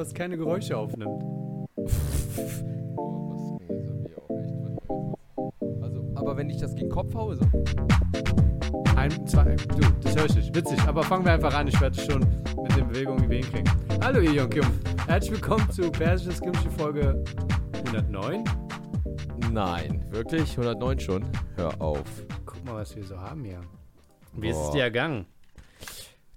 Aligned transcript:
das 0.00 0.14
keine 0.14 0.38
Geräusche 0.38 0.78
aufnimmt. 0.78 1.22
Also, 5.82 6.12
aber 6.14 6.36
wenn 6.38 6.48
ich 6.48 6.56
das 6.56 6.74
gegen 6.74 6.88
Kopf 6.88 7.14
haue, 7.14 7.36
so. 7.36 7.44
Ein, 8.96 9.26
zwei, 9.26 9.56
du, 9.56 9.80
das 10.02 10.16
höre 10.16 10.24
ich 10.24 10.36
nicht. 10.36 10.56
Witzig, 10.56 10.80
aber 10.86 11.02
fangen 11.02 11.26
wir 11.26 11.32
einfach 11.32 11.54
an. 11.54 11.68
Ich 11.68 11.78
werde 11.82 12.00
schon 12.00 12.20
mit 12.62 12.76
den 12.76 12.88
Bewegungen, 12.88 13.24
wie 13.24 13.28
wir 13.28 13.36
hinkriegen. 13.40 13.70
Hallo, 14.00 14.20
ihr 14.20 14.48
Kim. 14.48 14.64
Herzlich 15.06 15.32
willkommen 15.32 15.70
zu 15.70 15.90
Persisches 15.90 16.40
Kimchi 16.40 16.70
Folge 16.78 17.22
109. 17.84 18.44
Nein, 19.52 20.06
wirklich? 20.08 20.50
109 20.52 20.98
schon? 20.98 21.24
Hör 21.56 21.78
auf. 21.78 22.04
Guck 22.46 22.64
mal, 22.64 22.76
was 22.76 22.96
wir 22.96 23.04
so 23.04 23.18
haben 23.18 23.44
hier. 23.44 23.60
Wie 24.32 24.48
ist 24.48 24.56
es 24.56 24.70
dir 24.70 24.84
ergangen? 24.84 25.26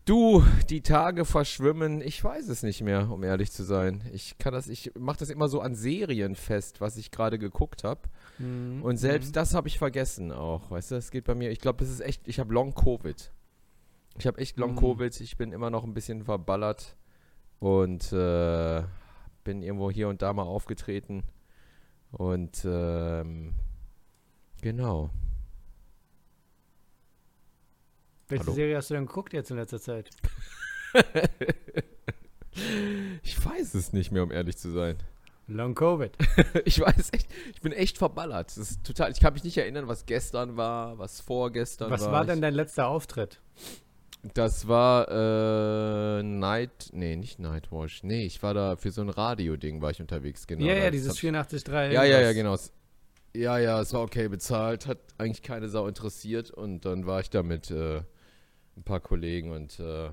Du, 0.05 0.43
die 0.69 0.81
Tage 0.81 1.23
verschwimmen, 1.23 2.01
ich 2.01 2.21
weiß 2.21 2.49
es 2.49 2.61
nicht 2.61 2.81
mehr, 2.81 3.09
um 3.09 3.23
ehrlich 3.23 3.53
zu 3.53 3.63
sein. 3.63 4.03
Ich 4.11 4.37
kann 4.37 4.51
das, 4.53 4.67
ich 4.67 4.91
mache 4.99 5.19
das 5.19 5.29
immer 5.29 5.47
so 5.47 5.61
an 5.61 5.75
Serien 5.75 6.35
fest, 6.35 6.81
was 6.81 6.97
ich 6.97 7.09
gerade 7.09 7.39
geguckt 7.39 7.85
habe. 7.85 8.01
Mhm. 8.37 8.81
Und 8.83 8.97
selbst 8.97 9.35
das 9.37 9.53
habe 9.53 9.69
ich 9.69 9.77
vergessen 9.77 10.33
auch, 10.33 10.71
weißt 10.71 10.91
du, 10.91 10.95
es 10.95 11.09
geht 11.09 11.23
bei 11.23 11.35
mir, 11.35 11.51
ich 11.51 11.59
glaube, 11.59 11.79
das 11.79 11.89
ist 11.89 12.01
echt, 12.01 12.27
ich 12.27 12.39
habe 12.39 12.53
Long 12.53 12.73
Covid. 12.75 13.31
Ich 14.17 14.27
habe 14.27 14.39
echt 14.39 14.57
Long 14.57 14.71
Mhm. 14.71 14.79
Covid, 14.79 15.21
ich 15.21 15.37
bin 15.37 15.53
immer 15.53 15.69
noch 15.69 15.85
ein 15.85 15.93
bisschen 15.93 16.25
verballert 16.25 16.97
und 17.59 18.11
äh, 18.11 18.83
bin 19.45 19.63
irgendwo 19.63 19.89
hier 19.89 20.09
und 20.09 20.21
da 20.21 20.33
mal 20.33 20.43
aufgetreten. 20.43 21.23
Und 22.11 22.63
ähm, 22.65 23.55
genau. 24.61 25.09
Welche 28.33 28.45
Hallo? 28.45 28.55
Serie 28.55 28.77
hast 28.77 28.89
du 28.89 28.95
denn 28.95 29.05
geguckt 29.05 29.31
jetzt 29.33 29.51
in 29.51 29.57
letzter 29.57 29.79
Zeit? 29.79 30.09
ich 33.23 33.45
weiß 33.45 33.73
es 33.75 33.93
nicht 33.93 34.11
mehr, 34.11 34.23
um 34.23 34.31
ehrlich 34.31 34.57
zu 34.57 34.71
sein. 34.71 34.97
Long 35.47 35.75
Covid. 35.75 36.11
Ich 36.65 36.79
weiß 36.79 37.09
echt, 37.11 37.27
ich 37.53 37.61
bin 37.61 37.73
echt 37.73 37.97
verballert. 37.99 38.47
Das 38.47 38.57
ist 38.57 38.83
total, 38.83 39.11
ich 39.11 39.19
kann 39.19 39.33
mich 39.33 39.43
nicht 39.43 39.57
erinnern, 39.57 39.87
was 39.87 40.05
gestern 40.07 40.57
war, 40.57 40.97
was 40.97 41.21
vorgestern 41.21 41.91
Was 41.91 42.01
war. 42.05 42.11
war 42.11 42.21
Ich- 42.21 42.27
denn 42.29 42.41
dein 42.41 42.53
letzter 42.55 42.87
Auftritt? 42.87 43.39
Das 44.33 44.67
war 44.69 45.09
äh, 45.11 46.23
Night, 46.23 46.89
nee, 46.93 47.15
nicht 47.17 47.39
Nightwash. 47.39 48.03
Nee, 48.03 48.25
ich 48.25 48.41
war 48.41 48.53
da 48.55 48.77
für 48.77 48.89
so 48.89 49.01
ein 49.01 49.09
Radio-Ding 49.09 49.81
war 49.81 49.91
ich 49.91 49.99
unterwegs, 49.99 50.47
genau. 50.47 50.65
ja, 50.65 50.73
ja, 50.75 50.89
dieses 50.91 51.09
hab- 51.11 51.17
84.3. 51.17 51.91
Ja, 51.91 52.03
ja, 52.05 52.21
ja, 52.21 52.31
genau. 52.33 52.57
Ja, 53.35 53.57
ja, 53.59 53.81
es 53.81 53.93
war 53.93 54.01
okay 54.01 54.29
bezahlt, 54.29 54.87
hat 54.87 54.99
eigentlich 55.17 55.41
keine 55.43 55.67
Sau 55.67 55.87
interessiert 55.87 56.51
und 56.51 56.85
dann 56.85 57.05
war 57.05 57.19
ich 57.19 57.29
da 57.31 57.43
mit 57.43 57.69
äh, 57.69 58.01
ein 58.77 58.83
paar 58.83 58.99
Kollegen 58.99 59.51
und 59.51 59.79
äh, 59.79 60.09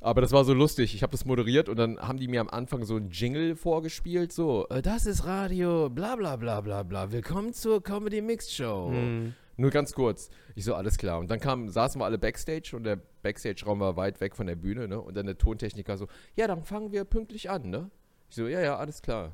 aber 0.00 0.20
das 0.20 0.32
war 0.32 0.44
so 0.44 0.52
lustig. 0.52 0.96
Ich 0.96 1.02
habe 1.04 1.12
das 1.12 1.24
moderiert 1.24 1.68
und 1.68 1.76
dann 1.76 1.98
haben 2.00 2.18
die 2.18 2.26
mir 2.26 2.40
am 2.40 2.48
Anfang 2.48 2.84
so 2.84 2.96
ein 2.96 3.10
Jingle 3.10 3.54
vorgespielt, 3.54 4.32
so 4.32 4.66
äh, 4.68 4.82
das 4.82 5.06
ist 5.06 5.24
Radio, 5.24 5.88
bla 5.88 6.16
bla 6.16 6.36
bla 6.36 6.60
bla 6.60 6.82
bla. 6.82 7.12
Willkommen 7.12 7.52
zur 7.52 7.82
Comedy 7.82 8.20
Mixed 8.20 8.52
Show. 8.52 8.90
Mhm. 8.90 9.34
Nur 9.56 9.70
ganz 9.70 9.92
kurz. 9.92 10.30
Ich 10.54 10.64
so, 10.64 10.74
alles 10.74 10.96
klar. 10.98 11.18
Und 11.18 11.30
dann 11.30 11.38
kam, 11.38 11.68
saßen 11.68 12.00
wir 12.00 12.04
alle 12.04 12.18
Backstage 12.18 12.74
und 12.74 12.84
der 12.84 12.96
Backstage-Raum 13.22 13.80
war 13.80 13.96
weit 13.96 14.20
weg 14.20 14.34
von 14.34 14.46
der 14.46 14.56
Bühne, 14.56 14.88
ne? 14.88 15.00
Und 15.00 15.16
dann 15.16 15.26
der 15.26 15.38
Tontechniker 15.38 15.96
so, 15.98 16.08
ja, 16.34 16.46
dann 16.46 16.62
fangen 16.62 16.90
wir 16.90 17.04
pünktlich 17.04 17.50
an, 17.50 17.70
ne? 17.70 17.90
Ich 18.28 18.36
so, 18.36 18.48
ja, 18.48 18.60
ja, 18.60 18.76
alles 18.76 19.02
klar. 19.02 19.32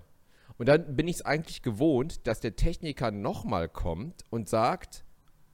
Und 0.58 0.68
dann 0.68 0.96
bin 0.96 1.06
ich 1.06 1.16
es 1.16 1.24
eigentlich 1.24 1.62
gewohnt, 1.62 2.26
dass 2.26 2.40
der 2.40 2.56
Techniker 2.56 3.10
nochmal 3.10 3.68
kommt 3.68 4.24
und 4.28 4.48
sagt, 4.48 5.04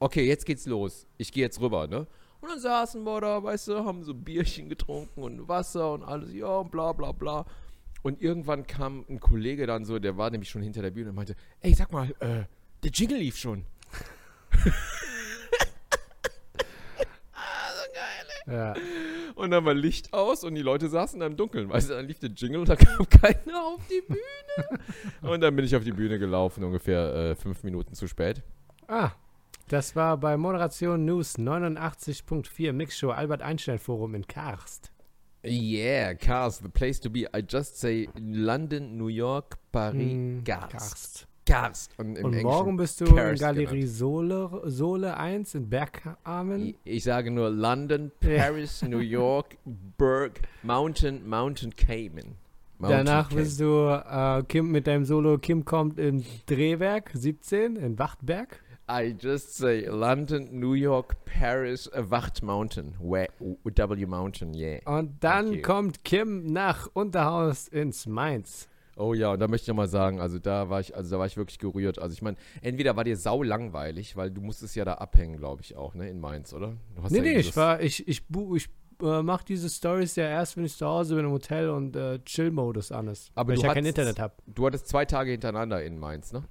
okay, 0.00 0.26
jetzt 0.26 0.46
geht's 0.46 0.66
los. 0.66 1.06
Ich 1.18 1.30
gehe 1.30 1.44
jetzt 1.44 1.60
rüber, 1.60 1.86
ne? 1.86 2.06
Und 2.44 2.50
dann 2.50 2.60
saßen 2.60 3.04
wir 3.04 3.22
da, 3.22 3.42
weißt 3.42 3.68
du, 3.68 3.86
haben 3.86 4.04
so 4.04 4.12
Bierchen 4.12 4.68
getrunken 4.68 5.22
und 5.22 5.48
Wasser 5.48 5.94
und 5.94 6.02
alles, 6.02 6.30
ja, 6.34 6.58
und 6.58 6.70
bla 6.70 6.92
bla 6.92 7.10
bla. 7.12 7.46
Und 8.02 8.20
irgendwann 8.20 8.66
kam 8.66 9.02
ein 9.08 9.18
Kollege 9.18 9.66
dann 9.66 9.86
so, 9.86 9.98
der 9.98 10.18
war 10.18 10.28
nämlich 10.28 10.50
schon 10.50 10.60
hinter 10.60 10.82
der 10.82 10.90
Bühne 10.90 11.08
und 11.08 11.16
meinte, 11.16 11.36
ey, 11.60 11.72
sag 11.72 11.90
mal, 11.90 12.10
äh, 12.20 12.44
der 12.82 12.90
Jingle 12.92 13.16
lief 13.16 13.38
schon. 13.38 13.64
Ja. 18.46 18.74
Und 19.36 19.52
dann 19.52 19.64
war 19.64 19.72
Licht 19.72 20.12
aus 20.12 20.44
und 20.44 20.54
die 20.54 20.60
Leute 20.60 20.90
saßen 20.90 21.18
da 21.18 21.24
im 21.24 21.34
Dunkeln. 21.34 21.70
Weißt 21.70 21.88
du, 21.88 21.94
dann 21.94 22.06
lief 22.06 22.18
der 22.18 22.28
Jingle 22.28 22.60
und 22.60 22.68
da 22.68 22.76
kam 22.76 23.08
keiner 23.08 23.64
auf 23.64 23.80
die 23.88 24.02
Bühne. 24.06 24.80
und 25.32 25.40
dann 25.40 25.56
bin 25.56 25.64
ich 25.64 25.74
auf 25.74 25.82
die 25.82 25.92
Bühne 25.92 26.18
gelaufen, 26.18 26.62
ungefähr 26.62 27.14
äh, 27.14 27.34
fünf 27.34 27.62
Minuten 27.64 27.94
zu 27.94 28.06
spät. 28.06 28.42
Ah, 28.86 29.12
das 29.68 29.96
war 29.96 30.16
bei 30.18 30.36
Moderation 30.36 31.04
News 31.04 31.36
89.4 31.38 32.72
Mixshow 32.72 33.10
Albert 33.10 33.42
Einstein 33.42 33.78
Forum 33.78 34.14
in 34.14 34.26
Karst. 34.26 34.90
Yeah, 35.46 36.14
Cars, 36.14 36.58
the 36.62 36.68
place 36.70 36.98
to 37.00 37.10
be. 37.10 37.26
I 37.36 37.42
just 37.46 37.78
say 37.78 38.08
London, 38.18 38.96
New 38.96 39.08
York, 39.08 39.58
Paris, 39.72 40.00
Hm, 40.00 40.42
Karst. 40.44 40.70
Karst. 40.70 41.26
Karst. 41.46 41.98
Und, 41.98 42.16
im 42.16 42.24
Und 42.24 42.42
morgen 42.42 42.76
bist 42.78 43.00
du 43.02 43.04
in 43.04 43.14
Karst 43.16 43.42
Galerie 43.42 43.84
Sohle, 43.86 44.62
Sohle 44.64 45.18
1 45.18 45.54
in 45.54 45.68
Bergarmen. 45.68 46.74
Ich, 46.84 47.04
sage 47.04 47.30
nur 47.30 47.50
London, 47.50 48.10
Paris, 48.20 48.80
New 48.82 49.00
York, 49.00 49.58
Berg, 49.98 50.40
Mountain, 50.62 51.28
Mountain 51.28 51.76
Cayman. 51.76 52.36
Mountain 52.78 53.04
Danach 53.04 53.28
Cayman. 53.28 53.44
bist 53.44 53.60
du 53.60 53.86
äh, 53.88 54.42
Kim 54.48 54.70
mit 54.72 54.86
deinem 54.86 55.04
Solo 55.04 55.36
Kim 55.36 55.66
kommt 55.66 55.98
in 55.98 56.24
Drehwerk 56.46 57.10
17 57.12 57.76
in 57.76 57.98
Wachtberg. 57.98 58.63
I 58.90 59.14
just 59.18 59.56
say 59.56 59.86
London, 59.86 60.48
New 60.60 60.74
York, 60.74 61.16
Paris, 61.24 61.88
uh, 61.88 62.10
Wacht 62.10 62.42
Mountain, 62.42 62.94
Wa- 63.00 63.26
W 63.40 64.06
Mountain, 64.06 64.52
yeah. 64.54 64.80
Und 64.84 65.22
dann 65.24 65.62
kommt 65.62 66.04
Kim 66.04 66.52
nach 66.52 66.88
Unterhaus 66.92 67.66
ins 67.68 68.06
Mainz. 68.06 68.68
Oh 68.96 69.14
ja, 69.14 69.32
und 69.32 69.40
da 69.40 69.48
möchte 69.48 69.64
ich 69.64 69.68
nochmal 69.68 69.88
sagen, 69.88 70.20
also 70.20 70.38
da 70.38 70.68
war 70.70 70.80
ich, 70.80 70.94
also 70.94 71.10
da 71.12 71.18
war 71.18 71.26
ich 71.26 71.36
wirklich 71.36 71.58
gerührt. 71.58 71.98
Also 71.98 72.12
ich 72.12 72.22
meine, 72.22 72.36
entweder 72.62 72.94
war 72.94 73.04
dir 73.04 73.16
sau 73.16 73.42
langweilig, 73.42 74.16
weil 74.16 74.30
du 74.30 74.40
musstest 74.40 74.76
ja 74.76 74.84
da 74.84 74.94
abhängen, 74.94 75.36
glaube 75.38 75.62
ich 75.62 75.76
auch, 75.76 75.94
ne, 75.94 76.08
in 76.08 76.20
Mainz, 76.20 76.52
oder? 76.52 76.74
Nee, 77.08 77.16
ja 77.16 77.22
nee, 77.22 77.38
ich 77.38 77.56
war, 77.56 77.80
ich, 77.80 78.06
ich, 78.06 78.26
bu- 78.28 78.54
ich 78.54 78.68
äh, 79.02 79.22
mach 79.22 79.42
diese 79.42 79.68
Stories 79.68 80.14
ja 80.14 80.28
erst, 80.28 80.56
wenn 80.56 80.64
ich 80.64 80.76
zu 80.76 80.86
Hause 80.86 81.16
bin 81.16 81.24
im 81.24 81.32
Hotel 81.32 81.70
und 81.70 81.96
äh, 81.96 82.20
Chill-Modus 82.24 82.92
an 82.92 83.08
ist. 83.08 83.32
Aber 83.34 83.48
weil 83.48 83.56
ich 83.56 83.62
ja 83.64 83.74
kein 83.74 83.84
Internet 83.86 84.20
habe. 84.20 84.34
Du 84.46 84.64
hattest 84.66 84.86
zwei 84.86 85.04
Tage 85.06 85.32
hintereinander 85.32 85.82
in 85.82 85.98
Mainz, 85.98 86.32
ne? 86.32 86.44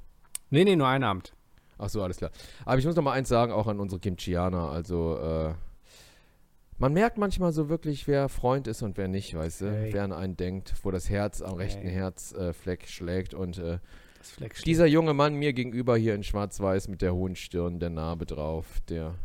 Nee, 0.49 0.65
nee, 0.65 0.75
nur 0.75 0.87
einen 0.87 1.05
Abend. 1.05 1.31
Ach 1.77 1.89
so, 1.89 2.01
alles 2.03 2.17
klar. 2.17 2.31
Aber 2.65 2.77
ich 2.77 2.85
muss 2.85 2.95
noch 2.95 3.03
mal 3.03 3.13
eins 3.13 3.29
sagen, 3.29 3.51
auch 3.51 3.67
an 3.67 3.79
unsere 3.79 3.99
Kimchianer. 3.99 4.69
Also, 4.69 5.17
äh, 5.17 5.53
man 6.77 6.93
merkt 6.93 7.17
manchmal 7.17 7.53
so 7.53 7.69
wirklich, 7.69 8.07
wer 8.07 8.29
Freund 8.29 8.67
ist 8.67 8.81
und 8.81 8.97
wer 8.97 9.07
nicht, 9.07 9.35
weißt 9.35 9.61
du? 9.61 9.65
Ey. 9.65 9.93
Wer 9.93 10.03
an 10.03 10.11
einen 10.11 10.35
denkt, 10.35 10.73
wo 10.83 10.91
das 10.91 11.09
Herz 11.09 11.41
am 11.41 11.53
rechten 11.53 11.87
Ey. 11.87 11.93
Herzfleck 11.93 12.87
schlägt. 12.87 13.33
Und 13.33 13.57
äh, 13.57 13.79
dieser 14.65 14.85
junge 14.85 15.13
Mann 15.13 15.35
mir 15.35 15.53
gegenüber 15.53 15.97
hier 15.97 16.15
in 16.15 16.23
Schwarz-Weiß 16.23 16.87
mit 16.87 17.01
der 17.01 17.13
hohen 17.13 17.35
Stirn, 17.35 17.79
der 17.79 17.89
Narbe 17.89 18.25
drauf, 18.25 18.65
der. 18.89 19.15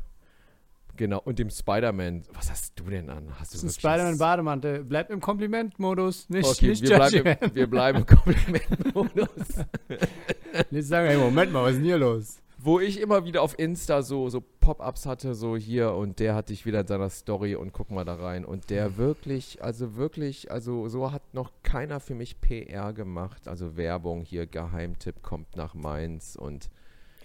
Genau, 0.96 1.20
und 1.20 1.38
dem 1.38 1.48
Spider-Man. 1.48 2.24
Was 2.32 2.50
hast 2.50 2.72
du 2.74 2.84
denn 2.84 3.08
an? 3.08 3.28
Hast 3.38 3.54
du 3.54 3.56
Das 3.56 3.64
ist 3.64 3.76
ein 3.76 3.80
Spider-Man-Bademantel. 3.80 4.82
Bleibt 4.82 5.10
im 5.10 5.20
Komplimentmodus, 5.20 6.28
nicht, 6.28 6.44
Okay, 6.44 6.70
nicht 6.70 6.82
wir 6.82 6.96
bleiben, 6.96 7.36
im, 7.40 7.54
wir 7.54 7.66
bleiben 7.68 7.98
im 7.98 8.06
Komplimentmodus. 8.06 9.28
Nicht 10.70 10.88
sagen, 10.88 11.08
ey, 11.08 11.16
Moment 11.16 11.52
mal, 11.52 11.62
was 11.62 11.72
ist 11.72 11.78
denn 11.78 11.84
hier 11.84 11.98
los? 11.98 12.38
Wo 12.60 12.80
ich 12.80 13.00
immer 13.00 13.24
wieder 13.24 13.42
auf 13.42 13.58
Insta 13.58 14.02
so, 14.02 14.28
so 14.30 14.40
Pop-Ups 14.40 15.06
hatte, 15.06 15.34
so 15.34 15.56
hier 15.56 15.92
und 15.92 16.18
der 16.18 16.34
hatte 16.34 16.52
ich 16.52 16.66
wieder 16.66 16.80
in 16.80 16.86
seiner 16.86 17.08
Story 17.08 17.54
und 17.54 17.72
guck 17.72 17.90
mal 17.90 18.04
da 18.04 18.16
rein. 18.16 18.44
Und 18.44 18.70
der 18.70 18.96
wirklich, 18.96 19.62
also 19.62 19.96
wirklich, 19.96 20.50
also 20.50 20.88
so 20.88 21.12
hat 21.12 21.22
noch 21.34 21.52
keiner 21.62 22.00
für 22.00 22.14
mich 22.14 22.40
PR 22.40 22.92
gemacht. 22.92 23.46
Also 23.46 23.76
Werbung 23.76 24.22
hier, 24.22 24.46
Geheimtipp 24.46 25.22
kommt 25.22 25.56
nach 25.56 25.74
Mainz 25.74 26.36
und 26.36 26.68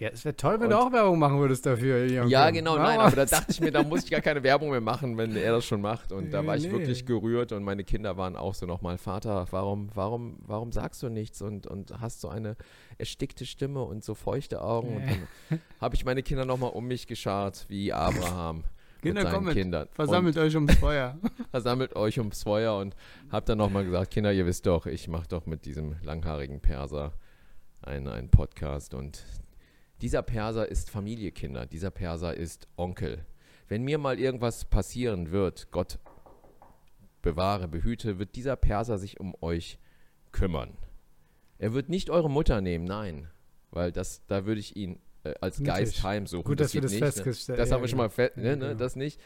Ja, 0.00 0.08
es 0.08 0.24
wäre 0.24 0.34
toll, 0.36 0.54
wenn 0.54 0.64
Und- 0.64 0.70
du 0.70 0.78
auch 0.78 0.92
Werbung 0.92 1.18
machen 1.20 1.38
würdest 1.38 1.64
dafür. 1.66 1.98
Ilion 2.04 2.28
ja, 2.28 2.46
Kim. 2.46 2.56
genau, 2.56 2.76
nein, 2.76 2.98
aber 2.98 3.14
da 3.14 3.24
dachte 3.26 3.52
ich 3.52 3.60
mir, 3.60 3.70
da 3.70 3.82
muss 3.84 4.04
ich 4.04 4.10
gar 4.10 4.20
keine 4.20 4.42
Werbung 4.42 4.70
mehr 4.70 4.80
machen, 4.80 5.16
wenn 5.16 5.36
er 5.36 5.52
das 5.52 5.64
schon 5.64 5.80
macht. 5.80 6.10
Und 6.10 6.32
da 6.32 6.44
war 6.44 6.56
ich 6.56 6.64
Nee. 6.64 6.72
wirklich 6.72 7.06
gerührt 7.06 7.52
und 7.52 7.62
meine 7.62 7.84
Kinder 7.84 8.16
waren 8.16 8.34
auch 8.34 8.54
so 8.54 8.66
nochmal, 8.66 8.98
Vater, 8.98 9.46
warum, 9.50 9.90
warum, 9.94 10.38
warum 10.46 10.72
sagst 10.72 11.02
du 11.04 11.08
nichts 11.08 11.40
und, 11.42 11.66
und 11.68 12.00
hast 12.00 12.20
so 12.20 12.28
eine 12.28 12.56
erstickte 12.98 13.46
Stimme 13.46 13.82
und 13.82 14.02
so 14.02 14.14
feuchte 14.14 14.62
Augen? 14.62 14.96
Und 14.96 15.06
dann 15.50 15.60
habe 15.80 15.94
ich 15.94 16.04
meine 16.04 16.22
Kinder 16.24 16.44
nochmal 16.44 16.70
um 16.70 16.86
mich 16.86 17.06
geschart, 17.06 17.64
wie 17.68 17.92
Abraham. 17.92 18.64
Kinder, 19.00 19.26
kommt, 19.30 19.52
Kindern. 19.52 19.86
versammelt 19.92 20.38
euch 20.38 20.54
ums 20.56 20.74
Feuer. 20.76 21.18
Und 21.22 21.30
versammelt 21.50 21.94
euch 21.94 22.18
ums 22.18 22.42
Feuer 22.42 22.78
und 22.78 22.96
hab 23.30 23.44
dann 23.44 23.58
nochmal 23.58 23.84
gesagt, 23.84 24.10
Kinder, 24.10 24.32
ihr 24.32 24.46
wisst 24.46 24.66
doch, 24.66 24.86
ich 24.86 25.08
mache 25.08 25.28
doch 25.28 25.44
mit 25.46 25.66
diesem 25.66 25.96
langhaarigen 26.02 26.60
Perser 26.60 27.12
einen, 27.82 28.08
einen 28.08 28.30
Podcast 28.30 28.94
und 28.94 29.22
dieser 30.00 30.22
Perser 30.22 30.68
ist 30.68 30.90
Familie, 30.90 31.32
Kinder. 31.32 31.66
Dieser 31.66 31.90
Perser 31.90 32.34
ist 32.34 32.68
Onkel. 32.76 33.24
Wenn 33.68 33.84
mir 33.84 33.98
mal 33.98 34.18
irgendwas 34.18 34.64
passieren 34.64 35.30
wird, 35.30 35.70
Gott 35.70 35.98
bewahre, 37.22 37.68
behüte, 37.68 38.18
wird 38.18 38.36
dieser 38.36 38.56
Perser 38.56 38.98
sich 38.98 39.18
um 39.18 39.34
euch 39.40 39.78
kümmern. 40.32 40.76
Er 41.58 41.72
wird 41.72 41.88
nicht 41.88 42.10
eure 42.10 42.30
Mutter 42.30 42.60
nehmen, 42.60 42.84
nein. 42.84 43.30
Weil 43.70 43.92
das, 43.92 44.24
da 44.26 44.46
würde 44.46 44.60
ich 44.60 44.76
ihn 44.76 45.00
äh, 45.24 45.34
als 45.40 45.58
Mutig. 45.58 45.74
Geist 45.74 46.02
heimsuchen. 46.02 46.44
Gut, 46.44 46.60
dass 46.60 46.74
wir 46.74 46.80
das 46.80 46.92
nicht, 46.92 47.02
festgestellt 47.02 47.58
Ne? 47.58 47.62
Das 47.62 47.70
ja, 47.70 47.74
haben 47.74 47.82
wir 47.82 47.88
schon 47.88 47.98
mal 47.98 48.10
fest, 48.10 48.36
Ja, 48.36 48.42
ne, 48.42 48.56
ne, 48.56 48.66
genau. 48.68 48.78
das 48.78 48.96
nicht. 48.96 49.20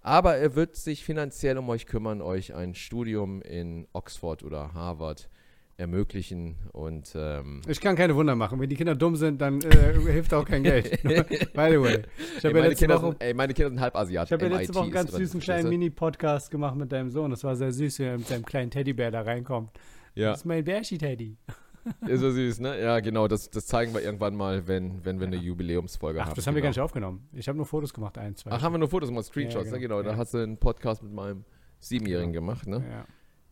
Aber 0.00 0.36
er 0.36 0.54
wird 0.54 0.76
sich 0.76 1.04
finanziell 1.04 1.58
um 1.58 1.68
euch 1.68 1.86
kümmern, 1.86 2.20
euch 2.22 2.54
ein 2.54 2.74
Studium 2.74 3.42
in 3.42 3.86
Oxford 3.92 4.42
oder 4.42 4.72
Harvard 4.72 5.28
ermöglichen 5.78 6.56
und 6.72 7.12
ähm, 7.14 7.60
Ich 7.68 7.80
kann 7.80 7.96
keine 7.96 8.14
Wunder 8.16 8.34
machen. 8.34 8.58
Wenn 8.60 8.68
die 8.68 8.76
Kinder 8.76 8.94
dumm 8.94 9.16
sind, 9.16 9.40
dann 9.40 9.60
äh, 9.60 9.92
hilft 10.12 10.32
auch 10.34 10.44
kein 10.44 10.62
Geld. 10.62 11.02
By 11.02 11.68
the 11.70 11.80
way. 11.80 12.02
Ich 12.38 12.44
ey, 12.44 12.48
habe 12.48 12.48
ja 12.48 12.52
meine, 12.52 12.68
letzte 12.68 12.84
Kinder 12.84 13.02
Woche, 13.02 13.10
sind, 13.12 13.22
ey, 13.22 13.34
meine 13.34 13.54
Kinder 13.54 13.70
sind 13.70 13.80
halb 13.80 13.96
Asiat. 13.96 14.26
ich 14.28 14.32
hab 14.32 14.42
ja 14.42 14.48
letzte 14.48 14.74
Woche 14.74 14.84
einen 14.84 14.92
ganz 14.92 15.12
süßen 15.12 15.40
kleinen? 15.40 15.68
Mini-Podcast 15.68 16.50
gemacht 16.50 16.76
mit 16.76 16.90
deinem 16.92 17.10
Sohn. 17.10 17.30
Das 17.30 17.44
war 17.44 17.56
sehr 17.56 17.72
süß, 17.72 17.98
wie 17.98 18.04
er 18.04 18.18
mit 18.18 18.26
seinem 18.26 18.44
kleinen 18.44 18.70
Teddybär 18.70 19.10
da 19.10 19.22
reinkommt. 19.22 19.70
Ja, 20.14 20.30
Das 20.30 20.40
ist 20.40 20.44
mein 20.46 20.64
Bärchi-Teddy. 20.64 21.36
ist 22.08 22.20
so 22.20 22.30
süß, 22.30 22.60
ne? 22.60 22.80
Ja, 22.80 22.98
genau, 23.00 23.28
das, 23.28 23.50
das 23.50 23.66
zeigen 23.66 23.92
wir 23.94 24.02
irgendwann 24.02 24.34
mal, 24.34 24.66
wenn, 24.66 25.04
wenn 25.04 25.20
wir 25.20 25.26
eine 25.26 25.36
Jubiläumsfolge 25.36 26.20
haben. 26.20 26.30
Ach, 26.30 26.34
das 26.34 26.46
haben 26.46 26.54
wir 26.54 26.62
gar 26.62 26.70
genau. 26.72 26.80
nicht 26.82 26.84
aufgenommen. 26.84 27.28
Ich 27.32 27.46
habe 27.48 27.56
nur 27.56 27.66
Fotos 27.66 27.92
gemacht, 27.94 28.18
ein, 28.18 28.34
zwei. 28.34 28.50
Ach, 28.50 28.62
haben 28.62 28.72
wir 28.72 28.78
nur 28.78 28.88
Fotos, 28.88 29.10
mal 29.10 29.22
Screenshots, 29.22 29.66
Ja, 29.66 29.72
ne? 29.72 29.78
genau. 29.80 29.98
Genau, 29.98 30.02
da 30.08 30.12
Ja. 30.12 30.16
hast 30.16 30.34
du 30.34 30.38
einen 30.38 30.56
Podcast 30.56 31.02
mit 31.02 31.12
meinem 31.12 31.44
Siebenjährigen 31.78 32.32
Genau. 32.32 32.46
gemacht, 32.46 32.66
ne? 32.66 32.82
Ja. 32.90 33.04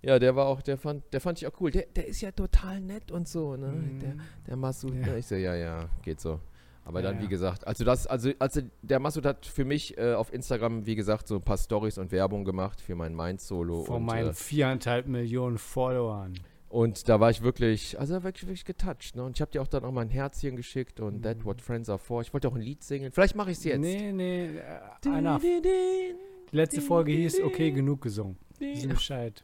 Ja, 0.04 0.18
der 0.18 0.36
war 0.36 0.46
auch, 0.46 0.60
der 0.62 0.76
fand, 0.78 1.02
der 1.12 1.20
fand 1.20 1.38
ich 1.40 1.46
auch 1.46 1.60
cool. 1.60 1.70
Der, 1.70 1.86
der 1.86 2.06
ist 2.06 2.20
ja 2.20 2.30
total 2.30 2.80
nett 2.80 3.10
und 3.10 3.26
so, 3.28 3.56
ne? 3.56 3.68
Mhm. 3.68 4.00
Der, 4.00 4.14
der 4.48 4.56
Masud, 4.56 4.94
Ja. 4.94 5.06
ne? 5.06 5.18
Ich 5.18 5.26
so, 5.26 5.34
ja, 5.34 5.54
ja, 5.54 5.88
geht 6.02 6.20
so. 6.20 6.40
Aber 6.86 7.00
Ja, 7.02 7.10
dann, 7.12 7.22
wie 7.22 7.28
gesagt, 7.28 7.66
also 7.66 7.82
das, 7.84 8.06
also, 8.06 8.30
also 8.38 8.60
der 8.82 9.00
Masud 9.00 9.24
hat 9.24 9.46
für 9.46 9.64
mich 9.64 9.96
äh, 9.96 10.12
auf 10.12 10.30
Instagram, 10.34 10.84
wie 10.84 10.94
gesagt, 10.94 11.26
so 11.28 11.36
ein 11.36 11.42
paar 11.42 11.56
Stories 11.56 11.96
und 11.96 12.12
Werbung 12.12 12.44
gemacht 12.44 12.80
für 12.82 12.94
mein 12.94 13.14
Mind-Solo. 13.16 13.84
Von 13.84 13.96
und, 13.96 14.04
meinen 14.04 14.30
äh, 14.30 14.34
viereinhalb 14.34 15.06
Millionen 15.06 15.56
Followern. 15.56 16.34
und 16.68 17.08
da 17.08 17.18
war 17.20 17.30
ich 17.30 17.40
wirklich, 17.42 17.98
also 17.98 18.22
wirklich, 18.22 18.42
wirklich 18.46 18.66
getoucht, 18.66 19.16
ne? 19.16 19.24
Und 19.24 19.38
ich 19.38 19.40
habe 19.40 19.50
dir 19.50 19.62
auch 19.62 19.66
dann 19.68 19.82
auch 19.84 19.92
mal 19.92 20.02
ein 20.02 20.10
Herzchen 20.10 20.56
geschickt 20.56 21.00
und 21.00 21.22
That 21.22 21.38
Mhm. 21.38 21.44
What 21.46 21.62
Friends 21.62 21.88
Are 21.88 21.98
For. 21.98 22.20
Ich 22.20 22.34
wollte 22.34 22.48
auch 22.48 22.54
ein 22.54 22.60
Lied 22.60 22.82
singen. 22.84 23.10
Vielleicht 23.12 23.34
mache 23.36 23.50
ich 23.52 23.56
es 23.56 23.64
jetzt. 23.64 23.80
Nee, 23.80 24.12
nee. 24.12 24.58
Äh, 24.58 25.08
einer. 25.08 25.38
Die 25.38 26.14
letzte 26.50 26.82
Folge 26.82 27.12
hieß 27.12 27.40
Okay, 27.44 27.70
genug 27.70 28.02
gesungen. 28.02 28.36
Wissen 28.58 28.90
Bescheid. 28.90 29.42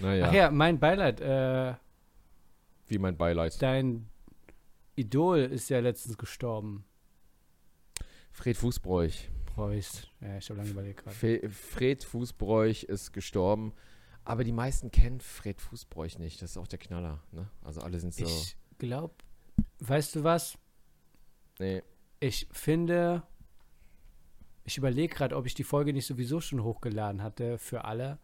Naja, 0.00 0.26
Ach 0.28 0.32
ja, 0.32 0.50
mein 0.50 0.78
Beileid. 0.78 1.20
Äh, 1.20 1.74
wie 2.88 2.98
mein 2.98 3.16
Beileid. 3.16 3.60
dein 3.62 4.08
Idol 4.96 5.38
ist 5.40 5.68
ja 5.70 5.80
letztens 5.80 6.18
gestorben. 6.18 6.84
Fred 8.32 8.56
Fußbräuch. 8.56 9.28
Preuß. 9.46 10.08
Ja, 10.20 10.38
ich 10.38 10.48
habe 10.48 10.58
lange 10.58 10.70
überlegt 10.70 11.04
gerade. 11.04 11.50
Fred 11.50 12.04
Fußbräuch 12.04 12.84
ist 12.84 13.12
gestorben. 13.12 13.72
Aber 14.24 14.44
die 14.44 14.52
meisten 14.52 14.90
kennen 14.90 15.20
Fred 15.20 15.60
Fußbräuch 15.60 16.18
nicht. 16.18 16.40
Das 16.42 16.50
ist 16.52 16.56
auch 16.56 16.68
der 16.68 16.78
Knaller. 16.78 17.22
Ne? 17.32 17.50
Also 17.62 17.80
alle 17.80 17.98
sind 17.98 18.14
so. 18.14 18.24
Ich 18.24 18.56
glaube, 18.78 19.14
weißt 19.80 20.16
du 20.16 20.24
was? 20.24 20.58
nee. 21.58 21.82
Ich 22.22 22.46
finde, 22.52 23.22
ich 24.64 24.76
überlege 24.76 25.14
gerade, 25.14 25.34
ob 25.36 25.46
ich 25.46 25.54
die 25.54 25.64
Folge 25.64 25.94
nicht 25.94 26.04
sowieso 26.06 26.42
schon 26.42 26.62
hochgeladen 26.62 27.22
hatte 27.22 27.56
für 27.56 27.86
alle, 27.86 28.18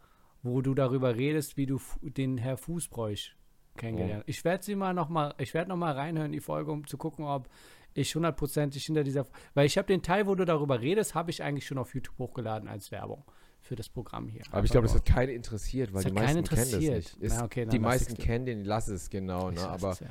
wo 0.47 0.63
du 0.63 0.75
darüber 0.75 1.17
redest, 1.17 1.57
wie 1.57 1.67
du 1.67 1.81
den 2.01 2.39
Herr 2.39 2.57
Fußbräuch 2.57 3.35
kennengelernt 3.77 4.23
hast. 4.23 4.29
Ich 4.29 4.45
werde 4.45 4.65
sie 4.65 4.75
mal 4.75 4.95
noch 4.95 5.09
mal, 5.09 5.35
ich 5.39 5.55
werde 5.55 5.69
noch 5.69 5.77
mal 5.77 5.93
reinhören 5.93 6.27
in 6.27 6.33
die 6.33 6.41
Folge, 6.41 6.73
um 6.73 6.87
zu 6.87 6.97
gucken, 6.97 7.25
ob 7.25 7.49
ich 7.95 8.15
hundertprozentig 8.15 8.85
hinter 8.85 9.05
dieser, 9.05 9.27
weil 9.55 9.67
ich 9.67 9.79
habe 9.79 9.87
den 9.87 10.03
Teil, 10.03 10.27
wo 10.27 10.35
du 10.35 10.45
darüber 10.45 10.81
redest, 10.81 11.15
habe 11.15 11.31
ich 11.31 11.43
eigentlich 11.43 11.67
schon 11.67 11.79
auf 11.79 11.95
YouTube 11.95 12.19
hochgeladen 12.19 12.69
als 12.69 12.91
Werbung 12.91 13.25
für 13.61 13.75
das 13.75 13.89
Programm 13.89 14.29
hier. 14.29 14.43
Aber 14.51 14.65
ich 14.65 14.71
glaube, 14.71 14.87
das 14.87 14.95
hat 14.95 15.05
keinen 15.05 15.31
interessiert, 15.31 15.93
weil 15.93 16.05
die 16.05 16.13
meisten 16.13 16.45
kennen 16.45 16.71
das 16.71 16.81
nicht. 16.81 17.17
Ist, 17.19 17.37
Na, 17.37 17.45
okay, 17.45 17.67
die 17.67 17.79
meisten 17.79 18.17
kennen 18.17 18.47
den, 18.47 18.65
lass 18.65 18.89
es, 18.89 19.11
genau. 19.11 19.51
Ne? 19.51 19.67
Aber 19.67 19.93
es, 19.93 20.01
ja. 20.01 20.09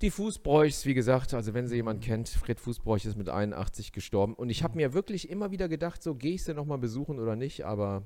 die 0.00 0.10
Fußbräuchs, 0.10 0.86
wie 0.86 0.94
gesagt, 0.94 1.34
also 1.34 1.52
wenn 1.52 1.66
sie 1.66 1.76
jemand 1.76 2.02
kennt, 2.02 2.28
Fred 2.28 2.58
Fußbräuch 2.60 3.04
ist 3.04 3.16
mit 3.16 3.28
81 3.28 3.92
gestorben. 3.92 4.34
Und 4.34 4.48
ich 4.48 4.62
habe 4.62 4.76
mir 4.76 4.94
wirklich 4.94 5.28
immer 5.28 5.50
wieder 5.50 5.68
gedacht, 5.68 6.02
so 6.02 6.14
gehe 6.14 6.34
ich 6.34 6.44
sie 6.44 6.54
nochmal 6.54 6.78
besuchen 6.78 7.18
oder 7.18 7.36
nicht, 7.36 7.64
aber 7.66 8.04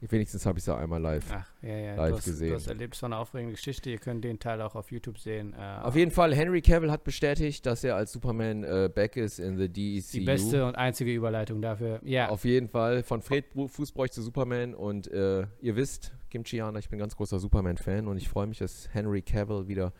wenigstens 0.00 0.46
habe 0.46 0.58
ich 0.58 0.64
sie 0.64 0.74
einmal 0.76 1.00
live. 1.00 1.24
Ach, 1.32 1.46
ja, 1.62 1.76
ja, 1.76 1.94
live 1.96 2.10
du 2.10 2.16
hast, 2.18 2.24
gesehen. 2.24 2.48
Du 2.50 2.54
hast 2.54 2.66
erlebt, 2.68 2.94
so 2.94 3.06
eine 3.06 3.16
aufregende 3.16 3.54
Geschichte. 3.54 3.90
Ihr 3.90 3.98
könnt 3.98 4.24
den 4.24 4.38
Teil 4.38 4.60
auch 4.62 4.74
auf 4.74 4.90
YouTube 4.92 5.18
sehen. 5.18 5.54
Äh, 5.58 5.80
Auf 5.82 5.96
jeden 5.96 6.10
Fall, 6.10 6.34
Henry 6.34 6.62
Cavill 6.62 6.90
hat 6.90 7.04
bestätigt, 7.04 7.66
dass 7.66 7.82
er 7.84 7.96
als 7.96 8.12
Superman 8.12 8.62
äh, 8.64 8.88
back 8.94 9.16
ist 9.16 9.38
in 9.40 9.56
the 9.58 9.68
DECU. 9.68 10.06
die 10.12 10.20
beste 10.24 10.64
und 10.66 10.76
einzige 10.76 11.12
Überleitung 11.12 11.60
dafür. 11.62 12.00
Ja, 12.04 12.28
Auf 12.28 12.44
jeden 12.44 12.68
Fall, 12.68 13.02
von 13.02 13.22
Fred 13.22 13.46
Fu- 13.52 13.68
Fußbräuch 13.68 14.10
zu 14.10 14.22
Superman. 14.22 14.74
Und 14.74 15.08
äh, 15.10 15.46
ihr 15.60 15.74
wisst, 15.76 16.12
Kimchiana, 16.30 16.78
ich 16.78 16.88
bin 16.88 16.98
ganz 16.98 17.16
großer 17.16 17.38
Superman-Fan 17.38 18.06
und 18.06 18.16
ich 18.18 18.28
freue 18.28 18.46
mich, 18.46 18.58
dass 18.58 18.88
Henry 18.92 19.22
Cavill 19.22 19.66
wieder 19.68 19.92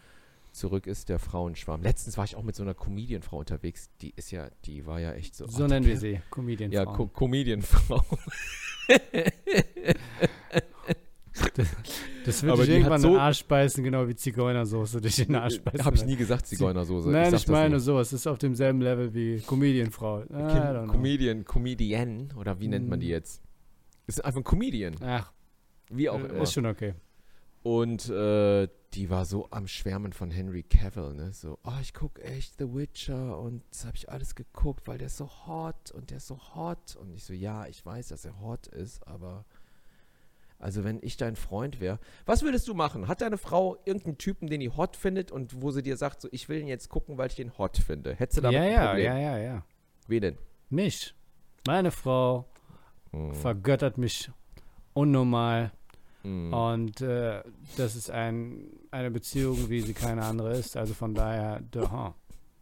zurück 0.52 0.86
ist, 0.86 1.08
der 1.08 1.18
Frauenschwarm. 1.18 1.82
Letztens 1.82 2.16
war 2.18 2.24
ich 2.24 2.36
auch 2.36 2.42
mit 2.42 2.54
so 2.56 2.62
einer 2.62 2.74
Comedian-Frau 2.74 3.38
unterwegs. 3.38 3.90
Die 4.00 4.12
ist 4.16 4.30
ja, 4.30 4.48
die 4.64 4.86
war 4.86 5.00
ja 5.00 5.12
echt 5.12 5.34
so. 5.34 5.46
so 5.46 5.64
die 5.66 5.72
nennen 5.72 5.86
wir 5.86 5.96
sie. 5.98 6.20
Comedian. 6.30 6.70
Ja, 6.72 6.84
Co 6.84 7.06
Comedian-Frau. 7.06 8.02
das 12.24 12.42
wird 12.42 12.52
aber 12.52 12.64
dich 12.64 12.74
irgendwann 12.74 13.00
so- 13.00 13.08
in 13.08 13.14
den 13.14 13.20
Arsch 13.20 13.44
beißen, 13.44 13.84
genau 13.84 14.08
wie 14.08 14.14
Zigeunersoße 14.16 15.00
dich 15.00 15.18
in 15.20 15.26
den 15.28 15.36
Arsch 15.36 15.60
beißen. 15.60 15.84
Habe 15.84 15.96
ich 15.96 16.04
nie 16.04 16.16
gesagt, 16.16 16.46
Zigeunersoße. 16.46 17.10
Nein, 17.10 17.26
ich 17.26 17.30
das 17.30 17.46
meine 17.46 17.80
so. 17.80 17.98
Es 18.00 18.12
ist 18.12 18.26
auf 18.26 18.38
demselben 18.38 18.80
Level 18.80 19.14
wie 19.14 19.40
Comedian-Frau. 19.40 20.22
Know. 20.22 20.86
Comedian, 20.88 21.44
Comedian, 21.44 22.32
oder 22.36 22.58
wie 22.60 22.68
nennt 22.68 22.88
man 22.88 23.00
die 23.00 23.06
Hm. 23.06 23.12
jetzt? 23.12 23.42
Ist 24.06 24.24
einfach 24.24 24.40
ein 24.40 24.44
Comedian, 24.44 24.94
Ach, 25.02 25.32
wie 25.90 26.08
auch 26.08 26.18
äh, 26.20 26.26
immer. 26.26 26.42
ist 26.42 26.52
schon 26.54 26.66
okay. 26.66 26.94
Und 27.62 28.08
äh, 28.08 28.68
die 28.94 29.10
war 29.10 29.24
so 29.26 29.48
am 29.50 29.66
Schwärmen 29.68 30.12
von 30.12 30.30
Henry 30.30 30.62
Cavill, 30.62 31.12
ne? 31.14 31.32
So, 31.32 31.58
oh, 31.64 31.78
ich 31.80 31.92
gucke 31.92 32.22
echt 32.22 32.54
The 32.58 32.72
Witcher 32.74 33.38
und 33.38 33.62
das 33.70 33.84
habe 33.84 33.96
ich 33.96 34.08
alles 34.10 34.34
geguckt, 34.34 34.86
weil 34.88 34.98
der 34.98 35.08
ist 35.08 35.18
so 35.18 35.28
hot 35.46 35.90
und 35.92 36.10
der 36.10 36.16
ist 36.18 36.26
so 36.26 36.38
hot. 36.54 36.96
Und 36.96 37.12
ich 37.12 37.24
so, 37.24 37.32
ja, 37.34 37.66
ich 37.66 37.84
weiß, 37.84 38.08
dass 38.08 38.24
er 38.24 38.40
hot 38.40 38.66
ist, 38.68 39.06
aber 39.06 39.44
also 40.58 40.82
wenn 40.84 40.98
ich 41.02 41.16
dein 41.16 41.36
Freund 41.36 41.80
wäre, 41.80 42.00
was 42.26 42.42
würdest 42.42 42.66
du 42.66 42.74
machen? 42.74 43.06
Hat 43.08 43.20
deine 43.20 43.38
Frau 43.38 43.76
irgendeinen 43.84 44.18
Typen, 44.18 44.48
den 44.48 44.60
die 44.60 44.70
hot 44.70 44.96
findet 44.96 45.30
und 45.30 45.62
wo 45.62 45.70
sie 45.70 45.82
dir 45.82 45.96
sagt, 45.96 46.20
so, 46.22 46.28
ich 46.32 46.48
will 46.48 46.58
ihn 46.58 46.66
jetzt 46.66 46.88
gucken, 46.88 47.16
weil 47.18 47.28
ich 47.28 47.36
den 47.36 47.56
hot 47.58 47.76
finde? 47.76 48.14
Hättest 48.14 48.38
du 48.38 48.40
damit 48.42 48.56
Ja, 48.56 48.62
ein 48.62 48.72
ja, 48.72 48.86
Problem? 48.88 49.06
ja, 49.06 49.18
ja, 49.18 49.38
ja. 49.38 49.64
Wen 50.08 50.22
denn? 50.22 50.38
Mich. 50.70 51.14
Meine 51.66 51.90
Frau 51.90 52.48
Hm. 53.12 53.34
vergöttert 53.34 53.98
mich 53.98 54.30
unnormal. 54.94 55.72
Hm. 56.28 56.52
Und 56.52 57.00
äh, 57.00 57.42
das 57.76 57.96
ist 57.96 58.10
ein, 58.10 58.64
eine 58.90 59.10
Beziehung, 59.10 59.70
wie 59.70 59.80
sie 59.80 59.94
keine 59.94 60.24
andere 60.24 60.52
ist. 60.52 60.76
Also 60.76 60.94
von 60.94 61.14
daher, 61.14 61.60
da, 61.70 62.14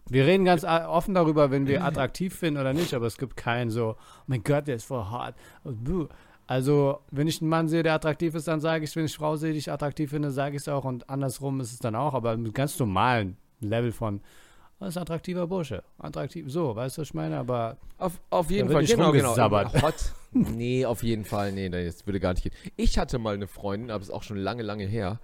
wir 0.08 0.24
reden 0.24 0.44
ganz 0.44 0.64
a- 0.64 0.88
offen 0.88 1.14
darüber, 1.14 1.50
wenn 1.50 1.66
wir 1.66 1.84
attraktiv 1.84 2.34
finden 2.34 2.60
oder 2.60 2.72
nicht, 2.72 2.94
aber 2.94 3.06
es 3.06 3.18
gibt 3.18 3.36
keinen 3.36 3.70
so, 3.70 3.96
oh 3.98 4.22
mein 4.26 4.42
Gott, 4.42 4.66
der 4.68 4.76
ist 4.76 4.84
voll 4.84 5.04
hart. 5.04 5.34
Buh. 5.64 6.06
Also, 6.48 7.00
wenn 7.10 7.26
ich 7.26 7.40
einen 7.40 7.50
Mann 7.50 7.66
sehe, 7.66 7.82
der 7.82 7.94
attraktiv 7.94 8.36
ist, 8.36 8.46
dann 8.46 8.60
sage 8.60 8.84
ich, 8.84 8.94
wenn 8.94 9.04
ich 9.04 9.14
eine 9.14 9.18
Frau 9.18 9.34
sehe, 9.36 9.52
die 9.52 9.58
ich 9.58 9.72
attraktiv 9.72 10.10
finde, 10.10 10.30
sage 10.30 10.54
ich 10.54 10.62
es 10.62 10.68
auch 10.68 10.84
und 10.84 11.10
andersrum 11.10 11.58
ist 11.60 11.72
es 11.72 11.80
dann 11.80 11.96
auch, 11.96 12.14
aber 12.14 12.36
mit 12.36 12.54
ganz 12.54 12.78
normalen 12.78 13.36
Level 13.58 13.90
von, 13.90 14.20
das 14.78 14.90
ist 14.90 14.96
ein 14.98 15.02
attraktiver 15.02 15.46
Bursche. 15.46 15.82
Attraktiv, 15.98 16.46
so, 16.48 16.76
weißt 16.76 16.96
du, 16.96 17.02
was 17.02 17.08
ich 17.08 17.14
meine? 17.14 17.38
Aber 17.38 17.78
Auf, 17.98 18.20
auf 18.30 18.50
jeden 18.50 18.70
Fall, 18.70 18.84
genau, 18.84 19.12
genau. 19.12 19.34
Hot. 19.82 19.94
Nee, 20.32 20.84
auf 20.84 21.02
jeden 21.02 21.24
Fall, 21.24 21.52
nee, 21.52 21.68
nee, 21.68 21.86
das 21.86 22.06
würde 22.06 22.20
gar 22.20 22.34
nicht 22.34 22.42
gehen. 22.42 22.52
Ich 22.76 22.98
hatte 22.98 23.18
mal 23.18 23.34
eine 23.34 23.46
Freundin, 23.46 23.90
aber 23.90 24.02
es 24.02 24.08
ist 24.08 24.14
auch 24.14 24.22
schon 24.22 24.36
lange, 24.36 24.62
lange 24.62 24.84
her, 24.84 25.18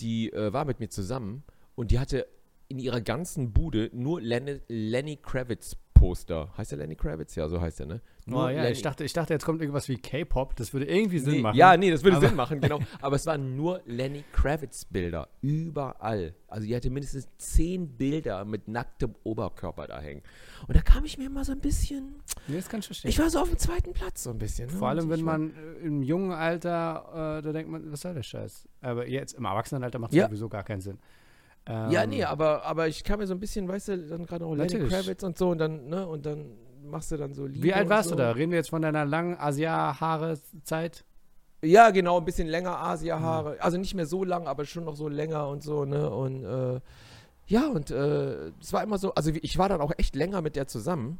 die 0.00 0.32
äh, 0.32 0.52
war 0.52 0.64
mit 0.64 0.78
mir 0.78 0.88
zusammen 0.88 1.42
und 1.74 1.90
die 1.90 1.98
hatte 1.98 2.26
in 2.68 2.78
ihrer 2.78 3.00
ganzen 3.00 3.52
Bude 3.52 3.90
nur 3.92 4.20
Lenny, 4.20 4.60
Lenny 4.68 5.16
Kravitz 5.16 5.76
Poster. 5.94 6.52
Heißt 6.58 6.72
der 6.72 6.78
Lenny 6.78 6.96
Kravitz? 6.96 7.34
Ja, 7.34 7.48
so 7.48 7.60
heißt 7.60 7.80
er, 7.80 7.86
ne? 7.86 8.00
oh, 8.30 8.32
ja, 8.48 8.48
Lenny- 8.48 8.72
ich 8.72 8.82
dachte, 8.82 9.04
ich 9.04 9.12
dachte, 9.12 9.32
jetzt 9.32 9.44
kommt 9.44 9.60
irgendwas 9.60 9.88
wie 9.88 9.96
K-Pop, 9.96 10.54
das 10.56 10.72
würde 10.72 10.86
irgendwie 10.86 11.18
Sinn 11.18 11.34
nee, 11.34 11.40
machen. 11.40 11.56
Ja, 11.56 11.76
nee, 11.76 11.90
das 11.90 12.04
würde 12.04 12.20
Sinn 12.20 12.34
machen, 12.34 12.60
genau. 12.60 12.80
Aber 13.00 13.16
es 13.16 13.24
waren 13.26 13.56
nur 13.56 13.80
Lenny 13.86 14.24
Kravitz 14.32 14.84
Bilder. 14.84 15.28
Überall. 15.40 16.34
Also 16.48 16.66
die 16.66 16.76
hatte 16.76 16.90
mindestens 16.90 17.28
zehn 17.38 17.88
Bilder 17.96 18.44
mit 18.44 18.68
nacktem 18.68 19.14
Oberkörper 19.24 19.86
da 19.86 20.00
hängen. 20.00 20.22
Und 20.68 20.76
da 20.76 20.82
kam 20.82 21.04
ich 21.04 21.16
mir 21.18 21.26
immer 21.26 21.44
so 21.44 21.52
ein 21.52 21.60
bisschen. 21.60 22.16
Nee, 22.48 22.56
das 22.56 22.68
kann 22.68 22.80
ich 22.80 22.86
verstehen. 22.86 23.08
Ich 23.08 23.18
war 23.18 23.30
so 23.30 23.38
auf 23.40 23.48
dem 23.48 23.58
zweiten 23.58 23.92
Platz 23.92 24.24
so 24.24 24.30
ein 24.30 24.38
bisschen. 24.38 24.66
Ne? 24.70 24.72
Vor 24.76 24.88
allem, 24.88 25.08
wenn 25.08 25.22
man 25.22 25.50
äh, 25.54 25.86
im 25.86 26.02
jungen 26.02 26.32
Alter, 26.32 27.38
äh, 27.38 27.42
da 27.42 27.52
denkt 27.52 27.70
man, 27.70 27.90
was 27.90 28.02
soll 28.02 28.14
der 28.14 28.22
Scheiß? 28.22 28.68
Aber 28.82 29.08
jetzt 29.08 29.32
im 29.34 29.44
Erwachsenenalter 29.44 29.98
macht 29.98 30.12
es 30.12 30.18
Ja. 30.18 30.26
sowieso 30.26 30.48
gar 30.48 30.64
keinen 30.64 30.80
Sinn. 30.80 30.98
Ähm, 31.66 31.90
Ja, 31.90 32.06
nee, 32.06 32.24
aber, 32.24 32.64
aber 32.64 32.88
ich 32.88 33.04
kam 33.04 33.20
mir 33.20 33.26
so 33.26 33.34
ein 33.34 33.40
bisschen, 33.40 33.66
weißt 33.68 33.88
du, 33.88 33.98
dann 34.08 34.26
gerade 34.26 34.44
auch 34.44 34.54
Lenny. 34.54 34.86
Kravitz 34.88 35.22
und 35.22 35.38
so 35.38 35.50
und 35.50 35.58
dann, 35.58 35.86
ne, 35.88 36.06
und 36.06 36.26
dann 36.26 36.56
machst 36.84 37.10
du 37.12 37.16
dann 37.16 37.32
so 37.34 37.46
Lieder 37.46 37.62
Wie 37.64 37.72
alt 37.74 37.88
warst 37.88 38.10
so. 38.10 38.14
du 38.14 38.22
da? 38.22 38.32
Reden 38.32 38.50
wir 38.52 38.58
jetzt 38.58 38.70
von 38.70 38.82
deiner 38.82 39.04
langen 39.06 39.36
Asia-Haare-Zeit? 39.38 41.04
Ja, 41.62 41.90
genau, 41.90 42.18
ein 42.18 42.24
bisschen 42.26 42.46
länger 42.48 42.78
Asia-Haare. 42.78 43.56
Also 43.60 43.78
nicht 43.78 43.94
mehr 43.94 44.06
so 44.06 44.22
lang, 44.24 44.46
aber 44.46 44.66
schon 44.66 44.84
noch 44.84 44.96
so 44.96 45.08
länger 45.08 45.48
und 45.48 45.62
so, 45.62 45.84
ne, 45.84 46.10
und, 46.10 46.44
äh, 46.44 46.80
ja, 47.46 47.68
und, 47.68 47.90
äh, 47.90 48.48
es 48.60 48.72
war 48.72 48.82
immer 48.82 48.98
so, 48.98 49.14
also 49.14 49.30
ich 49.34 49.58
war 49.58 49.68
dann 49.68 49.80
auch 49.80 49.92
echt 49.96 50.14
länger 50.16 50.42
mit 50.42 50.56
der 50.56 50.66
zusammen, 50.66 51.18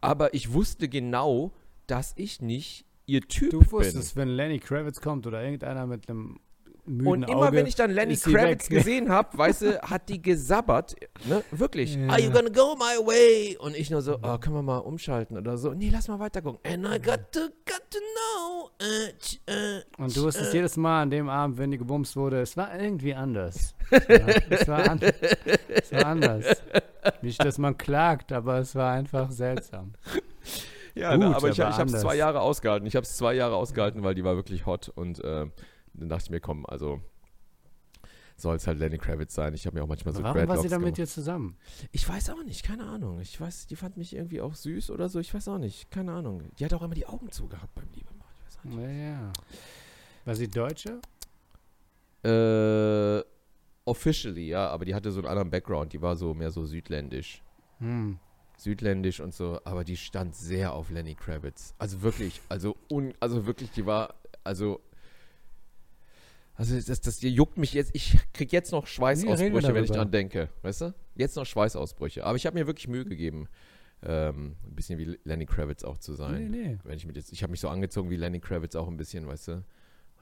aber 0.00 0.32
ich 0.34 0.52
wusste 0.52 0.88
genau, 0.88 1.52
dass 1.86 2.12
ich 2.16 2.40
nicht 2.40 2.86
ihr 3.06 3.20
Typ 3.22 3.50
Du 3.50 3.58
bin. 3.60 3.72
wusstest, 3.72 4.16
wenn 4.16 4.28
Lenny 4.28 4.58
Kravitz 4.60 5.00
kommt 5.00 5.26
oder 5.26 5.42
irgendeiner 5.42 5.86
mit 5.86 6.08
einem 6.08 6.40
müden 6.84 7.06
Und 7.06 7.22
immer 7.30 7.48
Auge 7.48 7.56
wenn 7.56 7.66
ich 7.66 7.74
dann 7.74 7.90
Lenny 7.94 8.16
Kravitz 8.16 8.70
weg. 8.70 8.78
gesehen 8.78 9.08
habe, 9.08 9.36
weißt 9.36 9.62
du, 9.62 9.80
hat 9.82 10.08
die 10.08 10.20
gesabbert, 10.20 10.94
ne, 11.24 11.42
wirklich. 11.50 11.94
Ja. 11.94 12.08
Are 12.08 12.20
you 12.20 12.30
gonna 12.30 12.48
go 12.48 12.74
my 12.74 13.06
way? 13.06 13.56
Und 13.58 13.76
ich 13.76 13.90
nur 13.90 14.02
so, 14.02 14.18
oh, 14.22 14.38
können 14.38 14.56
wir 14.56 14.62
mal 14.62 14.78
umschalten 14.78 15.36
oder 15.36 15.56
so. 15.56 15.72
Nee, 15.72 15.90
lass 15.92 16.08
mal 16.08 16.18
weiter 16.18 16.42
gucken. 16.42 16.60
And 16.70 16.84
I 16.86 17.00
got 17.00 17.32
to, 17.32 17.40
got 17.64 17.82
to 17.90 17.98
know. 17.98 18.70
Äh, 18.80 19.12
tsch, 19.18 19.40
äh, 19.46 20.02
Und 20.02 20.16
du 20.16 20.22
wusstest 20.24 20.52
äh. 20.52 20.56
jedes 20.56 20.76
Mal 20.76 21.02
an 21.02 21.10
dem 21.10 21.28
Abend, 21.28 21.58
wenn 21.58 21.70
die 21.70 21.78
gebumst 21.78 22.16
wurde, 22.16 22.40
es 22.40 22.56
war 22.56 22.78
irgendwie 22.78 23.14
anders. 23.14 23.74
Ja, 24.08 24.26
es, 24.48 24.66
war 24.68 24.90
an, 24.90 25.00
es 25.68 25.92
war 25.92 26.06
anders. 26.06 26.62
Nicht, 27.20 27.44
dass 27.44 27.58
man 27.58 27.76
klagt, 27.76 28.32
aber 28.32 28.58
es 28.58 28.74
war 28.74 28.92
einfach 28.92 29.30
seltsam. 29.30 29.92
Ja, 30.94 31.14
Gut, 31.14 31.20
ne, 31.20 31.36
aber 31.36 31.48
ich, 31.48 31.60
aber 31.60 31.70
ich 31.70 31.78
habe 31.78 31.90
es 31.90 32.00
zwei 32.00 32.16
Jahre 32.16 32.40
ausgehalten. 32.40 32.86
Ich 32.86 32.96
habe 32.96 33.04
es 33.04 33.16
zwei 33.16 33.34
Jahre 33.34 33.56
ausgehalten, 33.56 34.02
weil 34.02 34.14
die 34.14 34.24
war 34.24 34.36
wirklich 34.36 34.66
hot. 34.66 34.90
Und 34.94 35.22
äh, 35.24 35.46
dann 35.94 36.08
dachte 36.08 36.24
ich 36.24 36.30
mir, 36.30 36.40
komm, 36.40 36.66
also 36.66 37.00
soll 38.36 38.56
es 38.56 38.66
halt 38.66 38.78
Lenny 38.78 38.98
Kravitz 38.98 39.34
sein. 39.34 39.54
Ich 39.54 39.66
habe 39.66 39.76
mir 39.76 39.84
auch 39.84 39.88
manchmal 39.88 40.14
so 40.14 40.22
Warum 40.22 40.34
war 40.36 40.46
Dreadlocks 40.46 40.62
sie 40.62 40.68
dann 40.68 40.82
mit 40.82 40.96
dir 40.96 41.06
zusammen? 41.06 41.56
Ich 41.92 42.08
weiß 42.08 42.30
auch 42.30 42.42
nicht, 42.42 42.64
keine 42.64 42.84
Ahnung. 42.84 43.20
Ich 43.20 43.40
weiß, 43.40 43.66
die 43.66 43.76
fand 43.76 43.96
mich 43.96 44.14
irgendwie 44.14 44.40
auch 44.40 44.54
süß 44.54 44.90
oder 44.90 45.08
so. 45.08 45.20
Ich 45.20 45.32
weiß 45.32 45.48
auch 45.48 45.58
nicht, 45.58 45.90
keine 45.90 46.12
Ahnung. 46.12 46.42
Die 46.58 46.64
hat 46.64 46.74
auch 46.74 46.82
immer 46.82 46.94
die 46.94 47.06
Augen 47.06 47.30
zugehabt 47.30 47.74
beim 47.74 47.88
Liebemann. 47.94 48.26
Ich 48.38 48.46
weiß 48.46 48.58
auch 48.58 48.64
nicht. 48.64 48.76
Naja. 48.78 49.32
War 50.24 50.34
sie 50.34 50.48
Deutsche? 50.48 51.00
Äh, 52.24 53.24
officially, 53.84 54.48
ja, 54.48 54.68
aber 54.68 54.84
die 54.84 54.94
hatte 54.94 55.10
so 55.10 55.20
einen 55.20 55.28
anderen 55.28 55.50
Background. 55.50 55.92
Die 55.92 56.00
war 56.00 56.16
so 56.16 56.34
mehr 56.34 56.50
so 56.50 56.64
südländisch. 56.64 57.42
Hm. 57.78 58.18
Südländisch 58.56 59.20
und 59.20 59.34
so, 59.34 59.58
aber 59.64 59.82
die 59.82 59.96
stand 59.96 60.36
sehr 60.36 60.72
auf 60.72 60.90
Lenny 60.90 61.14
Kravitz. 61.14 61.74
Also 61.78 62.02
wirklich, 62.02 62.40
also 62.48 62.76
un, 62.88 63.12
also 63.18 63.46
wirklich, 63.46 63.72
die 63.72 63.86
war, 63.86 64.14
also 64.44 64.80
also 66.62 66.80
das, 66.80 67.00
das 67.00 67.20
juckt 67.22 67.58
mich 67.58 67.72
jetzt, 67.74 67.90
ich 67.92 68.16
krieg 68.32 68.52
jetzt 68.52 68.70
noch 68.70 68.84
Nee, 68.84 68.90
Schweißausbrüche, 68.90 69.74
wenn 69.74 69.84
ich 69.84 69.90
dran 69.90 70.12
denke, 70.12 70.48
weißt 70.62 70.82
du? 70.82 70.94
Jetzt 71.16 71.34
noch 71.34 71.44
Schweißausbrüche, 71.44 72.24
aber 72.24 72.36
ich 72.36 72.46
habe 72.46 72.56
mir 72.56 72.68
wirklich 72.68 72.86
Mühe 72.86 73.04
gegeben, 73.04 73.48
ähm, 74.04 74.54
ein 74.64 74.74
bisschen 74.76 74.96
wie 74.98 75.18
Lenny 75.24 75.44
Kravitz 75.44 75.82
auch 75.82 75.98
zu 75.98 76.14
sein. 76.14 76.50
Nee, 76.50 76.68
nee. 76.68 76.78
Wenn 76.84 76.96
ich 76.96 77.04
mit 77.04 77.16
jetzt, 77.16 77.32
ich 77.32 77.42
habe 77.42 77.50
mich 77.50 77.60
so 77.60 77.68
angezogen 77.68 78.10
wie 78.10 78.16
Lenny 78.16 78.38
Kravitz 78.38 78.76
auch 78.76 78.86
ein 78.86 78.96
bisschen, 78.96 79.26
weißt 79.26 79.48
du? 79.48 79.64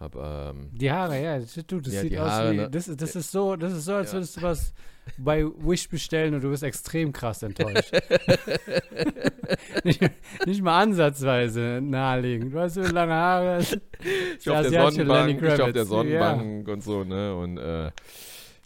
Hab, 0.01 0.17
ähm, 0.17 0.71
Die 0.73 0.91
Haare, 0.91 1.23
ja, 1.23 1.39
das, 1.39 1.53
du, 1.67 1.79
das 1.81 1.93
Ja, 1.93 2.01
sieht 2.01 2.19
aus 2.19 2.31
Haare, 2.31 2.53
wie, 2.53 2.57
ne? 2.57 2.71
das, 2.71 2.89
ist- 2.89 3.01
das 3.03 3.15
ist 3.17 3.31
so, 3.31 3.55
das 3.55 3.73
ist 3.75 3.85
so, 3.85 3.95
als 3.95 4.09
Ja. 4.13 4.15
würdest 4.19 4.37
du 4.39 4.43
was 4.43 4.73
bei 5.19 5.45
Wish 5.45 5.89
bestellen 5.91 6.35
und 6.35 6.43
du 6.43 6.49
bist 6.51 6.63
extrem 6.63 7.13
krass 7.13 7.43
enttäuscht. 7.43 7.93
nicht, 9.85 10.01
nicht 10.47 10.63
mal 10.63 10.83
ansatzweise 10.83 11.81
naheliegend. 11.83 12.55
Weißt 12.55 12.77
du, 12.77 12.81
lange 12.83 13.13
Haare. 13.15 13.61
ich 13.61 14.49
auf 14.51 14.69
der 14.69 14.91
Sonnenbank, 14.91 15.43
ich 15.43 15.61
auf 15.61 15.73
der 15.73 15.85
Sonnenbank 15.85 16.69
und 16.69 16.83
so, 16.83 17.05
ne? 17.05 17.35
Und 17.35 17.59
äh, 17.59 17.91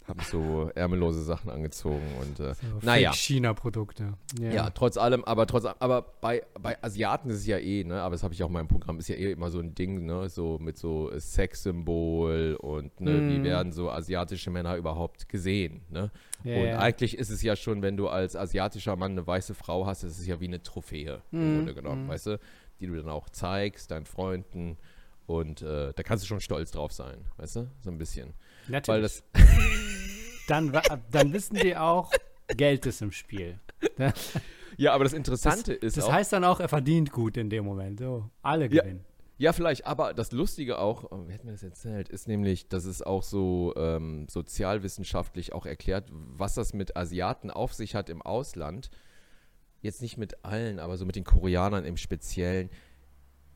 habe 0.07 0.23
so 0.23 0.69
ärmellose 0.75 1.23
Sachen 1.23 1.49
angezogen 1.49 2.15
und 2.15 2.39
äh, 2.39 2.53
So 2.53 2.79
Naja. 2.83 3.11
China-Produkte. 3.13 4.13
Ja. 4.39 4.51
Ja, 4.51 4.69
trotz 4.69 4.97
allem, 4.97 5.23
aber 5.23 5.47
trotz 5.47 5.65
aber 5.65 6.03
bei, 6.21 6.43
bei 6.59 6.81
Asiaten 6.83 7.29
ist 7.31 7.37
es 7.37 7.47
ja 7.47 7.57
eh, 7.57 7.83
ne, 7.83 8.01
aber 8.01 8.13
das 8.13 8.23
habe 8.23 8.33
ich 8.33 8.43
auch 8.43 8.47
in 8.47 8.53
meinem 8.53 8.67
Programm, 8.67 8.99
ist 8.99 9.07
ja 9.07 9.15
eh 9.15 9.31
immer 9.31 9.49
so 9.49 9.59
ein 9.59 9.73
Ding, 9.73 10.05
ne, 10.05 10.29
so 10.29 10.59
mit 10.59 10.77
so 10.77 11.11
Sexsymbol 11.17 12.57
und 12.61 12.99
ne, 13.01 13.27
wie 13.27 13.39
Mhm. 13.39 13.43
werden 13.43 13.71
so 13.71 13.89
asiatische 13.89 14.51
Männer 14.51 14.75
überhaupt 14.75 15.27
gesehen, 15.29 15.81
ne? 15.89 16.11
Ja, 16.43 16.55
und 16.61 16.69
eigentlich 16.75 17.17
ist 17.17 17.31
es 17.31 17.41
ja 17.41 17.55
schon, 17.55 17.81
wenn 17.81 17.97
du 17.97 18.07
als 18.07 18.35
asiatischer 18.35 18.95
Mann 18.95 19.13
eine 19.13 19.25
weiße 19.25 19.55
Frau 19.55 19.85
hast, 19.87 20.03
ist 20.03 20.19
es 20.19 20.27
ja 20.27 20.39
wie 20.39 20.45
eine 20.47 20.61
Trophäe 20.61 21.21
im 21.31 21.39
Mhm, 21.39 21.53
Grunde 21.55 21.73
genommen, 21.73 22.05
mhm. 22.05 22.09
weißt 22.09 22.27
du, 22.27 22.39
die 22.79 22.87
du 22.87 22.95
dann 22.95 23.09
auch 23.09 23.29
zeigst, 23.29 23.89
deinen 23.91 24.05
Freunden 24.05 24.77
und 25.25 25.63
äh, 25.63 25.91
da 25.95 26.03
kannst 26.03 26.23
du 26.23 26.27
schon 26.27 26.39
stolz 26.41 26.69
drauf 26.71 26.91
sein, 26.91 27.25
weißt 27.37 27.55
du, 27.55 27.67
so 27.81 27.89
ein 27.89 27.97
bisschen, 27.97 28.33
Natürlich. 28.67 28.87
weil 28.87 29.01
das 29.01 29.23
dann, 30.47 30.71
dann 31.11 31.33
wissen 31.33 31.55
die 31.55 31.75
auch, 31.75 32.11
Geld 32.55 32.85
ist 32.85 33.01
im 33.01 33.11
Spiel. 33.11 33.59
ja, 34.77 34.93
aber 34.93 35.03
das 35.03 35.13
Interessante 35.13 35.73
ist 35.73 35.97
Das 35.97 36.05
auch, 36.05 36.11
heißt 36.13 36.33
dann 36.33 36.43
auch, 36.43 36.59
er 36.59 36.69
verdient 36.69 37.11
gut 37.11 37.37
in 37.37 37.49
dem 37.49 37.65
Moment. 37.65 37.99
So, 37.99 38.29
alle 38.41 38.65
Ja. 38.71 38.83
gewinnen. 38.83 39.05
Ja, 39.37 39.51
vielleicht, 39.51 39.85
aber 39.85 40.13
das 40.13 40.31
Lustige 40.31 40.79
auch, 40.79 41.11
oh, 41.11 41.23
wer 41.27 41.33
hat 41.35 41.43
mir 41.43 41.51
das 41.51 41.61
erzählt, 41.63 42.07
ist 42.07 42.25
nämlich, 42.29 42.69
dass 42.69 42.85
es 42.85 43.01
auch 43.01 43.21
so 43.21 43.73
ähm, 43.75 44.27
sozialwissenschaftlich 44.29 45.51
auch 45.51 45.65
erklärt, 45.65 46.07
was 46.11 46.53
das 46.53 46.73
mit 46.73 46.95
Asiaten 46.95 47.51
auf 47.51 47.73
sich 47.73 47.95
hat 47.95 48.09
im 48.09 48.21
Ausland. 48.21 48.89
Jetzt 49.81 50.01
nicht 50.01 50.17
mit 50.17 50.45
allen, 50.45 50.79
aber 50.79 50.95
so 50.95 51.05
mit 51.05 51.17
den 51.17 51.25
Koreanern 51.25 51.83
im 51.83 51.97
Speziellen. 51.97 52.69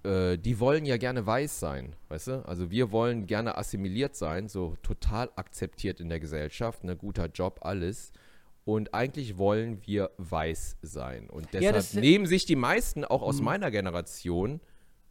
Äh, 0.04 0.38
die 0.38 0.60
wollen 0.60 0.86
ja 0.86 0.98
gerne 0.98 1.26
weiß 1.26 1.60
sein, 1.60 1.96
weißt 2.08 2.28
du? 2.28 2.46
Also 2.48 2.72
wir 2.72 2.92
wollen 2.92 3.26
gerne 3.28 3.58
assimiliert 3.58 4.16
sein, 4.16 4.48
so 4.48 4.78
total 4.82 5.30
akzeptiert 5.36 6.00
in 6.00 6.08
der 6.10 6.20
Gesellschaft, 6.20 6.84
ne, 6.84 6.96
guter 6.96 7.28
Job, 7.28 7.60
alles. 7.64 8.12
Und 8.66 8.94
eigentlich 8.94 9.38
wollen 9.38 9.82
wir 9.86 10.12
weiß 10.18 10.78
sein. 10.82 11.30
Und 11.30 11.48
deshalb 11.54 11.76
ist- 11.76 11.96
nehmen 11.96 12.28
sich 12.28 12.46
die 12.46 12.56
meisten, 12.56 13.04
auch 13.04 13.22
aus 13.22 13.40
Mhm. 13.40 13.46
meiner 13.46 13.72
Generation, 13.72 14.62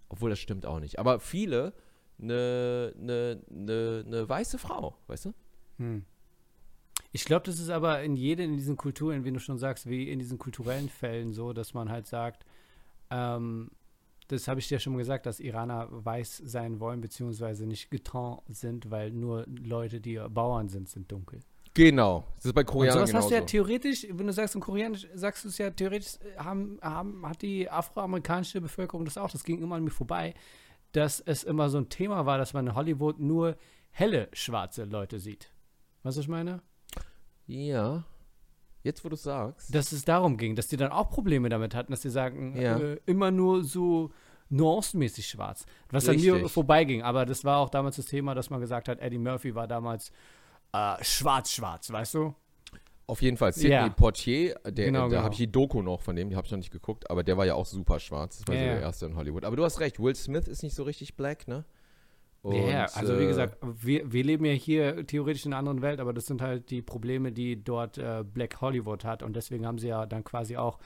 obwohl 0.09 0.31
das 0.31 0.39
stimmt 0.39 0.65
auch 0.65 0.81
nicht, 0.81 0.99
aber 0.99 1.21
viele 1.21 1.75
eine 2.21 2.93
ne, 2.97 3.41
ne, 3.51 4.05
ne 4.07 4.29
weiße 4.29 4.59
Frau, 4.59 4.97
weißt 5.07 5.27
du? 5.27 5.35
Hm. 5.79 6.05
Ich 7.13 7.25
glaube, 7.25 7.47
das 7.47 7.59
ist 7.61 7.71
aber 7.71 8.03
in 8.03 8.17
jeder, 8.17 8.43
in 8.45 8.57
diesen 8.57 8.77
Kulturen, 8.77 9.25
wie 9.25 9.33
du 9.33 9.39
schon 9.39 9.59
sagst, 9.59 9.89
wie 9.89 10.11
in 10.11 10.19
diesen 10.19 10.39
kulturellen 10.39 10.89
Fällen 10.89 11.33
so, 11.33 11.53
dass 11.53 11.75
man 11.75 11.91
halt 11.91 12.07
sagt, 12.07 12.45
ähm, 13.11 13.71
das 14.29 14.47
habe 14.47 14.61
ich 14.61 14.69
dir 14.69 14.79
schon 14.79 14.93
mal 14.93 14.99
gesagt, 14.99 15.27
dass 15.27 15.41
Iraner 15.41 15.89
weiß 15.91 16.43
sein 16.45 16.81
wollen, 16.81 17.01
beziehungsweise 17.01 17.67
nicht 17.67 17.91
getan 17.91 18.39
sind, 18.49 18.91
weil 18.91 19.11
nur 19.11 19.45
Leute, 19.47 20.01
die 20.01 20.19
Bauern 20.31 20.69
sind, 20.69 20.89
sind 20.89 21.11
dunkel. 21.11 21.41
Genau. 21.75 22.25
Das 22.37 22.47
ist 22.47 22.55
bei 22.55 22.63
Und 22.63 22.67
Koreanern 22.67 23.07
sowas 23.07 23.15
hast 23.15 23.31
du 23.31 23.35
ja 23.35 23.41
genauso. 23.41 23.51
theoretisch, 23.53 24.07
wenn 24.11 24.27
du 24.27 24.33
sagst, 24.33 24.55
in 24.55 24.61
Koreanisch 24.61 25.07
sagst 25.15 25.45
du 25.45 25.49
es 25.49 25.59
ja 25.59 25.71
theoretisch, 25.71 26.19
haben, 26.37 26.79
haben, 26.83 27.27
hat 27.27 27.41
die 27.43 27.71
afroamerikanische 27.71 28.61
Bevölkerung 28.61 29.05
das 29.05 29.17
auch, 29.17 29.31
das 29.31 29.45
ging 29.45 29.63
immer 29.63 29.77
an 29.77 29.85
mir 29.85 29.91
vorbei, 29.91 30.35
dass 30.93 31.21
es 31.21 31.45
immer 31.45 31.69
so 31.71 31.79
ein 31.79 31.89
Thema 31.89 32.27
war, 32.27 32.39
dass 32.39 32.53
man 32.53 32.67
in 32.67 32.75
Hollywood 32.75 33.21
nur 33.21 33.57
helle 33.91 34.29
schwarze 34.33 34.85
Leute 34.85 35.21
sieht. 35.21 35.53
Weißt 36.03 36.17
du, 36.17 36.21
was 36.21 36.25
ich 36.25 36.29
meine? 36.29 36.63
Ja. 37.47 38.05
Jetzt, 38.83 39.05
wo 39.05 39.09
du 39.09 39.17
sagst. 39.17 39.75
Dass 39.75 39.93
es 39.93 40.05
darum 40.05 40.37
ging, 40.37 40.55
dass 40.55 40.69
die 40.69 40.77
dann 40.77 40.93
auch 40.93 41.11
Probleme 41.11 41.49
damit 41.49 41.75
hatten, 41.75 41.93
dass 41.93 42.01
die 42.01 42.11
sagen, 42.11 42.57
Ja. 42.61 42.79
äh, 42.79 42.99
immer 43.07 43.31
nur 43.31 43.65
so 43.65 44.11
nuancenmäßig 44.51 45.27
schwarz. 45.27 45.67
Was 45.91 46.09
an 46.09 46.17
mir 46.17 46.35
Richtig. 46.35 46.53
vorbeiging. 46.53 47.03
Aber 47.03 47.27
das 47.27 47.45
war 47.45 47.59
auch 47.59 47.69
damals 47.71 47.97
das 47.97 48.07
Thema, 48.07 48.35
dass 48.35 48.51
man 48.51 48.61
gesagt 48.61 48.89
hat, 48.89 48.99
Eddie 49.01 49.19
Murphy 49.19 49.55
war 49.55 49.67
damals 49.67 50.11
äh, 50.73 50.95
schwarz-schwarz, 51.03 51.91
weißt 51.93 52.15
du? 52.15 52.35
Auf 53.07 53.23
jeden 53.23 53.37
Fall. 53.39 53.53
Sidney 53.53 53.71
Ja. 53.71 53.89
Portier, 53.89 54.55
der, 54.67 54.87
Genau, 54.87 55.03
da 55.05 55.09
genau. 55.09 55.23
habe 55.23 55.33
ich 55.35 55.39
die 55.39 55.51
Doku 55.51 55.81
noch 55.83 56.03
von 56.03 56.15
dem, 56.15 56.29
die 56.31 56.37
habe 56.37 56.45
ich 56.47 56.51
noch 56.51 56.59
nicht 56.59 56.71
geguckt, 56.71 57.11
aber 57.11 57.25
der 57.25 57.37
war 57.39 57.47
ja 57.47 57.55
auch 57.55 57.65
super 57.67 57.99
schwarz. 58.01 58.39
Das 58.39 58.49
war 58.49 58.55
Ja, 58.55 58.61
so 58.61 58.67
der 58.67 58.81
erste 58.83 59.07
in 59.07 59.17
Hollywood. 59.17 59.45
Aber 59.45 59.57
du 59.57 59.65
hast 59.65 59.81
recht, 59.81 59.99
Will 59.99 60.15
Smith 60.15 60.47
ist 60.47 60.63
nicht 60.63 60.75
so 60.75 60.83
richtig 60.83 61.17
black, 61.17 61.49
ne? 61.49 61.65
Ja, 62.53 62.85
Und, 62.85 62.97
also 62.97 63.19
wie 63.19 63.25
äh, 63.25 63.29
gesagt, 63.29 63.59
wir, 63.63 64.13
wir 64.13 64.25
leben 64.25 64.45
ja 64.45 64.53
hier 64.53 65.07
theoretisch 65.07 65.47
in 65.47 65.53
einer 65.53 65.59
anderen 65.59 65.83
Welt, 65.83 66.01
aber 66.01 66.13
das 66.13 66.27
sind 66.27 66.43
halt 66.43 66.71
die 66.71 66.83
Probleme, 66.83 67.33
die 67.33 67.63
dort 67.63 67.99
äh, 67.99 68.25
Black 68.25 68.61
Hollywood 68.61 69.05
hat 69.05 69.23
und 69.23 69.37
deswegen 69.37 69.67
haben 69.67 69.79
sie 69.79 69.89
ja 69.89 70.07
dann 70.07 70.25
quasi 70.25 70.57
auch 70.57 70.79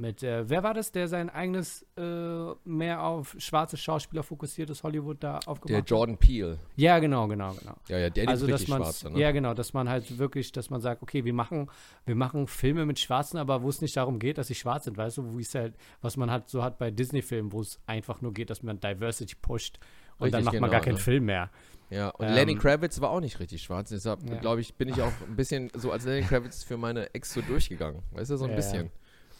mit, 0.00 0.22
äh, 0.22 0.48
wer 0.48 0.62
war 0.62 0.72
das, 0.72 0.92
der 0.92 1.08
sein 1.08 1.28
eigenes 1.28 1.86
äh, 1.96 2.54
mehr 2.64 3.02
auf 3.02 3.36
schwarze 3.38 3.76
Schauspieler 3.76 4.22
fokussiertes 4.22 4.82
Hollywood 4.82 5.18
da 5.22 5.38
aufgemacht 5.46 5.68
Der 5.68 5.78
hat? 5.78 5.90
Jordan 5.90 6.16
Peele. 6.16 6.58
Ja, 6.76 6.98
genau, 6.98 7.28
genau, 7.28 7.52
genau. 7.52 7.74
Ja, 7.88 7.98
ja, 7.98 8.10
der 8.10 8.28
also, 8.28 8.46
ist 8.46 8.52
richtig 8.52 8.68
man, 8.70 8.82
schwarz. 8.82 9.04
Ne? 9.04 9.20
ja, 9.20 9.30
genau, 9.30 9.52
dass 9.52 9.74
man 9.74 9.88
halt 9.88 10.18
wirklich, 10.18 10.52
dass 10.52 10.70
man 10.70 10.80
sagt, 10.80 11.02
okay, 11.02 11.24
wir 11.24 11.34
machen, 11.34 11.70
wir 12.06 12.14
machen 12.14 12.46
Filme 12.46 12.86
mit 12.86 12.98
Schwarzen, 12.98 13.36
aber 13.36 13.62
wo 13.62 13.68
es 13.68 13.82
nicht 13.82 13.96
darum 13.96 14.18
geht, 14.18 14.38
dass 14.38 14.46
sie 14.48 14.54
schwarz 14.54 14.84
sind, 14.84 14.96
weißt 14.96 15.18
du, 15.18 15.34
wo 15.34 15.38
es 15.38 15.54
halt, 15.54 15.74
was 16.00 16.16
man 16.16 16.30
halt 16.30 16.48
so 16.48 16.62
hat 16.62 16.78
bei 16.78 16.90
Disney-Filmen, 16.90 17.52
wo 17.52 17.60
es 17.60 17.78
einfach 17.86 18.22
nur 18.22 18.32
geht, 18.32 18.48
dass 18.50 18.62
man 18.62 18.80
Diversity 18.80 19.36
pusht 19.40 19.78
und 20.20 20.32
dann 20.32 20.40
Richtig, 20.40 20.44
macht 20.44 20.60
man 20.60 20.70
genau, 20.70 20.70
gar 20.70 20.80
keinen 20.80 20.94
ne? 20.94 21.00
Film 21.00 21.24
mehr. 21.24 21.50
Ja, 21.90 22.10
und 22.10 22.26
Ähm, 22.26 22.34
Lenny 22.34 22.54
Kravitz 22.54 23.00
war 23.00 23.10
auch 23.10 23.18
nicht 23.20 23.40
richtig 23.40 23.62
schwarz. 23.62 23.88
Deshalb, 23.90 24.20
Ja. 24.28 24.36
glaube 24.38 24.60
ich, 24.60 24.74
bin 24.74 24.88
ich 24.88 25.02
auch 25.02 25.10
ein 25.28 25.34
bisschen 25.34 25.70
so 25.74 25.90
als 25.90 26.04
Lenny 26.04 26.22
Kravitz 26.24 26.62
für 26.62 26.76
meine 26.76 27.12
Ex 27.14 27.32
so 27.34 27.40
durchgegangen. 27.42 28.02
Weißt 28.12 28.30
du, 28.30 28.36
so 28.36 28.44
ein 28.44 28.50
Ja. 28.50 28.56
bisschen. 28.56 28.90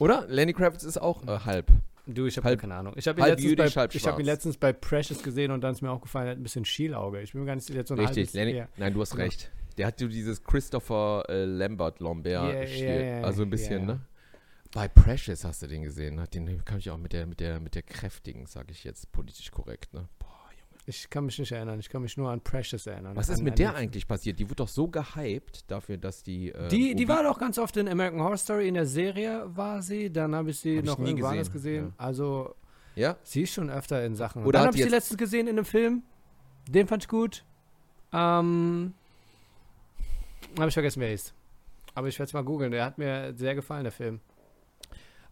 Oder? 0.00 0.24
Lenny 0.26 0.52
Kravitz 0.52 0.82
ist 0.82 1.00
auch 1.00 1.22
äh, 1.28 1.38
halb. 1.44 1.68
Du, 2.06 2.26
ich 2.26 2.36
habe 2.38 2.56
keine 2.56 2.74
Ahnung. 2.74 2.94
Ich 2.96 3.06
habe 3.06 3.20
ihn, 3.20 3.26
letztens 3.26 3.74
bei- 3.74 3.88
ich 3.92 4.06
hab 4.06 4.18
ihn 4.18 4.24
letztens 4.26 4.56
bei 4.56 4.72
Precious 4.72 5.22
gesehen 5.22 5.52
und 5.52 5.60
dann 5.60 5.72
ist 5.72 5.80
mir 5.82 5.90
aufgefallen, 5.92 6.26
er 6.26 6.30
hat 6.32 6.38
ein 6.38 6.42
bisschen 6.42 6.64
Schielauge. 6.64 7.20
Ich 7.20 7.32
bin 7.32 7.42
mir 7.42 7.46
gar 7.46 7.54
nicht 7.54 7.68
jetzt 7.70 7.86
so 7.88 7.94
ein 7.94 8.00
Richtig, 8.00 8.16
halbes, 8.28 8.32
Lenny, 8.32 8.64
nein, 8.78 8.92
du 8.94 9.00
hast 9.00 9.12
Genau. 9.12 9.24
recht. 9.24 9.50
Der 9.78 9.86
hat 9.86 10.00
so 10.00 10.08
dieses 10.08 10.42
Christopher 10.42 11.24
äh, 11.28 11.44
Lambert 11.44 12.00
Lambert 12.00 12.32
ja, 12.32 13.22
also 13.22 13.42
ein 13.42 13.50
bisschen, 13.50 13.86
ne? 13.86 14.00
Bei 14.72 14.88
Precious 14.88 15.44
hast 15.44 15.62
du 15.62 15.66
den 15.68 15.82
gesehen, 15.82 16.16
ne? 16.16 16.26
Den 16.26 16.64
kann 16.64 16.78
ich 16.78 16.90
auch 16.90 16.96
mit 16.98 17.12
der, 17.12 17.26
mit 17.26 17.38
der, 17.38 17.60
mit 17.60 17.74
der 17.76 17.82
kräftigen, 17.82 18.46
sage 18.46 18.72
ich 18.72 18.82
jetzt, 18.84 19.12
politisch 19.12 19.50
korrekt, 19.52 19.94
ne? 19.94 20.08
Ich 20.90 21.08
kann 21.08 21.24
mich 21.24 21.38
nicht 21.38 21.52
erinnern. 21.52 21.78
Ich 21.78 21.88
kann 21.88 22.02
mich 22.02 22.16
nur 22.16 22.30
an 22.30 22.40
Precious 22.40 22.84
erinnern. 22.86 23.14
Was 23.14 23.28
ist 23.28 23.42
mit 23.42 23.58
der 23.60 23.76
eigentlich 23.76 24.08
passiert? 24.08 24.38
Die 24.40 24.44
wurde 24.46 24.56
doch 24.56 24.68
so 24.68 24.88
gehypt 24.88 25.70
dafür, 25.70 25.96
dass 25.98 26.22
die. 26.24 26.50
Äh, 26.50 26.68
Die, 26.68 26.96
die 26.96 27.08
war 27.08 27.22
doch 27.22 27.38
ganz 27.38 27.58
oft 27.58 27.76
in 27.76 27.88
American 27.88 28.20
Horror 28.20 28.36
Story. 28.36 28.66
In 28.66 28.74
der 28.74 28.86
Serie 28.86 29.44
war 29.56 29.82
sie. 29.82 30.10
Dann 30.12 30.34
habe 30.34 30.50
ich 30.50 30.58
sie 30.58 30.78
Hab 30.78 30.84
ich 30.84 30.90
noch 30.90 30.98
nie 30.98 31.10
irgendwo 31.10 31.26
anders 31.28 31.52
gesehen, 31.52 31.84
gesehen. 31.84 31.94
Also, 31.96 32.54
Ja? 32.96 33.16
sie 33.22 33.42
ist 33.42 33.52
schon 33.54 33.70
öfter 33.70 34.04
in 34.04 34.16
Sachen. 34.16 34.44
Oder 34.44 34.58
dann 34.58 34.66
habe 34.68 34.76
ich 34.76 34.82
sie 34.82 34.88
letztens 34.88 35.16
gesehen 35.18 35.46
in 35.46 35.56
einem 35.56 35.64
Film. 35.64 36.02
Den 36.68 36.88
fand 36.88 37.04
ich 37.04 37.08
gut. 37.08 37.44
Ähm, 38.12 38.92
habe 40.58 40.68
ich 40.68 40.74
vergessen, 40.74 41.00
wer 41.00 41.08
er 41.08 41.14
ist. 41.14 41.32
Aber 41.94 42.08
ich 42.08 42.18
werde 42.18 42.28
es 42.28 42.32
mal 42.32 42.42
googeln. 42.44 42.72
Der 42.72 42.84
hat 42.84 42.98
mir 42.98 43.32
sehr 43.36 43.54
gefallen, 43.54 43.84
der 43.84 43.92
Film. 43.92 44.20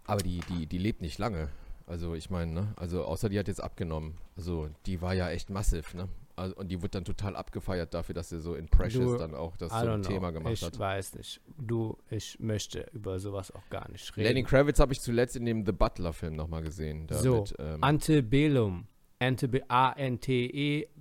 Aber 0.05 0.23
die, 0.23 0.41
die, 0.49 0.67
die 0.67 0.79
lebt 0.79 1.03
nicht 1.03 1.19
lange. 1.19 1.49
Also 1.88 2.14
ich 2.14 2.28
meine, 2.30 2.52
ne? 2.52 2.73
Also 2.76 3.04
außer 3.04 3.28
die 3.28 3.38
hat 3.38 3.49
jetzt 3.49 3.62
abgenommen. 3.62 4.18
Also 4.37 4.68
die 4.87 5.00
war 5.00 5.14
ja 5.14 5.30
echt 5.30 5.50
massiv, 5.50 5.95
ne? 5.95 6.09
Also, 6.37 6.54
und 6.57 6.68
die 6.68 6.80
wird 6.83 6.95
dann 6.95 7.04
total 7.04 7.35
abgefeiert 7.35 7.95
dafür, 7.95 8.14
dass 8.14 8.28
sie 8.28 8.38
so 8.40 8.54
in 8.54 8.68
Precious 8.68 9.04
Du, 9.04 9.16
dann 9.16 9.35
auch 9.35 9.57
das 9.57 9.73
so 9.73 9.76
ein 9.76 10.02
know. 10.02 10.09
Thema 10.09 10.30
gemacht 10.30 10.52
ich 10.52 10.62
hat. 10.62 10.78
weiß 10.78 11.16
nicht. 11.16 11.40
Du, 11.59 11.99
ich 12.11 12.38
möchte 12.38 12.87
über 12.92 13.18
sowas 13.18 13.50
auch 13.50 13.68
gar 13.71 13.90
nicht 13.90 14.16
reden. 14.16 14.28
Lenny 14.28 14.45
Kravitz 14.45 14.78
habe 14.78 14.92
ich 14.92 15.00
zuletzt 15.00 15.35
in 15.35 15.45
dem 15.45 15.66
The 15.66 15.73
Butler-Film 15.73 16.37
nochmal 16.37 16.62
gesehen. 16.62 17.09
So, 17.11 17.40
mit, 17.40 17.57
ähm, 17.59 17.83
Antebellum. 17.83 18.87
Antebe 19.18 19.59
E 19.59 19.64
A-N-T-E-B-E-L-L-U-M. 19.66 20.92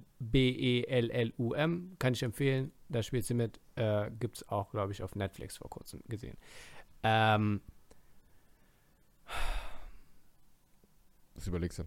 Kann 2.00 2.14
ich 2.14 2.24
empfehlen. 2.24 2.72
Da 2.90 3.04
spielt 3.04 3.26
sie 3.26 3.36
mit. 3.36 3.60
Äh, 3.76 4.10
Gibt 4.20 4.38
es 4.38 4.50
auch, 4.50 4.72
glaube 4.72 4.92
ich, 4.92 5.04
auf 5.04 5.14
Netflix 5.14 5.58
vor 5.58 5.70
kurzem 5.70 6.02
gesehen. 6.08 6.36
Ähm, 7.04 7.62
was 11.38 11.48
überlegst 11.48 11.80
du? 11.80 11.84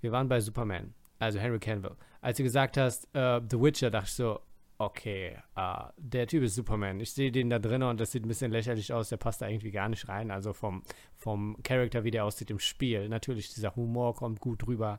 wir 0.00 0.10
waren 0.12 0.28
bei 0.28 0.40
Superman. 0.40 0.92
Also 1.20 1.38
Henry 1.38 1.60
Cavill. 1.60 1.94
Als 2.20 2.36
du 2.36 2.42
gesagt 2.42 2.76
hast, 2.76 3.04
äh, 3.14 3.40
The 3.48 3.60
Witcher, 3.60 3.88
dachte 3.90 4.06
ich 4.08 4.12
so, 4.14 4.40
okay, 4.78 5.36
äh, 5.54 5.84
der 5.96 6.26
Typ 6.26 6.42
ist 6.42 6.56
Superman. 6.56 6.98
Ich 6.98 7.12
sehe 7.12 7.30
den 7.30 7.48
da 7.50 7.60
drin 7.60 7.84
und 7.84 8.00
das 8.00 8.10
sieht 8.10 8.24
ein 8.24 8.28
bisschen 8.28 8.50
lächerlich 8.50 8.92
aus. 8.92 9.10
Der 9.10 9.16
passt 9.18 9.40
da 9.42 9.46
irgendwie 9.46 9.70
gar 9.70 9.88
nicht 9.88 10.08
rein. 10.08 10.32
Also 10.32 10.52
vom, 10.52 10.82
vom 11.16 11.56
Charakter, 11.62 12.02
wie 12.02 12.10
der 12.10 12.24
aussieht 12.24 12.50
im 12.50 12.58
Spiel. 12.58 13.08
Natürlich, 13.08 13.54
dieser 13.54 13.76
Humor 13.76 14.16
kommt 14.16 14.40
gut 14.40 14.66
rüber. 14.66 14.98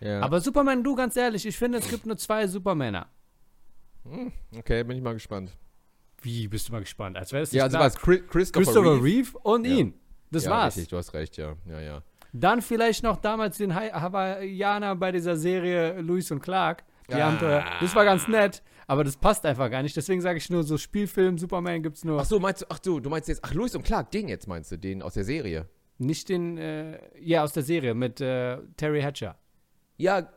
Ja. 0.00 0.20
Aber 0.20 0.40
Superman, 0.42 0.84
du, 0.84 0.94
ganz 0.94 1.16
ehrlich, 1.16 1.46
ich 1.46 1.56
finde, 1.56 1.78
es 1.78 1.88
gibt 1.88 2.04
nur 2.04 2.18
zwei 2.18 2.46
Supermänner. 2.46 3.06
Hm, 4.04 4.30
okay, 4.58 4.84
bin 4.84 4.98
ich 4.98 5.02
mal 5.02 5.14
gespannt. 5.14 5.56
Wie, 6.20 6.46
bist 6.48 6.68
du 6.68 6.72
mal 6.72 6.80
gespannt? 6.80 7.16
Als 7.16 7.32
wäre 7.32 7.44
es 7.44 7.52
Ja, 7.52 7.64
also 7.64 7.78
was, 7.78 7.96
Chri- 7.96 8.26
Christopher, 8.26 8.64
Christopher 8.64 8.92
Reeve. 9.02 9.04
Reeve, 9.04 9.38
und 9.38 9.64
Ja. 9.66 9.72
ihn. 9.76 9.94
Das 10.30 10.44
ja, 10.44 10.50
war's. 10.50 10.76
Richtig, 10.76 10.88
du 10.90 10.98
hast 10.98 11.14
recht, 11.14 11.38
ja. 11.38 11.56
Ja, 11.66 11.80
ja. 11.80 12.02
Dann 12.40 12.60
vielleicht 12.60 13.02
noch 13.02 13.16
damals 13.16 13.56
den 13.58 13.74
Ha- 13.74 13.92
Hawaiianer 14.00 14.94
bei 14.96 15.12
dieser 15.12 15.36
Serie 15.36 16.00
Lewis 16.00 16.30
und 16.30 16.40
Clark. 16.40 16.84
Die 17.08 17.14
Ah. 17.14 17.32
haben, 17.32 17.44
äh, 17.46 17.62
das 17.80 17.94
war 17.94 18.04
ganz 18.04 18.26
nett, 18.28 18.62
aber 18.86 19.04
das 19.04 19.16
passt 19.16 19.46
einfach 19.46 19.70
gar 19.70 19.82
nicht. 19.82 19.96
Deswegen 19.96 20.20
sage 20.20 20.38
ich 20.38 20.50
nur, 20.50 20.64
so 20.64 20.76
Spielfilm, 20.76 21.38
Superman 21.38 21.82
gibt's 21.82 22.04
nur. 22.04 22.20
Ach 22.20 22.24
so, 22.24 22.38
meinst 22.40 22.62
du, 22.62 22.66
ach 22.68 22.78
du, 22.80 23.00
du 23.00 23.08
meinst 23.08 23.28
jetzt, 23.28 23.42
ach, 23.44 23.54
Louis 23.54 23.74
und 23.74 23.84
Clark, 23.84 24.10
den 24.10 24.28
jetzt 24.28 24.48
meinst 24.48 24.70
du, 24.72 24.76
den 24.76 25.02
aus 25.02 25.14
der 25.14 25.24
Serie? 25.24 25.68
Nicht 25.98 26.28
den, 26.28 26.58
äh, 26.58 26.98
ja, 27.20 27.42
aus 27.44 27.52
der 27.52 27.62
Serie 27.62 27.94
mit 27.94 28.20
äh, 28.20 28.58
Terry 28.76 29.00
Hatcher. 29.02 29.36
Ja. 29.96 30.28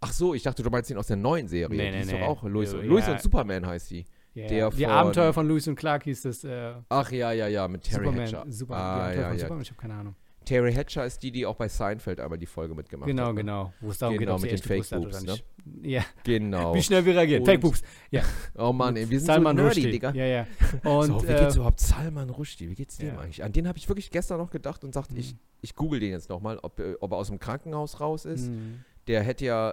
Ach 0.00 0.12
so, 0.12 0.32
ich 0.34 0.42
dachte, 0.42 0.62
du 0.62 0.70
meinst 0.70 0.88
den 0.90 0.96
aus 0.96 1.06
der 1.08 1.16
neuen 1.16 1.46
Serie. 1.46 1.76
Nee, 1.76 1.84
die 1.90 1.90
nee, 1.96 2.00
ist 2.00 2.10
nee. 2.12 2.18
doch 2.18 2.26
auch 2.26 2.42
Louis, 2.44 2.72
Ja. 2.72 2.80
Louis 2.80 3.06
und 3.08 3.20
Superman 3.20 3.66
heißt 3.66 3.90
die. 3.90 4.04
Ja, 4.32 4.46
Der 4.46 4.70
die 4.70 4.86
Abenteuer 4.86 5.32
von 5.32 5.46
Lewis 5.46 5.68
und 5.68 5.74
Clark 5.76 6.04
hieß 6.04 6.22
das. 6.22 6.44
Äh, 6.44 6.72
Ach 6.88 7.10
ja, 7.12 7.32
ja, 7.32 7.46
ja, 7.48 7.68
mit 7.68 7.82
Terry 7.82 8.04
Superman. 8.06 8.26
Hatcher. 8.26 8.44
Super, 8.48 8.74
die 8.74 8.80
ah, 8.80 9.04
Abenteuer 9.04 9.20
ja, 9.22 9.28
von 9.28 9.36
ja. 9.36 9.40
Superman, 9.42 9.62
ich 9.62 9.70
habe 9.70 9.80
keine 9.80 9.94
Ahnung. 9.94 10.14
Terry 10.50 10.72
Hatcher 10.74 11.06
ist 11.06 11.22
die, 11.22 11.30
die 11.30 11.46
auch 11.46 11.54
bei 11.54 11.68
Seinfeld 11.68 12.18
einmal 12.18 12.36
die 12.38 12.46
Folge 12.46 12.74
mitgemacht 12.74 13.06
Genau, 13.06 13.26
hat. 13.26 13.34
ne? 13.34 13.40
genau. 13.42 13.72
Wo 13.80 13.90
es 13.90 13.98
darum 13.98 14.18
Genau, 14.18 14.34
geht, 14.36 14.50
mit 14.50 14.50
den 14.52 14.58
Fake-Boobs, 14.82 14.92
oder 15.22 15.32
nicht. 15.32 15.44
Ja, 15.82 16.04
Genau. 16.24 16.74
wie 16.74 16.82
schnell 16.82 17.04
wir 17.04 17.14
reagieren. 17.14 17.42
Und- 17.42 17.46
Fake 17.46 17.60
Boobs. 17.60 17.82
Oh 18.58 18.72
Mann, 18.72 18.96
ey, 18.96 19.08
wir 19.08 19.20
sind 19.20 19.26
Salman 19.26 19.56
so 19.56 19.62
nerdy, 19.62 19.78
Rushdie. 19.80 19.92
Digga. 19.92 20.10
Ja, 20.12 20.24
ja. 20.26 20.46
Und, 20.90 21.06
so, 21.06 21.22
wie 21.22 21.32
äh, 21.32 21.38
geht's 21.40 21.54
überhaupt 21.54 21.78
Salman 21.78 22.30
Rushdie? 22.30 22.68
Wie 22.68 22.74
geht's 22.74 22.96
dem 22.98 23.14
ja. 23.14 23.18
eigentlich? 23.20 23.44
An 23.44 23.52
den 23.52 23.68
habe 23.68 23.78
ich 23.78 23.88
wirklich 23.88 24.10
gestern 24.10 24.38
noch 24.38 24.50
gedacht 24.50 24.82
und 24.82 24.92
sagte, 24.92 25.14
ich, 25.16 25.34
Mhm. 25.34 25.38
ich 25.62 25.76
google 25.76 26.00
den 26.00 26.10
jetzt 26.10 26.28
nochmal, 26.28 26.58
ob, 26.62 26.80
äh, 26.80 26.94
ob 27.00 27.12
er 27.12 27.18
aus 27.18 27.28
dem 27.28 27.38
Krankenhaus 27.38 28.00
raus 28.00 28.24
ist. 28.24 28.46
hm, 28.48 28.80
Der 29.06 29.22
hätte 29.22 29.44
ja, 29.44 29.70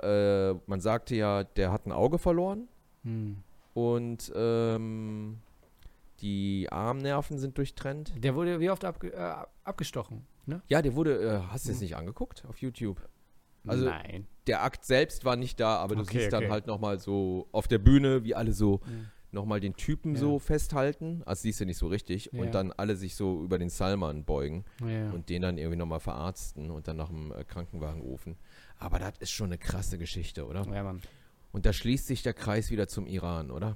äh, 0.52 0.56
man 0.68 0.80
sagte 0.80 1.16
ja, 1.16 1.44
der 1.44 1.72
hat 1.72 1.88
ein 1.88 1.92
Auge 1.92 2.20
verloren 2.20 2.68
hm. 3.04 3.38
und 3.74 4.32
ähm, 4.36 5.38
die 6.22 6.68
Armnerven 6.72 7.38
sind 7.38 7.58
durchtrennt. 7.58 8.14
Der 8.24 8.36
wurde 8.36 8.60
wie 8.60 8.70
oft 8.70 8.86
abge 8.86 9.14
äh, 9.14 9.34
abgestochen, 9.64 10.26
ne? 10.48 10.62
Ja, 10.68 10.82
der 10.82 10.96
wurde, 10.96 11.22
äh, 11.22 11.40
hast 11.52 11.68
du 11.68 11.72
es 11.72 11.82
nicht 11.82 11.96
angeguckt 11.96 12.44
auf 12.48 12.58
YouTube? 12.62 13.08
Also- 13.66 13.86
Nein. 13.86 14.28
Der 14.48 14.64
Akt 14.64 14.86
selbst 14.86 15.26
war 15.26 15.36
nicht 15.36 15.60
da, 15.60 15.76
aber 15.78 15.96
du 15.96 16.02
Okay, 16.04 16.20
siehst 16.20 16.34
dann 16.34 16.44
okay. 16.46 16.52
halt 16.52 16.68
nochmal 16.68 17.00
so 17.00 17.48
auf 17.52 17.68
der 17.68 17.80
Bühne, 17.80 18.24
wie 18.24 18.34
alle 18.34 18.54
so 18.54 18.80
Hm. 18.86 19.08
nochmal 19.32 19.60
den 19.60 19.76
Typen 19.76 20.14
Ja. 20.14 20.22
so 20.22 20.40
festhalten. 20.40 21.22
Also 21.26 21.42
siehst 21.42 21.60
du 21.60 21.66
nicht 21.66 21.78
so 21.78 21.88
richtig. 21.88 22.30
Ja. 22.32 22.42
Und 22.42 22.56
dann 22.56 22.72
alle 22.72 22.96
sich 22.96 23.16
so 23.16 23.44
über 23.44 23.58
den 23.60 23.70
Salman 23.70 24.24
beugen 24.24 24.64
Ja. 24.88 25.12
und 25.12 25.28
den 25.28 25.42
dann 25.42 25.58
irgendwie 25.58 25.76
nochmal 25.76 26.00
verarzten 26.00 26.72
und 26.72 26.88
dann 26.88 26.96
nach 26.96 27.10
dem 27.10 27.34
äh, 27.34 27.44
Krankenwagen 27.44 28.02
rufen. 28.02 28.38
Aber 28.80 29.00
das 29.00 29.16
ist 29.20 29.32
schon 29.32 29.48
eine 29.48 29.58
krasse 29.58 29.98
Geschichte, 29.98 30.48
oder? 30.48 30.66
ja, 30.74 30.84
Mann. 30.84 31.02
Und 31.52 31.66
da 31.66 31.74
schließt 31.74 32.08
sich 32.08 32.24
der 32.24 32.34
Kreis 32.34 32.72
wieder 32.72 32.88
zum 32.88 33.06
Iran, 33.06 33.52
oder? 33.52 33.76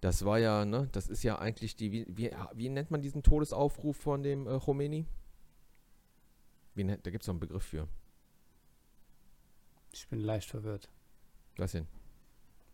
Das 0.00 0.24
war 0.24 0.38
ja, 0.38 0.64
ne, 0.64 0.88
das 0.92 1.08
ist 1.08 1.22
ja 1.24 1.38
eigentlich 1.38 1.74
die, 1.76 1.90
wie, 1.92 2.06
wie, 2.08 2.30
wie 2.54 2.68
nennt 2.68 2.90
man 2.90 3.00
diesen 3.02 3.22
Todesaufruf 3.22 3.96
von 3.96 4.22
dem 4.22 4.46
äh, 4.46 4.58
Khomeini? 4.60 5.06
Nennt, 6.74 7.04
da 7.06 7.10
gibt 7.10 7.22
es 7.22 7.26
doch 7.26 7.32
einen 7.32 7.40
Begriff 7.40 7.64
für. 7.64 7.86
Ich 9.92 10.08
bin 10.08 10.20
leicht 10.20 10.48
verwirrt. 10.50 10.88
Was 11.56 11.72
denn? 11.72 11.86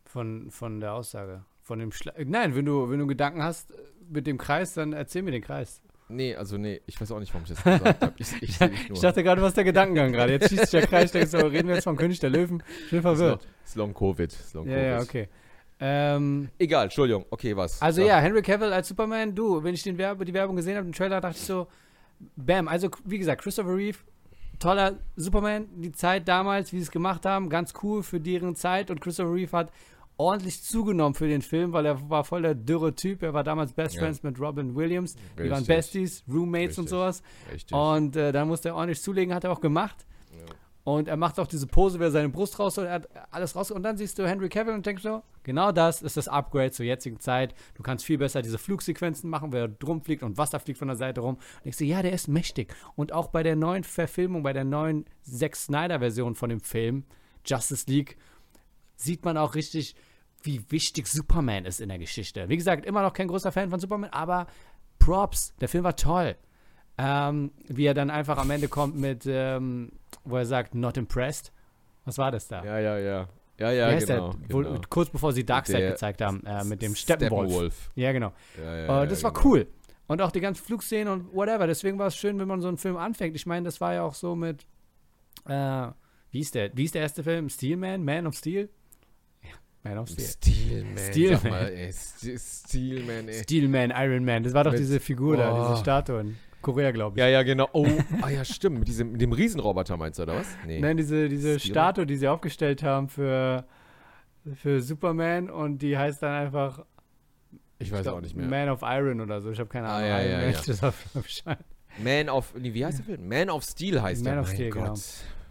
Von, 0.05 0.51
von 0.51 0.81
der 0.81 0.93
Aussage. 0.95 1.45
Von 1.63 1.81
dem 1.81 1.93
Schla 1.93 2.13
Nein, 2.25 2.55
wenn 2.55 2.65
du, 2.65 2.89
wenn 2.91 2.99
du 2.99 3.07
Gedanken 3.07 3.43
hast 3.43 3.71
äh, 3.73 3.75
mit 4.09 4.27
dem 4.27 4.39
Kreis, 4.39 4.75
dann 4.75 4.93
erzähl 4.93 5.23
mir 5.23 5.33
den 5.33 5.43
Kreis. 5.43 5.83
Nee, 6.09 6.35
also 6.35 6.57
nee, 6.57 6.81
ich 6.87 6.99
weiß 6.99 7.11
auch 7.13 7.21
nicht, 7.21 7.35
warum 7.35 7.43
ich 7.45 7.51
das 7.51 7.63
gesagt 7.63 8.03
habe. 8.03 8.15
Ich, 8.17 8.33
ich 8.43 8.61
nur. 8.61 8.71
Ich 8.93 9.01
dachte 9.01 9.23
gerade, 9.23 9.43
was 9.43 9.49
ist 9.49 9.57
der 9.59 9.65
Gedankengang 9.65 10.13
gerade? 10.13 10.33
Jetzt 10.33 10.49
schießt 10.49 10.63
sich 10.63 10.71
der 10.71 10.87
Kreis, 10.87 11.13
denkst 11.13 11.33
du, 11.33 11.39
reden 11.39 11.69
wir 11.69 11.75
jetzt 11.75 11.85
vom 11.85 11.97
König 11.97 12.19
der 12.21 12.31
Löwen? 12.31 12.63
Ich 12.87 12.91
bin 12.93 13.03
verwirrt. 13.03 13.47
ist 13.65 13.75
long 13.77 13.93
Covid. 13.93 14.33
Ist 14.33 14.55
long 14.55 14.67
Ja, 14.67 14.75
Covid. 14.77 14.87
ja, 14.89 15.01
okay. 15.03 15.29
Ähm, 15.81 16.49
Egal, 16.59 16.85
Entschuldigung. 16.85 17.27
Okay, 17.29 17.55
was? 17.55 17.83
also 17.83 18.01
Sag. 18.01 18.09
ja, 18.09 18.19
Henry 18.21 18.41
Cavill 18.43 18.73
als 18.73 18.89
Superman, 18.89 19.35
du, 19.35 19.63
wenn 19.63 19.75
ich 19.75 19.83
den 19.83 19.99
Werbe, 19.99 20.25
die 20.25 20.33
Werbung 20.33 20.57
gesehen 20.57 20.77
habe, 20.77 20.87
den 20.87 20.93
Trailer, 20.93 21.21
dachte 21.21 21.37
ich 21.39 21.45
so, 21.45 21.69
bam, 22.37 22.69
also 22.69 22.89
wie 23.05 23.19
gesagt, 23.19 23.43
Christopher 23.43 23.75
Reeve, 23.77 23.99
toller 24.59 24.99
Superman, 25.17 25.67
die 25.77 25.93
Zeit 25.93 26.27
damals, 26.29 26.73
wie 26.73 26.77
sie 26.79 26.83
es 26.83 26.91
gemacht 26.91 27.25
haben, 27.27 27.49
ganz 27.49 27.73
cool 27.83 28.03
für 28.03 28.21
deren 28.21 28.55
Zeit 28.55 28.91
und 28.91 29.01
Christopher 29.01 29.33
Reeve 29.33 29.57
hat 29.57 29.73
ordentlich 30.17 30.63
zugenommen 30.65 31.15
für 31.15 31.29
den 31.29 31.43
Film, 31.43 31.73
weil 31.73 31.87
er 31.87 32.11
war 32.11 32.25
voll 32.25 32.43
der 32.43 32.57
dürre 32.57 32.93
Typ, 32.95 33.23
er 33.23 33.35
war 33.35 33.45
damals 33.45 33.73
Best 33.73 33.95
Ja. 33.95 34.01
Friends 34.03 34.25
mit 34.25 34.41
Robin 34.41 34.75
Williams, 34.75 35.15
die 35.37 35.45
waren 35.49 35.59
Richtig, 35.59 35.67
Besties, 35.69 36.25
Roommates 36.29 36.77
und 36.79 36.85
Richtig. 36.85 36.91
sowas 36.91 37.23
Richtig. 37.53 37.77
und 37.77 38.17
äh, 38.17 38.33
dann 38.33 38.49
musste 38.49 38.71
er 38.71 38.75
ordentlich 38.75 39.01
zulegen, 39.01 39.33
hat 39.33 39.45
er 39.45 39.53
auch 39.53 39.61
gemacht 39.61 40.07
Ja. 40.33 40.45
Und 40.89 41.07
er 41.07 41.19
macht 41.19 41.39
auch 41.39 41.47
diese 41.47 41.67
Pose, 41.67 42.01
wie 42.01 42.05
er 42.05 42.11
seine 42.11 42.31
Brust 42.31 42.59
raus, 42.59 42.79
er 42.79 42.91
hat 42.91 43.09
alles 43.31 43.55
raus. 43.55 43.71
Und 43.71 43.83
dann 43.83 43.99
siehst 43.99 44.19
du 44.19 44.27
Henry 44.27 44.49
Cavill 44.49 44.73
und 44.73 44.87
denkst 44.87 45.03
so, 45.03 45.23
genau 45.43 45.71
das 45.71 46.01
ist 46.01 46.17
das 46.17 46.29
Upgrade 46.29 46.71
zur 46.71 46.87
jetzigen 46.87 47.21
Zeit. 47.21 47.55
Du 47.75 47.83
kannst 47.83 48.07
viel 48.07 48.17
besser 48.17 48.41
diese 48.41 48.57
Flugsequenzen 48.57 49.29
machen, 49.29 49.53
wer 49.53 49.69
drum 49.69 50.01
fliegt 50.01 50.23
und 50.23 50.39
Wasser 50.39 50.59
fliegt 50.61 50.79
von 50.79 50.89
der 50.89 50.97
Seite 50.97 51.21
rum. 51.21 51.35
Und 51.35 51.65
denkst 51.67 51.77
du, 51.77 51.85
ja, 51.85 52.01
der 52.01 52.13
ist 52.13 52.27
mächtig. 52.27 52.75
Und 52.97 53.13
auch 53.13 53.29
bei 53.29 53.43
der 53.43 53.55
neuen 53.55 53.85
Verfilmung, 53.85 54.43
bei 54.43 54.55
der 54.55 54.65
neuen 54.65 55.05
Zack 55.21 55.57
Snyder-Version 55.57 56.35
von 56.35 56.49
dem 56.49 56.61
Film, 56.61 57.05
Justice 57.45 57.85
League, 57.87 58.17
sieht 58.97 59.27
man 59.27 59.37
auch 59.37 59.57
richtig, 59.57 59.95
wie 60.43 60.65
wichtig 60.71 61.07
Superman 61.07 61.67
ist 61.67 61.83
in 61.83 61.91
der 61.91 61.99
Geschichte. 61.99 62.49
Wie 62.49 62.57
gesagt, 62.57 62.87
immer 62.87 63.03
noch 63.03 63.13
kein 63.13 63.29
großer 63.29 63.53
Fan 63.53 63.69
von 63.69 63.79
Superman, 63.79 64.09
aber 64.09 64.47
Props, 64.99 65.55
der 65.61 65.69
Film 65.69 65.85
war 65.85 65.97
toll. 65.97 66.35
Ähm, 66.99 67.53
wie 67.69 67.87
er 67.87 67.95
dann 67.95 68.11
einfach 68.11 68.39
am 68.39 68.51
Ende 68.51 68.69
kommt 68.69 68.97
mit, 68.97 69.25
ähm, 69.27 69.93
wo 70.25 70.37
er 70.37 70.45
sagt, 70.47 70.75
not 70.75 70.97
impressed. 70.97 71.53
Was 72.05 72.19
war 72.19 72.31
das 72.33 72.49
da? 72.49 72.65
Ja, 72.65 72.79
ja, 72.79 72.99
ja. 72.99 73.29
Ja, 73.59 73.73
ja, 73.73 73.87
heißt 73.87 74.07
genau. 74.07 74.33
der? 74.33 74.55
Wo, 74.55 74.59
genau. 74.59 74.81
kurz 74.89 75.11
bevor 75.11 75.33
sie 75.33 75.45
Darkseid 75.45 75.81
Der 75.81 75.91
gezeigt 75.91 76.21
haben, 76.23 76.45
äh, 76.47 76.65
mit 76.65 76.81
dem 76.83 76.95
Steppenwolf. 76.95 77.49
Steppenwolf. 77.49 77.91
Ja, 77.97 78.13
genau. 78.13 78.33
Ja, 78.57 78.75
Äh, 78.75 78.87
ja, 78.87 79.07
das 79.07 79.21
ja, 79.23 79.25
war 79.25 79.33
genau. 79.33 79.47
cool. 79.47 79.67
Und 80.07 80.23
auch 80.23 80.31
die 80.31 80.41
ganzen 80.41 80.65
Flugszenen 80.65 81.13
und 81.13 81.35
whatever. 81.35 81.67
Deswegen 81.67 81.99
war 81.99 82.07
es 82.07 82.17
schön, 82.17 82.39
wenn 82.39 82.49
man 82.49 82.61
so 82.61 82.69
einen 82.69 82.79
Film 82.79 82.97
anfängt. 82.97 83.37
Ich 83.37 83.47
meine, 83.47 83.65
das 83.65 83.81
war 83.81 83.95
ja 83.95 84.03
auch 84.03 84.15
so 84.15 84.35
mit, 84.35 84.65
äh, 85.47 85.89
wie 86.31 86.41
ist 86.41 86.55
der? 86.55 86.71
Wie 86.77 86.85
ist 86.85 86.95
der 86.95 87.03
erste 87.03 87.23
Film? 87.23 87.49
Steelman? 87.49 88.05
Man 88.05 88.27
of 88.27 88.35
Steel? 88.37 88.69
Ja, 89.43 89.51
Man 89.91 89.99
of 89.99 90.09
Steel. 90.09 90.25
Steelman. 90.27 90.99
Steelman. 90.99 91.93
Steelman. 92.39 93.33
Steelman, 93.43 93.91
Iron 93.95 94.25
Man. 94.25 94.43
Das 94.45 94.55
war 94.55 94.65
doch 94.65 94.75
diese 94.75 95.01
Figur 95.01 95.37
da, 95.37 95.53
Oh. 95.53 95.69
diese 95.71 95.81
Statue 95.83 96.21
in 96.21 96.37
Korea, 96.63 96.91
glaube 96.91 97.17
ich. 97.17 97.21
Ja, 97.21 97.29
ja, 97.29 97.43
genau. 97.43 97.69
Oh, 97.73 97.87
ah 98.23 98.29
ja, 98.31 98.45
stimmt. 98.45 98.79
Mit, 98.81 98.89
diesem, 98.89 99.13
mit 99.13 99.21
dem 99.21 99.33
Riesenroboter 99.33 99.97
meinst 99.97 100.19
du, 100.19 100.25
oder 100.25 100.37
was? 100.37 100.49
Nee. 100.67 100.81
Nein, 100.81 100.97
diese, 100.97 101.29
diese 101.29 101.59
Statue, 101.61 102.05
die 102.07 102.17
sie 102.17 102.29
aufgestellt 102.29 102.83
haben 102.83 103.09
für, 103.09 103.65
für 104.55 104.81
Superman 104.81 105.51
und 105.51 105.79
die 105.83 105.97
heißt 105.97 106.23
dann 106.23 106.33
einfach 106.33 106.85
ich 107.81 107.93
weiß 107.93 108.03
glaub, 108.03 108.17
auch 108.17 108.21
nicht 108.21 108.35
mehr. 108.35 108.49
Man 108.49 108.69
of 108.71 108.81
Iron 108.83 109.21
oder 109.21 109.41
so. 109.41 109.51
Ich 109.53 109.59
habe 109.61 109.69
keine 109.69 109.87
Ah, 109.89 109.99
Ahnung. 109.99 110.09
ja, 110.09 110.19
Iron 110.21 110.31
ja, 110.33 110.39
Man 110.39 110.51
ja. 110.53 110.59
steht 110.63 110.83
auf. 110.83 111.05
Man 112.03 112.29
of, 112.29 112.53
wie 112.57 112.85
heißt 112.85 112.99
der 112.99 113.05
Film? 113.05 113.29
Man 113.29 113.51
of 113.51 113.63
Steel 113.65 114.03
heißt 114.03 114.25
Man 114.25 114.33
der. 114.35 114.41
of 114.43 114.47
mein 114.49 114.55
Steel, 114.57 114.71
Gott. 114.71 114.83
genau. 114.85 114.95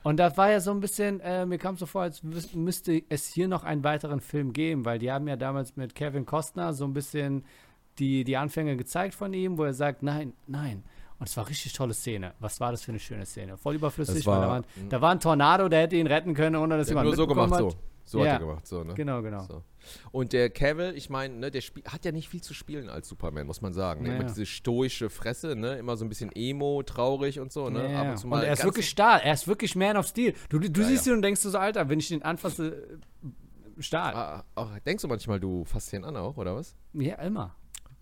Und 0.04 0.18
das 0.18 0.38
war 0.38 0.52
ja 0.52 0.60
so 0.60 0.72
ein 0.72 0.80
bisschen, 0.80 1.20
äh, 1.22 1.46
mir 1.46 1.58
kam 1.58 1.76
so 1.78 1.86
vor, 1.86 2.04
als 2.04 2.24
müsste 2.24 3.02
es 3.10 3.28
hier 3.28 3.48
noch 3.48 3.64
einen 3.64 3.84
weiteren 3.84 4.22
Film 4.22 4.54
geben, 4.54 4.86
weil 4.86 5.00
die 5.00 5.12
haben 5.12 5.28
ja 5.28 5.36
damals 5.36 5.76
mit 5.76 5.96
Kevin 5.96 6.26
Costner 6.26 6.74
so 6.74 6.86
ein 6.86 6.94
bisschen 6.94 7.44
die, 8.00 8.24
die 8.24 8.38
Anfänge 8.38 8.78
gezeigt 8.78 9.16
von 9.16 9.34
ihm, 9.34 9.58
wo 9.58 9.64
er 9.64 9.74
sagt, 9.74 10.04
nein, 10.04 10.34
nein. 10.48 10.84
Und 11.20 11.28
es 11.28 11.36
war 11.38 11.48
richtig 11.50 11.74
tolle 11.74 11.94
Szene. 11.94 12.34
Was 12.40 12.60
war 12.60 12.72
das 12.72 12.84
für 12.84 12.92
eine 12.92 13.00
schöne 13.00 13.26
Szene? 13.26 13.58
Voll 13.58 13.76
überflüssig, 13.76 14.26
weil 14.28 14.36
da 14.36 14.42
war- 14.42 14.50
war, 14.50 14.64
da 14.90 15.02
war 15.02 15.12
ein 15.12 15.20
Tornado, 15.20 15.68
der 15.68 15.82
hätte 15.82 15.96
ihn 15.96 16.08
retten 16.08 16.34
können, 16.36 16.56
ohne 16.56 16.78
dass 16.78 16.90
jemand 16.90 17.08
nur 17.08 17.16
so 17.16 17.26
gemacht, 17.28 17.52
hat. 17.52 17.76
So 18.06 18.20
Ja. 18.24 18.34
hat 18.36 18.42
er 18.42 18.48
gemacht, 18.48 18.66
so, 18.68 18.84
ne? 18.86 18.94
Genau, 18.94 19.22
genau. 19.22 19.44
So. 19.50 19.64
Und 20.14 20.32
der 20.32 20.50
Cavill, 20.50 20.94
ich 20.96 21.10
meine, 21.10 21.34
ne, 21.36 21.52
der 21.52 21.60
spiel, 21.60 21.84
hat 21.86 22.06
ja 22.06 22.14
nicht 22.14 22.30
viel 22.30 22.40
zu 22.42 22.54
spielen 22.54 22.88
als 22.88 23.10
Superman, 23.10 23.46
muss 23.48 23.60
man 23.62 23.74
sagen. 23.74 24.04
Ne? 24.04 24.10
Ja, 24.10 24.16
Immer 24.16 24.24
ja. 24.24 24.30
diese 24.30 24.46
stoische 24.46 25.10
Fresse, 25.10 25.58
ne? 25.58 25.78
Immer 25.78 25.98
so 25.98 26.06
ein 26.06 26.10
bisschen 26.10 26.32
emo, 26.34 26.84
traurig 26.84 27.40
und 27.42 27.52
so, 27.52 27.70
ne? 27.70 27.92
Ja, 27.92 28.12
und 28.12 28.18
zu 28.18 28.28
und 28.28 28.42
er 28.44 28.54
ist 28.54 28.64
wirklich 28.64 28.88
Stahl. 28.88 29.20
Er 29.26 29.34
ist 29.34 29.46
wirklich 29.48 29.76
Man 29.76 29.98
of 29.98 30.08
Steel. 30.08 30.34
Du, 30.48 30.58
du 30.60 30.84
siehst 30.86 31.06
ihn 31.08 31.14
und 31.14 31.22
denkst 31.22 31.42
du 31.44 31.50
so, 31.50 31.58
Alter, 31.58 31.90
wenn 31.90 32.00
ich 32.00 32.08
den 32.08 32.22
anfasse, 32.24 32.68
äh, 33.78 33.82
Stahl. 33.82 34.14
Ah, 34.16 34.44
ah, 34.56 34.68
denkst 34.86 35.02
du 35.02 35.08
manchmal, 35.10 35.40
du 35.42 35.66
fasst 35.66 35.92
den 35.92 36.06
an 36.06 36.16
auch, 36.16 36.38
oder 36.38 36.56
was? 36.56 36.76
Ja, 36.94 37.16
immer. 37.16 37.56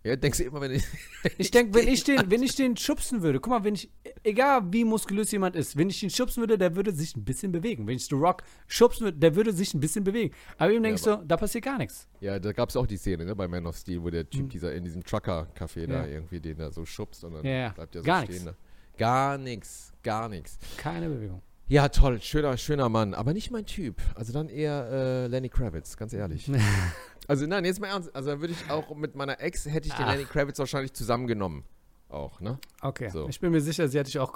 Ja, 0.06 0.15
denkst 0.15 0.38
du 0.38 0.44
immer, 0.44 0.62
wenn 0.62 0.72
ich. 0.72 0.84
Ich 1.39 1.50
denke, 1.50 1.74
wenn 1.74 1.88
ich 1.88 2.04
den, 2.04 2.30
wenn 2.30 2.44
ich 2.44 2.56
den 2.56 2.78
schubsen 2.78 3.24
würde, 3.24 3.39
guck 3.39 3.50
mal, 3.52 3.63
wenn 3.63 3.74
ich, 3.74 3.89
egal 4.24 4.62
wie 4.72 4.86
muskulös 4.86 5.32
jemand 5.32 5.56
ist, 5.56 5.76
wenn 5.76 5.89
ich 5.89 6.04
ihn 6.04 6.12
schubsen 6.12 6.41
würde, 6.44 6.58
der 6.60 6.76
würde 6.76 6.91
sich 6.94 7.15
ein 7.15 7.26
bisschen 7.26 7.52
bewegen. 7.52 7.88
Wenn 7.88 7.96
ich 7.96 8.06
The 8.06 8.13
Rock 8.15 8.44
schubsen 8.68 9.06
würde, 9.06 9.18
der 9.18 9.36
würde 9.36 9.52
sich 9.52 9.74
ein 9.74 9.80
bisschen 9.80 10.04
bewegen. 10.04 10.34
Aber 10.60 10.72
ihm 10.72 10.84
denkst 10.84 11.02
du, 11.02 11.24
da 11.26 11.36
passiert 11.36 11.65
gar 11.65 11.80
nichts. 11.80 12.08
ja, 12.20 12.38
da 12.38 12.52
gab 12.52 12.70
es 12.70 12.78
auch 12.78 12.86
die 12.86 12.98
Szene, 12.98 13.26
ne, 13.26 13.36
bei 13.36 13.48
Man 13.48 13.65
of 13.65 13.76
Steel, 13.76 14.04
wo 14.04 14.12
der 14.12 14.30
Typ 14.30 14.44
Mhm. 14.44 14.50
dieser 14.50 14.74
in 14.76 14.84
diesem 14.84 15.04
Trucker-Café 15.04 15.88
da 15.88 16.06
Ja. 16.06 16.08
irgendwie 16.08 16.39
den 16.39 16.58
da 16.60 16.70
so 16.72 16.86
schubst 16.86 17.24
und 17.24 17.34
dann 17.34 17.44
Ja, 17.44 17.52
ja. 17.52 17.70
bleibt 17.70 17.96
der 17.96 18.02
so 18.02 18.06
Gar 18.06 18.24
stehen. 18.26 18.44
nix. 18.46 18.56
Gar 18.98 19.38
nichts, 19.39 19.94
gar 20.04 20.30
nichts. 20.30 20.60
Keine 20.78 21.10
Bewegung. 21.10 21.41
Ja, 21.68 21.89
toll, 21.89 22.22
schöner, 22.22 22.56
schöner 22.58 22.89
Mann, 22.89 23.15
aber 23.15 23.34
nicht 23.34 23.50
mein 23.50 23.65
Typ. 23.65 24.00
Also 24.13 24.32
dann 24.32 24.50
eher 24.50 24.88
äh, 24.91 25.28
Lenny 25.28 25.50
Kravitz, 25.50 25.98
ganz 25.98 26.13
ehrlich. 26.13 26.48
also 27.28 27.46
nein, 27.46 27.66
jetzt 27.66 27.80
mal 27.80 27.88
ernst. 27.88 28.16
Also 28.16 28.30
dann 28.32 28.42
würde 28.42 28.54
ich 28.54 28.70
auch 28.70 28.96
mit 28.96 29.16
meiner 29.16 29.40
Ex, 29.40 29.66
hätte 29.66 29.88
ich 29.88 29.94
den 29.94 30.06
Ach. 30.06 30.14
Lenny 30.14 30.26
Kravitz 30.26 30.60
wahrscheinlich 30.60 30.94
zusammengenommen. 30.94 31.64
Auch, 32.08 32.40
ne? 32.40 32.60
Okay. 32.82 33.10
So. 33.10 33.28
Ich 33.28 33.40
bin 33.40 33.52
mir 33.52 33.62
sicher, 33.62 33.88
sie 33.88 33.98
hätte 33.98 34.10
ich 34.10 34.20
auch 34.20 34.32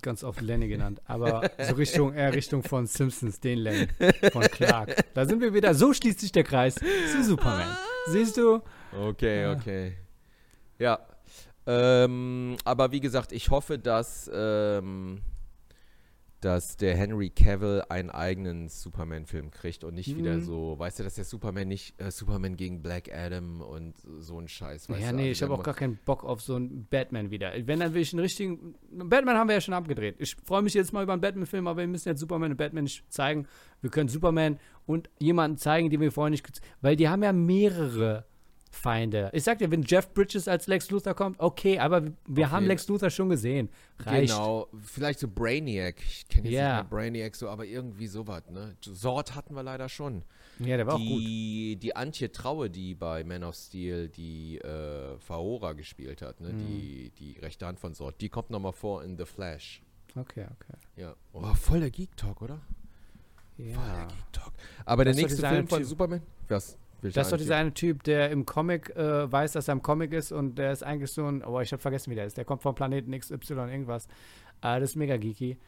ganz, 0.00 0.24
oft 0.24 0.40
Lenny 0.40 0.66
genannt. 0.68 1.00
Aber 1.04 1.50
so 1.62 1.74
Richtung, 1.74 2.14
eher 2.14 2.32
Richtung 2.32 2.62
von 2.62 2.86
Simpsons, 2.86 3.38
den 3.38 3.58
Lenny. 3.58 3.88
Von 4.32 4.42
Clark. 4.42 5.04
Da 5.14 5.26
sind 5.26 5.40
wir 5.40 5.52
wieder. 5.54 5.74
So 5.74 5.92
schließt 5.92 6.20
sich 6.20 6.32
der 6.32 6.44
Kreis 6.44 6.74
zu 6.74 7.22
Superman. 7.22 7.76
Siehst 8.08 8.38
du? 8.38 8.60
Okay, 8.98 9.46
okay. 9.54 9.96
Ja. 10.78 10.98
Ähm, 11.66 12.56
aber 12.64 12.90
wie 12.90 13.00
gesagt, 13.00 13.30
ich 13.30 13.50
hoffe, 13.50 13.78
dass, 13.78 14.28
ähm, 14.34 15.20
dass 16.42 16.76
der 16.76 16.96
Henry 16.96 17.30
Cavill 17.30 17.82
einen 17.88 18.10
eigenen 18.10 18.68
Superman-Film 18.68 19.50
kriegt 19.50 19.84
und 19.84 19.94
nicht 19.94 20.16
wieder 20.16 20.34
Mhm. 20.36 20.42
so, 20.42 20.78
weißt 20.78 20.98
du, 20.98 21.04
dass 21.04 21.14
der 21.14 21.24
Superman 21.24 21.68
nicht 21.68 21.98
äh, 22.00 22.10
Superman 22.10 22.56
gegen 22.56 22.82
Black 22.82 23.10
Adam 23.14 23.60
und 23.60 23.94
so 24.18 24.38
ein 24.38 24.48
Scheiß, 24.48 24.88
weißt 24.88 25.00
ja, 25.00 25.10
du. 25.10 25.16
nee, 25.16 25.22
also 25.28 25.32
ich 25.32 25.42
habe 25.42 25.54
auch 25.54 25.62
gar 25.62 25.74
keinen 25.74 25.98
Bock 26.04 26.24
auf 26.24 26.42
so 26.42 26.56
einen 26.56 26.86
Batman 26.90 27.30
wieder. 27.30 27.52
Wenn, 27.64 27.80
dann 27.80 27.94
will 27.94 28.02
ich 28.02 28.12
einen 28.12 28.20
richtigen. 28.20 28.74
Batman 28.90 29.36
haben 29.36 29.48
wir 29.48 29.54
ja 29.54 29.60
schon 29.60 29.74
abgedreht. 29.74 30.16
Ich 30.18 30.36
freue 30.44 30.62
mich 30.62 30.74
jetzt 30.74 30.92
mal 30.92 31.02
über 31.04 31.12
einen 31.12 31.22
Batman-Film, 31.22 31.66
aber 31.66 31.80
wir 31.80 31.86
müssen 31.86 32.08
jetzt 32.08 32.20
Superman 32.20 32.50
und 32.50 32.56
Batman 32.56 32.84
nicht 32.84 33.04
zeigen. 33.12 33.46
Wir 33.80 33.90
können 33.90 34.08
Superman 34.08 34.58
und 34.84 35.08
jemanden 35.20 35.56
zeigen, 35.58 35.90
den 35.90 36.00
wir 36.00 36.10
vorher 36.12 36.30
nicht. 36.30 36.46
Weil 36.80 36.96
die 36.96 37.08
haben 37.08 37.22
ja 37.22 37.32
mehrere 37.32 38.26
Feinde. 38.74 39.30
Ich 39.34 39.44
sag 39.44 39.58
dir, 39.58 39.70
wenn 39.70 39.82
Jeff 39.82 40.12
Bridges 40.14 40.48
als 40.48 40.66
Lex 40.66 40.90
Luthor 40.90 41.12
kommt, 41.14 41.38
okay, 41.38 41.78
aber 41.78 42.02
wir 42.26 42.46
Auf 42.46 42.52
haben 42.52 42.66
Lex 42.66 42.88
Luthor 42.88 43.10
schon 43.10 43.28
gesehen. 43.28 43.68
Reicht. 43.98 44.32
Genau, 44.32 44.66
vielleicht 44.82 45.18
so 45.20 45.28
Brainiac. 45.28 45.96
Ich 46.00 46.26
kenne 46.26 46.48
jetzt 46.48 46.54
Ja. 46.58 46.80
nicht 46.82 46.90
mehr 46.90 46.98
Brainiac 46.98 47.36
so, 47.36 47.48
aber 47.50 47.66
irgendwie 47.66 48.06
sowas, 48.06 48.42
ne? 48.50 48.74
Sword 48.82 49.34
hatten 49.34 49.54
wir 49.54 49.62
leider 49.62 49.88
schon. 49.90 50.24
Ja, 50.58 50.76
der 50.78 50.86
war 50.86 50.94
auch 50.94 50.98
gut. 50.98 51.20
die, 51.20 51.76
die 51.80 51.94
Antje 51.94 52.32
Traue, 52.32 52.70
die 52.70 52.94
bei 52.94 53.22
Man 53.24 53.44
of 53.44 53.54
Steel 53.54 54.08
die 54.08 54.56
äh, 54.58 55.18
Faora 55.18 55.74
gespielt 55.74 56.22
hat, 56.22 56.40
ne? 56.40 56.52
Mhm. 56.54 56.58
die, 56.66 57.10
die 57.18 57.38
rechte 57.40 57.66
Hand 57.66 57.78
von 57.78 57.94
Sword, 57.94 58.20
die 58.22 58.30
kommt 58.30 58.48
nochmal 58.50 58.72
vor 58.72 59.04
in 59.04 59.18
The 59.18 59.26
Flash. 59.26 59.82
Okay, 60.16 60.46
okay. 60.46 60.78
Ja. 60.96 61.14
Oh, 61.32 61.42
voll 61.54 61.80
der 61.80 61.90
Geek-Talk, 61.90 62.40
oder? 62.42 62.60
Voll 63.56 63.66
der 63.66 63.74
Ja. 63.74 64.04
Geek-Talk. 64.06 64.52
Aber 64.86 65.04
der 65.04 65.12
Das 65.12 65.20
doch 65.22 65.28
nächste 65.28 65.46
Film 65.46 65.68
von 65.68 65.78
Typ. 65.80 65.88
Superman? 65.88 66.22
Was? 66.48 66.78
Welcher 67.02 67.20
Das 67.20 67.26
ist 67.26 67.32
doch 67.32 67.38
dieser 67.38 67.56
eine 67.56 67.74
Typ, 67.74 68.04
der 68.04 68.30
im 68.30 68.46
Comic 68.46 68.90
äh, 68.96 69.30
weiß, 69.30 69.52
dass 69.52 69.68
er 69.68 69.72
im 69.72 69.82
Comic 69.82 70.12
ist 70.12 70.32
und 70.32 70.56
der 70.56 70.72
ist 70.72 70.82
eigentlich 70.82 71.12
so 71.12 71.26
ein, 71.26 71.44
oh, 71.44 71.60
ich 71.60 71.72
habe 71.72 71.82
vergessen, 71.82 72.10
wie 72.10 72.14
der 72.14 72.26
ist. 72.26 72.36
Der 72.36 72.44
kommt 72.44 72.62
vom 72.62 72.74
Planeten 72.74 73.12
XY 73.18 73.54
irgendwas. 73.54 74.06
Äh, 74.62 74.80
das 74.80 74.90
ist 74.90 74.96
mega 74.96 75.16
geeky. 75.16 75.58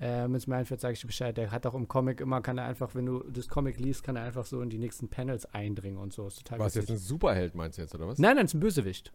Äh, 0.00 0.22
Wenn 0.22 0.34
es 0.34 0.46
mir 0.46 0.56
einfällt, 0.56 0.80
sage 0.80 0.94
ich 0.94 1.00
dir 1.00 1.06
Bescheid. 1.08 1.36
Der 1.36 1.50
hat 1.50 1.66
auch 1.66 1.74
im 1.74 1.88
Comic 1.88 2.20
immer, 2.20 2.40
kann 2.40 2.56
er 2.56 2.64
einfach, 2.64 2.94
wenn 2.94 3.06
du 3.06 3.22
das 3.28 3.48
Comic 3.48 3.78
liest, 3.78 4.02
kann 4.02 4.16
er 4.16 4.22
einfach 4.22 4.46
so 4.46 4.62
in 4.62 4.70
die 4.70 4.78
nächsten 4.78 5.08
Panels 5.08 5.44
eindringen 5.54 5.98
und 5.98 6.12
so. 6.12 6.26
Ist 6.26 6.38
total 6.38 6.60
Was, 6.60 6.74
jetzt 6.74 6.90
ein 6.90 6.96
Superheld 6.98 7.54
meinst 7.54 7.78
du 7.78 7.82
jetzt, 7.82 7.94
oder 7.94 8.06
was? 8.06 8.18
Nein, 8.18 8.36
nein, 8.36 8.46
ist 8.46 8.54
ein 8.54 8.60
Bösewicht. 8.60 9.12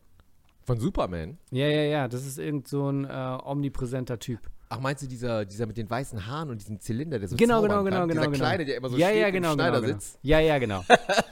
Von 0.66 0.80
Superman? 0.80 1.38
Ja, 1.52 1.68
ja, 1.68 1.82
ja. 1.84 2.08
Das 2.08 2.26
ist 2.26 2.38
irgend 2.38 2.68
so 2.68 2.90
ein 2.90 3.06
äh, 3.06 3.38
omnipräsenter 3.44 4.20
Typ. 4.20 4.40
Ach, 4.74 4.80
meinst 4.80 5.04
du 5.04 5.08
dieser, 5.08 5.46
dieser 5.46 5.66
mit 5.68 5.78
den 5.78 5.90
weißen 5.90 6.26
Haaren 6.28 6.50
und 6.50 6.60
diesem 6.60 6.80
Zylinder, 6.80 7.20
der 7.20 7.28
so 7.28 7.36
Genau, 7.36 7.62
genau, 7.62 7.84
genau, 7.84 8.00
kann? 8.00 8.08
genau, 8.10 8.22
Dieser 8.22 8.32
genau. 8.32 8.38
Kleine, 8.46 8.66
der 8.66 8.78
immer 8.78 8.90
so 8.90 8.98
ja, 8.98 9.08
steht 9.08 9.22
ja, 9.22 9.28
im 9.28 9.34
genau, 9.34 9.56
genau, 9.56 9.82
genau. 9.82 9.98
Ja, 10.24 10.40
ja, 10.40 10.58
genau. 10.58 10.84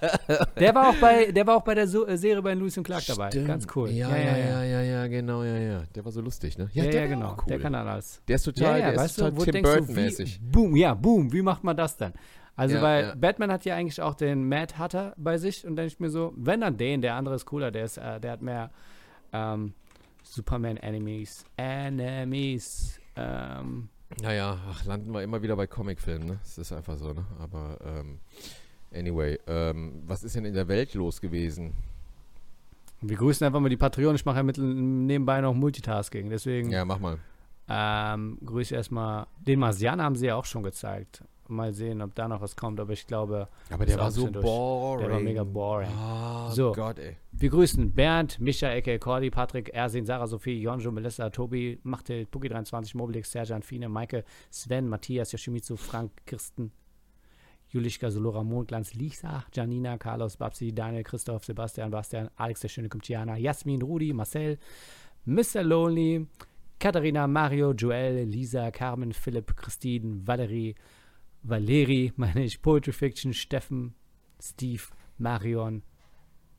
der 0.59 0.75
war 0.75 0.89
auch 0.89 0.95
bei, 0.95 1.31
der 1.31 1.47
war 1.47 1.57
auch 1.57 1.63
bei 1.63 1.75
der 1.75 1.87
so 1.87 2.05
äh, 2.07 2.17
Serie 2.17 2.41
bei 2.41 2.53
Lewis 2.53 2.77
und 2.77 2.83
Clark 2.83 3.05
dabei. 3.07 3.29
Stimmt. 3.29 3.47
Ganz 3.47 3.67
cool. 3.75 3.89
Ja, 3.89 4.15
ja, 4.15 4.37
ja, 4.37 4.63
ja, 4.63 4.81
ja, 4.81 5.07
genau, 5.07 5.43
ja, 5.43 5.57
ja. 5.57 5.83
Der 5.95 6.05
war 6.05 6.11
so 6.11 6.21
lustig, 6.21 6.57
ne? 6.57 6.69
Ja, 6.73 6.83
ja, 6.83 6.91
der 6.91 7.07
genau. 7.07 7.31
cool. 7.39 7.45
Der 7.47 7.59
kann 7.59 7.73
dann 7.73 7.87
alles. 7.87 8.21
Der 8.27 8.35
ist 8.35 8.43
total, 8.43 8.79
ja, 8.79 8.85
ja, 8.85 8.91
der 8.91 8.99
weißt 8.99 9.17
ist 9.17 9.25
total 9.25 9.31
du, 9.45 9.51
Tim 9.51 9.61
Burton-mäßig. 9.63 10.39
boom, 10.41 10.75
ja, 10.75 10.93
boom, 10.93 11.33
wie 11.33 11.41
macht 11.41 11.63
man 11.63 11.75
das 11.75 11.97
denn? 11.97 12.13
Also, 12.55 12.75
Ja, 12.75 12.81
weil 12.81 13.03
ja. 13.05 13.15
Batman 13.15 13.51
hat 13.51 13.65
ja 13.65 13.75
eigentlich 13.75 14.01
auch 14.01 14.13
den 14.13 14.47
Mad 14.47 14.75
Hatter 14.77 15.13
bei 15.17 15.37
sich 15.37 15.63
und 15.65 15.71
dann 15.71 15.87
denke 15.87 15.93
ich 15.93 15.99
mir 15.99 16.09
so, 16.09 16.33
wenn 16.35 16.61
dann 16.61 16.77
den, 16.77 17.01
der 17.01 17.15
andere 17.15 17.35
ist 17.35 17.45
cooler, 17.45 17.71
der 17.71 17.85
ist, 17.85 17.97
äh, 17.97 18.19
der 18.19 18.31
hat 18.33 18.41
mehr 18.41 18.69
ähm, 19.33 19.73
Superman 20.23 20.77
Enemies, 20.77 21.43
Enemies, 21.57 22.99
ähm, 23.15 23.89
Naja, 24.21 24.57
ach, 24.69 24.85
landen 24.85 25.13
wir 25.13 25.23
immer 25.23 25.41
wieder 25.41 25.55
bei 25.55 25.67
Comicfilmen, 25.67 26.27
ne? 26.27 26.39
Das 26.43 26.57
ist 26.57 26.71
einfach 26.71 26.97
so, 26.97 27.13
ne? 27.13 27.25
Aber, 27.39 27.77
ähm, 27.85 28.19
anyway, 28.93 29.39
ähm, 29.47 30.01
was 30.05 30.23
ist 30.23 30.35
denn 30.35 30.45
in 30.45 30.53
der 30.53 30.67
Welt 30.67 30.93
los 30.93 31.21
gewesen? 31.21 31.73
wir 33.03 33.17
grüßen 33.17 33.45
einfach 33.47 33.59
mal 33.59 33.69
die 33.69 33.77
Patreon, 33.77 34.13
ich 34.13 34.25
mache 34.25 34.37
ja 34.37 34.43
mit, 34.43 34.59
nebenbei 34.59 35.41
noch 35.41 35.55
Multitasking, 35.55 36.29
deswegen 36.29 36.69
Ja, 36.69 36.85
mach 36.85 36.99
mal. 36.99 37.17
ähm, 37.67 38.37
grüße 38.45 38.75
erstmal, 38.75 39.25
den 39.39 39.57
Marsianer 39.59 40.03
haben 40.03 40.15
sie 40.15 40.27
ja 40.27 40.35
auch 40.35 40.45
schon 40.45 40.61
gezeigt. 40.61 41.23
Mal 41.51 41.73
sehen, 41.73 42.01
ob 42.01 42.15
da 42.15 42.27
noch 42.27 42.41
was 42.41 42.55
kommt, 42.55 42.79
aber 42.79 42.93
ich 42.93 43.05
glaube, 43.05 43.47
Aber 43.69 43.85
der 43.85 43.99
war 43.99 44.09
so 44.11 44.27
durch. 44.27 44.43
boring. 44.43 45.05
Der 45.05 45.13
war 45.15 45.19
mega 45.21 45.43
boring. 45.43 45.89
Ah, 45.95 46.49
So. 46.51 46.71
Gott, 46.71 46.97
ey. 46.99 47.17
Wir 47.33 47.49
grüßen 47.49 47.91
Bernd, 47.93 48.39
Micha, 48.39 48.69
Ecke, 48.71 48.97
Cordy, 48.99 49.29
Patrick, 49.29 49.69
Ersin, 49.73 50.05
Sarah, 50.05 50.27
Sophie, 50.27 50.61
Jonjo, 50.61 50.91
Melissa, 50.91 51.29
Tobi, 51.29 51.79
Machtel, 51.83 52.25
Puki23, 52.25 52.95
Mobilix, 52.97 53.31
Serjan, 53.31 53.61
Fine, 53.63 53.89
Maike, 53.89 54.23
Sven, 54.49 54.87
Matthias, 54.87 55.31
Yoshimitsu, 55.31 55.75
Frank, 55.77 56.11
Kirsten, 56.25 56.71
Julischka, 57.73 58.09
Solora, 58.11 58.43
Mondglanz, 58.43 58.93
Lisa, 58.95 59.45
Janina, 59.53 59.97
Carlos, 59.97 60.35
Babsi, 60.37 60.73
Daniel, 60.73 61.03
Christoph, 61.03 61.45
Sebastian, 61.45 61.89
Bastian, 61.89 62.29
Alex, 62.35 62.59
der 62.61 62.67
schöne 62.69 62.89
Kumtiana, 62.89 63.37
Jasmin, 63.37 63.81
Rudi, 63.81 64.11
Marcel, 64.13 64.57
Mr. 65.25 65.63
Lonely, 65.63 66.27
Katharina, 66.79 67.27
Mario, 67.27 67.73
Joel, 67.73 68.25
Lisa, 68.25 68.71
Carmen, 68.71 69.13
Philipp, 69.13 69.55
Christine, 69.55 70.19
Valerie, 70.27 70.75
Valeri, 71.43 72.13
meine 72.15 72.43
ich, 72.43 72.61
Poetry 72.61 72.91
Fiction, 72.93 73.33
Steffen, 73.33 73.95
Steve, 74.41 74.83
Marion, 75.17 75.83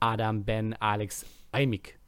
Adam, 0.00 0.44
Ben, 0.44 0.74
Alex, 0.74 1.24
Eimik. 1.52 1.98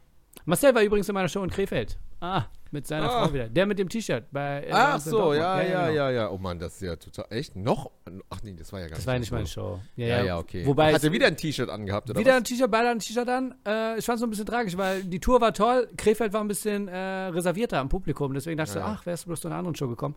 Marcel 0.45 0.75
war 0.75 0.83
übrigens 0.83 1.09
in 1.09 1.15
meiner 1.15 1.29
Show 1.29 1.43
in 1.45 1.51
Krefeld. 1.51 1.99
Ah, 2.21 2.47
mit 2.71 2.87
seiner 2.87 3.11
Ah. 3.11 3.25
Frau 3.27 3.35
wieder. 3.35 3.49
Der 3.49 3.67
mit 3.67 3.79
dem 3.79 3.89
T-Shirt. 3.89 4.25
bei- 4.33 4.67
Ach 4.73 4.99
so, 4.99 5.11
Dortmund. 5.11 5.39
ja, 5.41 5.63
ja, 5.63 5.87
genau. 5.89 5.93
ja, 5.95 6.11
ja. 6.11 6.31
Oh 6.31 6.39
Mann, 6.39 6.59
das 6.59 6.75
ist 6.75 6.81
ja 6.83 6.97
total. 6.97 7.27
Echt? 7.31 7.55
Noch? 7.55 7.91
Ach 8.31 8.43
nee, 8.43 8.55
das 8.55 8.73
war 8.73 8.81
ja 8.81 8.87
gar 8.87 8.91
Das 8.97 8.99
nicht. 9.01 9.07
war 9.07 9.13
ja 9.15 9.17
deine 9.17 9.21
nicht 9.21 9.33
meine 9.33 9.47
Show. 9.47 9.81
Ja, 9.97 10.25
ja, 10.25 10.39
okay. 10.39 10.65
Wobei 10.67 10.93
Hat 10.95 11.05
er 11.05 11.13
wieder 11.13 11.27
ein 11.27 11.37
T-Shirt 11.37 11.69
angehabt, 11.69 12.09
oder 12.11 12.19
wieder 12.19 12.31
was? 12.33 12.39
ein 12.39 12.45
T-Shirt, 12.45 12.71
beide 12.71 12.89
ein 12.89 12.99
T-Shirt 12.99 13.29
an. 13.29 13.55
Äh, 13.67 13.99
ich 13.99 14.05
fand 14.07 14.15
es 14.17 14.21
so 14.21 14.27
ein 14.27 14.31
bisschen 14.31 14.47
tragisch, 14.47 14.77
weil 14.77 15.05
die 15.05 15.21
Tour 15.21 15.41
war 15.41 15.53
toll. 15.53 15.89
Krefeld 15.99 16.33
war 16.33 16.41
ein 16.41 16.49
bisschen 16.49 16.89
äh, 16.89 16.97
reservierter 16.97 17.79
am 17.79 17.89
Publikum. 17.91 18.33
Deswegen 18.33 18.57
dachte 18.57 18.71
ich, 18.71 18.77
Ja, 18.77 18.81
ja. 18.89 18.97
ach, 18.99 19.07
wärst 19.07 19.25
du 19.25 19.29
bloß 19.29 19.43
zu 19.43 19.49
einer 19.49 19.57
anderen 19.59 19.77
Show 19.77 19.89
gekommen. 19.89 20.15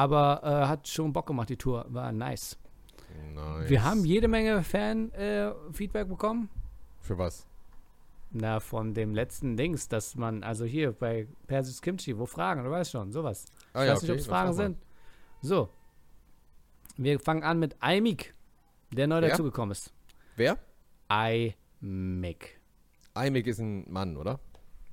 Aber 0.00 0.40
äh, 0.42 0.66
hat 0.66 0.88
schon 0.88 1.12
Bock 1.12 1.26
gemacht, 1.26 1.50
die 1.50 1.58
Tour. 1.58 1.84
War 1.90 2.10
nice. 2.10 2.56
Nice. 3.34 3.68
Wir 3.68 3.84
haben 3.84 4.02
jede 4.06 4.28
Menge 4.28 4.62
Fan-Feedback 4.62 6.08
bekommen. 6.08 6.48
Für 7.00 7.18
was? 7.18 7.46
Na, 8.30 8.60
von 8.60 8.94
dem 8.94 9.14
letzten 9.14 9.58
Dings, 9.58 9.88
dass 9.88 10.14
man, 10.14 10.42
also 10.42 10.64
hier 10.64 10.92
bei 10.92 11.28
Persis 11.46 11.82
Kimchi, 11.82 12.16
wo 12.16 12.24
Fragen, 12.24 12.64
du 12.64 12.70
weißt 12.70 12.92
schon, 12.92 13.12
sowas. 13.12 13.44
Ah, 13.74 13.82
ich 13.82 13.88
ja, 13.88 13.94
weiß 13.94 14.02
nicht, 14.02 14.10
ob 14.12 14.16
es 14.16 14.26
Fragen 14.26 14.52
sind. 14.54 14.78
So. 15.42 15.68
Wir 16.96 17.20
fangen 17.20 17.42
an 17.42 17.58
mit 17.58 17.76
Aimik, 17.80 18.34
der 18.92 19.06
neu 19.06 19.20
Wer? 19.20 19.28
dazugekommen 19.28 19.72
ist. 19.72 19.92
Wer? 20.36 20.56
Aimik. 21.08 22.58
Eimig 23.12 23.46
ist 23.46 23.58
ein 23.58 23.84
Mann, 23.92 24.16
oder? 24.16 24.40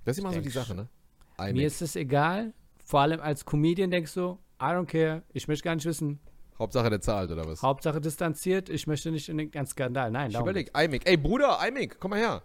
Das 0.04 0.18
ist 0.18 0.24
immer 0.24 0.34
so 0.34 0.42
die 0.42 0.50
Sache, 0.50 0.76
ne? 0.76 0.90
Mir 1.38 1.44
Eimig. 1.46 1.64
ist 1.64 1.82
es 1.82 1.96
egal. 1.96 2.54
Vor 2.84 3.00
allem 3.00 3.22
als 3.22 3.46
Comedian 3.46 3.90
denkst 3.90 4.14
du, 4.14 4.38
I 4.60 4.66
don't 4.74 4.86
care, 4.88 5.24
ich 5.34 5.48
möchte 5.48 5.64
gar 5.64 5.76
nicht 5.76 5.86
wissen. 5.86 6.20
Hauptsache 6.58 6.90
der 6.90 7.02
zahlt, 7.02 7.30
oder 7.32 7.46
was? 7.46 7.62
Hauptsache 7.62 8.02
distanziert, 8.02 8.70
ich 8.70 8.88
möchte 8.88 9.12
nicht 9.12 9.30
in 9.30 9.38
den 9.38 9.52
ganzen 9.52 9.72
Skandal. 9.74 10.10
Nein, 10.12 10.28
Ich 10.28 10.34
darum 10.34 10.48
überleg, 10.48 10.72
Eimig. 10.74 11.04
Ey, 11.08 11.16
Bruder, 11.18 11.60
Eimig, 11.60 11.98
komm 12.00 12.12
mal 12.12 12.20
her. 12.20 12.42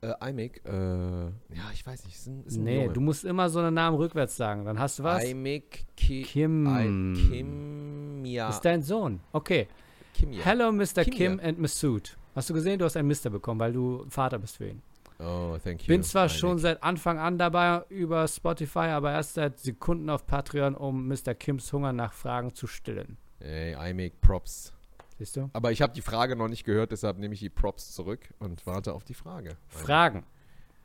Äh, 0.00 0.12
Eimig, 0.20 0.62
äh, 0.64 0.70
ja, 0.72 1.70
ich 1.72 1.86
weiß 1.86 2.04
nicht, 2.04 2.16
ist 2.16 2.26
ein, 2.26 2.44
ist 2.44 2.56
ein 2.56 2.64
Nee, 2.64 2.82
Junge. 2.82 2.92
du 2.94 3.00
musst 3.00 3.24
immer 3.24 3.48
so 3.48 3.58
einen 3.60 3.74
Namen 3.74 3.96
rückwärts 3.96 4.36
sagen. 4.36 4.64
Dann 4.64 4.78
hast 4.78 4.98
du 4.98 5.04
was? 5.04 5.22
Eimig 5.24 5.84
Ki 5.96 6.22
Kim. 6.22 6.66
Ei- 6.66 6.84
Kim, 7.28 8.24
ja. 8.24 8.48
Ist 8.48 8.60
dein 8.62 8.82
Sohn. 8.82 9.20
Okay. 9.32 9.68
Kim 10.14 10.30
hier. 10.32 10.44
Hello, 10.44 10.72
Mr. 10.72 11.04
Kim 11.04 11.14
Kim, 11.14 11.40
and 11.42 11.58
Masood. 11.58 12.16
Hast 12.34 12.48
du 12.50 12.54
gesehen, 12.54 12.78
du 12.78 12.84
hast 12.84 12.96
einen 12.96 13.08
Mister 13.08 13.28
bekommen, 13.30 13.60
weil 13.60 13.72
du 13.72 14.04
Vater 14.08 14.38
bist 14.38 14.56
für 14.56 14.68
ihn. 14.68 14.82
Oh, 15.18 15.56
thank 15.62 15.82
you. 15.82 15.86
Bin 15.88 16.02
zwar 16.02 16.24
Einig. 16.24 16.38
schon 16.38 16.58
seit 16.58 16.82
Anfang 16.82 17.18
an 17.18 17.38
dabei 17.38 17.84
über 17.88 18.26
Spotify, 18.28 18.90
aber 18.90 19.12
erst 19.12 19.34
seit 19.34 19.58
Sekunden 19.58 20.10
auf 20.10 20.26
Patreon, 20.26 20.74
um 20.74 21.08
Mr. 21.08 21.34
Kims 21.34 21.72
Hunger 21.72 21.92
nach 21.92 22.12
Fragen 22.12 22.54
zu 22.54 22.66
stillen. 22.66 23.16
Ey, 23.40 23.74
I 23.74 23.94
make 23.94 24.16
Props. 24.20 24.72
Siehst 25.18 25.36
du? 25.36 25.48
Aber 25.54 25.72
ich 25.72 25.80
habe 25.80 25.94
die 25.94 26.02
Frage 26.02 26.36
noch 26.36 26.48
nicht 26.48 26.64
gehört, 26.64 26.92
deshalb 26.92 27.18
nehme 27.18 27.34
ich 27.34 27.40
die 27.40 27.48
Props 27.48 27.92
zurück 27.92 28.20
und 28.38 28.66
warte 28.66 28.92
auf 28.92 29.04
die 29.04 29.14
Frage. 29.14 29.56
Fragen. 29.68 30.24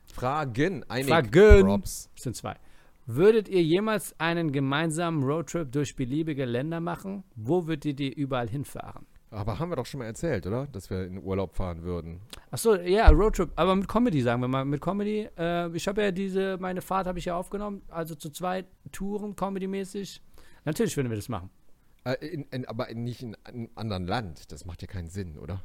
Fragen. 0.06 0.84
I 0.90 1.04
Fragen. 1.04 1.64
Props. 1.64 2.10
Das 2.14 2.22
sind 2.24 2.36
zwei. 2.36 2.56
Würdet 3.04 3.48
ihr 3.48 3.62
jemals 3.62 4.18
einen 4.20 4.52
gemeinsamen 4.52 5.24
Roadtrip 5.24 5.70
durch 5.72 5.96
beliebige 5.96 6.44
Länder 6.44 6.80
machen? 6.80 7.24
Wo 7.34 7.66
würdet 7.66 7.98
ihr 8.00 8.16
überall 8.16 8.48
hinfahren? 8.48 9.06
Aber 9.32 9.58
haben 9.58 9.70
wir 9.70 9.76
doch 9.76 9.86
schon 9.86 9.98
mal 9.98 10.04
erzählt, 10.04 10.46
oder? 10.46 10.66
Dass 10.66 10.90
wir 10.90 11.06
in 11.06 11.22
Urlaub 11.22 11.56
fahren 11.56 11.82
würden. 11.82 12.20
Achso, 12.50 12.74
ja, 12.74 13.08
Roadtrip, 13.08 13.50
aber 13.56 13.74
mit 13.74 13.88
Comedy, 13.88 14.20
sagen 14.20 14.42
wir 14.42 14.48
mal. 14.48 14.66
Mit 14.66 14.82
Comedy, 14.82 15.26
äh, 15.38 15.74
ich 15.74 15.88
habe 15.88 16.02
ja 16.02 16.10
diese, 16.10 16.58
meine 16.58 16.82
Fahrt 16.82 17.06
habe 17.06 17.18
ich 17.18 17.24
ja 17.24 17.36
aufgenommen, 17.36 17.80
also 17.88 18.14
zu 18.14 18.28
zwei 18.28 18.66
Touren, 18.92 19.34
Comedy-mäßig. 19.34 20.20
Natürlich 20.66 20.96
würden 20.98 21.08
wir 21.08 21.16
das 21.16 21.30
machen. 21.30 21.48
Äh, 22.04 22.14
in, 22.26 22.42
in, 22.50 22.66
aber 22.66 22.92
nicht 22.92 23.22
in 23.22 23.34
einem 23.44 23.70
anderen 23.74 24.06
Land. 24.06 24.52
Das 24.52 24.66
macht 24.66 24.82
ja 24.82 24.86
keinen 24.86 25.08
Sinn, 25.08 25.38
oder? 25.38 25.62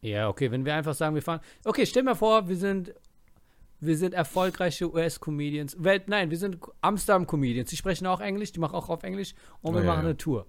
Ja, 0.00 0.30
okay, 0.30 0.50
wenn 0.50 0.64
wir 0.64 0.74
einfach 0.74 0.94
sagen, 0.94 1.14
wir 1.14 1.22
fahren. 1.22 1.40
Okay, 1.66 1.84
stell 1.84 2.04
mir 2.04 2.16
vor, 2.16 2.48
wir 2.48 2.56
sind, 2.56 2.94
wir 3.80 3.98
sind 3.98 4.14
erfolgreiche 4.14 4.90
US-Comedians. 4.90 5.84
Welt, 5.84 6.08
nein, 6.08 6.30
wir 6.30 6.38
sind 6.38 6.58
Amsterdam-Comedians. 6.80 7.68
Die 7.68 7.76
sprechen 7.76 8.06
auch 8.06 8.20
Englisch, 8.20 8.52
die 8.52 8.60
machen 8.60 8.76
auch 8.76 8.88
auf 8.88 9.02
Englisch 9.02 9.34
und 9.60 9.74
wir 9.74 9.82
ja, 9.82 9.86
machen 9.86 10.04
ja. 10.04 10.08
eine 10.08 10.16
Tour. 10.16 10.46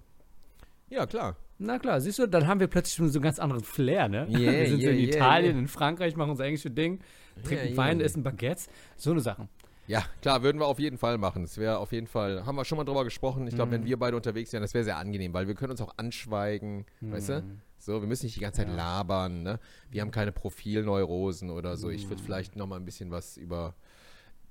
Ja, 0.92 1.06
klar. 1.06 1.36
Na 1.58 1.78
klar, 1.78 2.00
siehst 2.00 2.18
du, 2.18 2.26
dann 2.26 2.46
haben 2.46 2.60
wir 2.60 2.66
plötzlich 2.66 2.94
schon 2.96 3.08
so 3.08 3.18
einen 3.18 3.24
ganz 3.24 3.38
anderen 3.38 3.62
Flair, 3.64 4.08
ne? 4.08 4.26
Yeah, 4.28 4.52
wir 4.52 4.68
sind 4.68 4.80
so 4.82 4.86
yeah, 4.88 4.92
in 4.92 4.98
yeah, 4.98 5.16
Italien, 5.16 5.58
in 5.58 5.68
Frankreich, 5.68 6.16
machen 6.16 6.30
unser 6.30 6.44
englisches 6.44 6.74
Ding, 6.74 7.00
trinken 7.44 7.76
Wein, 7.76 8.00
essen 8.00 8.22
Baguettes, 8.22 8.68
so 8.96 9.12
eine 9.12 9.20
Sachen. 9.20 9.48
Ja, 9.86 10.04
klar, 10.20 10.42
würden 10.42 10.60
wir 10.60 10.66
auf 10.66 10.78
jeden 10.78 10.98
Fall 10.98 11.18
machen. 11.18 11.44
Es 11.44 11.56
wäre 11.58 11.78
auf 11.78 11.92
jeden 11.92 12.06
Fall, 12.06 12.44
haben 12.46 12.56
wir 12.56 12.64
schon 12.64 12.76
mal 12.78 12.84
drüber 12.84 13.04
gesprochen. 13.04 13.46
Ich 13.46 13.54
glaube, 13.54 13.70
Mhm. 13.70 13.74
wenn 13.82 13.84
wir 13.86 13.98
beide 13.98 14.16
unterwegs 14.16 14.52
wären, 14.52 14.62
das 14.62 14.74
wäre 14.74 14.84
sehr 14.84 14.96
angenehm, 14.98 15.32
weil 15.32 15.48
wir 15.48 15.54
können 15.54 15.70
uns 15.72 15.80
auch 15.80 15.94
anschweigen, 15.96 16.84
weißt 17.00 17.28
du? 17.30 17.40
Mhm. 17.42 17.60
So, 17.78 18.00
wir 18.00 18.06
müssen 18.08 18.26
nicht 18.26 18.36
die 18.36 18.40
ganze 18.40 18.58
Zeit 18.58 18.68
Ja. 18.68 18.74
labern, 18.76 19.42
ne? 19.42 19.58
Wir 19.90 20.02
haben 20.02 20.10
keine 20.12 20.30
Profilneurosen 20.30 21.50
oder 21.50 21.76
so. 21.76 21.90
Ich 21.90 22.08
würde 22.08 22.22
vielleicht 22.22 22.54
noch 22.54 22.66
mal 22.66 22.76
ein 22.76 22.84
bisschen 22.84 23.10
was 23.10 23.36
über 23.36 23.74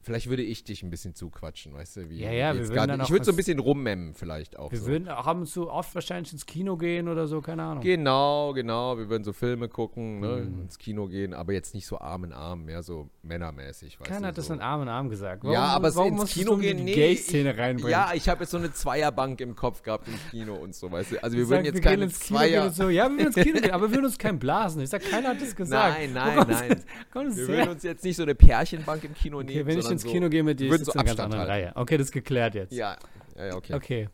Vielleicht 0.04 0.30
würde 0.30 0.42
ich 0.44 0.64
dich 0.64 0.84
ein 0.84 0.90
bisschen 0.90 1.14
zuquatschen, 1.16 1.74
weißt 1.74 1.98
du? 1.98 2.10
Wie, 2.10 2.20
Ja, 2.22 2.32
ja, 2.32 2.54
wir 2.54 2.62
würden 2.62 2.76
grad- 2.76 2.90
dann 2.90 3.02
auch 3.02 3.06
Ich 3.06 3.12
würde 3.12 3.26
so 3.26 3.32
ein 3.32 3.36
bisschen 3.36 3.60
rummemmen 3.60 4.14
vielleicht 4.16 4.58
auch. 4.58 4.72
Wir 4.72 4.80
so. 4.80 4.88
würden 4.88 5.08
auch 5.10 5.28
ab 5.28 5.38
und 5.38 5.46
zu 5.46 5.70
oft 5.70 5.94
wahrscheinlich 5.94 6.34
ins 6.34 6.46
Kino 6.46 6.76
gehen 6.78 7.08
oder 7.08 7.28
so, 7.28 7.42
keine 7.42 7.64
Ahnung. 7.64 7.84
Genau, 7.84 8.54
genau. 8.54 8.98
Wir 8.98 9.10
würden 9.10 9.24
so 9.24 9.32
Filme 9.34 9.70
gucken, 9.70 10.20
ne? 10.20 10.28
Mhm. 10.50 10.62
ins 10.64 10.78
Kino 10.78 11.08
gehen, 11.08 11.34
aber 11.34 11.54
jetzt 11.54 11.74
nicht 11.76 11.86
so 11.86 12.00
Arm 12.00 12.24
in 12.24 12.34
Arm, 12.34 12.66
mehr 12.66 12.82
so 12.84 13.10
männermäßig. 13.24 14.00
Weißt 14.00 14.10
Keiner 14.10 14.22
du, 14.22 14.28
hat 14.30 14.38
das 14.38 14.48
so. 14.48 14.54
in 14.54 14.60
Arm 14.62 14.82
in 14.84 14.88
Arm 14.88 15.10
gesagt. 15.10 15.44
Ja, 15.44 15.66
aber 15.66 15.94
warum 15.96 16.20
ins 16.22 16.32
Kino 16.32 16.56
du 16.56 16.58
gehen, 16.62 16.78
die 16.78 16.84
nee, 16.84 16.94
Gay-Szene 16.96 17.58
reinbringen? 17.58 17.92
Ja, 17.92 18.12
ich 18.14 18.28
habe 18.30 18.42
jetzt 18.42 18.52
so 18.52 18.58
eine 18.58 18.72
Zweierbank 18.74 19.40
im 19.42 19.56
Kopf 19.56 19.82
gehabt 19.84 20.08
im 20.08 20.16
Kino 20.32 20.56
und 20.56 20.76
so, 20.76 20.92
weißt 20.92 21.12
du. 21.14 21.24
Also 21.24 21.38
wir 21.38 21.44
Ich 21.44 21.50
würden 21.50 21.60
sag, 21.60 21.66
jetzt 21.66 21.74
wir 21.76 21.82
gehen 21.82 21.90
keine 21.92 22.04
ins 22.06 22.20
Kino 22.20 22.40
gehen 22.40 22.50
Zweier. 22.50 22.66
und 22.66 22.76
so. 22.76 22.90
Ja, 22.90 23.04
wir 23.10 23.18
würden 23.18 23.28
ins 23.28 23.36
Kino 23.36 23.60
gehen, 23.62 23.72
aber 23.72 23.88
wir 23.90 23.96
würden 23.98 24.06
uns 24.06 24.18
kein 24.18 24.40
blasen. 24.40 24.82
Ich 24.82 24.90
sag, 24.90 25.04
keiner 25.04 25.30
hat 25.30 25.42
das 25.42 25.56
gesagt. 25.56 25.98
Nein, 26.00 26.14
nein, 26.14 26.36
nein. 26.36 26.48
das- 26.48 26.86
das 27.14 27.38
Wir 27.38 27.48
würden 27.48 27.70
uns 27.70 27.84
jetzt 27.84 28.04
nicht 28.04 28.16
so 28.16 28.24
eine 28.24 28.36
Pärchenbank 28.36 29.04
im 29.04 29.14
Kino 29.14 29.42
nehmen. 29.42 29.62
Okay, 29.62 29.74
sondern 29.74 29.90
ins 29.91 30.04
so, 30.04 30.10
Kino 30.10 30.30
gehe 30.30 30.43
mit 30.43 30.60
dir, 30.60 30.69
würden 30.69 30.82
ist 30.82 30.86
so 30.88 30.91
es 30.91 30.97
eine 30.97 31.06
ganz 31.06 31.19
Abstand 31.19 31.34
andere 31.34 31.51
halten. 31.51 31.65
Reihe. 31.67 31.75
Okay, 31.75 31.97
das 31.97 32.08
ist 32.08 32.12
geklärt 32.12 32.56
jetzt. 32.56 32.73
Ja, 32.73 32.97
ja, 33.36 33.45
ja, 33.45 33.56
okay. 33.56 33.73
Okay. 33.73 34.10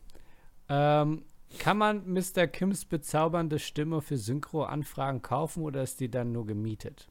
Ähm, 0.68 1.24
kann 1.58 1.78
man 1.78 2.06
Mr. 2.12 2.46
Kims 2.46 2.84
bezaubernde 2.84 3.58
Stimme 3.58 4.02
für 4.02 4.18
Synchro-Anfragen 4.18 5.22
kaufen 5.22 5.62
oder 5.62 5.82
ist 5.82 6.00
die 6.00 6.10
dann 6.10 6.32
nur 6.32 6.46
gemietet? 6.46 7.08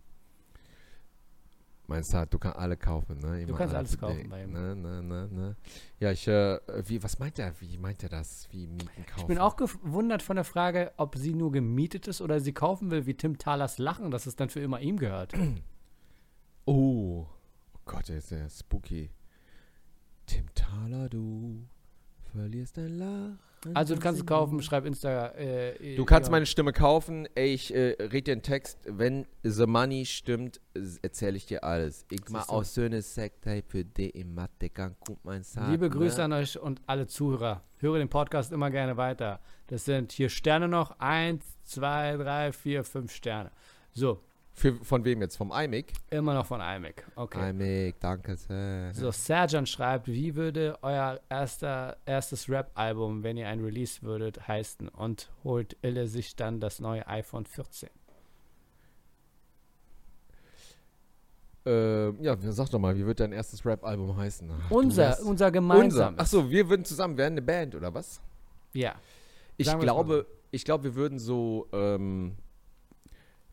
Meinst 1.88 2.14
du, 2.14 2.28
du 2.28 2.38
kannst 2.38 2.60
alle 2.60 2.76
kaufen, 2.76 3.18
ne? 3.20 3.42
Immer 3.42 3.58
kannst 3.58 3.74
alle 3.74 3.80
alles 3.80 3.98
kaufen 3.98 4.30
bei 4.30 4.44
ihm. 4.44 4.52
Ne, 4.52 4.76
ne, 4.76 5.02
ne, 5.02 5.30
ne. 5.32 5.56
Ja, 6.00 6.12
ich, 6.12 6.28
äh, 6.28 6.60
wie, 6.86 7.02
was 7.02 7.18
meint 7.18 7.40
er? 7.40 7.54
Wie 7.62 7.78
meint 7.78 8.04
er 8.04 8.10
das? 8.10 8.50
Wie 8.52 8.68
mieten 8.68 9.06
kaufen? 9.06 9.22
Ich 9.22 9.26
bin 9.26 9.38
auch 9.38 9.56
gewundert 9.56 10.22
von 10.22 10.36
der 10.36 10.44
Frage, 10.44 10.92
ob 10.98 11.16
sie 11.16 11.34
nur 11.34 11.52
gemietet 11.54 12.08
ist 12.08 12.22
oder 12.22 12.42
sie 12.42 12.52
kaufen 12.52 12.92
will, 12.92 13.06
wie 13.06 13.14
Tim 13.14 13.38
Thalers 13.38 13.78
Lachen, 13.78 14.12
dass 14.12 14.26
es 14.26 14.36
dann 14.36 14.50
für 14.50 14.60
immer 14.60 14.82
ihm 14.82 14.98
gehört. 14.98 15.34
Oh 16.66 17.26
Gott, 17.88 18.10
der 18.10 18.18
ist 18.18 18.32
ja 18.32 18.50
spooky. 18.50 19.10
Tim 20.26 20.46
Thaler, 20.54 21.10
du 21.10 21.66
verlierst 22.32 22.78
dein 22.78 22.98
Lachen. 22.98 23.40
Also 23.74 23.96
du 23.96 24.02
kannst 24.02 24.22
es 24.22 24.26
kaufen, 24.28 24.62
schreib 24.62 24.86
Insta. 24.86 25.30
Äh, 25.30 25.96
Du 25.96 26.06
kannst 26.06 26.28
ja. 26.28 26.32
meine 26.32 26.46
Stimme 26.46 26.74
kaufen. 26.74 27.28
Ey, 27.34 27.54
ich 27.54 27.74
äh, 27.74 27.96
red 28.00 28.28
dir 28.28 28.34
einen 28.34 28.44
Text. 28.44 28.78
Wenn 28.86 29.26
The 29.44 29.66
Money 29.66 30.06
stimmt, 30.06 30.62
erzähle 31.02 31.38
ich 31.38 31.48
dir 31.48 31.64
alles. 31.64 32.06
Ich 32.12 32.22
mach 32.30 32.42
Siehst 32.42 32.50
du? 32.52 32.54
auch 32.54 32.66
schöne 32.66 33.02
Sekte 33.02 33.64
für 33.68 33.84
die 33.84 34.12
im 34.12 34.36
Mathe 34.36 34.70
gut 34.70 35.18
mein 35.24 35.44
Sagen. 35.44 35.72
Liebe 35.72 35.90
Grüße 35.90 36.18
ne? 36.18 36.24
an 36.26 36.34
euch 36.34 36.60
und 36.60 36.82
alle 36.86 37.08
Zuhörer. 37.08 37.64
Höre 37.78 37.98
den 37.98 38.10
Podcast 38.10 38.52
immer 38.52 38.70
gerne 38.70 38.96
weiter. 38.98 39.40
Das 39.68 39.86
sind 39.86 40.12
hier 40.12 40.30
Sterne 40.30 40.68
noch. 40.68 41.00
Eins, 41.00 41.46
zwei, 41.64 42.16
drei, 42.18 42.52
vier, 42.52 42.84
fünf 42.84 43.12
Sterne. 43.12 43.52
So, 43.92 44.22
Für, 44.58 44.74
von 44.74 45.06
wem 45.06 45.22
jetzt? 45.22 45.36
Vom 45.36 45.52
iMic? 45.52 45.94
immer 46.10 46.34
noch 46.34 46.48
von 46.48 46.60
IMAC. 46.60 47.06
Okay. 47.16 47.52
iMic, 47.52 48.00
danke 48.00 48.36
sehr. 48.36 48.92
So, 48.92 49.12
Serjan 49.12 49.68
schreibt, 49.68 50.08
wie 50.08 50.36
würde 50.36 50.80
euer 50.82 51.20
erster, 51.30 51.98
erstes 52.08 52.50
Rap-Album, 52.50 53.22
wenn 53.22 53.38
ihr 53.38 53.48
ein 53.48 53.64
Release 53.64 54.02
würdet, 54.02 54.48
heißen? 54.48 54.88
Und 54.90 55.30
holt 55.44 55.78
Ille 55.84 56.08
sich 56.08 56.36
dann 56.36 56.60
das 56.60 56.80
neue 56.80 57.08
iPhone 57.08 57.46
14? 57.46 57.90
Äh, 61.68 62.10
ja, 62.24 62.36
sag 62.50 62.72
doch 62.72 62.80
mal, 62.80 62.98
wie 62.98 63.06
wird 63.06 63.20
dein 63.20 63.34
erstes 63.34 63.64
Rap-Album 63.64 64.18
heißen? 64.18 64.50
Ach, 64.50 64.72
Unser, 64.72 65.20
unser 65.24 65.52
gemeinsames. 65.52 66.20
Achso, 66.20 66.50
wir 66.50 66.68
würden 66.68 66.84
zusammen 66.84 67.16
werden 67.16 67.34
eine 67.34 67.44
Band, 67.44 67.76
oder 67.76 67.94
was? 67.94 68.20
Ja. 68.74 68.96
Ich 69.58 69.68
glaube, 69.78 70.26
ich 70.50 70.66
glaube, 70.66 70.84
wir 70.86 70.96
würden 70.96 71.20
so, 71.20 71.68
ähm, 71.74 72.38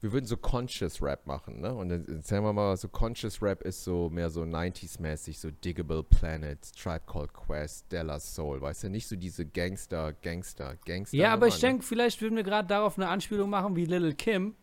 wir 0.05 0.13
würden 0.13 0.27
so 0.27 0.37
Conscious 0.37 1.01
Rap 1.01 1.27
machen, 1.27 1.63
ne? 1.63 1.75
Und 1.75 1.89
dann 1.89 2.07
erzählen 2.07 2.45
wir 2.45 2.53
mal, 2.53 2.77
so 2.77 2.89
Conscious 2.89 3.41
Rap 3.41 3.63
ist 3.63 3.85
so 3.85 4.11
mehr 4.11 4.29
so 4.29 4.43
90s-mäßig, 4.43 5.39
so 5.39 5.51
Diggable 5.51 6.03
Planet, 6.03 6.59
Tribe 6.77 7.05
Called 7.07 7.33
Quest, 7.33 7.91
Della 7.91 8.21
Soul, 8.21 8.61
weißt 8.61 8.85
du? 8.85 8.91
Nicht 8.91 9.07
so 9.07 9.17
diese 9.17 9.47
Gangster, 9.47 10.13
Gangster, 10.13 10.77
Gangster. 10.85 11.17
Ja, 11.17 11.33
aber 11.33 11.47
ich 11.47 11.55
ne? 11.55 11.69
denke, 11.69 11.85
vielleicht 11.85 12.21
würden 12.21 12.37
wir 12.37 12.43
gerade 12.43 12.69
darauf 12.69 12.99
eine 12.99 13.09
Anspielung 13.09 13.49
machen 13.49 13.77
wie 13.77 13.87
Little 13.87 14.13
Kim. 14.13 14.55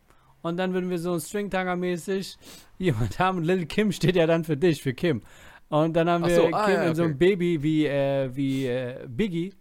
Und 0.42 0.58
dann 0.58 0.74
würden 0.74 0.90
wir 0.90 1.00
so 1.00 1.14
Stringtanger-mäßig 1.16 2.36
jemand 2.78 3.18
haben. 3.18 3.42
Little 3.42 3.66
Kim 3.66 3.90
steht 3.90 4.14
ja 4.14 4.28
dann 4.28 4.44
für 4.44 4.56
dich, 4.56 4.80
für 4.80 4.94
Kim. 4.94 5.22
Und 5.70 5.94
dann 5.94 6.08
haben 6.08 6.24
wir 6.24 6.36
so, 6.36 6.42
Kim 6.44 6.54
ah, 6.54 6.70
ja, 6.70 6.82
in 6.84 6.94
so 6.94 7.02
einem 7.02 7.14
okay. 7.14 7.30
Baby 7.30 7.62
wie, 7.64 7.86
äh, 7.86 8.30
wie 8.32 8.66
äh, 8.66 9.08
Biggie. 9.08 9.52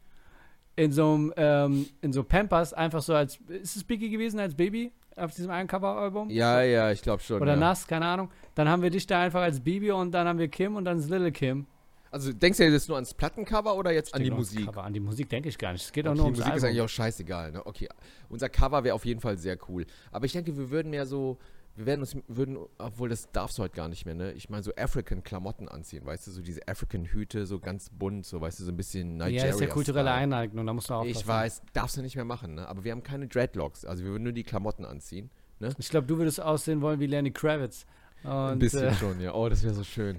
In 0.75 0.91
so 0.91 1.11
einem, 1.11 1.33
ähm, 1.37 1.87
in 2.01 2.13
so 2.13 2.23
Pampers, 2.23 2.71
einfach 2.71 3.01
so 3.01 3.15
als, 3.15 3.39
ist 3.47 3.77
es 3.77 3.83
Biggie 3.83 4.11
gewesen 4.11 4.39
als 4.39 4.53
Baby 4.53 4.91
auf 5.15 5.33
diesem 5.33 5.51
einen 5.51 5.67
Coveralbum? 5.67 6.29
Ja, 6.29 6.61
ja, 6.61 6.91
ich 6.91 7.01
glaube 7.01 7.21
schon. 7.21 7.41
Oder 7.41 7.53
ja. 7.53 7.59
nass, 7.59 7.87
keine 7.87 8.05
Ahnung. 8.05 8.29
Dann 8.55 8.69
haben 8.69 8.81
wir 8.81 8.89
dich 8.89 9.07
da 9.07 9.21
einfach 9.21 9.41
als 9.41 9.59
Baby 9.59 9.91
und 9.91 10.11
dann 10.11 10.27
haben 10.27 10.39
wir 10.39 10.47
Kim 10.47 10.75
und 10.75 10.85
dann 10.85 10.99
ist 10.99 11.09
Little 11.09 11.31
Kim. 11.31 11.67
Also 12.11 12.33
denkst 12.33 12.57
du 12.57 12.65
jetzt 12.65 12.89
nur 12.89 12.97
ans 12.97 13.13
Plattencover 13.13 13.75
oder 13.75 13.93
jetzt 13.93 14.13
an 14.13 14.21
die 14.21 14.31
Musik? 14.31 14.65
Cover. 14.65 14.83
An 14.83 14.93
die 14.93 14.99
Musik 14.99 15.29
denke 15.29 15.47
ich 15.47 15.57
gar 15.57 15.71
nicht. 15.71 15.85
Es 15.85 15.93
geht 15.93 16.05
auch 16.05 16.13
nur 16.13 16.25
die 16.25 16.31
ums 16.31 16.39
Musik 16.39 16.55
ist 16.55 16.63
eigentlich 16.63 16.75
Album. 16.75 16.85
auch 16.85 16.89
scheißegal, 16.89 17.51
ne? 17.53 17.65
Okay, 17.65 17.87
unser 18.27 18.49
Cover 18.49 18.83
wäre 18.83 18.93
auf 18.93 19.05
jeden 19.05 19.21
Fall 19.21 19.37
sehr 19.37 19.57
cool. 19.69 19.85
Aber 20.11 20.25
ich 20.25 20.33
denke, 20.33 20.57
wir 20.57 20.69
würden 20.69 20.89
mehr 20.89 21.05
so, 21.05 21.37
wir 21.75 21.85
werden 21.85 22.01
uns, 22.01 22.15
würden, 22.27 22.57
obwohl 22.77 23.09
das 23.09 23.31
darfst 23.31 23.57
du 23.57 23.63
heute 23.63 23.75
gar 23.75 23.87
nicht 23.87 24.05
mehr, 24.05 24.13
ne? 24.15 24.33
Ich 24.33 24.49
meine, 24.49 24.61
so 24.63 24.71
African-Klamotten 24.75 25.67
anziehen, 25.69 26.05
weißt 26.05 26.27
du, 26.27 26.31
so 26.31 26.41
diese 26.41 26.67
African-Hüte, 26.67 27.45
so 27.45 27.59
ganz 27.59 27.89
bunt, 27.89 28.25
so, 28.25 28.41
weißt 28.41 28.59
du, 28.59 28.63
so 28.65 28.71
ein 28.71 28.77
bisschen 28.77 29.17
Nigeria. 29.17 29.45
Ja, 29.45 29.49
ist 29.51 29.61
ja 29.61 29.67
kulturelle 29.67 30.11
Eineignung, 30.11 30.65
da 30.65 30.73
musst 30.73 30.89
du 30.89 30.93
auch 30.93 31.05
Ich 31.05 31.25
weiß, 31.25 31.61
darfst 31.73 31.97
du 31.97 32.01
nicht 32.01 32.15
mehr 32.15 32.25
machen, 32.25 32.55
ne? 32.55 32.67
Aber 32.67 32.83
wir 32.83 32.91
haben 32.91 33.03
keine 33.03 33.27
Dreadlocks, 33.27 33.85
also 33.85 34.03
wir 34.03 34.11
würden 34.11 34.23
nur 34.23 34.33
die 34.33 34.43
Klamotten 34.43 34.85
anziehen. 34.85 35.29
Ich 35.77 35.89
glaube, 35.89 36.07
du 36.07 36.17
würdest 36.17 36.41
aussehen 36.41 36.81
wollen 36.81 36.99
wie 36.99 37.05
Lenny 37.07 37.31
Kravitz. 37.31 37.85
Und, 38.23 38.29
Ein 38.31 38.59
bisschen 38.59 38.83
Äh, 38.85 38.93
schon, 38.95 39.19
ja. 39.21 39.33
Oh, 39.33 39.47
das 39.47 39.63
wäre 39.63 39.73
so 39.73 39.83
schön. 39.83 40.17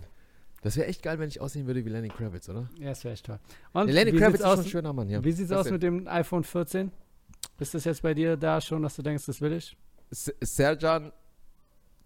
Das 0.63 0.77
wäre 0.77 0.87
echt 0.87 1.03
geil, 1.03 1.19
wenn 1.19 1.29
ich 1.29 1.41
aussehen 1.41 1.67
würde 1.67 1.85
wie 1.85 1.89
Lenny 1.89 2.09
Kravitz, 2.09 2.49
oder? 2.49 2.69
ja, 2.79 2.91
das 2.91 3.03
wäre 3.05 3.13
echt 3.15 3.27
toll. 3.27 3.41
Und 3.73 3.89
Lenny 3.91 4.13
wie 4.13 4.19
Kravitz 4.19 4.41
ist 4.41 4.47
aus, 4.47 4.61
ein 4.61 4.65
schöner 4.67 4.93
Mann, 4.93 5.09
ja. 5.09 5.23
wie 5.25 5.33
sieht's 5.33 5.51
Was 5.51 5.59
aus 5.59 5.65
denn? 5.65 5.73
mit 5.75 5.83
dem 5.83 6.07
iPhone 6.09 6.45
14? 6.45 6.93
Ist 7.59 7.75
das 7.75 7.85
jetzt 7.85 8.03
bei 8.03 8.15
dir 8.15 8.37
da 8.37 8.61
schon, 8.61 8.83
dass 8.83 8.95
du 8.97 9.03
denkst, 9.03 9.27
das 9.27 9.41
will 9.41 9.53
ich? 9.53 9.77
S- 10.11 10.33
Serjan, 10.41 11.13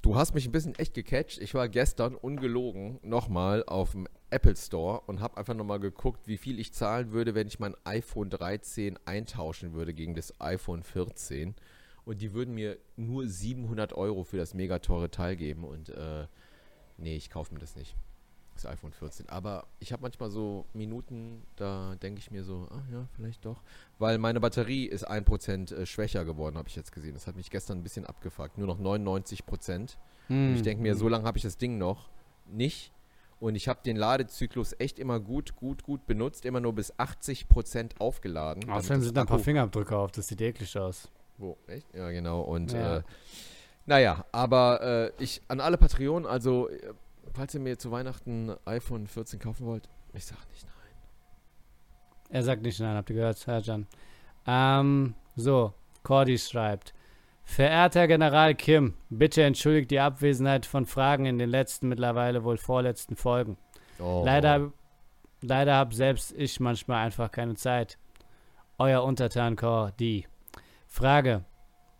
du 0.07 0.15
hast 0.15 0.35
mich 0.35 0.47
ein 0.47 0.53
bisschen 0.53 0.77
echt 0.77 0.95
gecatcht. 0.95 1.39
Ich 1.39 1.53
war 1.55 1.69
gestern 1.69 2.15
ungelogen 2.15 3.01
nochmal 3.03 3.65
auf 3.65 3.91
dem 3.91 4.07
Apple 4.31 4.55
Store 4.55 5.01
und 5.07 5.21
habe 5.21 5.37
einfach 5.37 5.55
nochmal 5.55 5.81
geguckt, 5.81 6.29
wie 6.29 6.37
viel 6.37 6.61
ich 6.61 6.73
zahlen 6.73 7.11
würde, 7.11 7.35
wenn 7.35 7.49
ich 7.49 7.59
mein 7.59 7.75
iPhone 7.83 8.31
13 8.31 9.01
eintauschen 9.05 9.73
würde 9.73 9.95
gegen 9.95 10.15
das 10.15 10.41
iPhone 10.41 10.85
14. 10.85 11.57
Und 12.05 12.21
die 12.21 12.33
würden 12.35 12.55
mir 12.55 12.79
nur 12.95 13.27
700 13.27 13.95
Euro 13.95 14.23
für 14.23 14.37
das 14.37 14.55
mega 14.55 14.79
teure 14.79 15.11
Teil 15.11 15.35
geben. 15.35 15.65
Und 15.65 15.89
äh, 15.89 16.29
nee, 16.99 17.17
ich 17.17 17.29
kaufe 17.29 17.53
mir 17.53 17.59
das 17.59 17.75
nicht. 17.75 17.97
Das 18.57 18.67
iPhone 18.67 18.93
14. 18.93 19.29
Aber 19.29 19.67
ich 19.81 19.93
habe 19.93 20.03
manchmal 20.03 20.31
so 20.31 20.65
Minuten, 20.73 21.43
da 21.57 21.95
denke 22.03 22.19
ich 22.21 22.31
mir 22.31 22.43
so, 22.43 22.67
ah 22.71 22.83
ja, 22.91 23.07
vielleicht 23.15 23.45
doch. 23.45 23.61
Weil 23.99 24.19
meine 24.19 24.41
Batterie 24.41 24.87
ist 24.87 25.09
1% 25.09 25.75
äh, 25.75 25.87
schwächer 25.87 26.25
geworden, 26.25 26.57
habe 26.57 26.69
ich 26.69 26.75
jetzt 26.77 26.91
gesehen. 26.93 27.15
Das 27.15 27.27
hat 27.27 27.37
mich 27.37 27.51
gestern 27.51 27.79
ein 27.79 27.83
bisschen 27.83 28.07
abgefuckt. 28.07 28.57
Nur 28.59 28.67
noch 28.67 28.79
99%. 28.81 29.97
Und 30.29 30.55
ich 30.55 30.63
denke 30.63 30.83
mir, 30.83 30.93
Hm. 30.93 30.99
so 30.99 31.09
lange 31.09 31.25
habe 31.25 31.39
ich 31.39 31.45
das 31.45 31.57
Ding 31.59 31.79
noch 31.79 32.09
nicht. 32.47 32.93
Und 33.39 33.55
ich 33.55 33.69
habe 33.69 33.81
den 33.85 33.97
Ladezyklus 33.97 34.75
echt 34.79 34.99
immer 34.99 35.21
gut, 35.21 35.55
gut, 35.57 35.83
gut 35.83 36.07
benutzt. 36.07 36.47
Immer 36.47 36.61
nur 36.61 36.73
bis 36.75 36.93
80% 36.95 37.99
aufgeladen. 38.01 38.69
Außerdem 38.71 39.03
sind 39.03 39.17
da 39.17 39.21
ein 39.21 39.27
paar 39.27 39.39
Fingerabdrücke 39.39 39.97
auf, 39.97 40.11
das 40.13 40.29
sieht 40.29 40.41
eklig 40.41 40.77
aus. 40.79 41.11
Wo? 41.37 41.59
Echt? 41.67 41.87
Ja, 41.95 42.11
genau. 42.11 42.41
Und 42.41 42.73
Ja. 42.73 42.99
äh, 42.99 43.03
naja, 43.85 44.25
aber 44.33 44.81
äh, 45.19 45.23
ich 45.23 45.43
an 45.49 45.61
alle 45.61 45.77
Patreonen, 45.77 46.27
also 46.27 46.69
äh, 46.71 46.93
falls 47.35 47.55
ihr 47.55 47.61
mir 47.61 47.79
zu 47.79 47.91
Weihnachten 47.91 48.51
ein 48.51 48.57
iPhone 48.67 49.07
14 49.07 49.39
kaufen 49.39 49.67
wollt, 49.67 49.89
ich 50.13 50.25
sag 50.25 50.39
nicht 50.51 50.65
nein. 50.65 50.97
Er 52.31 52.43
sagt 52.43 52.63
nicht 52.63 52.81
nein, 52.81 52.97
habt 52.97 53.11
ihr 53.11 53.17
gehört, 53.17 53.47
Herr 53.47 53.61
Jan. 53.61 53.87
Ähm, 54.47 55.15
so, 55.35 55.75
Cordy 56.03 56.39
schreibt. 56.39 56.95
Verehrter 57.45 58.09
General 58.09 58.55
Kim, 58.55 58.95
bitte 59.09 59.43
entschuldigt 59.45 59.91
die 59.93 60.01
Abwesenheit 60.01 60.67
von 60.67 60.85
Fragen 60.85 61.27
in 61.27 61.39
den 61.39 61.49
letzten, 61.49 61.89
mittlerweile 61.89 62.43
wohl 62.43 62.57
vorletzten 62.57 63.15
Folgen. 63.15 63.57
Oh. 64.01 64.23
Leider, 64.25 64.73
leider 65.41 65.75
habe 65.75 65.95
selbst 65.95 66.33
ich 66.37 66.59
manchmal 66.59 67.05
einfach 67.05 67.31
keine 67.31 67.55
Zeit. 67.55 67.99
Euer 68.79 69.05
Untertan 69.05 69.55
Cordy. 69.57 70.27
Frage. 70.87 71.45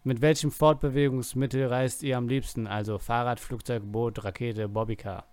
Mit 0.07 0.21
welchem 0.21 0.53
Fortbewegungsmittel 0.53 1.67
reist 1.67 2.05
ihr 2.05 2.17
am 2.17 2.29
liebsten? 2.29 2.69
Also 2.69 2.97
Fahrrad, 2.97 3.41
Flugzeug, 3.41 3.83
Boot, 3.85 4.23
Rakete, 4.23 4.69
Bobbycar. 4.69 5.27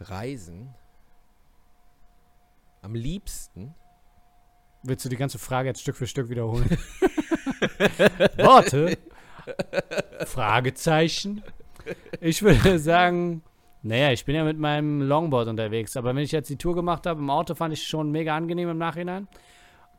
Reisen. 0.00 0.74
Am 2.80 2.94
liebsten. 2.94 3.74
Willst 4.82 5.04
du 5.04 5.10
die 5.10 5.18
ganze 5.18 5.38
Frage 5.38 5.68
jetzt 5.68 5.82
Stück 5.82 5.96
für 5.96 6.06
Stück 6.06 6.30
wiederholen? 6.30 6.70
Worte? 8.38 8.96
Fragezeichen? 10.24 11.42
Ich 12.22 12.42
würde 12.42 12.78
sagen, 12.78 13.42
naja, 13.82 14.10
ich 14.12 14.24
bin 14.24 14.34
ja 14.34 14.44
mit 14.44 14.58
meinem 14.58 15.02
Longboard 15.02 15.48
unterwegs, 15.48 15.98
aber 15.98 16.14
wenn 16.14 16.22
ich 16.22 16.32
jetzt 16.32 16.48
die 16.48 16.56
Tour 16.56 16.74
gemacht 16.74 17.04
habe, 17.04 17.20
im 17.20 17.28
Auto 17.28 17.54
fand 17.54 17.74
ich 17.74 17.86
schon 17.86 18.10
mega 18.10 18.34
angenehm 18.34 18.70
im 18.70 18.78
Nachhinein. 18.78 19.28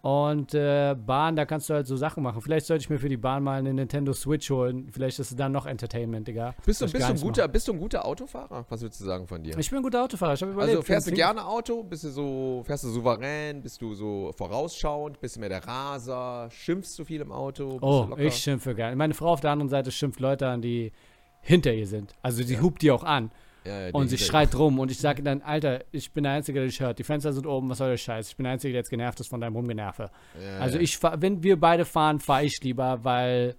Und 0.01 0.53
äh, 0.53 0.95
Bahn, 0.95 1.35
da 1.35 1.45
kannst 1.45 1.69
du 1.69 1.73
halt 1.73 1.85
so 1.85 1.97
Sachen 1.97 2.23
machen. 2.23 2.41
Vielleicht 2.41 2.65
sollte 2.67 2.83
ich 2.83 2.89
mir 2.89 2.99
für 2.99 3.09
die 3.09 3.17
Bahn 3.17 3.43
mal 3.43 3.59
eine 3.59 3.73
Nintendo 3.73 4.13
Switch 4.13 4.49
holen. 4.49 4.89
Vielleicht 4.91 5.19
ist 5.19 5.31
es 5.31 5.35
dann 5.35 5.51
noch 5.51 5.65
Entertainment, 5.65 6.25
Digga. 6.27 6.55
Bist 6.65 6.81
du, 6.81 6.85
bist, 6.85 6.95
du 6.95 7.13
ein 7.13 7.19
guter, 7.19 7.47
bist 7.49 7.67
du 7.67 7.73
ein 7.73 7.79
guter 7.79 8.05
Autofahrer? 8.05 8.65
Was 8.69 8.81
würdest 8.81 9.01
du 9.01 9.05
sagen 9.05 9.27
von 9.27 9.43
dir? 9.43 9.57
Ich 9.57 9.69
bin 9.69 9.79
ein 9.79 9.83
guter 9.83 10.03
Autofahrer. 10.03 10.33
Ich 10.35 10.41
habe 10.41 10.53
überlegt. 10.53 10.77
Also 10.77 10.85
fährst 10.85 11.07
du 11.07 11.11
gerne 11.11 11.45
Auto? 11.45 11.83
Bist 11.83 12.05
du 12.05 12.09
so, 12.09 12.63
fährst 12.65 12.85
du 12.85 12.89
souverän? 12.89 13.61
Bist 13.61 13.81
du 13.81 13.93
so 13.93 14.31
vorausschauend? 14.37 15.19
Bist 15.19 15.35
du 15.35 15.41
mehr 15.41 15.49
der 15.49 15.65
Raser? 15.67 16.49
Schimpfst 16.49 16.97
du 16.97 17.03
viel 17.03 17.19
im 17.19 17.33
Auto? 17.33 17.71
Bist 17.71 17.83
Oh, 17.83 18.07
ich 18.17 18.35
schimpfe 18.35 18.75
gerne. 18.75 18.95
Meine 18.95 19.13
Frau 19.13 19.27
auf 19.27 19.41
der 19.41 19.51
anderen 19.51 19.69
Seite 19.69 19.91
schimpft 19.91 20.21
Leute 20.21 20.47
an, 20.47 20.61
die 20.61 20.93
hinter 21.41 21.73
ihr 21.73 21.87
sind. 21.87 22.15
Also 22.21 22.43
die 22.43 22.53
Ja. 22.53 22.61
hupt 22.61 22.81
die 22.81 22.91
auch 22.91 23.03
an. 23.03 23.31
Ja, 23.69 23.87
ja, 23.87 23.93
Und 23.93 24.07
sie 24.07 24.15
die- 24.17 24.23
schreit 24.23 24.55
rum 24.55 24.79
und 24.79 24.89
ich 24.91 24.97
sage 24.99 25.21
dann, 25.21 25.41
Alter, 25.41 25.83
ich 25.91 26.11
bin 26.11 26.23
der 26.23 26.33
Einzige, 26.33 26.59
der 26.59 26.67
dich 26.67 26.79
hört. 26.79 26.97
Die 26.99 27.03
Fenster 27.03 27.31
sind 27.33 27.45
oben, 27.45 27.69
was 27.69 27.77
soll 27.77 27.89
der 27.91 27.97
Scheiß? 27.97 28.29
Ich 28.29 28.35
bin 28.35 28.45
der 28.45 28.53
Einzige, 28.53 28.73
der 28.73 28.79
jetzt 28.79 28.89
genervt 28.89 29.19
ist 29.19 29.27
von 29.27 29.39
deinem 29.39 29.55
Rumgenerve. 29.55 30.09
Ja, 30.41 30.57
Also 30.59 30.77
ja. 30.77 30.81
ich, 30.83 31.01
wenn 31.03 31.43
wir 31.43 31.59
beide 31.59 31.85
fahren, 31.85 32.19
fahre 32.19 32.45
ich 32.45 32.59
lieber, 32.63 33.03
weil 33.03 33.55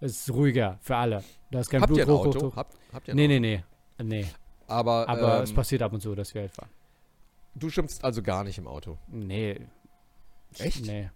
es 0.00 0.20
ist 0.22 0.32
ruhiger 0.34 0.78
für 0.80 0.96
alle. 0.96 1.22
Da 1.50 1.60
ist 1.60 1.70
kein 1.70 1.80
Habt 1.82 1.96
ihr 1.96 2.02
ein 2.02 2.06
Blut 2.06 2.18
Auto? 2.26 2.38
hoch, 2.40 2.50
hoch. 2.52 2.56
Habt, 2.56 2.74
habt 2.92 3.08
ihr 3.08 3.14
ein 3.14 3.16
Nee, 3.16 3.24
Auto? 3.26 3.40
nee, 3.40 3.62
nee. 3.98 4.20
Nee. 4.22 4.26
Aber, 4.66 5.08
Aber 5.08 5.36
ähm, 5.38 5.42
es 5.44 5.52
passiert 5.52 5.82
ab 5.82 5.92
und 5.92 6.00
zu, 6.00 6.14
dass 6.14 6.34
wir 6.34 6.40
halt 6.42 6.52
fahren. 6.52 6.70
du 7.54 7.70
schimpfst 7.70 8.02
also 8.02 8.22
gar 8.22 8.42
nicht 8.44 8.58
im 8.58 8.66
Auto. 8.66 8.98
Nee. 9.08 9.60
Echt? 10.58 10.84
Nee. 10.86 11.10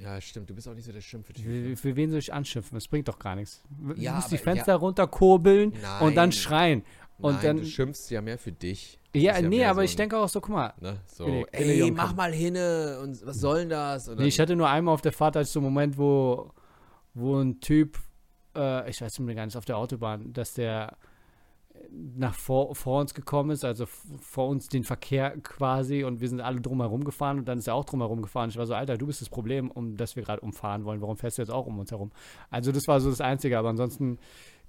Ja, 0.00 0.20
stimmt. 0.20 0.50
Du 0.50 0.54
bist 0.54 0.66
auch 0.68 0.74
nicht 0.74 0.84
so 0.86 0.90
der 0.90 1.00
Schimpfe-Typ. 1.00 1.44
Für, 1.44 1.76
für 1.76 1.94
wen 1.96 2.10
soll 2.10 2.18
ich 2.18 2.32
anschimpfen? 2.32 2.74
Das 2.74 2.88
bringt 2.88 3.06
doch 3.06 3.18
gar 3.18 3.36
nichts. 3.36 3.62
Du 3.78 3.94
Ja, 3.94 4.14
musst 4.16 4.32
die 4.32 4.38
Fenster 4.38 4.74
runterkurbeln 4.74 5.70
und 6.00 6.16
dann 6.16 6.30
Nein. 6.30 6.32
schreien. 6.32 6.82
Und 7.18 7.34
Nein, 7.34 7.42
dann, 7.42 7.56
du 7.58 7.64
schimpfst 7.66 8.10
ja 8.10 8.20
mehr 8.20 8.38
für 8.38 8.50
dich. 8.52 8.98
ja, 9.14 9.34
ist 9.34 9.42
nee, 9.42 9.48
mehr 9.58 9.70
aber 9.70 9.80
so 9.80 9.84
ich 9.84 9.94
ein- 9.94 9.96
denke 9.98 10.18
auch 10.18 10.28
so, 10.28 10.40
guck 10.40 10.54
mal, 10.54 10.74
Ne? 10.80 10.98
So, 11.06 11.26
ey, 11.26 11.62
Illegion 11.62 11.94
mach 11.94 12.14
mal 12.14 12.32
hinne 12.32 12.98
und 13.02 13.24
was 13.24 13.38
soll 13.38 13.60
denn 13.60 13.68
das? 13.70 14.08
Und 14.08 14.18
Nee, 14.18 14.26
ich 14.26 14.40
hatte 14.40 14.56
nur 14.56 14.68
einmal 14.68 14.92
auf 14.94 15.00
der 15.02 15.12
Fahrt, 15.12 15.36
als 15.36 15.52
so 15.52 15.60
einen 15.60 15.64
Moment, 15.66 15.96
wo, 15.96 16.50
wo 17.14 17.38
ein 17.38 17.60
Typ, 17.60 17.98
äh, 18.56 18.90
ich 18.90 19.00
weiß 19.00 19.18
nicht 19.20 19.36
gar 19.36 19.44
nicht, 19.46 19.56
auf 19.56 19.64
der 19.64 19.78
Autobahn, 19.78 20.32
dass 20.32 20.54
der 20.54 20.96
nach 22.16 22.34
vor, 22.34 22.74
vor 22.74 23.00
uns 23.00 23.14
gekommen 23.14 23.50
ist, 23.50 23.64
also 23.64 23.86
vor 24.20 24.48
uns 24.48 24.68
den 24.68 24.84
Verkehr 24.84 25.36
quasi 25.42 26.02
und 26.04 26.20
wir 26.20 26.28
sind 26.28 26.40
alle 26.40 26.60
drumherum 26.60 27.04
gefahren 27.04 27.38
und 27.38 27.46
dann 27.46 27.58
ist 27.58 27.66
er 27.68 27.74
auch 27.74 27.84
drumherum 27.84 28.22
gefahren. 28.22 28.48
Ich 28.48 28.56
war 28.56 28.66
so, 28.66 28.74
Alter, 28.74 28.96
du 28.96 29.06
bist 29.06 29.20
das 29.20 29.28
Problem, 29.28 29.70
um 29.70 29.96
das 29.96 30.16
wir 30.16 30.22
gerade 30.22 30.40
umfahren 30.40 30.84
wollen. 30.84 31.00
Warum 31.00 31.16
fährst 31.16 31.38
du 31.38 31.42
jetzt 31.42 31.50
auch 31.50 31.66
um 31.66 31.78
uns 31.78 31.90
herum? 31.90 32.10
Also 32.50 32.72
das 32.72 32.86
war 32.86 33.00
so 33.00 33.10
das 33.10 33.20
Einzige, 33.20 33.58
aber 33.58 33.68
ansonsten, 33.68 34.18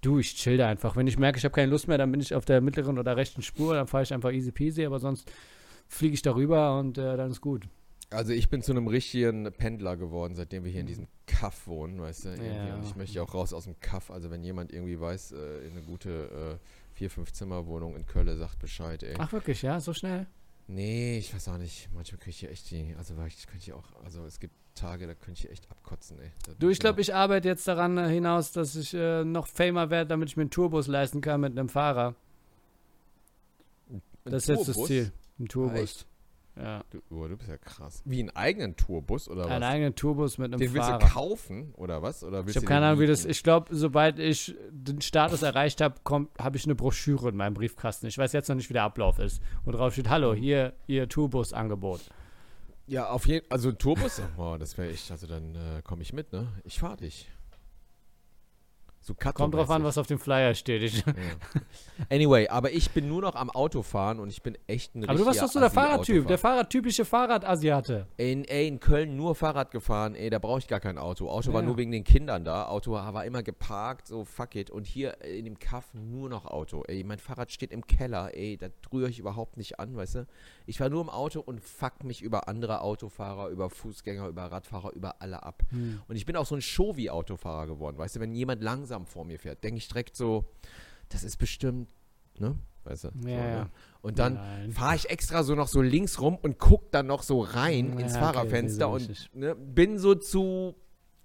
du, 0.05 0.19
ich 0.19 0.35
chill 0.35 0.57
da 0.57 0.67
einfach. 0.67 0.95
Wenn 0.95 1.07
ich 1.07 1.17
merke, 1.17 1.37
ich 1.37 1.43
habe 1.43 1.53
keine 1.53 1.71
Lust 1.71 1.87
mehr, 1.87 1.97
dann 1.97 2.11
bin 2.11 2.21
ich 2.21 2.33
auf 2.33 2.45
der 2.45 2.61
mittleren 2.61 2.99
oder 2.99 3.17
rechten 3.17 3.41
Spur, 3.41 3.75
dann 3.75 3.87
fahre 3.87 4.03
ich 4.03 4.13
einfach 4.13 4.31
easy 4.31 4.51
peasy, 4.51 4.85
aber 4.85 4.99
sonst 4.99 5.31
fliege 5.87 6.13
ich 6.13 6.21
darüber 6.21 6.79
und 6.79 6.97
äh, 6.97 7.17
dann 7.17 7.31
ist 7.31 7.41
gut. 7.41 7.67
Also 8.11 8.33
ich 8.33 8.49
bin 8.49 8.61
zu 8.61 8.71
einem 8.71 8.87
richtigen 8.87 9.51
Pendler 9.51 9.97
geworden, 9.97 10.35
seitdem 10.35 10.63
wir 10.63 10.71
hier 10.71 10.81
in 10.81 10.87
diesem 10.87 11.07
Kaff 11.25 11.67
wohnen, 11.67 11.99
weißt 11.99 12.25
du? 12.25 12.29
Irgendwie. 12.29 12.67
Ja. 12.67 12.75
Und 12.75 12.85
ich 12.85 12.95
möchte 12.95 13.21
auch 13.21 13.33
raus 13.33 13.51
aus 13.51 13.65
dem 13.65 13.79
Kaff. 13.79 14.11
Also 14.11 14.29
wenn 14.29 14.43
jemand 14.43 14.71
irgendwie 14.71 14.99
weiß, 14.99 15.31
äh, 15.33 15.65
in 15.65 15.71
eine 15.71 15.81
gute 15.81 16.59
äh, 16.61 16.65
vier, 16.93 17.09
fünf 17.09 17.33
Zimmer 17.33 17.65
Wohnung 17.65 17.95
in 17.95 18.05
Köln 18.05 18.37
sagt 18.37 18.59
Bescheid, 18.59 19.01
ey. 19.03 19.15
Ach 19.17 19.31
wirklich, 19.33 19.61
ja, 19.63 19.79
so 19.79 19.93
schnell? 19.93 20.27
Nee, 20.67 21.19
ich 21.19 21.33
weiß 21.33 21.49
auch 21.49 21.57
nicht. 21.57 21.89
Manchmal 21.93 22.19
kriege 22.19 22.31
ich 22.31 22.39
hier 22.39 22.51
echt 22.51 22.71
die, 22.71 22.95
also 22.97 23.13
ich 23.27 23.45
könnte 23.47 23.75
auch, 23.75 23.85
also 24.03 24.25
es 24.25 24.39
gibt 24.39 24.55
Tage, 24.73 25.07
da 25.07 25.13
könnte 25.13 25.45
ich 25.45 25.49
echt 25.49 25.69
abkotzen, 25.71 26.19
ey. 26.19 26.31
Da 26.45 26.53
Du, 26.59 26.69
ich 26.69 26.79
glaube, 26.79 27.01
ich 27.01 27.13
arbeite 27.13 27.47
jetzt 27.47 27.67
daran 27.67 27.97
äh, 27.97 28.09
hinaus, 28.09 28.51
dass 28.51 28.75
ich 28.75 28.93
äh, 28.93 29.23
noch 29.23 29.47
famer 29.47 29.89
werde, 29.89 30.09
damit 30.09 30.29
ich 30.29 30.37
mir 30.37 30.41
einen 30.41 30.49
Tourbus 30.49 30.87
leisten 30.87 31.21
kann 31.21 31.41
mit 31.41 31.57
einem 31.57 31.69
Fahrer. 31.69 32.15
Ein 33.89 34.01
Das 34.25 34.43
ist 34.43 34.49
jetzt 34.49 34.67
das 34.67 34.75
Tourbus? 34.75 34.87
Ziel. 34.87 35.11
Ein 35.39 35.47
Tourbus. 35.47 36.05
Ja. 36.57 36.83
Du, 36.89 37.01
oh, 37.09 37.27
du 37.27 37.35
bist 37.35 37.49
ja 37.49 37.57
krass. 37.57 38.01
Wie 38.05 38.19
einen 38.19 38.29
eigenen 38.35 38.75
Tourbus 38.77 39.27
oder 39.27 39.45
Einen 39.47 39.61
was? 39.61 39.69
eigenen 39.69 39.95
Tourbus 39.95 40.37
mit 40.37 40.53
einem 40.53 40.59
Den 40.59 40.73
willst 40.73 40.87
Fahrer. 40.87 40.99
du 40.99 41.13
kaufen 41.13 41.73
oder 41.75 42.01
was? 42.01 42.23
Oder 42.23 42.45
willst 42.45 42.51
Ich 42.51 42.55
habe 42.57 42.65
keine 42.65 42.81
den 42.81 42.89
Ahnung, 42.91 42.99
wie 43.01 43.07
das. 43.07 43.25
Ich 43.25 43.43
glaube, 43.43 43.75
sobald 43.75 44.19
ich 44.19 44.55
den 44.71 45.01
Status 45.01 45.41
erreicht 45.41 45.81
habe, 45.81 45.95
habe 46.39 46.57
ich 46.57 46.65
eine 46.65 46.75
Broschüre 46.75 47.29
in 47.29 47.35
meinem 47.35 47.53
Briefkasten. 47.55 48.07
Ich 48.07 48.17
weiß 48.17 48.31
jetzt 48.33 48.47
noch 48.47 48.55
nicht, 48.55 48.69
wie 48.69 48.73
der 48.73 48.83
Ablauf 48.83 49.19
ist. 49.19 49.41
Wo 49.65 49.71
drauf 49.71 49.93
steht: 49.93 50.09
Hallo, 50.09 50.33
hier 50.33 50.73
Ihr 50.87 51.09
Tourbus-Angebot. 51.09 52.01
Ja, 52.87 53.09
auf 53.09 53.25
jeden 53.27 53.49
Also 53.51 53.69
ein 53.69 53.77
Tourbus, 53.77 54.21
oh, 54.37 54.55
das 54.59 54.77
wäre 54.77 54.91
echt, 54.91 55.09
also 55.11 55.25
dann 55.27 55.55
äh, 55.55 55.81
komme 55.83 56.03
ich 56.03 56.13
mit, 56.13 56.31
ne? 56.31 56.47
Ich 56.63 56.79
fahre 56.79 56.97
dich. 56.97 57.27
So 59.05 59.13
Kommt 59.13 59.53
drauf 59.53 59.69
an, 59.69 59.83
was 59.83 59.99
auf 59.99 60.07
dem 60.07 60.17
Flyer 60.17 60.55
steht. 60.55 60.91
Ja. 61.05 61.13
Anyway, 62.09 62.47
aber 62.47 62.71
ich 62.71 62.89
bin 62.89 63.07
nur 63.07 63.21
noch 63.21 63.35
am 63.35 63.51
Autofahren 63.51 64.19
und 64.19 64.29
ich 64.29 64.41
bin 64.41 64.57
echt 64.65 64.95
ein 64.95 65.07
aber 65.07 65.19
du 65.19 65.25
warst 65.27 65.43
doch 65.43 65.47
so 65.47 65.59
der 65.59 65.69
Fahrradtyp, 65.69 66.25
der. 66.27 66.39
Fahrradtypische 66.39 67.05
Fahrradasiate. 67.05 68.07
Ey, 68.17 68.43
ey, 68.47 68.67
in 68.67 68.79
Köln 68.79 69.15
nur 69.15 69.35
Fahrrad 69.35 69.69
gefahren, 69.69 70.15
ey, 70.15 70.31
da 70.31 70.39
brauche 70.39 70.57
ich 70.57 70.67
gar 70.67 70.79
kein 70.79 70.97
Auto. 70.97 71.29
Auto 71.29 71.53
war 71.53 71.61
Ja. 71.61 71.67
nur 71.67 71.77
wegen 71.77 71.91
den 71.91 72.03
Kindern 72.03 72.43
da. 72.43 72.67
Auto 72.67 72.93
war 72.93 73.25
immer 73.25 73.43
geparkt, 73.43 74.07
so 74.07 74.25
fuck 74.25 74.55
it. 74.55 74.71
Und 74.71 74.87
hier 74.87 75.21
in 75.23 75.45
dem 75.45 75.59
Kaff 75.59 75.93
nur 75.93 76.27
noch 76.27 76.45
Auto. 76.45 76.83
Ey, 76.87 77.03
mein 77.03 77.19
Fahrrad 77.19 77.51
steht 77.51 77.71
im 77.71 77.85
Keller, 77.85 78.31
ey, 78.33 78.57
da 78.57 78.69
rühre 78.91 79.09
ich 79.11 79.19
überhaupt 79.19 79.57
nicht 79.57 79.79
an, 79.79 79.95
weißt 79.95 80.15
du? 80.15 80.27
Ich 80.65 80.79
war 80.79 80.89
nur 80.89 81.01
im 81.01 81.09
Auto 81.09 81.41
und 81.41 81.61
fuck 81.63 82.03
mich 82.03 82.23
über 82.23 82.47
andere 82.47 82.81
Autofahrer, 82.81 83.49
über 83.49 83.69
Fußgänger, 83.69 84.27
über 84.29 84.45
Radfahrer, 84.45 84.93
über 84.93 85.21
alle 85.21 85.43
ab. 85.43 85.61
Hm. 85.69 86.01
Und 86.07 86.15
ich 86.15 86.25
bin 86.25 86.35
auch 86.35 86.47
so 86.47 86.55
ein 86.55 86.61
Show-wie-Autofahrer 86.61 87.67
geworden, 87.67 87.99
weißt 87.99 88.15
du? 88.15 88.19
Wenn 88.19 88.33
jemand 88.33 88.63
langsam 88.63 88.94
vor 89.05 89.25
mir 89.25 89.37
fährt, 89.39 89.63
denke 89.63 89.77
ich 89.77 89.87
direkt 89.87 90.15
so, 90.15 90.45
das 91.09 91.23
ist 91.23 91.37
bestimmt, 91.37 91.89
ne? 92.39 92.57
Weißt 92.85 93.05
du? 93.05 93.09
so, 93.19 93.27
Ja, 93.27 93.35
ja. 93.47 93.63
ne? 93.65 93.69
Und 94.01 94.19
dann 94.19 94.71
fahre 94.71 94.95
ich 94.95 95.09
extra 95.09 95.43
so 95.43 95.55
noch 95.55 95.67
so 95.67 95.81
links 95.81 96.21
rum 96.21 96.37
und 96.41 96.59
guck 96.59 96.91
dann 96.91 97.07
noch 97.07 97.23
so 97.23 97.41
rein 97.41 97.93
Ja, 97.93 97.99
ins 97.99 98.13
okay, 98.13 98.21
Fahrerfenster 98.21 98.85
so 98.85 98.91
und 98.91 99.29
ne, 99.33 99.55
bin 99.55 99.97
so 99.97 100.13
zu 100.15 100.75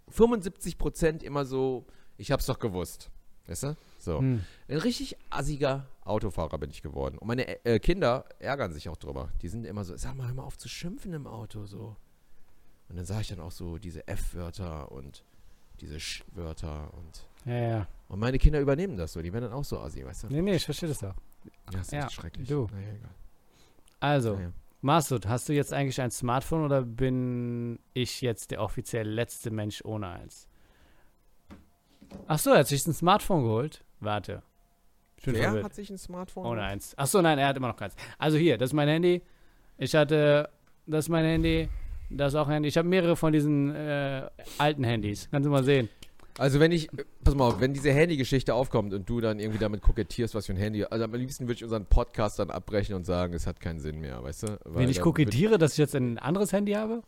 75 0.09 0.79
Prozent 0.79 1.23
immer 1.23 1.45
so, 1.45 1.87
ich 2.17 2.33
hab's 2.33 2.47
doch 2.47 2.59
gewusst. 2.59 3.11
Weißt 3.47 3.65
du? 3.65 3.77
So. 3.99 4.19
Hm. 4.21 4.45
Ein 4.69 4.77
richtig 4.79 5.17
assiger 5.29 5.87
Autofahrer 6.05 6.57
bin 6.59 6.71
ich 6.71 6.83
geworden. 6.83 7.19
Und 7.19 7.27
meine 7.27 7.65
äh, 7.65 7.79
Kinder 7.79 8.25
ärgern 8.39 8.73
sich 8.73 8.89
auch 8.89 8.97
drüber. 8.97 9.31
Die 9.43 9.49
sind 9.49 9.67
immer 9.67 9.85
so, 9.85 9.97
sag 9.97 10.17
mal, 10.17 10.29
hör 10.29 10.35
mal 10.35 10.45
auf 10.45 10.57
zu 10.57 10.69
schimpfen 10.69 11.13
im 11.13 11.27
Auto 11.27 11.67
so. 11.67 11.97
Und 12.89 12.97
dann 12.97 13.05
sage 13.05 13.23
ich 13.23 13.29
dann 13.29 13.41
auch 13.41 13.53
so 13.53 13.79
diese 13.79 14.07
F-Wörter 14.09 14.91
und 14.93 15.25
diese 15.81 15.99
Sch-Wörter 16.01 16.93
und 16.95 17.27
Ja, 17.47 17.59
ja. 17.59 17.87
und 18.09 18.19
meine 18.21 18.39
Kinder 18.39 18.61
übernehmen 18.61 18.97
das 18.97 19.13
so, 19.13 19.23
die 19.23 19.33
werden 19.33 19.45
dann 19.45 19.53
auch 19.53 19.65
so 19.65 19.81
assi, 19.81 20.05
weißt 20.05 20.25
du? 20.25 20.27
Nee, 20.29 20.43
nee, 20.43 20.55
ich 20.57 20.65
verstehe 20.65 20.89
das 20.89 21.03
auch. 21.05 21.15
Ja, 21.73 21.81
ist 21.81 21.93
Ja, 21.93 22.11
schrecklich. 22.11 22.49
du. 22.49 22.67
Naja, 22.73 22.89
egal. 22.95 23.11
Also, 24.01 24.35
Naja. 24.37 24.53
Masud, 24.83 25.27
hast 25.27 25.49
du 25.49 25.53
jetzt 25.53 25.73
eigentlich 25.75 26.01
ein 26.01 26.11
Smartphone 26.11 26.65
oder 26.65 26.83
bin 26.83 27.79
ich 27.93 28.21
jetzt 28.23 28.51
der 28.51 28.63
offiziell 28.63 29.07
letzte 29.09 29.51
Mensch 29.51 29.85
ohne 29.85 30.09
eins? 30.09 30.49
Ach 32.27 32.39
so, 32.39 32.51
er 32.51 32.61
hat 32.61 32.67
sich 32.67 32.87
ein 32.87 32.95
Smartphone 32.95 33.43
geholt. 33.43 33.85
Warte. 34.01 34.43
Ich 35.19 35.25
bin 35.25 35.35
Wer 35.35 35.43
verwirrt. 35.45 35.65
hat 35.65 35.75
sich 35.75 35.91
ein 35.91 35.99
Smartphone? 35.99 36.47
Ohne 36.47 36.63
eins. 36.63 36.97
Achso, 36.97 37.21
nein, 37.21 37.39
er 37.39 37.49
hat 37.49 37.57
immer 37.59 37.69
noch 37.69 37.77
keins. 37.77 37.95
Also 38.19 38.39
hier, 38.39 38.57
das 38.57 38.71
ist 38.71 38.75
mein 38.75 38.89
Handy. 38.89 39.23
Ich 39.77 39.95
hatte, 39.95 40.49
das 40.87 41.05
ist 41.05 41.09
mein 41.11 41.25
Handy. 41.27 41.69
Das 42.11 42.33
ist 42.33 42.37
auch 42.39 42.47
ein 42.49 42.55
Handy. 42.55 42.69
Ich 42.69 42.77
habe 42.77 42.89
mehrere 42.89 43.17
von 43.17 43.33
diesen 43.33 43.75
äh, 43.75 44.29
alten 44.59 44.85
Handys. 44.85 45.29
Kannst 45.31 45.47
du 45.47 45.51
mal 45.51 45.65
sehen. 45.65 45.89
Also 46.39 46.59
wenn 46.61 46.73
ich, 46.73 46.89
pass 47.23 47.35
mal 47.35 47.49
auf, 47.49 47.61
wenn 47.61 47.75
diese 47.75 47.93
Handygeschichte 47.93 48.55
aufkommt 48.55 48.95
und 48.95 49.09
du 49.09 49.21
dann 49.21 49.41
irgendwie 49.41 49.59
damit 49.59 49.83
kokettierst, 49.83 50.35
was 50.35 50.47
für 50.47 50.53
ein 50.53 50.59
Handy, 50.59 50.85
also 50.85 51.05
am 51.05 51.13
liebsten 51.13 51.45
würde 51.47 51.55
ich 51.55 51.65
unseren 51.65 51.85
Podcast 51.87 52.39
dann 52.39 52.51
abbrechen 52.51 52.95
und 52.95 53.05
sagen, 53.05 53.35
es 53.35 53.47
hat 53.47 53.61
keinen 53.61 53.79
Sinn 53.81 54.01
mehr, 54.01 54.23
weißt 54.23 54.45
du? 54.45 54.47
Weil 54.65 54.85
Wenn 54.85 54.89
ich 54.91 55.01
kokettiere, 55.01 55.59
dass 55.59 55.73
ich 55.73 55.79
jetzt 55.79 55.95
ein 55.95 56.19
anderes 56.19 56.53
Handy 56.53 56.73
habe? 56.73 57.03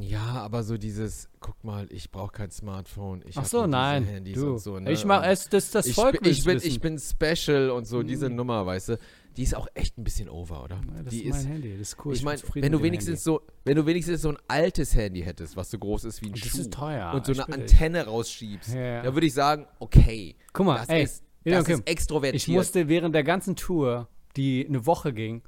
Ja, 0.00 0.20
aber 0.36 0.62
so 0.62 0.78
dieses, 0.78 1.28
guck 1.40 1.62
mal, 1.64 1.86
ich 1.90 2.10
brauche 2.10 2.32
kein 2.32 2.50
Smartphone, 2.50 3.22
ich 3.26 3.36
Ach 3.36 3.42
hab 3.42 3.46
so, 3.48 3.66
nein. 3.66 4.04
Handys 4.04 4.36
Du. 4.38 4.52
und 4.52 4.58
so. 4.58 4.78
Ne? 4.78 4.92
Ich 4.92 5.04
mach 5.04 5.22
Und 5.22 5.28
es, 5.30 5.48
das, 5.48 5.70
das 5.70 5.86
ich, 5.86 5.94
Volk 5.94 6.20
bin, 6.22 6.30
ich, 6.30 6.44
bin, 6.44 6.58
ich 6.62 6.80
bin 6.80 6.98
special 6.98 7.70
und 7.70 7.86
so, 7.86 8.02
diese 8.02 8.28
Mhm. 8.30 8.36
Nummer, 8.36 8.64
weißt 8.66 8.90
du, 8.90 8.98
die 9.36 9.42
ist 9.42 9.54
auch 9.54 9.66
echt 9.74 9.98
ein 9.98 10.04
bisschen 10.04 10.28
over, 10.28 10.64
oder? 10.64 10.76
Ja, 10.96 11.02
Das 11.02 11.12
die 11.12 11.24
ist 11.24 11.36
mein 11.44 11.46
Handy, 11.52 11.72
das 11.78 11.88
ist 11.88 12.04
cool. 12.04 12.14
ich 12.14 12.20
bin 12.20 12.24
meine, 12.26 12.40
wenn 12.54 12.72
du 12.72 12.82
wenigstens 12.82 13.22
so, 13.24 13.42
wenn 13.64 13.76
du 13.76 13.84
wenigstens 13.86 14.22
so 14.22 14.30
ein 14.30 14.38
altes 14.48 14.94
Handy 14.94 15.22
hättest, 15.22 15.56
was 15.56 15.70
so 15.70 15.78
groß 15.78 16.04
ist 16.04 16.22
wie 16.22 16.26
ein. 16.26 16.32
Das 16.32 16.42
Schuh 16.48 16.58
ist 16.60 16.72
teuer. 16.72 17.12
und 17.14 17.26
so 17.26 17.32
ich 17.32 17.42
eine. 17.44 17.54
Antenne 17.54 18.06
rausschiebst, 18.06 18.74
Ja, 18.74 18.80
ja. 18.80 19.02
da 19.02 19.14
würde 19.14 19.26
ich 19.26 19.34
sagen, 19.34 19.66
okay, 19.78 20.36
Guck 20.52 20.66
mal, 20.66 20.78
das 20.78 20.88
ey, 20.88 21.02
ist, 21.02 21.22
das 21.44 21.64
Kim, 21.66 21.78
ist 21.80 21.88
extrovertiert. 21.88 22.34
ich 22.42 22.48
musste 22.48 22.88
während 22.88 23.14
der 23.14 23.24
ganzen 23.24 23.56
Tour, 23.56 24.08
die 24.36 24.66
eine 24.66 24.86
Woche 24.86 25.12
ging, 25.12 25.42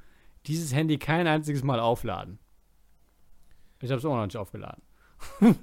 dieses 0.46 0.74
Handy 0.74 0.98
kein 0.98 1.26
einziges 1.26 1.62
Mal 1.62 1.80
aufladen. 1.80 2.38
Ich 3.80 3.90
habe 3.90 3.98
es 3.98 4.04
auch 4.04 4.14
noch 4.16 4.24
nicht 4.24 4.36
aufgeladen. 4.36 4.82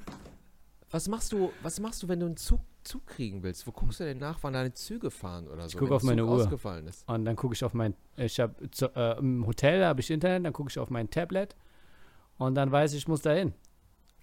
Was 0.92 1.08
machst 1.10 1.32
du, 1.34 1.52
was 1.62 1.80
machst 1.80 2.02
du, 2.04 2.08
wenn 2.08 2.20
du 2.22 2.26
einen 2.28 2.38
Zug, 2.38 2.62
Zug 2.86 3.06
kriegen 3.08 3.44
willst? 3.44 3.68
Wo 3.68 3.72
guckst 3.72 4.00
du 4.00 4.06
denn 4.06 4.18
nach, 4.20 4.40
wann 4.42 4.54
deine 4.54 4.74
Züge 4.74 5.12
fahren 5.12 5.48
oder 5.50 5.68
so? 5.68 5.78
guck 5.78 5.90
wenn 5.90 5.96
auf 5.96 6.04
meine 6.04 6.22
Zug 6.22 6.30
Uhr. 6.30 6.36
ausgefallen 6.38 6.88
ist. 6.88 7.08
Und 7.10 7.26
dann 7.26 7.36
gucke 7.36 7.54
ich 7.54 7.64
auf 7.66 7.74
mein, 7.74 7.94
ich 8.16 8.40
habe 8.40 8.56
äh, 8.96 9.18
im 9.20 9.46
Hotel 9.46 9.84
habe 9.84 10.00
ich 10.02 10.10
Internet, 10.10 10.46
dann 10.46 10.54
gucke 10.54 10.70
ich 10.70 10.80
auf 10.80 10.90
mein 10.90 11.10
Tablet 11.10 11.56
und 12.38 12.56
dann 12.56 12.72
weiß 12.72 12.94
ich, 12.94 13.00
ich 13.00 13.08
muss 13.08 13.22
da 13.22 13.34
hin. 13.34 13.54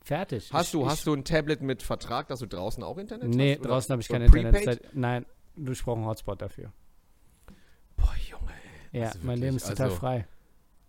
Fertig. 0.04 0.52
Hast 0.52 0.66
ich, 0.66 0.72
du, 0.72 0.82
ich, 0.82 0.88
hast 0.88 1.06
du 1.06 1.12
ein 1.14 1.24
Tablet 1.24 1.60
mit 1.62 1.82
Vertrag, 1.82 2.28
dass 2.28 2.40
du 2.40 2.46
draußen 2.46 2.82
auch 2.82 2.98
Internet 2.98 3.28
Nee, 3.28 3.52
hast? 3.52 3.60
oder 3.60 3.68
draußen 3.70 3.92
habe 3.92 4.00
ich 4.02 4.08
so 4.08 4.14
kein 4.14 4.26
prepaid? 4.30 4.54
Internet. 4.54 4.82
Seit, 4.82 4.94
nein, 4.94 5.26
du 5.56 5.72
brauchst 5.72 5.88
einen 5.88 6.06
Hotspot 6.06 6.42
dafür. 6.42 6.72
Boah, 7.96 8.14
Junge. 8.28 8.52
Ja, 8.92 9.06
Also 9.08 9.18
mein 9.22 9.38
Leben 9.38 9.56
ist 9.56 9.68
total 9.68 9.86
also- 9.88 9.96
frei. 9.96 10.26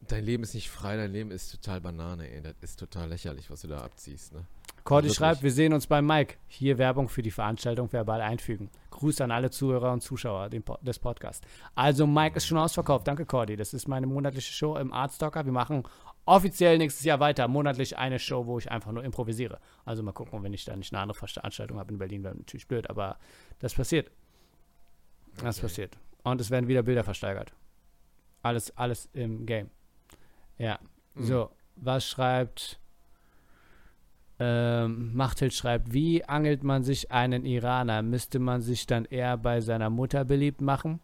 Dein 0.07 0.25
Leben 0.25 0.43
ist 0.43 0.53
nicht 0.53 0.69
frei, 0.69 0.97
dein 0.97 1.13
Leben 1.13 1.31
ist 1.31 1.49
total 1.51 1.79
Banane, 1.79 2.29
ey. 2.29 2.41
Das 2.41 2.55
ist 2.61 2.77
total 2.77 3.07
lächerlich, 3.07 3.49
was 3.49 3.61
du 3.61 3.69
da 3.69 3.77
abziehst, 3.85 4.33
ne? 4.33 4.45
Cordy 4.83 5.05
wirklich. 5.07 5.17
schreibt, 5.17 5.43
wir 5.43 5.51
sehen 5.51 5.73
uns 5.73 5.87
beim 5.87 6.05
Mike. 6.05 6.35
Hier 6.47 6.77
Werbung 6.77 7.07
für 7.07 7.21
die 7.21 7.31
Veranstaltung 7.31 7.91
verbal 7.91 8.21
einfügen. 8.21 8.69
Gruß 8.91 9.21
an 9.21 9.31
alle 9.31 9.49
Zuhörer 9.49 9.91
und 9.93 10.01
Zuschauer 10.01 10.49
des 10.49 10.99
Podcasts. 10.99 11.45
Also 11.73 12.05
Mike 12.05 12.35
ist 12.37 12.45
schon 12.47 12.57
ausverkauft. 12.57 13.07
Danke 13.07 13.25
Cordy. 13.25 13.55
Das 13.55 13.73
ist 13.73 13.87
meine 13.87 14.07
monatliche 14.07 14.51
Show 14.51 14.75
im 14.77 14.91
Artstocker. 14.91 15.45
Wir 15.45 15.53
machen 15.53 15.83
offiziell 16.25 16.77
nächstes 16.77 17.05
Jahr 17.05 17.19
weiter. 17.19 17.47
Monatlich 17.47 17.97
eine 17.97 18.19
Show, 18.19 18.45
wo 18.45 18.59
ich 18.59 18.69
einfach 18.71 18.91
nur 18.91 19.03
improvisiere. 19.03 19.59
Also 19.85 20.03
mal 20.03 20.11
gucken, 20.11 20.43
wenn 20.43 20.53
ich 20.53 20.65
da 20.65 20.75
nicht 20.75 20.93
eine 20.93 21.01
andere 21.01 21.17
Veranstaltung 21.17 21.79
habe 21.79 21.91
in 21.91 21.97
Berlin, 21.97 22.23
wäre 22.23 22.35
natürlich 22.35 22.67
blöd. 22.67 22.89
Aber 22.89 23.17
das 23.59 23.73
passiert. 23.73 24.11
Das 25.37 25.57
Okay. 25.57 25.67
passiert. 25.67 25.97
Und 26.23 26.39
es 26.41 26.51
werden 26.51 26.67
wieder 26.67 26.83
Bilder 26.83 27.03
versteigert. 27.03 27.53
Alles, 28.41 28.75
alles 28.77 29.09
im 29.13 29.45
Game. 29.45 29.69
Ja. 30.57 30.77
Mhm. 31.15 31.23
So, 31.23 31.49
was 31.75 32.07
schreibt 32.07 32.79
ähm, 34.43 35.15
Machthild 35.15 35.53
schreibt, 35.53 35.93
wie 35.93 36.25
angelt 36.25 36.63
man 36.63 36.83
sich 36.83 37.11
einen 37.11 37.45
Iraner? 37.45 38.01
Müsste 38.01 38.39
man 38.39 38.61
sich 38.61 38.85
dann 38.85 39.05
eher 39.05 39.37
bei 39.37 39.61
seiner 39.61 39.89
Mutter 39.89 40.25
beliebt 40.25 40.59
machen? 40.59 40.99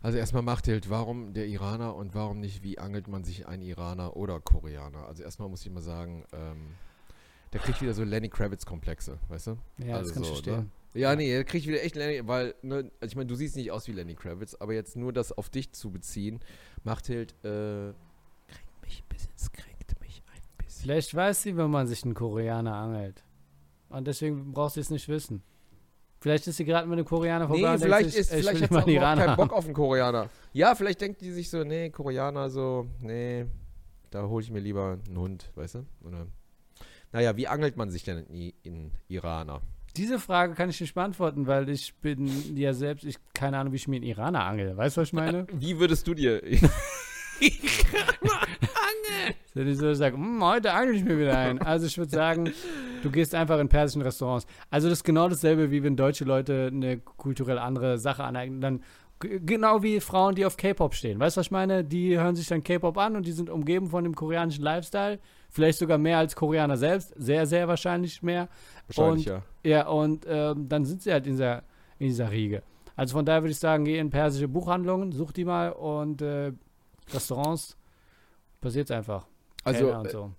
Also 0.00 0.16
erstmal 0.16 0.42
Machthild, 0.42 0.88
warum 0.88 1.34
der 1.34 1.46
Iraner 1.46 1.96
und 1.96 2.14
warum 2.14 2.38
nicht, 2.40 2.62
wie 2.62 2.78
angelt 2.78 3.08
man 3.08 3.24
sich 3.24 3.48
einen 3.48 3.62
Iraner 3.62 4.16
oder 4.16 4.38
Koreaner? 4.40 5.06
Also 5.06 5.24
erstmal 5.24 5.48
muss 5.48 5.66
ich 5.66 5.72
mal 5.72 5.82
sagen, 5.82 6.24
ähm, 6.32 6.68
der 7.52 7.60
kriegt 7.60 7.82
wieder 7.82 7.94
so 7.94 8.04
Lenny 8.04 8.28
Kravitz-Komplexe, 8.28 9.18
weißt 9.28 9.48
du? 9.48 9.56
Ja, 9.78 9.96
Also 9.96 10.04
das 10.04 10.14
kann 10.14 10.22
ich 10.22 10.28
so, 10.28 10.34
verstehen. 10.36 10.70
Ja, 10.94 11.14
nee, 11.16 11.30
der 11.30 11.44
kriegt 11.44 11.66
wieder 11.66 11.82
echt 11.82 11.96
Lenny, 11.96 12.26
weil, 12.26 12.54
ne, 12.62 12.90
also 13.00 13.12
ich 13.12 13.16
meine, 13.16 13.26
du 13.26 13.34
siehst 13.34 13.56
nicht 13.56 13.72
aus 13.72 13.88
wie 13.88 13.92
Lenny 13.92 14.14
Kravitz, 14.14 14.54
aber 14.54 14.72
jetzt 14.72 14.96
nur 14.96 15.12
das 15.12 15.32
auf 15.32 15.50
dich 15.50 15.72
zu 15.72 15.90
beziehen, 15.90 16.40
Machthild, 16.84 17.32
äh, 17.44 17.92
kränkt 18.48 18.82
mich 18.82 19.02
ein 19.02 19.08
bisschen, 19.08 19.32
es 19.36 19.52
kränkt 19.52 20.00
mich 20.00 20.22
ein 20.32 20.64
bisschen. 20.64 20.69
Vielleicht 20.80 21.14
weiß 21.14 21.42
sie, 21.42 21.56
wenn 21.56 21.70
man 21.70 21.86
sich 21.86 22.04
einen 22.04 22.14
Koreaner 22.14 22.74
angelt. 22.74 23.22
Und 23.88 24.06
deswegen 24.06 24.52
braucht 24.52 24.74
sie 24.74 24.80
es 24.80 24.90
nicht 24.90 25.08
wissen. 25.08 25.42
Vielleicht 26.20 26.46
ist 26.46 26.58
sie 26.58 26.64
gerade 26.64 26.86
mit 26.86 26.98
einem 26.98 27.06
Koreaner 27.06 27.46
vorbei 27.48 27.62
Nee, 27.62 27.68
und 27.68 27.80
vielleicht 27.80 28.00
denkt 28.02 28.12
sich, 28.12 28.20
ist, 28.20 28.32
ey, 28.32 28.40
ich 28.40 28.46
vielleicht 28.46 28.62
hat 28.62 28.70
sie 28.70 28.78
auch 28.78 28.86
Iraner 28.86 29.24
keinen 29.24 29.36
Bock 29.36 29.52
auf 29.54 29.64
einen 29.64 29.74
Koreaner. 29.74 30.28
Ja, 30.52 30.74
vielleicht 30.74 31.00
denkt 31.00 31.22
die 31.22 31.32
sich 31.32 31.48
so, 31.48 31.64
nee, 31.64 31.88
Koreaner 31.90 32.50
so, 32.50 32.86
nee, 33.00 33.46
da 34.10 34.26
hole 34.26 34.44
ich 34.44 34.50
mir 34.50 34.60
lieber 34.60 34.98
einen 35.06 35.18
Hund, 35.18 35.50
weißt 35.54 35.76
du? 35.76 35.86
Oder, 36.04 36.26
naja, 37.12 37.36
wie 37.36 37.48
angelt 37.48 37.76
man 37.76 37.90
sich 37.90 38.04
denn 38.04 38.26
in, 38.26 38.52
in 38.62 38.92
Iraner? 39.08 39.62
Diese 39.96 40.18
Frage 40.18 40.54
kann 40.54 40.68
ich 40.68 40.80
nicht 40.80 40.94
beantworten, 40.94 41.46
weil 41.46 41.68
ich 41.68 41.94
bin 41.96 42.28
ja 42.56 42.74
selbst, 42.74 43.04
ich 43.04 43.16
keine 43.32 43.58
Ahnung, 43.58 43.72
wie 43.72 43.76
ich 43.76 43.88
mir 43.88 43.96
einen 43.96 44.04
Iraner 44.04 44.44
angel. 44.44 44.76
Weißt 44.76 44.96
du, 44.96 45.00
was 45.00 45.08
ich 45.08 45.14
meine? 45.14 45.46
Wie 45.52 45.78
würdest 45.78 46.06
du 46.06 46.14
dir... 46.14 46.42
Wenn 47.40 47.48
ich 49.54 49.78
so 49.78 49.92
sage, 49.94 50.16
"Hm, 50.16 50.42
heute 50.44 50.72
angel 50.72 50.94
ich 50.96 51.04
mir 51.04 51.18
wieder 51.18 51.36
ein. 51.36 51.60
Also 51.60 51.86
ich 51.86 51.96
würde 51.98 52.10
sagen, 52.10 52.52
du 53.02 53.10
gehst 53.10 53.34
einfach 53.34 53.58
in 53.58 53.68
persischen 53.68 54.02
Restaurants. 54.02 54.46
Also 54.70 54.88
das 54.88 54.98
ist 54.98 55.04
genau 55.04 55.28
dasselbe, 55.28 55.70
wie 55.70 55.82
wenn 55.82 55.96
deutsche 55.96 56.24
Leute 56.24 56.70
eine 56.72 56.98
kulturell 56.98 57.58
andere 57.58 57.98
Sache 57.98 58.24
aneignen. 58.24 58.60
Dann 58.60 58.82
genau 59.20 59.82
wie 59.82 60.00
Frauen, 60.00 60.34
die 60.34 60.46
auf 60.46 60.56
K-Pop 60.56 60.94
stehen. 60.94 61.18
Weißt 61.20 61.36
du, 61.36 61.40
was 61.40 61.46
ich 61.48 61.50
meine? 61.50 61.84
Die 61.84 62.18
hören 62.18 62.36
sich 62.36 62.46
dann 62.48 62.62
K-Pop 62.62 62.96
an 62.96 63.16
und 63.16 63.26
die 63.26 63.32
sind 63.32 63.50
umgeben 63.50 63.88
von 63.88 64.04
dem 64.04 64.14
koreanischen 64.14 64.64
Lifestyle. 64.64 65.18
Vielleicht 65.50 65.78
sogar 65.78 65.98
mehr 65.98 66.18
als 66.18 66.34
Koreaner 66.36 66.76
selbst. 66.76 67.12
Sehr, 67.16 67.44
sehr 67.46 67.68
wahrscheinlich 67.68 68.22
mehr. 68.22 68.48
Wahrscheinlich, 68.86 69.28
Und- 69.28 69.32
ja. 69.34 69.42
Ja, 69.62 69.88
und 69.88 70.24
ähm, 70.28 70.68
dann 70.70 70.84
sind 70.86 71.02
sie 71.02 71.12
halt 71.12 71.26
in 71.26 71.32
dieser, 71.34 71.64
in 71.98 72.06
dieser 72.06 72.30
Riege. 72.30 72.62
Also 72.96 73.12
von 73.16 73.26
daher 73.26 73.42
würde 73.42 73.52
ich 73.52 73.58
sagen, 73.58 73.84
geh 73.84 73.98
in 73.98 74.08
persische 74.10 74.48
Buchhandlungen, 74.48 75.12
such 75.12 75.32
die 75.32 75.44
mal 75.44 75.70
und 75.72 76.22
äh, 76.22 76.52
Restaurants. 77.12 77.76
Passiert's 78.60 78.90
einfach. 78.90 79.26
Also, 79.64 79.84
Kellner 79.86 80.00
und 80.00 80.06
äh, 80.06 80.10
so. 80.10 80.32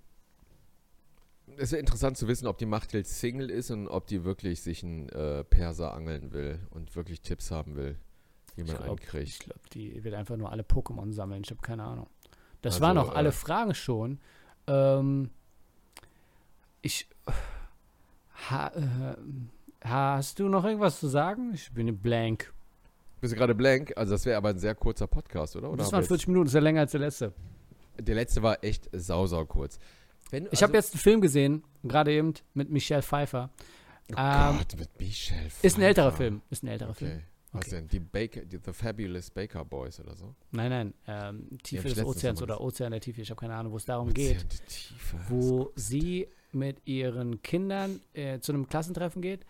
es 1.57 1.71
wäre 1.71 1.79
interessant 1.79 2.17
zu 2.17 2.27
wissen, 2.27 2.47
ob 2.47 2.57
die 2.57 2.65
Machthild 2.65 3.07
Single 3.07 3.49
ist 3.49 3.71
und 3.71 3.87
ob 3.87 4.07
die 4.07 4.23
wirklich 4.23 4.61
sich 4.61 4.83
einen 4.83 5.09
äh, 5.09 5.43
Perser 5.43 5.93
angeln 5.93 6.31
will 6.33 6.59
und 6.71 6.95
wirklich 6.95 7.21
Tipps 7.21 7.51
haben 7.51 7.75
will, 7.75 7.97
wie 8.55 8.61
man 8.63 8.71
Ich 8.71 8.75
einen 8.77 8.85
glaube, 8.85 9.01
kriegt. 9.01 9.39
glaub, 9.41 9.69
die 9.71 10.03
wird 10.03 10.15
einfach 10.15 10.37
nur 10.37 10.51
alle 10.51 10.63
Pokémon 10.63 11.11
sammeln. 11.13 11.41
Ich 11.43 11.51
habe 11.51 11.61
keine 11.61 11.83
Ahnung. 11.83 12.07
Das 12.61 12.75
Also, 12.75 12.85
waren 12.85 12.97
auch 12.97 13.13
alle 13.15 13.29
äh, 13.29 13.33
Fragen 13.33 13.73
schon. 13.73 14.19
Ähm, 14.67 15.29
ich. 16.81 17.07
Ha, 18.49 18.67
äh, 18.69 19.15
hast 19.87 20.39
du 20.39 20.47
noch 20.47 20.65
irgendwas 20.65 20.99
zu 20.99 21.07
sagen? 21.07 21.51
Ich 21.53 21.71
bin 21.71 21.95
blank. 21.99 22.53
Bist 23.19 23.33
du 23.33 23.37
gerade 23.37 23.53
blank? 23.53 23.93
Also 23.95 24.13
das 24.13 24.25
wäre 24.25 24.37
aber 24.37 24.49
ein 24.49 24.57
sehr 24.57 24.73
kurzer 24.73 25.05
Podcast, 25.05 25.55
oder? 25.55 25.69
oder 25.69 25.77
das 25.77 25.91
waren 25.91 26.01
wir 26.01 26.07
40 26.07 26.27
Minuten, 26.27 26.45
das 26.45 26.51
ist 26.51 26.55
ja 26.55 26.61
länger 26.61 26.81
als 26.81 26.91
der 26.91 27.01
letzte. 27.01 27.33
Der 28.03 28.15
letzte 28.15 28.41
war 28.43 28.63
echt 28.63 28.89
sau, 28.93 29.27
sau 29.27 29.45
kurz. 29.45 29.79
Wenn, 30.29 30.47
Ich 30.51 30.63
habe 30.63 30.73
jetzt 30.73 30.93
einen 30.93 31.01
Film 31.01 31.21
gesehen, 31.21 31.63
gerade 31.83 32.11
eben, 32.13 32.33
mit 32.53 32.69
Michelle 32.69 33.01
Pfeiffer. 33.01 33.49
Oh 34.11 34.15
ähm, 34.17 34.57
Gott, 34.57 34.77
mit 34.79 34.99
Michelle 34.99 35.49
Ist 35.61 35.77
ein 35.77 35.81
älterer 35.83 36.11
Pfeiffer. 36.11 36.17
Film. 36.17 36.41
Ist 36.49 36.63
ein 36.63 36.67
älterer 36.67 36.93
Film. 36.93 37.11
Okay. 37.11 37.23
Was 37.53 37.65
Okay. 37.65 37.75
denn? 37.75 37.87
Die 37.89 37.99
Baker, 37.99 38.45
die, 38.45 38.59
The 38.63 38.71
Fabulous 38.71 39.29
Baker 39.29 39.65
Boys 39.65 39.99
oder 39.99 40.15
so? 40.15 40.33
Nein, 40.51 40.69
nein. 40.69 40.93
Ähm, 41.05 41.57
Tiefe 41.63 41.89
des 41.89 42.03
Ozeans 42.03 42.41
oder 42.41 42.61
Ozean 42.61 42.91
der 42.91 43.01
Tiefe. 43.01 43.21
Ich 43.21 43.29
habe 43.29 43.39
keine 43.41 43.55
Ahnung, 43.55 43.73
wo 43.73 43.77
es 43.77 43.83
darum 43.83 44.07
Ozean, 44.09 44.37
geht. 44.37 44.67
Tiefe. 44.67 45.17
Wo 45.27 45.71
sie 45.75 46.27
mit 46.53 46.77
ihren 46.85 47.41
Kindern 47.41 47.99
äh, 48.13 48.39
zu 48.39 48.53
einem 48.53 48.67
Klassentreffen 48.69 49.21
geht. 49.21 49.45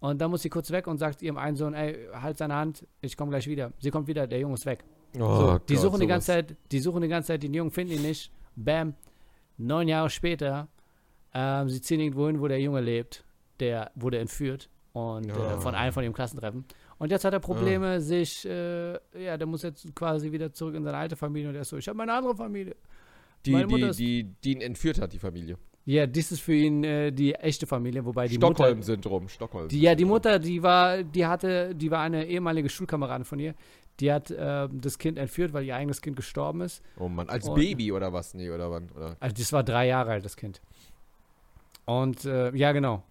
Und 0.00 0.18
dann 0.20 0.30
muss 0.30 0.42
sie 0.42 0.50
kurz 0.50 0.70
weg 0.70 0.86
und 0.86 0.98
sagt 0.98 1.22
ihrem 1.22 1.38
einen 1.38 1.56
Sohn, 1.56 1.72
ey, 1.72 2.08
halt 2.12 2.36
seine 2.36 2.54
Hand, 2.54 2.86
ich 3.00 3.16
komme 3.16 3.30
gleich 3.30 3.46
wieder. 3.46 3.72
Sie 3.78 3.90
kommt 3.90 4.06
wieder, 4.06 4.26
der 4.26 4.38
Junge 4.40 4.54
ist 4.54 4.66
weg. 4.66 4.84
Oh 5.18 5.36
So, 5.36 5.58
die 5.58 5.74
Gott, 5.74 5.82
suchen 5.82 6.00
die 6.00 6.06
sowas. 6.06 6.08
ganze 6.08 6.26
Zeit, 6.26 6.56
die 6.72 6.78
suchen 6.80 7.02
die 7.02 7.08
ganze 7.08 7.26
Zeit 7.28 7.42
den 7.42 7.54
Jungen, 7.54 7.70
finden 7.70 7.94
ihn 7.94 8.02
nicht. 8.02 8.30
Bam. 8.56 8.94
Neun 9.58 9.88
Jahre 9.88 10.10
später, 10.10 10.68
ähm, 11.34 11.68
sie 11.70 11.80
ziehen 11.80 12.00
irgendwo 12.00 12.26
hin, 12.26 12.40
wo 12.40 12.48
der 12.48 12.60
Junge 12.60 12.80
lebt. 12.80 13.24
Der 13.60 13.90
wurde 13.94 14.18
entführt 14.18 14.68
und 14.92 15.28
äh, 15.28 15.32
Oh. 15.32 15.60
von 15.60 15.74
einem 15.74 15.92
von 15.92 16.02
ihrem 16.04 16.12
Klassentreffen. 16.12 16.64
Und 16.98 17.10
jetzt 17.10 17.24
hat 17.24 17.32
er 17.32 17.40
Probleme, 17.40 18.00
sich, 18.00 18.44
äh, 18.46 18.92
ja, 19.22 19.36
der 19.36 19.46
muss 19.46 19.62
jetzt 19.62 19.94
quasi 19.94 20.32
wieder 20.32 20.52
zurück 20.52 20.74
in 20.74 20.84
seine 20.84 20.96
alte 20.96 21.16
Familie 21.16 21.48
und 21.50 21.54
er 21.54 21.62
ist 21.62 21.68
so, 21.70 21.76
ich 21.76 21.88
habe 21.88 21.96
meine 21.98 22.12
andere 22.12 22.34
Familie. 22.36 22.74
Die, 23.44 23.52
meine 23.52 23.66
Mutter 23.66 23.90
die, 23.92 24.24
die, 24.24 24.34
die 24.44 24.52
ihn 24.52 24.60
entführt 24.60 25.00
hat, 25.00 25.12
die 25.12 25.18
Familie. 25.18 25.56
Ja, 25.84 26.04
dies 26.06 26.32
ist 26.32 26.40
für 26.40 26.54
ihn 26.54 26.82
äh, 26.82 27.12
die 27.12 27.34
echte 27.34 27.66
Familie, 27.66 28.04
wobei 28.04 28.26
die 28.26 28.38
Mutter, 28.38 28.54
Stockholm-Syndrom. 28.54 29.28
Stockholm. 29.28 29.68
die, 29.68 29.80
ja, 29.80 29.94
die 29.94 30.04
Mutter, 30.04 30.38
die 30.40 30.60
war, 30.62 31.02
die 31.02 31.24
hatte, 31.26 31.74
die 31.74 31.90
war 31.90 32.00
eine 32.00 32.26
ehemalige 32.26 32.68
Schulkameradin 32.68 33.24
von 33.24 33.38
ihr. 33.38 33.54
Die 34.00 34.12
hat 34.12 34.30
äh, 34.30 34.68
das 34.70 34.98
Kind 34.98 35.18
entführt, 35.18 35.52
weil 35.52 35.64
ihr 35.64 35.74
eigenes 35.76 36.02
Kind 36.02 36.16
gestorben 36.16 36.60
ist. 36.60 36.82
Oh 36.98 37.08
Mann, 37.08 37.28
als 37.28 37.48
Und- 37.48 37.54
Baby 37.54 37.92
oder 37.92 38.12
was? 38.12 38.34
Nee, 38.34 38.50
oder 38.50 38.70
wann? 38.70 38.88
Oder? 38.94 39.16
Also 39.20 39.34
das 39.36 39.52
war 39.52 39.62
drei 39.64 39.86
Jahre 39.86 40.10
alt, 40.12 40.24
das 40.24 40.36
Kind. 40.36 40.60
Und 41.84 42.24
äh, 42.24 42.54
ja, 42.54 42.72
genau. 42.72 43.02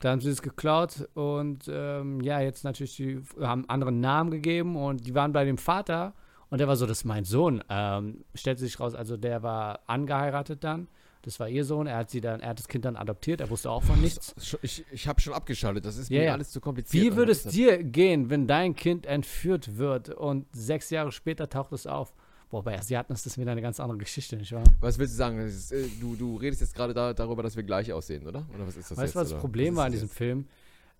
Da 0.00 0.10
haben 0.10 0.20
sie 0.20 0.30
es 0.30 0.42
geklaut 0.42 1.08
und 1.14 1.68
ähm, 1.72 2.20
ja, 2.20 2.40
jetzt 2.40 2.64
natürlich, 2.64 2.96
die 2.96 3.22
haben 3.40 3.62
einen 3.62 3.70
anderen 3.70 4.00
Namen 4.00 4.30
gegeben 4.30 4.76
und 4.76 5.06
die 5.06 5.14
waren 5.14 5.32
bei 5.32 5.44
dem 5.44 5.56
Vater 5.56 6.12
und 6.50 6.58
der 6.58 6.68
war 6.68 6.76
so, 6.76 6.84
das 6.86 6.98
ist 6.98 7.04
mein 7.04 7.24
Sohn. 7.24 7.64
Ähm, 7.70 8.22
stellt 8.34 8.58
sich 8.58 8.78
raus, 8.78 8.94
also 8.94 9.16
der 9.16 9.42
war 9.42 9.80
angeheiratet 9.86 10.62
dann. 10.62 10.86
Das 11.26 11.40
war 11.40 11.48
ihr 11.48 11.64
Sohn. 11.64 11.88
Er 11.88 11.96
hat 11.96 12.10
sie 12.10 12.20
dann, 12.20 12.38
er 12.38 12.50
hat 12.50 12.60
das 12.60 12.68
Kind 12.68 12.84
dann 12.84 12.94
adoptiert. 12.94 13.40
Er 13.40 13.50
wusste 13.50 13.68
auch 13.68 13.82
von 13.82 14.00
nichts. 14.00 14.32
Ich, 14.62 14.84
ich 14.92 15.08
habe 15.08 15.20
schon 15.20 15.32
abgeschaltet. 15.32 15.84
Das 15.84 15.96
ist 15.96 16.08
Ja, 16.08 16.20
mir 16.20 16.32
alles 16.32 16.52
zu 16.52 16.60
kompliziert. 16.60 17.04
Wie 17.04 17.16
würde 17.16 17.32
es 17.32 17.44
ist 17.44 17.52
dir 17.56 17.82
gehen, 17.82 18.30
wenn 18.30 18.46
dein 18.46 18.76
Kind 18.76 19.06
entführt 19.06 19.76
wird 19.76 20.10
und 20.10 20.46
sechs 20.54 20.88
Jahre 20.90 21.10
später 21.10 21.48
taucht 21.48 21.72
es 21.72 21.88
auf? 21.88 22.14
Boah, 22.48 22.62
bei 22.62 22.78
Asiaten 22.78 23.12
ist 23.12 23.26
das 23.26 23.36
wieder 23.38 23.50
eine 23.50 23.60
ganz 23.60 23.80
andere 23.80 23.98
Geschichte, 23.98 24.36
nicht 24.36 24.52
wahr? 24.52 24.62
Was 24.78 25.00
willst 25.00 25.14
du 25.14 25.18
sagen? 25.18 25.40
Ist, 25.40 25.72
äh, 25.72 25.88
du, 26.00 26.14
du 26.14 26.36
redest 26.36 26.60
jetzt 26.60 26.76
gerade 26.76 26.94
da, 26.94 27.12
darüber, 27.12 27.42
dass 27.42 27.56
wir 27.56 27.64
gleich 27.64 27.92
aussehen, 27.92 28.24
oder? 28.24 28.46
Oder 28.54 28.68
was 28.68 28.76
ist 28.76 28.88
das 28.92 28.96
Weißt 28.96 29.06
jetzt? 29.08 29.14
du, 29.16 29.18
was 29.18 29.24
das 29.28 29.32
oder? 29.32 29.40
Problem 29.40 29.74
was 29.74 29.80
war 29.80 29.86
ist 29.88 29.92
diesem 29.94 30.08
das 30.08 30.16
Film? 30.16 30.46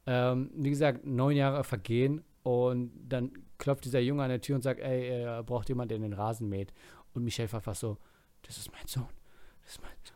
Ähm, 0.06 0.50
wie 0.56 0.70
gesagt, 0.70 1.06
neun 1.06 1.36
Jahre 1.36 1.62
vergehen 1.62 2.24
und 2.42 2.90
dann 3.08 3.30
klopft 3.58 3.84
dieser 3.84 4.00
Junge 4.00 4.24
an 4.24 4.30
der 4.30 4.40
Tür 4.40 4.56
und 4.56 4.62
sagt, 4.62 4.80
ey, 4.80 5.20
er 5.22 5.44
braucht 5.44 5.68
jemand, 5.68 5.92
der 5.92 5.98
den 6.00 6.12
Rasen 6.12 6.48
mäht. 6.48 6.72
Und 7.14 7.22
Michelle 7.22 7.52
war 7.52 7.60
fast 7.60 7.80
so, 7.80 7.96
das 8.42 8.58
ist 8.58 8.72
mein 8.72 8.86
Sohn. 8.86 9.06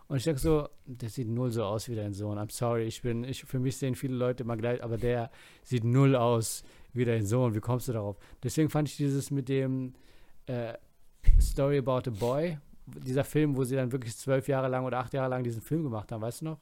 Und 0.09 0.17
ich 0.17 0.25
denke 0.25 0.41
so, 0.41 0.69
der 0.87 1.09
sieht 1.09 1.29
null 1.29 1.53
so 1.53 1.65
aus 1.65 1.89
wie 1.89 1.95
dein 1.95 2.13
Sohn. 2.13 2.39
I'm 2.39 2.51
sorry, 2.51 2.85
ich 2.85 3.03
bin, 3.03 3.25
ich, 3.25 3.45
für 3.45 3.59
mich 3.59 3.77
sehen 3.77 3.95
viele 3.95 4.15
Leute 4.15 4.43
immer 4.43 4.57
gleich, 4.57 4.83
aber 4.83 4.97
der 4.97 5.31
sieht 5.63 5.85
null 5.85 6.17
aus 6.17 6.65
wie 6.93 7.05
dein 7.05 7.25
Sohn. 7.27 7.55
Wie 7.55 7.61
kommst 7.61 7.89
du 7.89 7.93
darauf? 7.93 8.19
Deswegen 8.43 8.71
fand 8.71 8.89
ich 8.89 8.97
dieses 8.97 9.31
mit 9.31 9.49
dem 9.49 9.95
äh, 10.47 10.75
Story 11.41 11.79
About 11.79 12.11
a 12.11 12.11
Boy, 12.11 12.59
dieser 12.87 13.25
Film, 13.25 13.57
wo 13.57 13.65
sie 13.65 13.77
dann 13.77 13.93
wirklich 13.93 14.17
zwölf 14.17 14.49
Jahre 14.49 14.69
lang 14.69 14.85
oder 14.85 14.99
acht 14.99 15.13
Jahre 15.13 15.31
lang 15.31 15.45
diesen 15.45 15.63
Film 15.63 15.85
gemacht 15.85 16.11
haben, 16.11 16.23
weißt 16.23 16.41
du 16.41 16.47
noch? 16.47 16.59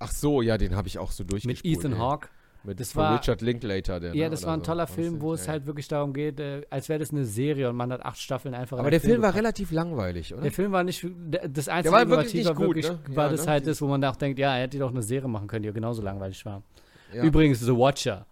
Ach 0.00 0.10
so, 0.10 0.42
ja, 0.42 0.58
den 0.58 0.74
habe 0.74 0.88
ich 0.88 0.98
auch 0.98 1.12
so 1.12 1.22
Mit 1.22 1.32
durchgespielt. 1.32 1.78
Ethan 1.78 1.92
ey. 1.92 1.98
Hawke. 1.98 2.28
Mit 2.66 2.80
Das 2.80 2.96
war- 2.96 3.18
Richard 3.18 3.42
Linklater. 3.42 4.00
Der, 4.00 4.14
Ja, 4.14 4.24
ne, 4.24 4.30
das 4.30 4.40
oder 4.40 4.48
war 4.48 4.56
ein 4.56 4.60
so. 4.60 4.64
toller 4.66 4.82
Was 4.84 4.90
Film, 4.94 5.20
wo 5.20 5.32
das? 5.32 5.42
es 5.42 5.46
Ja, 5.46 5.52
halt 5.52 5.66
wirklich 5.66 5.86
darum 5.86 6.12
geht, 6.14 6.40
äh, 6.40 6.62
als 6.70 6.88
wäre 6.88 6.98
das 6.98 7.10
eine 7.10 7.24
Serie 7.26 7.68
und 7.68 7.76
man 7.76 7.92
hat 7.92 8.02
acht 8.04 8.18
Staffeln 8.18 8.54
einfach 8.54 8.78
in 8.78 8.80
Aber 8.80 8.90
der 8.90 9.00
Film 9.00 9.20
war 9.20 9.28
gepackt. 9.32 9.36
relativ 9.38 9.70
langweilig, 9.70 10.32
oder? 10.32 10.42
Der 10.42 10.52
Film 10.52 10.72
war 10.72 10.82
nicht, 10.82 11.06
das 11.48 11.68
einzige 11.68 11.92
war 11.94 12.08
wirklich 12.08 12.34
Innovative 12.34 12.48
nicht 12.48 12.54
gut, 12.56 12.76
wirklich 12.76 12.88
ne? 12.88 13.16
war 13.16 13.26
Ja, 13.26 13.30
das 13.32 13.44
ne? 13.44 13.52
halt 13.52 13.66
das, 13.66 13.82
wo 13.82 13.86
man 13.86 14.02
auch 14.04 14.16
denkt, 14.16 14.38
ja, 14.38 14.56
er 14.56 14.62
hätte 14.62 14.78
doch 14.78 14.90
eine 14.90 15.02
Serie 15.02 15.28
machen 15.28 15.46
können, 15.46 15.62
die 15.64 15.72
genauso 15.72 16.00
langweilig 16.02 16.44
war. 16.46 16.62
Ja. 17.12 17.22
Übrigens, 17.22 17.60
The 17.60 17.76
Watcher, 17.76 18.26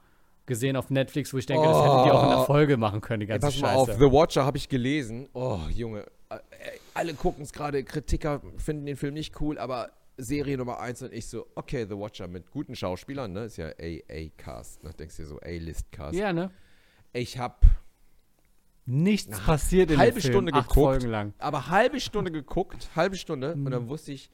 gesehen 0.47 0.77
auf 0.77 0.89
Netflix, 0.91 1.33
wo 1.35 1.39
ich 1.39 1.47
denke, 1.47 1.65
das 1.67 1.77
hättet 1.77 2.07
ihr 2.07 2.15
auch 2.15 2.23
in 2.25 2.29
der 2.31 2.39
Oh. 2.41 2.45
Folge 2.45 2.77
machen 2.79 3.01
können, 3.03 3.21
die 3.21 3.27
Ey, 3.27 3.39
ganze 3.39 3.47
pass 3.47 3.61
mal 3.61 3.69
Scheiße. 3.69 3.93
auf, 3.93 3.99
The 3.99 4.11
Watcher 4.13 4.45
habe 4.47 4.57
ich 4.57 4.69
gelesen. 4.69 5.29
Oh, 5.35 5.59
Junge. 5.71 6.01
Äh, 6.31 6.35
ey, 6.35 6.81
Alle 6.95 7.15
gucken 7.15 7.43
es 7.45 7.53
gerade, 7.53 7.85
Kritiker 7.85 8.41
finden 8.57 8.87
den 8.87 8.97
Film 8.97 9.15
nicht 9.15 9.41
cool, 9.41 9.59
aber 9.59 9.91
Serie 10.23 10.57
Nummer 10.57 10.79
eins 10.81 11.03
und 11.03 11.13
ich 11.13 11.27
so, 11.29 11.47
okay, 11.55 11.87
The 11.89 11.97
Watcher 11.97 12.29
mit 12.29 12.51
guten 12.51 12.75
Schauspielern, 12.77 13.33
ne? 13.33 13.45
Ist 13.45 13.57
ja 13.59 13.69
AA-Cast, 13.69 14.83
ne? 14.85 14.91
Denkst 14.95 15.17
du 15.17 15.23
dir 15.23 15.29
so, 15.29 15.41
A-List-Cast. 15.41 16.15
ja, 16.19 16.33
ne? 16.33 16.51
Ich 17.13 17.39
habe 17.39 17.57
Nichts 18.85 19.33
Eine 19.37 19.43
passiert 19.47 19.91
in 19.93 19.99
halbe 19.99 20.19
dem 20.19 20.23
Film, 20.23 20.33
Stunde 20.35 20.53
geguckt. 20.53 20.75
Folgen 20.75 21.09
lang. 21.09 21.35
aber 21.39 21.69
halbe 21.69 22.01
Stunde 22.01 22.33
geguckt, 22.33 22.91
halbe 22.97 23.17
Stunde, 23.17 23.55
Mhm. 23.55 23.67
und 23.67 23.73
dann 23.73 23.89
wusste 23.89 24.11
ich, 24.13 24.29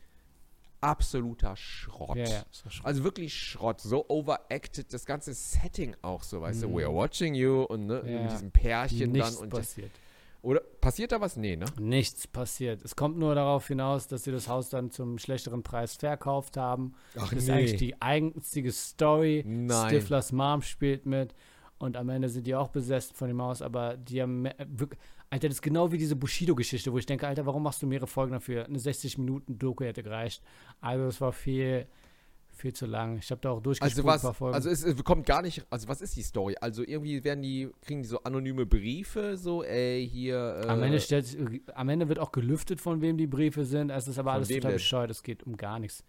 absoluter 0.80 1.55
Schrott. 1.57 2.16
Ja, 2.16 2.24
ja, 2.24 2.43
das 2.51 2.64
war 2.64 2.72
schon. 2.72 2.86
Also 2.86 3.05
wirklich 3.05 3.34
Schrott, 3.34 3.80
so 3.82 4.07
overacted, 4.09 4.91
das 4.95 5.05
ganze 5.05 5.34
Setting 5.34 5.95
auch 6.03 6.22
so, 6.22 6.41
weißt 6.41 6.62
du, 6.62 6.68
Mhm. 6.68 6.76
we 6.76 6.84
are 6.84 6.95
watching 6.95 7.34
you 7.34 7.62
und 7.64 7.86
ne, 7.86 8.03
Ja. 8.07 8.22
mit 8.22 8.32
diesem 8.32 8.51
Pärchen 8.51 9.12
Nichts 9.12 9.34
dann 9.34 9.43
und 9.45 9.51
passiert. 9.51 9.91
Oder 10.41 10.61
passiert 10.61 11.12
da 11.12 11.20
was? 11.20 11.36
Nee, 11.36 11.57
ne? 11.57 11.66
Nichts 11.80 12.26
passiert. 12.26 12.84
Es 12.84 12.95
kommt 12.95 13.18
nur 13.18 13.34
darauf 13.34 13.66
hinaus, 13.66 14.07
dass 14.07 14.24
sie 14.24 14.30
das 14.30 14.49
Haus 14.49 14.70
dann 14.70 14.91
zum 14.91 15.18
schlechteren 15.18 15.62
Preis 15.62 15.97
verkauft 15.97 16.57
haben. 16.57 16.95
Ach 17.18 17.30
Das 17.30 17.43
ist 17.43 17.51
eigentlich 17.51 17.76
die 17.76 18.01
einzige 18.01 18.70
Story. 18.70 19.43
Nein. 19.47 19.89
Stiflers 19.89 20.32
Mom 20.32 20.62
spielt 20.62 21.07
mit. 21.07 21.34
Und 21.78 21.97
am 21.97 22.09
Ende 22.09 22.28
sind 22.28 22.47
die 22.47 22.55
auch 22.55 22.68
besessen 22.68 23.14
von 23.14 23.28
dem 23.28 23.41
Haus. 23.43 23.62
Aber 23.62 23.97
die 23.97 24.22
haben 24.22 24.45
wirklich. 24.66 25.01
Alter, 25.30 25.49
das 25.49 25.57
ist 25.57 25.62
genau 25.62 25.93
wie 25.93 25.99
diese 25.99 26.16
Bushido-Geschichte, 26.16 26.91
wo 26.91 26.97
ich 26.97 27.05
denke, 27.05 27.26
Alter, 27.28 27.45
warum 27.45 27.62
machst 27.62 27.82
du 27.82 27.86
mehrere 27.86 28.07
Folgen 28.07 28.32
dafür? 28.32 28.64
Eine 28.64 28.78
60-Minuten-Doku 28.78 29.84
hätte 29.84 30.03
gereicht. 30.03 30.43
Also, 30.80 31.05
es 31.05 31.20
war 31.20 31.32
viel, 31.32 31.86
viel 32.59 32.73
zu 32.73 32.87
lang. 32.87 33.19
Ich 33.19 33.31
habe 33.31 33.41
da 33.41 33.51
auch 33.51 33.61
durchgespult 33.63 34.07
Also 34.09 34.29
was, 34.31 34.43
also 34.55 34.69
es, 34.71 34.83
es 34.85 35.05
kommt 35.05 35.25
gar 35.27 35.43
nicht, 35.43 35.65
also 35.71 35.89
was 35.89 36.01
ist 36.01 36.17
die 36.17 36.23
Story? 36.23 36.57
Also 36.61 36.83
irgendwie 36.83 37.23
werden 37.25 37.43
die, 37.43 37.71
kriegen 37.83 38.03
die 38.03 38.09
so 38.09 38.23
anonyme 38.25 38.67
Briefe, 38.67 39.37
so, 39.37 39.63
ey, 39.65 40.09
hier, 40.09 40.61
äh, 40.65 40.69
am, 40.69 40.83
Ende 40.83 41.01
stellt, 41.01 41.27
sich- 41.27 41.39
am 41.75 41.89
Ende 41.89 42.09
wird 42.09 42.19
auch 42.19 42.33
gelüftet, 42.33 42.81
von 42.81 43.01
wem 43.01 43.17
die 43.17 43.27
Briefe 43.27 43.65
sind. 43.65 43.91
Es 43.91 44.09
ist 44.09 44.19
aber 44.19 44.33
alles 44.33 44.49
total 44.49 44.73
bescheuert. 44.75 45.11
Es 45.11 45.23
geht 45.23 45.43
um 45.45 45.57
gar 45.57 45.79
nichts. 45.79 46.05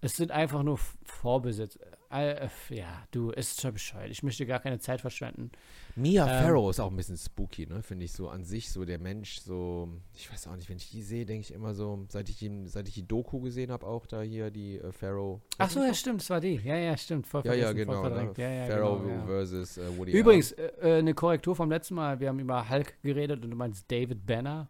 Es 0.00 0.16
sind 0.16 0.30
einfach 0.32 0.62
nur 0.62 0.74
F- 0.74 0.96
Vorbesitz. 1.04 1.78
Äh, 2.14 2.44
äh, 2.44 2.48
ja, 2.70 3.02
du, 3.10 3.30
ist 3.30 3.56
total 3.56 3.72
bescheuert. 3.72 4.10
Ich 4.10 4.22
möchte 4.22 4.46
gar 4.46 4.60
keine 4.60 4.78
Zeit 4.78 5.00
verschwenden. 5.00 5.50
Mia 5.96 6.24
ähm, 6.24 6.44
Farrow 6.44 6.70
ist 6.70 6.78
auch 6.78 6.90
ein 6.90 6.96
bisschen 6.96 7.16
spooky, 7.16 7.66
ne, 7.66 7.82
finde 7.82 8.04
ich 8.04 8.12
so 8.12 8.28
an 8.28 8.44
sich, 8.44 8.70
so 8.70 8.84
der 8.84 9.00
Mensch, 9.00 9.40
so, 9.40 9.88
ich 10.14 10.30
weiß 10.30 10.46
auch 10.46 10.54
nicht, 10.54 10.68
wenn 10.68 10.76
ich 10.76 10.90
die 10.90 11.02
sehe, 11.02 11.26
denke 11.26 11.40
ich 11.40 11.52
immer 11.52 11.74
so, 11.74 12.06
seit 12.08 12.28
ich, 12.28 12.40
ihn, 12.42 12.68
seit 12.68 12.86
ich 12.86 12.94
die 12.94 13.06
Doku 13.06 13.40
gesehen 13.40 13.72
habe, 13.72 13.84
auch 13.84 14.06
da 14.06 14.22
hier, 14.22 14.52
die 14.52 14.78
äh, 14.78 14.92
Farrow. 14.92 15.40
Ach 15.58 15.68
so, 15.68 15.82
ja, 15.82 15.92
stimmt, 15.92 16.20
das 16.20 16.30
war 16.30 16.40
die. 16.40 16.60
Ja, 16.64 16.76
ja, 16.76 16.96
stimmt. 16.96 17.26
Voll 17.26 17.42
Ja, 17.44 17.54
ja, 17.54 17.72
genau. 17.72 18.08
Ne? 18.08 18.32
Ja, 18.36 18.48
ja, 18.48 18.66
Farrow 18.66 19.02
genau, 19.02 19.14
ja. 19.14 19.26
versus 19.26 19.76
äh, 19.78 19.98
Woody 19.98 20.12
Übrigens, 20.12 20.52
äh, 20.52 20.70
äh, 20.80 20.98
eine 20.98 21.14
Korrektur 21.14 21.56
vom 21.56 21.70
letzten 21.70 21.96
Mal. 21.96 22.20
Wir 22.20 22.28
haben 22.28 22.38
über 22.38 22.68
Hulk 22.68 22.94
geredet 23.02 23.44
und 23.44 23.50
du 23.50 23.56
meinst 23.56 23.90
David 23.90 24.24
Banner. 24.24 24.68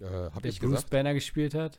Äh, 0.00 0.04
hab 0.04 0.40
der 0.40 0.50
ich 0.50 0.60
Bruce 0.60 0.70
gesagt? 0.70 0.90
Banner 0.90 1.12
gespielt 1.12 1.54
hat. 1.54 1.78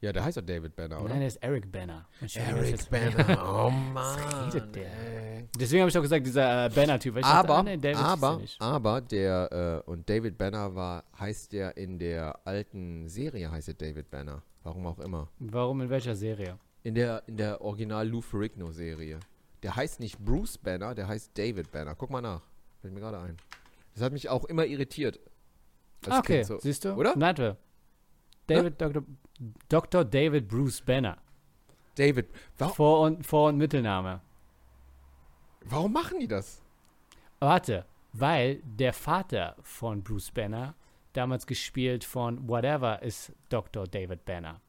Ja, 0.00 0.12
der 0.12 0.24
heißt 0.24 0.36
ja 0.36 0.42
David 0.42 0.76
Banner, 0.76 1.00
oder? 1.00 1.08
Nein, 1.08 1.18
der 1.20 1.28
ist 1.28 1.36
Eric 1.42 1.72
Banner. 1.72 2.06
Hab 2.20 2.62
jetzt- 2.62 2.88
oh 2.92 3.72
Was 3.94 4.54
redet 4.54 4.74
der? 4.76 4.86
ey. 4.86 5.48
Deswegen 5.58 5.80
habe 5.82 5.90
ich 5.90 5.98
auch 5.98 6.02
gesagt, 6.02 6.24
dieser 6.24 6.66
äh, 6.66 6.68
Banner-Typ. 6.68 7.16
ich 7.16 7.22
dachte, 7.22 7.36
Aber, 7.36 7.56
ah, 7.58 7.62
nee, 7.64 7.78
er 7.82 7.98
aber, 7.98 8.40
aber 8.60 9.00
der, 9.00 9.82
äh, 9.86 9.90
und 9.90 10.08
David 10.08 10.38
Banner 10.38 10.72
war, 10.74 11.04
heißt 11.18 11.52
der 11.52 11.76
in 11.76 11.98
der 11.98 12.38
alten 12.44 13.08
Serie, 13.08 13.50
heißt 13.50 13.68
er 13.68 13.74
David 13.74 14.08
Banner. 14.10 14.42
Warum 14.62 14.86
auch 14.86 15.00
immer. 15.00 15.28
Warum, 15.40 15.80
in 15.80 15.90
welcher 15.90 16.14
Serie? 16.14 16.58
In 16.84 16.94
der, 16.94 17.22
in 17.26 17.36
der 17.36 17.60
Original 17.60 18.06
Lou 18.08 18.20
Ferrigno 18.20 18.70
Serie. 18.70 19.18
Der 19.64 19.74
heißt 19.74 19.98
nicht 19.98 20.18
Bruce 20.24 20.58
Banner, 20.58 20.94
der 20.94 21.08
heißt 21.08 21.36
David 21.36 21.72
Banner. 21.72 21.96
Guck 21.96 22.10
mal 22.10 22.20
nach. 22.20 22.42
Fällt 22.80 22.94
mir 22.94 23.00
gerade 23.00 23.18
ein. 23.18 23.36
Das 23.94 24.04
hat 24.04 24.12
mich 24.12 24.28
auch 24.28 24.44
immer 24.44 24.64
irritiert. 24.64 25.18
Ah, 26.08 26.20
okay, 26.20 26.36
Kind 26.36 26.46
so. 26.46 26.58
siehst 26.60 26.84
du? 26.84 26.92
Oder? 26.94 27.16
Nightware. 27.16 27.56
David, 28.48 28.80
Dr. 28.80 29.02
Dr. 29.68 30.04
David 30.04 30.48
Bruce 30.48 30.80
Banner. 30.80 31.18
David. 31.94 32.26
Warum, 32.58 32.74
Vor- 32.74 33.00
und, 33.02 33.26
Vor- 33.26 33.48
und 33.48 33.56
Mittelname. 33.58 34.20
warum 35.64 35.92
machen 35.92 36.20
die 36.20 36.28
das? 36.28 36.62
Warte, 37.40 37.86
weil 38.12 38.60
der 38.64 38.92
Vater 38.92 39.56
von 39.62 40.02
Bruce 40.02 40.30
Banner, 40.30 40.74
damals 41.12 41.46
gespielt 41.46 42.04
von 42.04 42.48
Whatever, 42.48 43.02
ist 43.02 43.32
Dr. 43.48 43.86
David 43.86 44.24
Banner. 44.24 44.60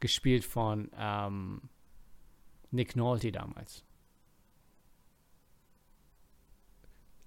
Gespielt 0.00 0.44
von 0.44 0.90
ähm, 0.96 1.62
Nick 2.70 2.96
Nolte 2.96 3.30
damals. 3.32 3.84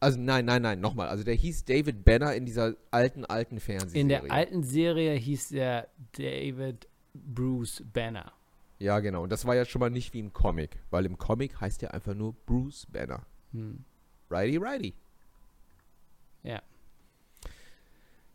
Also 0.06 0.20
nein, 0.20 0.45
nein, 0.45 0.62
nein, 0.62 0.80
nochmal. 0.80 1.08
Also 1.10 1.24
der 1.24 1.34
hieß 1.36 1.66
David 1.66 2.06
Banner 2.06 2.34
in 2.36 2.45
dieser 2.45 2.76
alten, 2.91 3.26
alten 3.26 3.60
Fernsehserie. 3.60 4.01
In 4.01 4.08
der 4.10 4.32
alten 4.32 4.64
Serie 4.64 5.14
hieß 5.16 5.51
er 5.51 5.88
David 6.18 6.88
Bruce 7.14 7.84
Banner. 7.93 8.32
Ja, 8.80 8.99
genau. 8.99 9.24
Und 9.24 9.32
das 9.32 9.45
war 9.45 9.56
ja 9.56 9.66
schon 9.66 9.80
mal 9.80 9.89
nicht 9.89 10.14
wie 10.14 10.20
im 10.20 10.34
Comic, 10.34 10.78
weil 10.89 11.06
im 11.06 11.18
Comic 11.18 11.60
heißt 11.62 11.82
er 11.84 11.93
einfach 11.93 12.14
nur 12.14 12.34
Bruce 12.45 12.86
Banner. 12.91 13.26
Hm. 13.53 13.84
Righty, 14.30 14.58
righty. 14.58 14.93
Ja. 16.43 16.62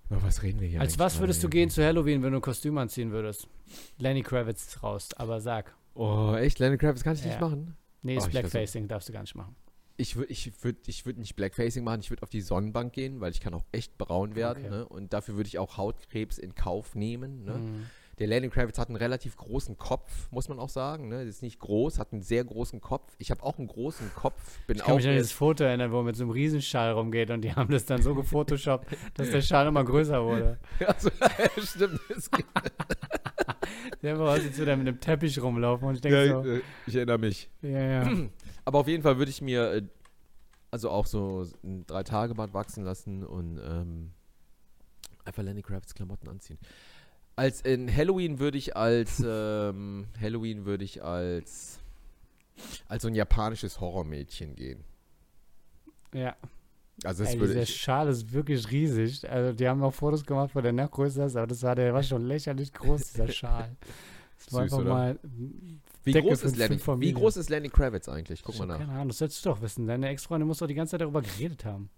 Über 0.09 0.23
was 0.23 0.43
reden 0.43 0.61
wir 0.61 0.69
hier? 0.69 0.81
Als 0.81 0.99
was 0.99 1.21
würdest 1.21 1.43
du 1.45 1.49
gehen 1.49 1.71
zu 1.71 1.85
Halloween, 1.85 2.23
wenn 2.23 2.33
du 2.33 2.39
ein 2.39 2.43
Kostüm 2.43 2.79
anziehen 2.79 3.13
würdest? 3.13 3.49
Lenny 3.99 4.23
Kravitz 4.23 4.83
raus, 4.83 5.11
aber 5.17 5.41
sag. 5.41 5.75
Oh, 5.95 6.35
echt? 6.37 6.59
Lenny 6.59 6.79
Kravitz 6.79 7.05
kann 7.05 7.15
ich 7.15 7.21
Ja. 7.23 7.29
nicht 7.29 7.41
machen? 7.41 7.77
Nee, 8.03 8.15
Oh, 8.15 8.19
ist 8.19 8.25
versuch- 8.25 8.31
Blackfacing, 8.33 8.89
darfst 8.89 9.09
du 9.09 9.13
gar 9.13 9.21
nicht 9.21 9.35
machen. 9.37 9.55
Ich 10.01 10.17
würde 10.17 10.33
ich 10.33 10.51
würd, 10.65 10.89
ich 10.89 11.05
würd 11.05 11.19
nicht 11.19 11.37
Blackfacing 11.37 11.85
machen, 11.85 12.01
ich 12.01 12.11
würde 12.11 12.23
auf 12.23 12.31
die 12.31 12.41
Sonnenbank 12.41 12.95
gehen, 12.95 13.21
weil 13.21 13.33
ich 13.33 13.41
kann 13.41 13.53
auch 13.53 13.65
echt 13.71 13.99
braun 13.99 14.35
werden. 14.35 14.65
Okay. 14.65 14.75
Ne? 14.75 14.89
Und 14.89 15.13
dafür 15.13 15.37
würde 15.37 15.49
ich 15.49 15.59
auch 15.59 15.77
Hautkrebs 15.77 16.39
in 16.39 16.55
Kauf 16.55 16.95
nehmen. 16.95 17.45
Ne? 17.45 17.55
Hm. 17.55 17.87
Der 18.21 18.27
Lenny 18.27 18.51
Kravitz 18.51 18.79
hat 18.79 18.89
einen 18.89 18.97
relativ 18.97 19.37
großen 19.37 19.79
Kopf, 19.79 20.29
muss 20.31 20.49
man 20.51 20.59
auch 20.61 20.69
sagen. 20.69 21.09
Ne? 21.09 21.21
Das 21.25 21.37
ist 21.37 21.43
nicht 21.43 21.59
groß, 21.59 21.99
hat 21.99 22.13
einen 22.13 22.21
sehr 22.23 22.45
großen 22.45 22.81
Kopf. 22.81 23.13
Ich 23.19 23.31
habe 23.31 23.43
auch 23.43 23.57
einen 23.59 23.67
großen 23.67 24.13
Kopf. 24.15 24.59
Bin 24.67 24.77
Ich 24.77 24.83
kann 24.83 24.93
auch 24.93 24.97
mich 24.99 25.07
an 25.07 25.13
dieses 25.15 25.29
erst- 25.31 25.39
Foto 25.39 25.65
erinnern, 25.65 25.91
wo 25.91 25.97
er 26.01 26.03
mit 26.05 26.17
so 26.17 26.25
einem 26.25 26.31
Riesenschal 26.33 26.93
rumgeht 26.93 27.31
und 27.31 27.41
die 27.41 27.53
haben 27.57 27.73
das 27.73 27.87
dann 27.87 28.03
so 28.03 28.15
gefotoshoppt, 28.15 28.95
dass 29.15 29.31
der 29.31 29.41
Schal 29.41 29.67
immer 29.67 29.83
größer 29.85 30.23
wurde. 30.23 30.59
also, 30.87 31.11
stimmt. 31.65 31.99
Das. 32.11 32.31
Der 34.03 34.19
war 34.19 34.35
aus, 34.35 34.41
als 34.41 34.57
würde 34.59 34.71
er 34.73 34.77
mit 34.77 34.87
einem 34.89 35.01
Teppich 35.01 35.41
rumlaufen 35.43 35.89
und 35.89 35.95
ich 35.95 36.01
denke 36.01 36.27
Ja, 36.27 36.43
so, 36.43 36.49
äh, 36.49 36.61
ich 36.87 36.95
erinnere 36.97 37.19
mich. 37.19 37.49
ja, 37.63 37.81
ja. 38.05 38.13
Aber 38.65 38.79
auf 38.81 38.89
jeden 38.89 39.03
Fall 39.03 39.19
würde 39.19 39.31
ich 39.31 39.41
mir 39.43 39.73
äh, 39.73 39.83
also 40.71 40.91
auch 40.91 41.07
so 41.07 41.47
ein 41.65 41.87
Drei-Tage-Bart 41.87 42.53
wachsen 42.55 42.85
lassen 42.85 43.25
und 43.25 43.59
ähm, 43.59 44.11
einfach 45.25 45.43
Lenny 45.43 45.63
Kravitz 45.63 45.95
Klamotten 45.95 46.29
anziehen. 46.29 46.59
Als 47.41 47.63
in 47.63 47.95
Halloween 47.95 48.39
würde 48.39 48.59
ich 48.59 48.77
als 48.77 49.23
ähm, 49.27 50.07
Halloween 50.21 50.67
würde 50.67 50.85
ich 50.85 51.03
als 51.03 51.79
als 52.87 53.01
so 53.01 53.09
ein 53.09 53.15
japanisches 53.15 53.81
Horrormädchen 53.81 54.55
gehen. 54.57 54.85
Ja. 56.13 56.37
Also 57.03 57.25
das 57.25 57.33
Ey, 57.33 57.41
würde 57.41 57.55
dieser 57.55 57.63
ich. 57.63 57.81
Schal 57.81 58.09
ist 58.09 58.31
wirklich 58.35 58.71
riesig. 58.71 59.27
Also 59.31 59.55
die 59.55 59.67
haben 59.67 59.83
auch 59.83 59.95
Fotos 59.95 60.27
gemacht, 60.27 60.51
wo 60.55 60.61
der 60.61 60.73
noch 60.75 60.91
größer 60.91 61.25
ist, 61.25 61.37
aber 61.37 61.47
das 61.47 61.63
war, 61.63 61.75
der 61.75 61.95
war 61.95 62.03
schon 62.03 62.27
lächerlich 62.27 62.75
groß, 62.75 63.13
dieser 63.13 63.29
Schal. 63.33 63.75
Das 64.37 64.53
war 64.53 64.65
Süß, 64.65 64.73
einfach 64.75 64.79
oder? 64.85 64.91
mal. 64.93 65.19
Wie 66.05 66.13
Decke 66.13 66.29
groß 66.29 66.43
ist 66.45 66.57
Lenny? 66.59 66.79
Wie 66.99 67.13
groß 67.15 67.39
ist 67.39 67.49
Lenny 67.49 67.71
Kravitz 67.71 68.07
eigentlich? 68.11 68.43
Guck 68.43 68.55
Ich 68.55 68.61
mal 68.61 68.67
nach. 68.67 68.79
keine 68.81 68.93
Ahnung, 68.93 69.09
das 69.09 69.17
solltest 69.19 69.47
du 69.47 69.49
doch 69.49 69.63
wissen. 69.63 69.87
Deine 69.87 70.09
Ex-Freundin 70.09 70.47
muss 70.47 70.59
doch 70.59 70.67
die 70.67 70.75
ganze 70.75 70.91
Zeit 70.91 71.01
darüber 71.01 71.23
geredet 71.23 71.65
haben. 71.65 71.89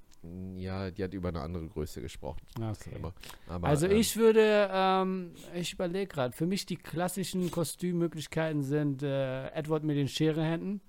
Ja, 0.57 0.91
die 0.93 1.03
hat 1.03 1.15
über 1.15 1.31
eine 1.31 1.41
andere 1.41 1.67
Größe 1.67 2.01
gesprochen. 2.01 2.41
Okay. 2.57 2.93
Aber, 2.95 3.13
aber, 3.49 3.67
Also 3.67 3.87
ähm, 3.87 3.97
ich 3.97 4.17
würde, 4.17 4.69
ähm, 4.73 5.33
ich 5.53 5.73
überlege 5.73 6.07
gerade, 6.07 6.33
für 6.37 6.47
mich 6.47 6.65
die 6.65 6.77
klassischen 6.77 7.51
Kostümmöglichkeiten 7.51 8.63
sind 8.63 9.03
äh, 9.03 9.49
Edward 9.49 9.83
mit 9.83 9.97
den 9.97 10.07
Scherehänden. 10.07 10.81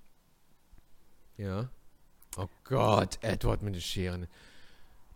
Ja. 1.36 1.68
Oh 2.36 2.46
Gott, 2.64 3.18
Edward 3.22 3.62
mit 3.62 3.74
den 3.74 3.80
Scheren. 3.80 4.28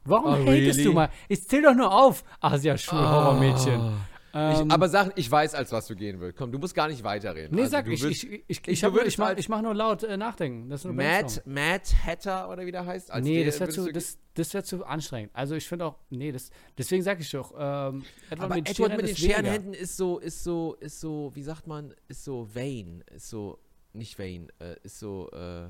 Warum 0.05 0.27
Oh, 0.27 0.37
hatest 0.47 0.49
really? 0.49 0.85
du 0.85 0.93
mal? 0.93 1.11
Ich 1.29 1.47
zähl 1.47 1.63
doch 1.63 1.75
nur 1.75 1.93
auf. 1.93 2.25
Asia-Schul-Horrormädchen. 2.41 3.99
Ähm, 4.35 4.67
Ich, 4.67 4.73
aber 4.73 4.89
sag, 4.89 5.13
ich 5.17 5.31
weiß, 5.31 5.55
als 5.55 5.73
was 5.73 5.87
du 5.87 5.97
gehen 5.97 6.21
willst. 6.21 6.37
Komm, 6.37 6.53
du 6.53 6.59
musst 6.59 6.75
gar 6.75 6.89
nicht 6.89 7.03
weiterreden. 7.03 7.55
nee, 7.55 7.63
Also, 7.63 7.71
sag 7.73 7.89
ich, 7.89 8.03
willst 8.03 8.25
ich, 8.25 8.31
ich, 8.33 8.45
ich, 8.47 8.69
ich, 8.69 8.85
hab, 8.85 8.93
würdest 8.93 9.09
ich, 9.13 9.19
mach, 9.19 9.37
ich 9.37 9.49
mach 9.49 9.63
nur 9.63 9.75
laut 9.75 10.03
äh, 10.03 10.17
nachdenken. 10.17 10.69
Das 10.69 10.85
Matt. 10.85 11.43
Matt 11.47 11.95
Hatter 12.05 12.51
oder 12.51 12.67
wie 12.67 12.73
der 12.73 12.85
heißt? 12.85 13.11
Als 13.11 13.25
Nee, 13.25 13.37
der- 13.43 13.47
das 13.47 13.61
wäre 13.61 13.71
zu, 13.71 13.91
das, 13.93 14.19
das 14.35 14.53
wär 14.55 14.65
zu 14.65 14.85
anstrengend. 14.85 15.31
Also 15.35 15.55
ich 15.55 15.67
finde 15.67 15.87
auch, 15.87 15.97
nee, 16.11 16.31
das, 16.31 16.51
deswegen 16.77 17.03
sage 17.03 17.23
ich 17.23 17.31
doch, 17.31 17.53
ähm, 17.59 18.05
Edward 18.31 18.41
aber 18.45 18.55
mit, 18.57 18.69
Edward 18.71 18.97
mit 18.97 19.09
den. 19.09 19.17
Scherenhänden 19.17 19.73
ist 19.73 19.97
so, 19.97 20.19
ist 20.19 20.45
so, 20.45 20.75
ist 20.81 21.01
so, 21.01 21.31
wie 21.35 21.43
sagt 21.43 21.67
man, 21.67 21.95
ist 22.09 22.25
so 22.25 22.49
vain, 22.55 23.03
ist 23.15 23.31
so, 23.31 23.59
nicht 23.95 24.19
vain, 24.19 24.49
äh, 24.61 24.77
ist 24.83 24.99
so, 24.99 25.31
äh, 25.31 25.69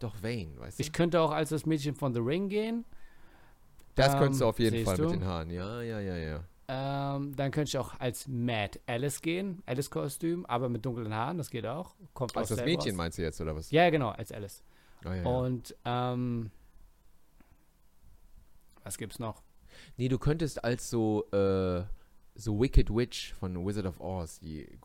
doch 0.00 0.20
vain, 0.22 0.54
weißt 0.58 0.78
du? 0.78 0.82
Ich 0.82 0.92
könnte 0.92 1.20
auch 1.20 1.30
als 1.30 1.50
das 1.50 1.64
Mädchen 1.64 1.94
von 1.94 2.12
The 2.12 2.20
Ring 2.20 2.48
gehen. 2.48 2.84
das 3.94 4.14
ähm, 4.14 4.18
könntest 4.18 4.40
du 4.40 4.46
auf 4.46 4.58
jeden 4.58 4.84
Fall 4.84 4.96
du? 4.96 5.02
mit 5.04 5.12
den 5.12 5.24
Haaren, 5.24 5.50
ja, 5.50 5.80
ja, 5.82 6.00
ja, 6.00 6.16
ja. 6.16 6.44
Ähm, 6.70 7.34
dann 7.34 7.50
könnte 7.50 7.70
ich 7.70 7.78
auch 7.78 7.98
als 7.98 8.28
Mad 8.28 8.78
Alice 8.86 9.22
gehen, 9.22 9.62
Alice-Kostüm, 9.64 10.44
aber 10.44 10.68
mit 10.68 10.84
dunklen 10.84 11.14
Haaren, 11.14 11.38
das 11.38 11.48
geht 11.48 11.64
auch. 11.66 11.94
Kommt 12.12 12.36
Als 12.36 12.52
aus 12.52 12.56
das 12.58 12.66
Mädchen 12.66 12.90
raus. 12.90 12.96
meinst 12.98 13.16
du 13.18 13.22
jetzt, 13.22 13.40
oder 13.40 13.56
was? 13.56 13.70
Ja, 13.70 13.88
genau, 13.88 14.10
als 14.10 14.30
Alice. 14.32 14.62
Ah, 15.04 15.14
ja, 15.14 15.22
ja. 15.22 15.24
Und 15.24 15.74
ähm, 15.86 16.50
was 18.84 18.98
gibt's 18.98 19.18
noch? 19.18 19.42
Nee, 19.96 20.08
du 20.08 20.18
könntest 20.18 20.62
als 20.62 20.90
so, 20.90 21.24
äh, 21.32 21.84
so 22.34 22.60
Wicked 22.60 22.94
Witch 22.94 23.32
von 23.34 23.66
Wizard 23.66 23.86
of 23.86 24.00
Oz, 24.00 24.38
die 24.40 24.66
Oh, 24.66 24.74
ja, 24.74 24.78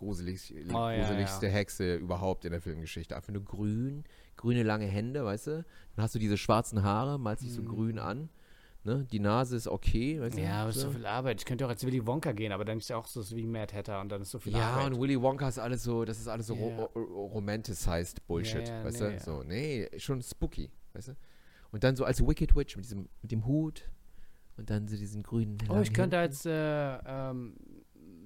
gruseligste 1.02 1.50
Hexe 1.50 1.96
überhaupt 1.96 2.46
in 2.46 2.52
der 2.52 2.62
Filmgeschichte. 2.62 3.16
Einfach 3.16 3.34
nur 3.34 3.44
grün, 3.44 4.06
grüne 4.38 4.64
lange 4.64 4.86
Hände, 4.86 5.26
weißt 5.26 5.48
du? 5.48 5.66
Dann 5.96 6.04
hast 6.04 6.16
du 6.16 6.20
diese 6.20 6.38
schwarzen 6.38 6.84
Haare, 6.84 7.20
malst 7.20 7.44
dich 7.44 7.54
so 7.54 7.62
Mhm. 7.62 7.68
grün 7.68 8.00
an. 8.00 8.30
Ne? 8.86 9.08
Die 9.12 9.20
Nase 9.20 9.56
ist 9.56 9.68
okay? 9.68 10.20
Ja, 10.36 10.62
aber 10.62 10.70
ist 10.72 10.80
so 10.82 10.90
viel 10.92 11.06
Arbeit. 11.06 11.40
Ich 11.40 11.46
könnte 11.46 11.66
auch 11.66 11.70
als 11.70 11.86
Willy 11.86 12.06
Wonka 12.06 12.34
gehen, 12.34 12.52
aber 12.52 12.66
dann 12.66 12.80
ist 12.80 12.90
ja 12.90 12.98
auch 12.98 13.08
so 13.08 13.24
wie 13.36 13.46
Mad 13.48 13.74
Hatter 13.74 14.02
und 14.02 14.10
dann 14.10 14.22
ist 14.24 14.32
so 14.32 14.40
viel 14.40 14.52
Ja, 14.54 14.72
Arbeit. 14.72 14.94
und 14.94 15.00
Willy 15.02 15.22
Wonka 15.22 15.48
ist 15.48 15.58
alles 15.58 15.84
so, 15.84 16.04
das 16.04 16.20
ist 16.20 16.28
alles 16.28 16.48
so 16.48 16.56
Ja. 16.56 16.62
ro 16.62 16.90
ro 16.94 17.26
romanticized 17.28 18.28
Bullshit, 18.28 18.68
Ja, 18.68 18.80
ja, 18.80 18.84
weißt 18.86 19.00
nee, 19.02 19.08
du? 19.08 19.14
ja. 19.14 19.20
So, 19.20 19.44
nee, 19.44 19.90
schon 19.98 20.22
spooky, 20.22 20.70
weißt 20.94 21.08
du? 21.10 21.16
Und 21.72 21.84
dann 21.86 21.96
so 21.96 22.04
als 22.04 22.26
Wicked 22.28 22.56
Witch 22.58 22.76
mit 22.76 22.84
diesem, 22.84 23.08
mit 23.22 23.32
dem 23.32 23.46
Hut 23.46 23.90
und 24.58 24.70
dann 24.70 24.88
so 24.90 24.98
diesen 24.98 25.24
grünen. 25.24 25.58
oh, 25.70 25.80
ich 25.80 25.94
könnte 25.94 26.18
als 26.18 26.46
äh, 26.46 26.52
ähm, 27.06 27.56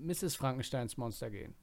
Mrs. 0.01 0.35
Frankensteins 0.35 0.97
Monster 0.97 1.29
gehen. 1.29 1.53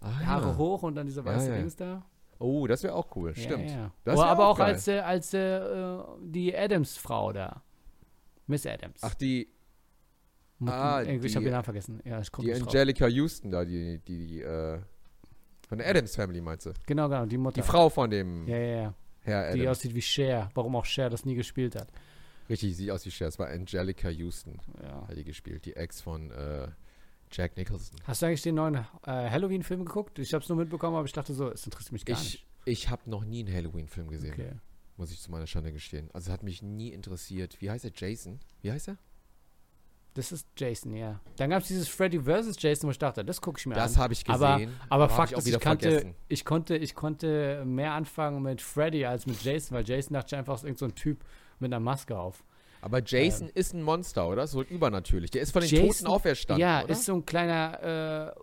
ah, 0.00 0.12
Haare 0.26 0.48
ja. 0.48 0.56
hoch 0.56 0.82
und 0.82 0.96
dann 0.96 1.06
dieser 1.06 1.22
Ja, 1.24 1.34
weiße 1.34 1.50
ja. 1.50 1.56
Dings 1.58 1.76
da. 1.76 2.04
Oh, 2.38 2.66
das 2.66 2.82
wäre 2.84 2.94
auch 2.94 3.14
cool, 3.16 3.34
stimmt. 3.34 3.70
Ja. 3.70 3.92
Das 4.04 4.18
aber 4.20 4.46
auch 4.48 4.58
auch 4.58 4.64
als, 4.64 4.86
äh, 4.88 5.00
als 5.00 5.34
äh, 5.34 5.60
die 6.22 6.56
Adams-Frau 6.56 7.32
da. 7.32 7.62
Miss 8.46 8.64
Adams. 8.66 9.00
Ach, 9.02 9.14
die, 9.14 9.48
ah, 10.66 11.02
ich 11.02 11.08
habe 11.08 11.18
die- 11.20 11.32
den 11.44 11.50
Namen 11.50 11.64
vergessen. 11.64 12.00
Ja, 12.04 12.20
ich 12.20 12.30
die 12.30 12.42
nicht 12.46 12.60
drauf. 12.60 12.68
Angelica 12.68 13.06
Houston 13.08 13.50
da, 13.50 13.64
die, 13.64 13.98
die, 14.06 14.26
die 14.26 14.40
äh, 14.42 14.78
von 15.68 15.78
der 15.78 15.88
Adams 15.88 16.14
Family 16.16 16.40
meinst 16.40 16.66
du? 16.66 16.72
Genau, 16.86 17.08
genau, 17.08 17.26
die 17.26 17.36
Mutter. 17.38 17.60
Die 17.60 17.66
Frau 17.66 17.88
von 17.90 18.08
dem 18.10 18.46
Ja, 18.46 18.56
ja, 18.56 18.66
ja. 18.82 18.94
Herr 19.22 19.52
Die 19.52 19.60
Adams. 19.62 19.78
aussieht 19.78 19.94
wie 19.94 20.00
Cher. 20.02 20.50
Warum 20.54 20.76
auch 20.76 20.84
Cher 20.86 21.10
das 21.10 21.24
nie 21.24 21.34
gespielt 21.34 21.74
hat. 21.76 21.88
Richtig, 22.48 22.74
sieht 22.76 22.90
aus 22.90 23.04
wie 23.04 23.10
Cher. 23.10 23.28
Es 23.28 23.38
war 23.38 23.48
Angelica 23.48 24.08
Houston, 24.08 24.58
Ja. 24.82 25.06
hat 25.06 25.16
die 25.16 25.24
gespielt, 25.24 25.66
die 25.66 25.76
Ex 25.76 26.00
von 26.00 26.30
äh, 26.30 26.68
Jack 27.30 27.56
Nicholson. 27.56 27.98
Hast 28.04 28.22
du 28.22 28.26
eigentlich 28.26 28.42
den 28.42 28.54
neuen 28.56 28.74
äh, 28.74 28.84
Halloween-Film 29.06 29.84
geguckt? 29.84 30.18
Ich 30.18 30.34
habe 30.34 30.42
es 30.42 30.48
nur 30.48 30.58
mitbekommen, 30.58 30.96
aber 30.96 31.06
ich 31.06 31.12
dachte 31.12 31.34
so, 31.34 31.50
es 31.50 31.64
interessiert 31.64 31.92
mich 31.92 32.04
gar 32.04 32.18
Ich, 32.20 32.46
ich 32.64 32.90
habe 32.90 33.08
noch 33.10 33.24
nie 33.24 33.44
einen 33.44 33.54
Halloween-Film 33.54 34.08
gesehen. 34.08 34.30
nicht. 34.36 34.40
Okay. 34.46 34.58
Muss 34.96 35.10
ich 35.12 35.20
zu 35.20 35.30
meiner 35.30 35.46
Schande 35.46 35.72
gestehen. 35.72 36.10
Also 36.12 36.32
hat 36.32 36.42
mich 36.42 36.60
nie 36.62 36.88
interessiert. 36.88 37.60
Wie 37.60 37.70
heißt 37.70 37.84
er? 37.84 37.92
Jason? 37.94 38.40
Wie 38.62 38.72
heißt 38.72 38.88
er? 38.88 38.98
Das 40.14 40.32
ist 40.32 40.48
Jason, 40.56 40.96
ja. 40.96 41.20
Dann 41.36 41.50
gab 41.50 41.62
es 41.62 41.68
dieses 41.68 41.86
Freddy 41.88 42.18
vs. 42.20 42.56
Jason, 42.60 42.88
wo 42.88 42.90
ich 42.90 42.98
dachte, 42.98 43.24
das 43.24 43.40
gucke 43.40 43.60
ich 43.60 43.66
mir 43.66 43.74
Das 43.76 43.94
an. 43.94 44.02
habe 44.02 44.12
ich 44.14 44.28
Aber- 44.28 44.54
gesehen. 44.56 44.72
Aber 44.88 45.04
hab 45.04 45.12
Fakt 45.12 45.32
ich 45.32 45.38
ist, 45.38 45.46
ich, 45.46 45.60
kannte, 45.60 46.14
ich, 46.26 46.44
konnte, 46.44 46.76
ich 46.76 46.94
konnte 46.96 47.64
mehr 47.64 47.92
anfangen 47.92 48.42
mit 48.42 48.60
Freddy 48.60 49.04
als 49.06 49.26
mit 49.26 49.40
Jason, 49.44 49.76
weil 49.76 49.86
Jason 49.86 50.14
dachte 50.14 50.34
ich 50.34 50.38
einfach, 50.38 50.56
ist 50.56 50.64
irgend 50.64 50.78
so 50.80 50.86
ein 50.86 50.94
Typ 50.96 51.24
mit 51.60 51.68
einer 51.72 51.78
Maske 51.80 52.18
auf. 52.18 52.42
Aber 52.80 53.02
Jason 53.04 53.48
ist 53.48 53.74
ein 53.74 53.82
Monster, 53.82 54.28
oder? 54.28 54.46
So 54.46 54.62
übernatürlich. 54.62 55.30
Der 55.30 55.42
ist 55.42 55.52
von 55.52 55.62
den 55.62 55.70
Jason- 55.70 55.88
Toten 55.88 56.06
auferstanden. 56.06 56.60
ja, 56.60 56.82
oder? 56.84 56.90
ist 56.92 57.04
so 57.04 57.14
ein 57.14 57.26
kleiner 57.26 58.34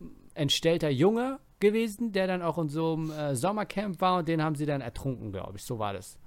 äh, 0.00 0.04
entstellter 0.34 0.88
Junge 0.88 1.38
gewesen, 1.60 2.12
der 2.12 2.26
dann 2.26 2.42
auch 2.42 2.58
in 2.58 2.68
so 2.68 2.94
einem 2.94 3.10
äh, 3.10 3.34
Sommercamp 3.36 4.00
war 4.00 4.18
und 4.18 4.28
den 4.28 4.42
haben 4.42 4.54
sie 4.54 4.66
dann 4.66 4.80
ertrunken, 4.80 5.32
glaube 5.32 5.56
ich. 5.56 5.64
So 5.64 5.78
war 5.78 5.92
das. 5.92 6.18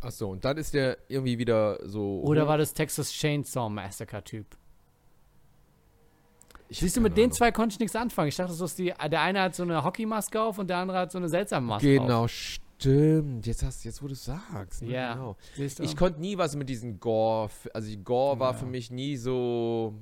Ach 0.00 0.10
so, 0.10 0.28
und 0.28 0.44
dann 0.44 0.56
ist 0.56 0.74
der 0.74 0.98
irgendwie 1.08 1.38
wieder 1.38 1.78
so. 1.88 2.20
Oder 2.22 2.46
war 2.46 2.58
das 2.58 2.74
Texas 2.74 3.10
Chainsaw 3.12 3.68
Massacre 3.70 4.22
Typ? 4.22 4.46
Ich 6.68 6.80
Siehst 6.80 6.96
du, 6.96 7.00
mit 7.00 7.16
den 7.16 7.24
Ahnung. 7.24 7.32
zwei 7.36 7.52
konnte 7.52 7.74
ich 7.74 7.78
nichts 7.78 7.94
anfangen. 7.94 8.28
Ich 8.28 8.36
dachte, 8.36 8.52
so 8.52 8.64
ist 8.64 8.78
die, 8.78 8.92
der 9.10 9.20
eine 9.20 9.40
hat 9.42 9.54
so 9.54 9.62
eine 9.62 9.84
Hockeymaske 9.84 10.40
auf 10.40 10.58
und 10.58 10.68
der 10.68 10.78
andere 10.78 10.98
hat 10.98 11.12
so 11.12 11.18
eine 11.18 11.28
seltsame 11.28 11.66
Maske 11.66 12.00
auf. 12.00 12.06
Genau, 12.06 12.26
stimmt. 12.78 13.46
Jetzt, 13.46 13.62
hast, 13.62 13.84
jetzt 13.84 14.02
wo 14.02 14.08
du 14.08 14.14
sagst. 14.14 14.82
ne, 14.82 14.90
Ja. 14.92 15.14
Genau. 15.14 15.36
Siehst 15.56 15.78
du? 15.78 15.82
Ich 15.82 15.96
konnte 15.96 16.20
nie 16.20 16.36
was 16.38 16.56
mit 16.56 16.68
diesen 16.68 17.00
Gore. 17.00 17.50
Also 17.72 17.96
Gore 17.98 18.38
war 18.38 18.52
Ja. 18.52 18.58
für 18.58 18.66
mich 18.66 18.90
nie 18.90 19.16
so. 19.16 19.94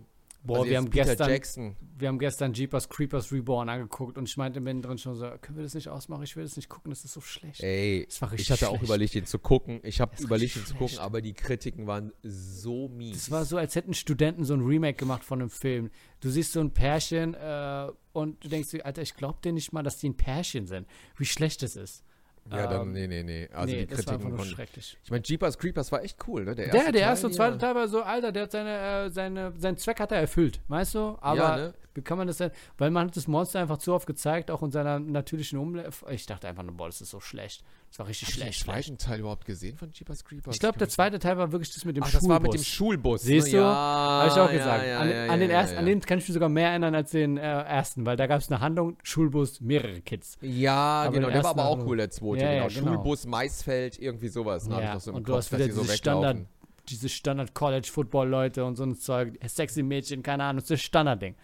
Boah, 0.45 0.59
also 0.59 0.71
wir 0.71 0.77
haben, 0.79 0.91
Peter 0.91 1.05
gestern, 1.05 1.31
Jackson. 1.31 1.77
wir 1.99 2.09
haben 2.09 2.19
gestern 2.19 2.53
Jeepers 2.53 2.89
Creepers 2.89 3.31
Reborn 3.31 3.69
angeguckt 3.69 4.19
und 4.19 4.29
ich 4.29 4.37
meinte 4.37 4.59
mittendrin 4.61 4.99
schon 4.99 5.15
so, 5.15 5.31
können 5.41 5.57
wir 5.57 5.63
das 5.63 5.75
nicht 5.75 5.89
ausmachen? 5.89 6.25
Ich 6.25 6.35
will 6.35 6.43
das 6.43 6.57
nicht 6.57 6.69
gucken, 6.69 6.91
das 6.91 7.05
ist 7.05 7.13
so 7.13 7.21
schlecht. 7.21 7.63
Ey, 7.63 8.09
ich 8.09 8.51
hatte 8.51 8.67
auch 8.69 8.73
schlecht. 8.73 8.83
überlegt, 8.83 9.15
ihn 9.15 9.25
zu 9.25 9.39
gucken. 9.39 9.79
Ich 9.85 10.01
habe 10.01 10.21
überlegt, 10.21 10.57
richtig 10.57 10.67
zu 10.67 10.75
gucken, 10.75 10.99
aber 10.99 11.21
die 11.23 11.33
Kritiken 11.33 11.87
waren 11.87 12.13
so 12.25 12.89
mies. 12.89 13.13
Das 13.19 13.31
war 13.31 13.45
so, 13.45 13.57
als 13.57 13.77
hätten 13.77 13.95
Studenten 13.95 14.45
so 14.45 14.55
ein 14.55 14.63
Remake 14.63 14.97
gemacht 14.99 15.23
von 15.23 15.41
einem 15.41 15.49
Film. 15.51 15.91
Du 16.19 16.29
siehst 16.29 16.51
so 16.55 16.59
ein 16.59 16.73
Pärchen 16.73 17.35
äh, 17.35 17.87
und 18.13 18.43
du 18.43 18.49
denkst 18.49 18.71
dir, 18.71 18.85
Alter, 18.85 19.03
ich 19.03 19.15
glaub 19.15 19.43
dir 19.43 19.53
nicht 19.53 19.73
mal, 19.73 19.85
dass 19.85 19.99
die 19.99 20.09
ein 20.09 20.17
Pärchen 20.17 20.67
sind. 20.67 20.89
Wie 21.17 21.25
schlecht 21.25 21.63
das 21.63 21.77
ist. 21.77 22.03
Ja, 22.51 22.67
dann, 22.67 22.83
Ähm, 22.89 22.93
nee, 22.93 23.07
nee, 23.07 23.23
nee. 23.23 23.49
Also 23.53 23.73
nee, 23.75 23.81
die 23.83 23.87
das 23.87 24.07
war 24.07 24.15
Kritiken 24.17 24.37
von. 24.37 24.47
schrecklich. 24.47 24.99
Ich 25.05 25.11
meine, 25.11 25.23
Jeepers 25.25 25.57
Creepers 25.59 25.93
war 25.93 26.03
echt 26.03 26.19
cool, 26.27 26.45
ne? 26.45 26.55
Der 26.55 26.67
Der, 26.67 26.75
erste 26.75 26.93
der 26.93 27.01
Teil, 27.03 27.11
erste 27.11 27.27
und 27.29 27.33
zweite 27.35 27.53
ja. 27.53 27.59
Teil 27.59 27.75
war 27.75 27.89
so, 27.89 28.03
Alter, 28.03 28.33
der 28.33 28.43
hat 28.43 28.51
seine, 28.53 29.05
äh, 29.07 29.11
seine, 29.11 29.53
seinen 29.57 29.77
Zweck 29.77 30.01
hat 30.01 30.13
er 30.13 30.19
erfüllt, 30.19 30.61
weißt 30.69 30.95
du? 30.97 31.17
Aber 31.21 31.37
Ja, 31.37 31.57
ne? 31.57 31.75
Wie 31.95 32.03
kann 32.03 32.19
man 32.19 32.27
das 32.27 32.39
denn? 32.39 32.51
Weil 32.79 32.91
man 32.91 33.09
hat 33.09 33.17
das 33.17 33.29
Monster 33.29 33.61
einfach 33.61 33.79
zu 33.79 33.93
oft 33.93 34.07
gezeigt, 34.07 34.51
auch 34.51 34.63
in 34.63 34.71
seiner 34.71 34.99
natürlichen 34.99 35.59
Umlauf. 35.59 36.05
Ich 36.11 36.27
dachte 36.27 36.49
einfach 36.49 36.63
nur, 36.63 36.77
boah, 36.77 36.87
das 36.87 37.01
ist 37.01 37.11
so 37.11 37.21
schlecht. 37.21 37.63
Das 37.91 37.99
war 37.99 38.07
richtig 38.09 38.29
Hast 38.29 38.37
du 38.37 38.41
den 38.41 38.53
schlecht. 38.53 38.61
schlecht. 38.65 38.87
zweiten 38.87 38.99
Teil 38.99 39.21
überhaupt 39.21 39.45
gesehen 39.45 39.77
von 39.77 39.91
Jeepers 39.93 40.25
Creepers? 40.25 40.55
Ich 40.55 40.61
glaube, 40.61 40.79
der 40.79 40.89
zweite 40.89 41.19
Teil 41.19 41.37
war 41.37 41.53
wirklich 41.53 41.75
das 41.75 41.85
mit 41.85 41.97
dem 41.97 42.05
Ach, 42.05 42.09
Schulbus. 42.09 42.23
das 42.23 42.29
war 42.31 42.41
mit 42.41 42.55
dem 42.55 42.63
Schulbus. 42.65 43.23
Siehst 43.23 43.49
ne? 43.49 43.53
du? 43.53 43.59
Ja, 43.59 43.65
Habe 43.65 44.29
ich 44.29 44.41
auch 44.41 44.51
gesagt. 44.51 44.87
Ja, 44.87 45.01
an, 45.01 45.11
ja, 45.11 45.27
an 45.27 45.41
den 45.41 45.51
ja, 45.51 45.57
ersten, 45.57 45.77
an 45.77 45.85
den 45.85 46.01
kann 46.01 46.19
ich 46.19 46.25
mich 46.27 46.33
sogar 46.33 46.49
mehr 46.49 46.71
erinnern 46.71 46.95
als 46.95 47.11
den 47.11 47.37
äh, 47.37 47.43
ersten, 47.43 48.07
weil 48.07 48.17
da 48.17 48.27
gab 48.27 48.41
es 48.41 48.51
eine 48.51 48.61
Handlung, 48.61 48.97
Schulbus, 49.03 49.61
mehrere 49.61 50.01
Kids. 50.01 50.39
Ja, 50.41 51.03
Aber 51.03 51.13
genau, 51.13 51.27
den 51.27 51.35
der 51.35 51.45
war 51.45 51.51
aber 51.51 51.67
auch 51.67 51.87
cool, 51.87 51.99
der 51.99 52.11
zweite. 52.11 52.47
Genau. 52.47 52.69
genau. 52.69 52.95
Schulbus, 52.95 53.27
Maisfeld, 53.27 53.99
irgendwie 53.99 54.29
sowas. 54.29 54.67
ne, 54.67 54.97
so 54.99 55.13
und 55.13 55.29
du 55.29 55.33
Kopf, 55.33 55.39
hast 55.39 55.53
wieder 55.53 55.65
so 55.71 55.83
diese 55.83 55.93
weglaufen. 55.93 55.97
Standard, 55.97 56.47
diese 56.89 57.09
Standard-College-Football-Leute 57.09 58.65
und 58.65 58.77
so 58.77 58.85
ein 58.85 58.97
Zeug, 58.97 59.39
sexy 59.47 59.83
Mädchen, 59.83 60.23
keine 60.23 60.45
Ahnung, 60.45 60.57
das 60.57 60.65
ist 60.65 60.71
das 60.71 60.83
Standardding. 60.83 61.35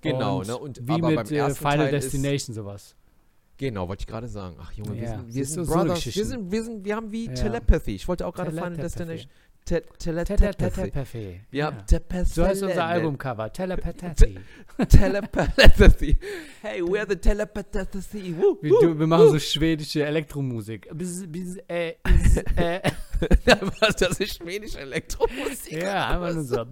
Genau, 0.00 0.40
und 0.40 0.46
ne? 0.46 0.58
Und, 0.58 0.78
wie 0.86 0.92
mit 0.92 1.02
beim 1.02 1.26
äh, 1.26 1.34
ersten 1.36 1.58
Final 1.58 1.78
Teil 1.90 1.94
ist- 1.94 2.12
Destination 2.12 2.54
sowas. 2.54 2.94
Genau, 3.58 3.88
wollte 3.88 4.02
ich 4.02 4.06
gerade 4.06 4.28
sagen. 4.28 4.56
Ach 4.60 4.70
Junge, 4.72 4.94
wir 5.00 5.08
sind, 5.08 5.34
wir 5.34 5.46
sind 5.46 5.64
so 5.64 5.72
Brothers. 5.72 6.04
wir, 6.14 6.24
sind, 6.26 6.52
wir, 6.52 6.62
sind, 6.62 6.84
wir 6.84 6.94
haben 6.94 7.10
wie 7.10 7.26
Ja. 7.26 7.32
Telepathy. 7.32 7.94
Ich 7.94 8.06
wollte 8.06 8.26
auch 8.26 8.34
gerade 8.34 8.50
Final. 8.50 8.76
Destination. 8.76 9.30
Te 9.66 9.82
Telepathy. 9.98 11.40
Ja. 11.50 11.72
Telepathy. 11.72 12.32
So 12.32 12.44
heißt 12.44 12.62
unser 12.62 12.84
Albumcover. 12.84 13.52
Telepathy. 13.52 14.38
Telepathy. 14.88 16.18
Hey, 16.62 16.80
we're 16.82 17.06
the 17.06 17.16
Telepathy. 17.16 18.34
Wir, 18.62 19.06
machen 19.06 19.30
so 19.30 19.38
schwedische 19.38 20.04
Elektromusik. 20.04 20.88
Äh, 21.68 21.88
äh. 22.56 22.80
Was, 23.80 23.96
das 23.96 24.20
ist 24.20 24.36
schwedische 24.36 24.78
Elektromusik. 24.78 25.82
Ja, 25.82 26.10
einfach 26.10 26.34
nur 26.34 26.44
so. 26.44 26.64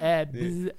Äh. 0.00 0.26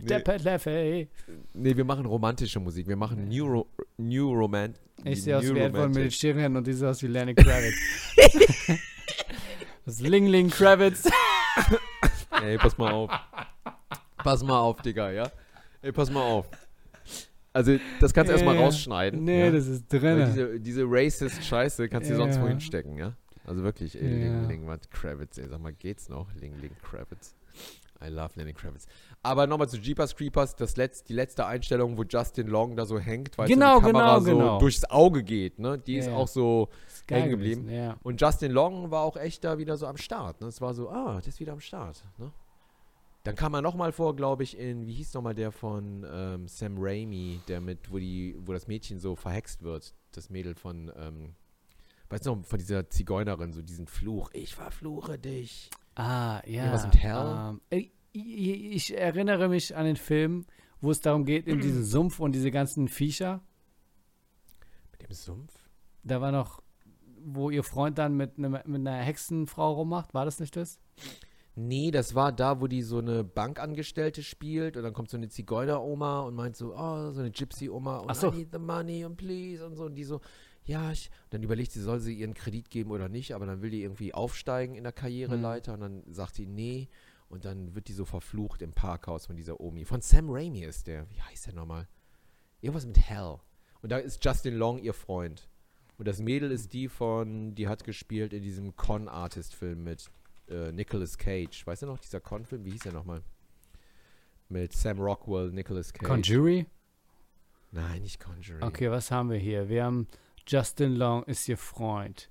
Telepathy. 0.05 1.09
Nee, 1.53 1.77
wir 1.77 1.85
machen 1.85 2.05
romantische 2.07 2.59
Musik. 2.59 2.87
Wir 2.87 2.95
machen 2.95 3.27
New, 3.27 3.65
New 3.97 4.33
Romant. 4.33 4.81
Ich 5.03 5.21
sehe 5.23 5.37
aus 5.37 5.43
wie 5.43 5.59
Edward 5.59 5.89
Romantic. 5.89 6.13
Stirnhänden 6.13 6.57
und 6.57 6.65
die 6.65 6.73
sieht 6.73 6.85
aus 6.85 7.03
wie 7.03 7.07
Lenny 7.07 7.35
Kravitz. 7.35 7.75
das 9.85 9.99
Ling 9.99 10.25
Ling 10.25 10.49
Kravitz. 10.49 11.03
Ey, 12.43 12.57
pass 12.57 12.77
mal 12.77 12.91
auf. 12.91 13.11
Pass 14.17 14.43
mal 14.43 14.59
auf, 14.59 14.81
Digga, 14.81 15.11
ja? 15.11 15.29
Ey, 15.81 15.91
pass 15.91 16.09
mal 16.09 16.21
auf. 16.23 16.49
Also, 17.53 17.77
das 18.01 18.13
kannst 18.13 18.29
du 18.29 18.33
erstmal 18.33 18.55
Äh, 18.57 18.63
rausschneiden. 18.63 19.23
Nee, 19.23 19.45
ja? 19.45 19.51
das 19.51 19.67
ist 19.67 19.91
drin. 19.91 20.25
diese, 20.25 20.59
diese 20.59 20.83
racist 20.85 21.43
Scheiße 21.43 21.87
kannst 21.87 22.09
du 22.09 22.15
sonst 22.15 22.35
Ja. 22.37 22.41
wohin 22.43 22.59
stecken, 22.59 22.97
ja? 22.97 23.13
Also 23.45 23.63
wirklich, 23.63 23.95
ey, 24.01 24.25
Ja. 24.25 24.39
Ling 24.41 24.47
Ling 24.49 24.67
was 24.67 24.89
Kravitz, 24.89 25.37
ey, 25.37 25.47
sag 25.47 25.61
mal, 25.61 25.71
geht's 25.73 26.09
noch? 26.09 26.33
Ling 26.35 26.55
Ling 26.59 26.75
Kravitz. 26.81 27.35
I 28.03 28.09
love 28.09 28.31
Lenny 28.35 28.51
Kravitz. 28.53 28.87
Aber 29.25 29.47
nochmal 29.47 29.67
zu 29.67 29.77
Jeepers 29.77 30.15
Creepers, 30.15 30.55
das 30.55 30.77
letzt, 30.77 31.09
die 31.09 31.13
letzte 31.13 31.45
Einstellung, 31.47 31.97
wo 31.97 32.03
Justin 32.03 32.47
Long 32.47 32.75
da 32.75 32.85
so 32.85 32.99
hängt, 32.99 33.37
weil 33.37 33.47
Genau, 33.47 33.79
die 33.79 33.85
Kamera 33.87 34.19
genau, 34.19 34.25
so 34.31 34.37
genau. 34.37 34.59
durchs 34.59 34.83
Auge 34.85 35.23
geht, 35.23 35.57
ne? 35.59 35.79
Die 35.79 35.97
ist 35.97 36.07
Ja. 36.07 36.15
auch 36.15 36.27
so 36.27 36.69
Ist 36.87 37.09
hängen 37.09 37.29
geblieben. 37.31 37.63
gewesen, 37.63 37.75
Ja. 37.75 37.97
Und 38.03 38.21
Justin 38.21 38.51
Long 38.51 38.91
war 38.91 39.01
auch 39.03 39.17
echt 39.17 39.43
da 39.43 39.57
wieder 39.57 39.77
so 39.77 39.87
am 39.87 39.97
Start. 39.97 40.41
Ne? 40.41 40.47
Es 40.47 40.61
war 40.61 40.73
so, 40.73 40.89
ah, 40.89 41.19
der 41.21 41.27
ist 41.27 41.39
wieder 41.39 41.53
am 41.53 41.59
Start. 41.59 42.03
Ne? 42.17 42.31
Dann 43.23 43.35
kam 43.35 43.55
er 43.55 43.63
nochmal 43.63 43.91
vor, 43.91 44.15
glaube 44.15 44.43
ich, 44.43 44.55
in, 44.59 44.85
wie 44.85 44.93
hieß 44.93 45.15
nochmal 45.15 45.33
der 45.33 45.51
von 45.51 46.05
ähm, 46.07 46.47
Sam 46.47 46.75
Raimi, 46.77 47.41
der 47.47 47.59
mit, 47.61 47.91
wo 47.91 47.97
die, 47.97 48.35
wo 48.45 48.53
das 48.53 48.67
Mädchen 48.67 48.99
so 48.99 49.15
verhext 49.15 49.63
wird. 49.63 49.95
Das 50.11 50.29
Mädel 50.29 50.53
von, 50.53 50.91
ähm, 50.95 51.33
weißt 52.11 52.27
du 52.27 52.35
noch, 52.35 52.45
von 52.45 52.59
dieser 52.59 52.87
Zigeunerin, 52.91 53.51
so 53.53 53.63
diesen 53.63 53.87
Fluch. 53.87 54.29
Ich 54.33 54.53
verfluche 54.53 55.17
dich. 55.17 55.71
Ah, 55.95 56.41
ja. 56.45 56.65
Irgendwas 56.65 56.85
mit 56.85 56.97
Hell? 56.97 57.35
Ähm, 57.49 57.61
ich, 58.15 58.97
erinnere 58.97 59.49
mich 59.49 59.75
an 59.75 59.85
den 59.85 59.95
Film, 59.95 60.45
wo 60.81 60.91
es 60.91 61.01
darum 61.01 61.25
geht, 61.25 61.47
in 61.47 61.59
diesen 61.59 61.83
Sumpf 61.83 62.19
und 62.19 62.33
diese 62.33 62.51
ganzen 62.51 62.87
Viecher. 62.87 63.41
Mit 64.91 65.03
dem 65.03 65.13
Sumpf? 65.13 65.53
Da 66.03 66.21
war 66.21 66.31
noch, 66.31 66.61
wo 67.23 67.49
ihr 67.49 67.63
Freund 67.63 67.97
dann 67.97 68.15
mit, 68.15 68.37
ne, 68.37 68.49
mit 68.49 68.65
einer 68.65 68.97
Hexenfrau 68.97 69.73
rummacht. 69.73 70.13
War 70.13 70.25
das 70.25 70.39
nicht 70.39 70.55
das? 70.55 70.79
Nee, 71.55 71.91
das 71.91 72.15
war 72.15 72.33
da, 72.33 72.59
wo 72.59 72.67
die 72.67 72.81
so 72.81 72.99
eine 72.99 73.23
Bankangestellte 73.23 74.23
spielt 74.23 74.75
und 74.75 74.83
dann 74.83 74.93
kommt 74.93 75.09
so 75.09 75.15
eine 75.15 75.29
Zigeuneroma 75.29 76.21
und 76.21 76.35
meint 76.35 76.57
so, 76.57 76.75
oh, 76.75 77.11
so 77.11 77.21
eine 77.21 77.31
Gypsy-Oma 77.31 77.99
und 77.99 78.11
Ach 78.11 78.15
so. 78.15 78.31
I 78.31 78.35
need 78.35 78.49
the 78.51 78.59
money 78.59 79.05
und 79.05 79.15
please 79.15 79.65
und 79.65 79.75
so 79.75 79.85
und 79.85 79.95
die 79.95 80.03
so, 80.03 80.19
ja, 80.65 80.91
ich, 80.91 81.09
dann 81.29 81.43
überlegt 81.43 81.71
sie, 81.71 81.81
soll 81.81 82.01
sie 82.01 82.13
ihren 82.13 82.33
Kredit 82.33 82.69
geben 82.69 82.91
oder 82.91 83.07
nicht, 83.07 83.33
aber 83.33 83.45
dann 83.45 83.61
will 83.61 83.69
die 83.69 83.83
irgendwie 83.83 84.13
aufsteigen 84.13 84.75
in 84.75 84.83
der 84.83 84.91
Karriereleiter 84.91 85.75
und 85.75 85.79
dann 85.79 86.03
sagt 86.11 86.35
sie 86.35 86.45
nee 86.45 86.89
und 87.29 87.45
dann 87.45 87.75
wird 87.75 87.87
die 87.87 87.93
so 87.93 88.05
verflucht 88.05 88.61
im 88.61 88.71
Parkhaus 88.71 89.25
von 89.25 89.35
dieser 89.35 89.59
Omi. 89.59 89.85
Von 89.85 90.01
Sam 90.01 90.29
Raimi 90.29 90.63
ist 90.63 90.87
der, 90.87 91.09
wie 91.09 91.21
heißt 91.21 91.47
der 91.47 91.53
nochmal? 91.53 91.87
Irgendwas 92.61 92.85
mit 92.85 92.97
Hell. 92.97 93.37
Und 93.81 93.91
da 93.91 93.97
ist 93.97 94.23
Justin 94.23 94.55
Long 94.55 94.79
ihr 94.79 94.93
Freund. 94.93 95.47
Und 95.97 96.07
das 96.07 96.19
Mädel 96.19 96.51
ist 96.51 96.73
die 96.73 96.89
von, 96.89 97.55
die 97.55 97.67
hat 97.67 97.83
gespielt 97.83 98.33
in 98.33 98.43
diesem 98.43 98.75
Con-Artist-Film 98.75 99.83
mit 99.83 100.09
äh, 100.49 100.71
Nicolas 100.71 101.17
Cage. 101.17 101.65
Weißt 101.65 101.83
du 101.83 101.85
noch, 101.85 101.99
dieser 101.99 102.19
Con-Film? 102.19 102.65
Wie 102.65 102.71
hieß 102.71 102.81
der 102.81 102.93
nochmal? 102.93 103.21
Mit 104.49 104.73
Sam 104.73 104.99
Rockwell, 104.99 105.51
Nicolas 105.51 105.93
Cage. 105.93 106.07
Conjury? 106.07 106.65
Nein, 107.71 108.01
nicht 108.01 108.19
Conjuring. 108.19 108.63
Okay, 108.63 108.91
was 108.91 109.11
haben 109.11 109.29
wir 109.29 109.37
hier? 109.37 109.69
Wir 109.69 109.85
haben 109.85 110.07
Justin 110.47 110.95
Long 110.95 111.23
ist 111.23 111.47
ihr 111.47 111.57
Freund. 111.57 112.29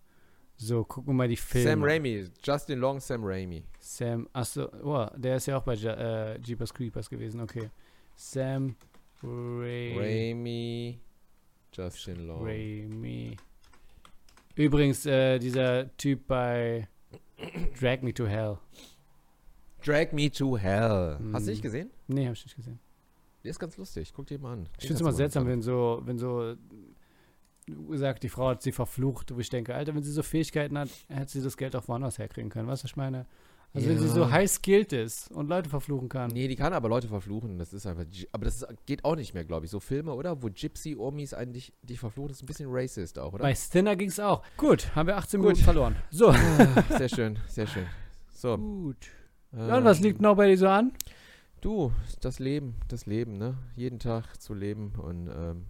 So, 0.57 0.85
gucken 0.85 1.09
wir 1.13 1.15
mal 1.15 1.29
die 1.29 1.37
Filme. 1.37 1.69
Sam 1.71 1.83
Raimi. 1.83 2.29
Justin 2.43 2.79
Long, 2.79 3.01
Sam 3.01 3.23
Raimi. 3.25 3.65
Sam, 3.81 4.29
achso, 4.33 4.69
oh, 4.83 5.07
der 5.17 5.37
ist 5.37 5.47
ja 5.47 5.59
auch 5.59 5.63
bei 5.65 5.75
äh, 5.75 6.39
Jeepers 6.41 6.73
Creepers 6.73 7.11
gewesen, 7.11 7.41
okay. 7.41 7.71
Sam 8.15 8.77
Ray, 9.23 9.99
Raimi, 9.99 11.01
Justin 11.73 12.27
Long. 12.27 12.45
Raimi. 12.45 13.37
Übrigens, 14.55 15.05
äh, 15.07 15.39
dieser 15.41 15.95
Typ 15.97 16.27
bei 16.29 16.89
Drag 17.81 18.03
Me 18.03 18.15
to 18.15 18.27
Hell. 18.27 18.59
Drag 19.85 20.13
Me 20.13 20.31
to 20.31 20.57
Hell. 20.57 21.19
Hast 21.33 21.47
du 21.47 21.51
Mhm. 21.51 21.51
nicht 21.51 21.63
gesehen? 21.63 21.91
Nee, 22.07 22.27
hab 22.27 22.35
ich 22.35 22.45
nicht 22.45 22.57
gesehen. 22.57 22.79
Der 23.43 23.51
ist 23.51 23.59
ganz 23.59 23.77
lustig. 23.77 24.13
Guck 24.15 24.27
dir 24.29 24.39
mal 24.39 24.53
an. 24.55 24.69
Ich 24.79 24.83
finde 24.87 24.95
es 24.95 25.01
immer 25.01 25.13
seltsam, 25.13 25.47
wenn 25.47 25.61
so, 25.61 26.01
wenn 26.05 26.17
so 26.17 26.55
sagt, 27.95 28.23
die 28.23 28.29
Frau 28.29 28.49
hat 28.49 28.63
sie 28.63 28.73
verflucht, 28.73 29.35
wo 29.35 29.41
ich 29.41 29.49
denke, 29.51 29.75
Alter, 29.75 29.95
wenn 29.95 30.03
sie 30.03 30.13
so 30.13 30.23
Fähigkeiten 30.23 30.77
hat, 30.79 30.89
hätte 31.09 31.31
sie 31.33 31.43
das 31.43 31.57
Geld 31.57 31.75
auch 31.77 31.89
woanders 31.89 32.19
herkriegen 32.19 32.51
können. 32.51 32.69
Weißt 32.69 32.83
du, 32.83 32.85
was 32.85 32.91
ich 32.93 32.97
meine? 32.97 33.27
Also 33.73 33.89
wenn 33.89 33.99
sie 33.99 34.07
Ja. 34.07 34.13
so 34.13 34.31
high 34.31 34.49
skilled 34.49 34.93
ist 34.93 35.33
und 35.33 35.49
Leute 35.49 35.69
verfluchen 35.69 36.09
kann. 36.09 36.31
Nee, 36.31 36.47
die 36.47 36.55
kann 36.55 36.73
aber 36.73 36.89
Leute 36.89 37.09
verfluchen. 37.09 37.59
Das 37.59 37.73
ist 37.73 37.87
einfach. 37.87 38.05
Aber 38.31 38.45
das 38.45 38.63
ist, 38.63 38.67
geht 38.87 39.05
auch 39.05 39.17
nicht 39.17 39.35
mehr, 39.35 39.45
glaube 39.45 39.65
ich. 39.67 39.71
So 39.73 39.81
Filme, 39.81 40.15
oder? 40.15 40.41
Wo 40.43 40.49
Gypsy-Omis 40.49 41.35
eigentlich 41.35 41.73
dich 41.83 41.99
verfluchen, 41.99 42.29
das 42.29 42.37
ist 42.37 42.43
ein 42.45 42.47
bisschen 42.47 42.69
racist 42.71 43.19
auch, 43.19 43.33
oder? 43.33 43.43
Bei 43.43 43.55
Stinner 43.55 43.97
ging 43.97 44.09
es 44.11 44.21
auch. 44.21 44.43
Gut, 44.57 44.95
haben 44.95 45.09
wir 45.09 45.17
18 45.17 45.41
Gut. 45.41 45.49
Minuten 45.49 45.65
verloren. 45.65 45.97
So. 46.11 46.29
Ah, 46.29 46.85
sehr 46.99 47.09
schön, 47.09 47.39
sehr 47.49 47.67
schön. 47.67 47.87
So. 48.33 48.57
Gut. 48.59 49.09
Ja, 49.57 49.79
und 49.79 49.85
was 49.85 49.99
ähm, 49.99 50.05
liegt 50.05 50.21
noch 50.21 50.37
bei 50.37 50.47
dir 50.49 50.59
so 50.59 50.69
an? 50.69 50.93
Du, 51.61 51.91
das 52.21 52.39
Leben, 52.39 52.77
das 52.89 53.07
Leben, 53.07 53.39
ne? 53.39 53.57
Jeden 53.75 53.99
Tag 53.99 54.41
zu 54.41 54.55
leben 54.55 54.93
und 54.99 55.29
ähm, 55.29 55.65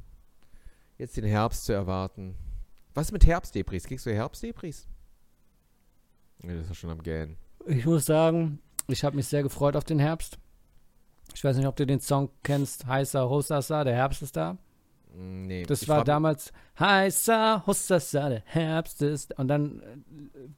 jetzt 0.99 1.17
den 1.17 1.25
Herbst 1.25 1.65
zu 1.65 1.73
erwarten. 1.73 2.37
Was 2.95 3.07
ist 3.09 3.13
mit 3.13 3.27
Herbstdepris? 3.27 3.85
Kriegst 3.85 4.07
du 4.07 4.15
Herbstdepris? 4.15 4.87
Nee, 6.39 6.57
das 6.57 6.71
ist 6.71 6.77
schon 6.77 6.91
am 6.91 7.03
Gähnen. 7.03 7.37
Ich 7.67 7.87
muss 7.87 8.05
sagen, 8.05 8.61
ich 8.89 9.03
habe 9.05 9.17
mich 9.17 9.27
sehr 9.27 9.43
gefreut 9.43 9.77
auf 9.77 9.85
den 9.85 9.99
Herbst. 9.99 10.39
Ich 11.35 11.43
weiß 11.43 11.57
nicht, 11.57 11.67
ob 11.67 11.77
du 11.77 11.87
den 11.87 12.01
Song 12.01 12.31
kennst, 12.43 12.87
Heißer 12.87 13.29
Hossassa, 13.29 13.83
der 13.85 13.95
Herbst 13.95 14.23
ist 14.23 14.37
da. 14.37 14.59
Mm, 15.15 15.47
Nee. 15.47 15.63
Das 15.65 15.89
war 15.89 16.05
damals 16.05 16.53
Heißer 16.79 17.67
Hossassa, 17.67 18.29
der 18.29 18.43
Herbst 18.45 19.03
ist. 19.03 19.37
Und 19.39 19.49
dann 19.49 19.83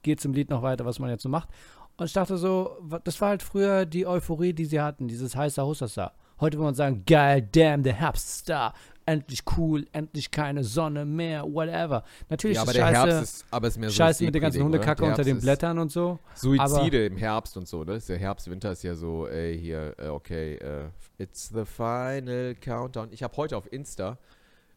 geht 0.03 0.19
es 0.19 0.25
im 0.25 0.33
Lied 0.33 0.51
noch 0.51 0.63
weiter, 0.63 0.85
was 0.85 0.99
man 0.99 1.11
jetzt 1.11 1.23
so 1.23 1.29
macht. 1.29 1.49
Und 1.97 2.07
ich 2.07 2.13
dachte 2.13 2.37
so, 2.37 2.77
das 3.05 3.21
war 3.21 3.31
halt 3.31 3.43
früher 3.43 3.87
die 3.87 4.07
Euphorie, 4.07 4.53
die 4.53 4.67
sie 4.67 4.81
hatten, 4.81 5.09
dieses 5.09 5.35
Heißer 5.35 5.65
Hossassa. 5.65 6.13
Heute 6.41 6.59
würde 6.59 6.67
man 6.67 6.75
sagen, 6.75 7.05
geil, 7.07 7.49
damn, 7.53 7.83
der 7.83 7.95
Herbst 7.95 8.29
ist 8.29 8.49
da. 8.51 8.75
Endlich 9.07 9.43
cool, 9.57 9.87
endlich 9.93 10.31
keine 10.31 10.65
Sonne 10.65 11.05
mehr, 11.05 11.45
whatever. 11.45 12.05
Natürlich 12.29 12.57
Ja, 12.57 12.63
aber 12.63 12.73
ist 12.73 12.77
der 12.77 12.83
scheiße, 12.87 13.11
Herbst 13.11 13.23
ist, 13.23 13.47
aber 13.51 13.69
ist 13.69 13.79
mehr 13.79 13.89
so 13.89 13.95
scheiße 13.95 14.25
mit 14.25 14.35
der 14.35 14.43
ganzen 14.43 14.59
oder? 14.59 14.65
Hundekacke 14.65 15.05
unter 15.05 15.25
den 15.25 15.41
Blättern 15.41 15.79
und 15.79 15.93
so. 15.93 16.19
Suizide 16.35 17.07
im 17.07 17.17
Herbst 17.17 17.57
und 17.57 17.69
so, 17.69 17.85
ne? 17.85 17.95
Ist 17.95 18.09
Der 18.09 18.19
Herbst, 18.19 18.51
Winter 18.51 18.73
ist 18.73 18.83
ja 18.83 18.95
so, 18.95 19.29
ey, 19.29 19.59
hier, 19.59 19.95
äh, 19.99 20.09
okay, 20.09 20.57
äh, 20.57 20.91
it's 21.19 21.49
the 21.49 21.65
final 21.65 22.55
countdown. 22.57 23.09
Ich 23.13 23.23
habe 23.23 23.37
heute 23.37 23.57
auf 23.57 23.73
Insta 23.73 24.19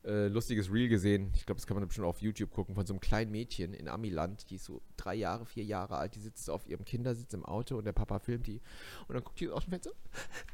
äh, 0.06 0.28
lustiges 0.28 0.72
Reel 0.72 0.90
gesehen. 0.90 1.32
Ich 1.36 1.46
glaube, 1.46 1.60
das 1.60 1.68
kann 1.68 1.76
man 1.76 1.86
bestimmt 1.88 2.08
auf 2.08 2.22
YouTube 2.22 2.52
gucken, 2.52 2.76
von 2.76 2.86
so 2.86 2.94
einem 2.94 3.00
kleinen 3.00 3.32
Mädchen 3.32 3.74
in 3.74 3.88
Amiland, 3.88 4.50
die 4.50 4.56
ist 4.56 4.66
so 4.66 4.82
drei 4.98 5.16
Jahre, 5.16 5.46
vier 5.46 5.64
Jahre 5.64 5.98
alt, 5.98 6.16
die 6.16 6.20
sitzt 6.20 6.50
auf 6.50 6.68
ihrem 6.68 6.86
Kindersitz 6.86 7.34
im 7.34 7.46
Auto 7.46 7.78
und 7.78 7.86
der 7.86 7.94
Papa 7.94 8.20
filmt 8.20 8.48
die. 8.48 8.62
Und 9.08 9.16
dann 9.16 9.24
guckt 9.24 9.40
die 9.40 9.50
aus 9.50 9.66
dem 9.66 9.72
Fenster, 9.72 9.92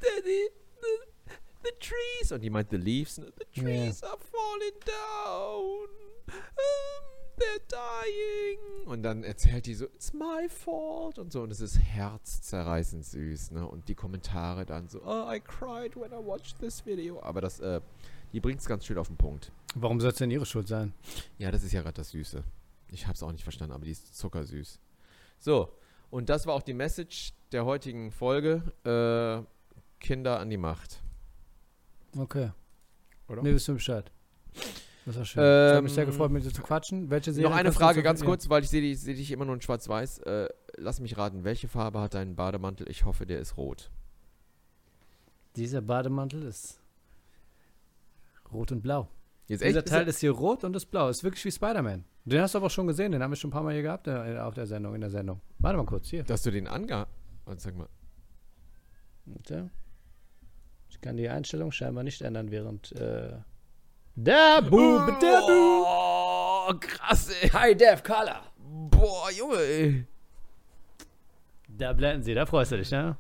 Daddy, 0.02 0.50
the, 1.66 1.72
trees. 1.80 2.32
Und 2.32 2.42
die 2.42 2.50
meint, 2.50 2.70
the 2.70 2.78
leaves, 2.78 3.16
the 3.16 3.62
trees 3.62 4.04
are 4.04 4.18
falling 4.18 4.74
down. 4.86 5.88
Um, 6.28 7.06
they're 7.38 7.62
dying. 7.68 8.88
Und 8.88 9.04
dann 9.04 9.24
erzählt 9.24 9.66
die 9.66 9.74
so, 9.74 9.86
it's 9.86 10.14
my 10.14 10.48
fault 10.50 11.20
und 11.20 11.32
so. 11.32 11.42
Und 11.42 11.52
es 11.52 11.62
ist 11.62 11.78
herzzerreißend 11.78 13.06
süß, 13.06 13.52
ne? 13.52 13.68
Und 13.68 13.88
die 13.88 13.96
Kommentare 13.96 14.66
dann 14.66 14.88
so, 14.88 15.02
oh, 15.04 15.32
I 15.32 15.40
cried 15.40 15.96
when 15.96 16.12
I 16.12 16.26
watched 16.26 16.60
this 16.60 16.86
video. 16.86 17.22
Aber 17.22 17.42
das, 17.42 17.60
äh, 17.60 17.82
die 18.34 18.40
bringt 18.40 18.62
es 18.62 18.66
ganz 18.66 18.86
schön 18.86 18.98
auf 18.98 19.08
den 19.08 19.18
Punkt. 19.18 19.52
Warum 19.76 20.00
soll 20.00 20.12
es 20.12 20.18
denn 20.18 20.32
ihre 20.32 20.46
Schuld 20.46 20.68
sein? 20.68 20.94
Ja, 21.38 21.52
das 21.52 21.64
ist 21.64 21.74
ja 21.74 21.82
gerade 21.82 21.96
das 21.96 22.12
Süße. 22.12 22.44
Ich 22.92 23.06
habe 23.06 23.14
es 23.14 23.24
auch 23.24 23.32
nicht 23.32 23.44
verstanden, 23.44 23.74
aber 23.74 23.86
die 23.86 23.92
ist 23.92 24.16
zuckersüß. 24.18 24.80
So, 25.40 25.70
und 26.10 26.30
das 26.30 26.48
war 26.48 26.54
auch 26.54 26.62
die 26.62 26.74
Message 26.74 27.34
der 27.52 27.66
heutigen 27.66 28.12
Folge. 28.12 28.64
Äh, 28.84 29.46
Kinder 30.00 30.40
an 30.40 30.50
die 30.50 30.58
Macht. 30.58 31.02
Okay. 32.18 32.52
Oder? 33.28 33.42
Nee, 33.44 33.54
wisst 33.54 33.68
ihr 33.68 33.74
Bescheid. 33.74 34.12
Das 35.06 35.18
war 35.18 35.26
schön. 35.26 35.44
ich 35.44 35.74
habe 35.74 35.82
mich 35.84 35.94
sehr 35.94 36.04
Ähm, 36.04 36.10
gefreut, 36.10 36.32
mit 36.32 36.44
dir 36.44 36.54
zu 36.54 36.62
quatschen. 36.62 37.10
Welche 37.10 37.32
Serie 37.32 37.50
Noch 37.50 37.56
eine 37.56 37.70
du 37.70 37.76
Frage 37.76 38.02
ganz 38.02 38.24
kurz, 38.24 38.50
weil 38.50 38.64
ich 38.64 38.70
sehe 38.70 38.82
dich, 38.82 39.00
seh 39.00 39.14
dich 39.14 39.32
immer 39.32 39.46
nur 39.46 39.56
in 39.56 39.62
schwarz-weiß. 39.62 40.20
Äh, 40.20 40.50
lass 40.78 41.00
mich 41.00 41.18
raten, 41.18 41.44
welche 41.44 41.68
Farbe 41.68 42.00
hat 42.00 42.14
dein 42.16 42.36
Bademantel? 42.36 42.90
Ich 42.90 43.06
hoffe, 43.06 43.26
der 43.26 43.40
ist 43.40 43.58
rot. 43.58 43.92
Dieser 45.56 45.82
Bademantel 45.82 46.44
ist 46.44 46.80
rot 48.52 48.72
und 48.72 48.82
blau. 48.82 49.10
Jetzt 49.48 49.64
Dieser 49.64 49.80
Ist 49.80 49.90
Teil 49.90 50.08
ist 50.08 50.20
hier 50.20 50.32
rot 50.32 50.64
und 50.64 50.76
ist 50.76 50.88
blau. 50.88 51.08
Ist 51.10 51.24
wirklich 51.24 51.46
wie 51.46 51.52
Spider-Man. 51.52 52.04
Den 52.26 52.42
hast 52.42 52.56
du 52.56 52.58
aber 52.58 52.68
auch 52.68 52.72
schon 52.72 52.88
gesehen. 52.88 53.12
Den 53.12 53.22
haben 53.22 53.32
wir 53.32 53.36
schon 53.36 53.50
ein 53.50 53.54
paar 53.54 53.62
Mal 53.62 53.74
hier 53.74 53.84
gehabt 53.84 54.08
äh, 54.08 54.40
auf 54.40 54.56
der 54.56 54.66
Sendung, 54.66 54.96
in 54.96 55.02
der 55.02 55.12
Sendung. 55.12 55.40
Warte 55.60 55.78
mal 55.78 55.86
kurz, 55.86 56.10
hier. 56.10 56.24
dass 56.24 56.42
du 56.42 56.52
den 56.52 56.68
ange... 56.68 57.06
Und 57.46 57.62
sag 57.62 57.78
mal. 57.78 57.88
Warte. 59.26 59.70
Ich 60.96 61.02
kann 61.02 61.18
die 61.18 61.28
Einstellung 61.28 61.72
scheinbar 61.74 62.04
nicht 62.06 62.22
ändern, 62.22 62.52
während 62.52 62.94
äh, 62.94 63.34
der 64.16 64.62
Bube, 64.62 65.14
der 65.22 65.40
Bube. 65.42 65.84
Oh, 65.86 66.74
krass, 66.80 67.30
ey. 67.42 67.50
High 67.50 67.76
Def 67.78 68.02
Color. 68.02 68.42
Boah, 68.58 69.30
Junge, 69.38 69.58
ey. 69.58 70.06
Da 71.68 71.92
blenden 71.92 72.24
sie, 72.24 72.34
da 72.34 72.46
freust 72.46 72.72
du 72.72 72.78
dich, 72.78 72.90
ne? 72.92 73.18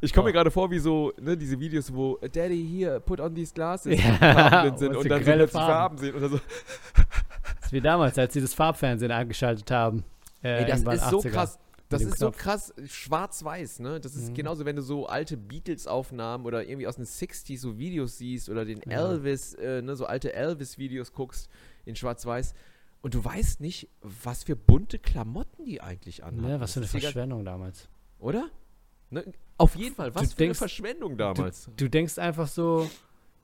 Ich 0.00 0.12
komme 0.12 0.24
Oh. 0.24 0.28
mir 0.28 0.32
gerade 0.32 0.50
vor, 0.52 0.70
wie 0.70 0.78
so, 0.78 1.12
ne, 1.20 1.36
diese 1.36 1.58
Videos, 1.58 1.92
wo 1.92 2.16
äh, 2.22 2.28
Daddy 2.30 2.64
hier, 2.64 3.00
put 3.00 3.20
on 3.20 3.34
these 3.34 3.52
glasses, 3.52 3.98
Ja, 4.00 4.70
die 4.70 4.78
sind 4.78 4.90
und 4.90 4.96
und 4.98 5.02
so 5.02 5.08
dann 5.08 5.18
so 5.24 5.32
plötzlich 5.32 5.50
Farben. 5.50 5.98
Farben 5.98 5.98
sehen 5.98 6.14
dann 6.20 6.30
so. 6.30 6.36
Das 6.36 7.66
ist 7.66 7.72
wie 7.72 7.80
damals, 7.80 8.16
als 8.18 8.32
sie 8.32 8.40
das 8.40 8.54
Farbfernsehen 8.54 9.10
eingeschaltet 9.10 9.68
haben. 9.70 10.04
Äh, 10.42 10.62
Ey, 10.62 10.66
das 10.70 10.80
ist 11.02 11.10
so 11.10 11.18
80er. 11.18 11.30
krass. 11.30 11.58
Das 11.90 12.02
ist 12.02 12.18
so 12.18 12.26
Knopf. 12.30 12.36
krass 12.38 12.72
schwarz-weiß, 12.86 13.80
ne? 13.80 14.00
Das 14.00 14.14
ist 14.16 14.30
Mhm. 14.30 14.34
genauso, 14.34 14.64
wenn 14.64 14.76
du 14.76 14.82
so 14.82 15.06
alte 15.06 15.36
Beatles-Aufnahmen 15.36 16.46
oder 16.46 16.66
irgendwie 16.66 16.86
aus 16.86 16.96
den 16.96 17.04
60s 17.04 17.60
so 17.60 17.78
Videos 17.78 18.16
siehst 18.18 18.48
oder 18.48 18.64
den 18.64 18.80
Ja. 18.88 19.08
Elvis, 19.10 19.54
äh, 19.54 19.82
ne, 19.82 19.96
so 19.96 20.06
alte 20.06 20.32
Elvis-Videos 20.32 21.12
guckst 21.12 21.48
in 21.84 21.96
schwarz-weiß 21.96 22.54
und 23.02 23.14
du 23.14 23.24
weißt 23.24 23.60
nicht, 23.60 23.88
was 24.02 24.44
für 24.44 24.56
bunte 24.56 24.98
Klamotten 24.98 25.64
die 25.64 25.80
eigentlich 25.80 26.22
anhaben. 26.24 26.46
Ne, 26.48 26.60
was 26.60 26.72
für 26.74 26.80
eine 26.80 26.86
Verschwendung 26.88 27.44
damals. 27.44 27.88
Oder? 28.18 28.48
Ne? 29.10 29.24
Auf 29.58 29.74
jeden 29.74 29.94
Fall, 29.96 30.14
was 30.14 30.22
Du 30.22 30.28
für 30.30 30.36
denkst- 30.36 30.60
eine 30.62 30.68
Verschwendung 30.68 31.16
damals. 31.18 31.68
Du 31.76 31.88
denkst 31.90 32.18
einfach 32.18 32.46
so, 32.48 32.88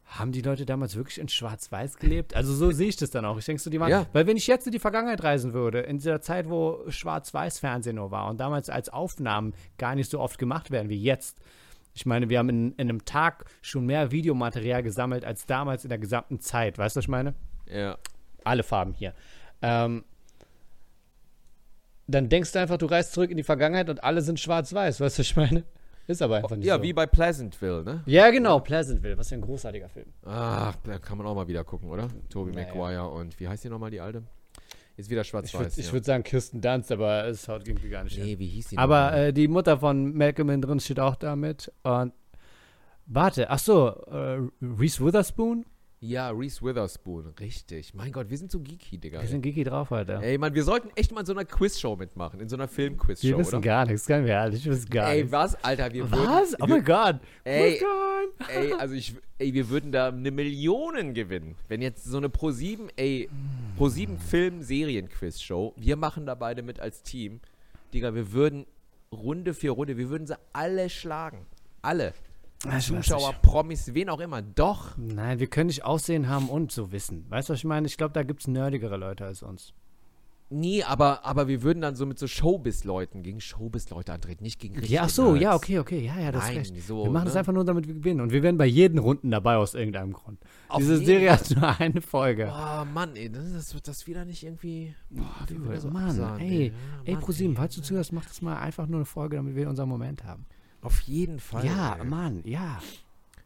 haben 0.06 0.30
die 0.32 0.40
Leute 0.42 0.64
damals 0.66 0.94
wirklich 0.94 1.18
in 1.18 1.28
Schwarz-Weiß 1.28 1.96
gelebt? 1.98 2.34
Also 2.36 2.54
so 2.54 2.70
sehe 2.70 2.88
ich 2.88 2.96
das 2.96 3.10
dann 3.10 3.24
auch. 3.24 3.38
Ich 3.38 3.44
denke 3.44 3.60
so, 3.60 3.70
die 3.70 3.80
waren, 3.80 3.90
Ja. 3.90 4.06
weil 4.12 4.26
wenn 4.26 4.36
ich 4.36 4.46
jetzt 4.46 4.66
in 4.66 4.72
die 4.72 4.78
Vergangenheit 4.78 5.22
reisen 5.24 5.52
würde, 5.52 5.80
in 5.80 5.98
dieser 5.98 6.20
Zeit, 6.20 6.48
wo 6.48 6.84
Schwarz-Weiß-Fernsehen 6.88 7.96
nur 7.96 8.10
war 8.12 8.28
und 8.30 8.38
damals 8.38 8.70
als 8.70 8.88
Aufnahmen 8.88 9.52
gar 9.78 9.94
nicht 9.96 10.10
so 10.10 10.20
oft 10.20 10.38
gemacht 10.38 10.70
werden 10.70 10.88
wie 10.88 11.02
jetzt. 11.02 11.38
Ich 11.92 12.06
meine, 12.06 12.28
wir 12.28 12.38
haben 12.38 12.48
in, 12.50 12.72
in 12.72 12.88
einem 12.88 13.04
Tag 13.04 13.46
schon 13.62 13.84
mehr 13.86 14.10
Videomaterial 14.12 14.82
gesammelt 14.82 15.24
als 15.24 15.46
damals 15.46 15.84
in 15.84 15.88
der 15.88 15.98
gesamten 15.98 16.40
Zeit. 16.40 16.78
Weißt 16.78 16.94
du, 16.94 16.98
was 16.98 17.04
ich 17.04 17.08
meine? 17.08 17.34
ja. 17.66 17.98
alle 18.44 18.62
Farben 18.62 18.92
hier. 18.94 19.12
Ähm, 19.60 20.04
dann 22.06 22.28
denkst 22.28 22.52
du 22.52 22.60
einfach, 22.60 22.78
du 22.78 22.86
reist 22.86 23.12
zurück 23.12 23.30
in 23.30 23.36
die 23.36 23.42
Vergangenheit 23.42 23.90
und 23.90 24.04
alle 24.04 24.22
sind 24.22 24.38
schwarz-weiß, 24.38 25.00
weißt 25.00 25.18
du, 25.18 25.20
was 25.22 25.26
ich 25.26 25.34
meine? 25.36 25.64
Ist 26.06 26.22
aber 26.22 26.36
einfach 26.36 26.56
nicht 26.56 26.66
ja, 26.66 26.76
so. 26.76 26.82
wie 26.82 26.92
bei 26.92 27.06
Pleasantville, 27.06 27.82
ne? 27.82 28.02
ja, 28.06 28.30
genau, 28.30 28.60
Pleasantville, 28.60 29.18
was 29.18 29.28
für 29.28 29.34
ein 29.34 29.40
großartiger 29.40 29.88
Film. 29.88 30.06
Ach, 30.24 30.76
da 30.84 30.98
kann 30.98 31.18
man 31.18 31.26
auch 31.26 31.34
mal 31.34 31.48
wieder 31.48 31.64
gucken, 31.64 31.90
oder? 31.90 32.08
Tobey 32.30 32.52
Naja. 32.52 32.68
Maguire 32.68 33.08
und 33.10 33.38
wie 33.40 33.48
heißt 33.48 33.64
die 33.64 33.68
nochmal, 33.68 33.90
die 33.90 34.00
alte? 34.00 34.22
Ist 34.96 35.10
wieder 35.10 35.22
Ich 35.22 35.28
schwarz-weiß. 35.28 35.76
würde 35.76 35.82
ja. 35.82 35.92
würd 35.92 36.04
sagen 36.04 36.22
Kirsten 36.22 36.60
Dunst, 36.60 36.90
aber 36.90 37.26
es 37.26 37.48
haut 37.48 37.68
irgendwie 37.68 37.90
gar 37.90 38.04
nicht 38.04 38.14
hin. 38.14 38.24
Nee, 38.24 38.38
wie 38.38 38.46
hieß 38.46 38.68
die 38.68 38.78
Aber 38.78 39.12
äh, 39.14 39.32
die 39.32 39.46
Mutter 39.46 39.78
von 39.78 40.14
Malcolm 40.14 40.48
in 40.50 40.62
drin 40.62 40.80
steht 40.80 41.00
auch 41.00 41.16
da 41.16 41.36
mit. 41.36 41.70
Und 41.82 42.12
warte, 43.06 43.50
ach 43.50 43.58
so, 43.58 43.88
äh, 43.88 44.40
Reese 44.62 45.04
Witherspoon? 45.04 45.66
Ja, 46.06 46.30
Reese 46.30 46.62
Witherspoon, 46.62 47.34
richtig. 47.40 47.92
Mein 47.92 48.12
Gott, 48.12 48.30
wir 48.30 48.38
sind 48.38 48.52
so 48.52 48.60
geeky, 48.60 48.96
Digga. 48.96 49.20
Wir 49.22 49.28
sind 49.28 49.42
geeky 49.42 49.64
drauf 49.64 49.90
heute. 49.90 50.20
Ey, 50.22 50.38
Mann, 50.38 50.54
wir 50.54 50.62
sollten 50.62 50.88
echt 50.94 51.10
mal 51.10 51.20
in 51.20 51.26
so 51.26 51.32
einer 51.32 51.44
Quizshow 51.44 51.96
mitmachen, 51.96 52.38
in 52.38 52.48
so 52.48 52.54
einer 52.54 52.68
Film-Quizshow, 52.68 53.26
wir 53.26 53.38
wissen 53.38 53.56
oder? 53.56 53.64
gar 53.64 53.86
nichts, 53.86 54.06
ganz 54.06 54.28
ehrlich, 54.28 54.64
wir 54.64 54.72
wissen 54.72 54.88
gar 54.88 55.10
Ey, 55.10 55.22
nichts. 55.22 55.32
was, 55.32 55.64
Alter, 55.64 55.92
wir 55.92 56.08
Was? 56.08 56.12
würden... 56.52 56.54
Oh 56.60 56.66
wir, 56.68 56.74
mein 56.76 56.84
Gott. 56.84 57.20
Ey, 57.42 57.80
ey, 58.54 58.72
also 58.74 58.94
ich, 58.94 59.16
ey, 59.38 59.52
wir 59.52 59.68
würden 59.68 59.90
da 59.90 60.08
eine 60.08 60.30
Millionen 60.30 61.12
gewinnen. 61.12 61.56
Wenn 61.66 61.82
jetzt 61.82 62.04
so 62.04 62.18
eine 62.18 62.28
Pro7, 62.28 62.88
ey, 62.94 63.28
Pro7 63.76 64.16
Film-Serien-Quiz-Show, 64.16 65.74
wir 65.76 65.96
machen 65.96 66.24
da 66.24 66.36
beide 66.36 66.62
mit 66.62 66.78
als 66.78 67.02
Team. 67.02 67.40
Digga, 67.92 68.14
wir 68.14 68.30
würden 68.32 68.64
Runde 69.10 69.54
für 69.54 69.70
Runde, 69.70 69.96
wir 69.96 70.08
würden 70.08 70.28
sie 70.28 70.38
alle 70.52 70.88
schlagen. 70.88 71.46
Alle. 71.82 72.14
Ich 72.78 72.86
Zuschauer. 72.86 73.34
Promis, 73.42 73.92
wen 73.94 74.08
auch 74.08 74.20
immer. 74.20 74.42
Doch. 74.42 74.96
Nein, 74.96 75.38
wir 75.38 75.46
können 75.46 75.66
nicht 75.66 75.84
Aussehen 75.84 76.28
haben 76.28 76.48
und 76.48 76.72
so 76.72 76.90
wissen. 76.92 77.26
Weißt 77.28 77.48
du, 77.48 77.52
was 77.52 77.60
ich 77.60 77.64
meine? 77.64 77.86
Ich 77.86 77.96
glaube, 77.96 78.14
da 78.14 78.22
gibt 78.22 78.40
es 78.40 78.48
nerdigere 78.48 78.96
Leute 78.96 79.24
als 79.26 79.42
uns. 79.42 79.74
Nee, 80.48 80.84
aber, 80.84 81.24
aber 81.24 81.48
wir 81.48 81.62
würden 81.62 81.80
dann 81.80 81.96
so 81.96 82.06
mit 82.06 82.20
so 82.20 82.28
Showbiz-Leuten 82.28 83.24
gegen 83.24 83.40
Showbiz-Leute 83.40 84.12
antreten, 84.12 84.44
nicht 84.44 84.60
gegen 84.60 84.74
richtige 84.74 84.94
Ja, 84.94 85.02
ach 85.02 85.08
so, 85.08 85.34
ja, 85.34 85.50
Nerds. 85.50 85.56
okay, 85.56 85.78
okay, 85.80 85.98
ja, 86.06 86.20
ja, 86.20 86.30
das 86.30 86.44
ist 86.44 86.48
Nein, 86.50 86.58
recht. 86.58 86.82
so, 86.86 87.02
wir 87.02 87.10
machen 87.10 87.24
das 87.24 87.34
ne? 87.34 87.40
einfach 87.40 87.52
nur, 87.52 87.64
damit 87.64 87.88
wir 87.88 87.94
gewinnen. 87.94 88.20
Und 88.20 88.30
wir 88.30 88.44
werden 88.44 88.56
bei 88.56 88.66
jeden 88.66 88.98
Runden 88.98 89.32
dabei 89.32 89.56
aus 89.56 89.74
irgendeinem 89.74 90.12
Grund. 90.12 90.38
Auf 90.68 90.78
Diese 90.78 90.94
jeden 90.94 91.06
Serie 91.06 91.32
hat 91.32 91.50
nur 91.50 91.80
eine 91.80 92.00
Folge. 92.00 92.48
Oh 92.54 92.84
Mann, 92.84 93.16
ey, 93.16 93.28
das, 93.28 93.52
das 93.54 93.74
wird 93.74 93.88
das 93.88 94.06
wieder 94.06 94.24
nicht 94.24 94.44
irgendwie. 94.44 94.94
Boah, 95.10 95.24
wie 95.48 95.76
so 95.78 95.90
Mann, 95.90 96.10
absahen, 96.10 96.38
ey, 96.40 96.66
Ja, 96.68 96.72
ey, 97.04 97.14
Mann, 97.14 97.22
ProSieben, 97.22 97.56
falls 97.56 97.74
du 97.74 97.82
zuhörst, 97.82 98.12
mach 98.12 98.24
das 98.24 98.40
mal 98.40 98.56
einfach 98.56 98.86
nur 98.86 98.98
eine 98.98 99.04
Folge, 99.04 99.34
damit 99.36 99.56
wir 99.56 99.68
unseren 99.68 99.88
Moment 99.88 100.22
haben. 100.22 100.46
Auf 100.86 101.00
jeden 101.00 101.38
Fall. 101.40 101.64
ja, 101.66 101.96
ey. 101.98 102.04
Mann, 102.04 102.42
ja. 102.44 102.80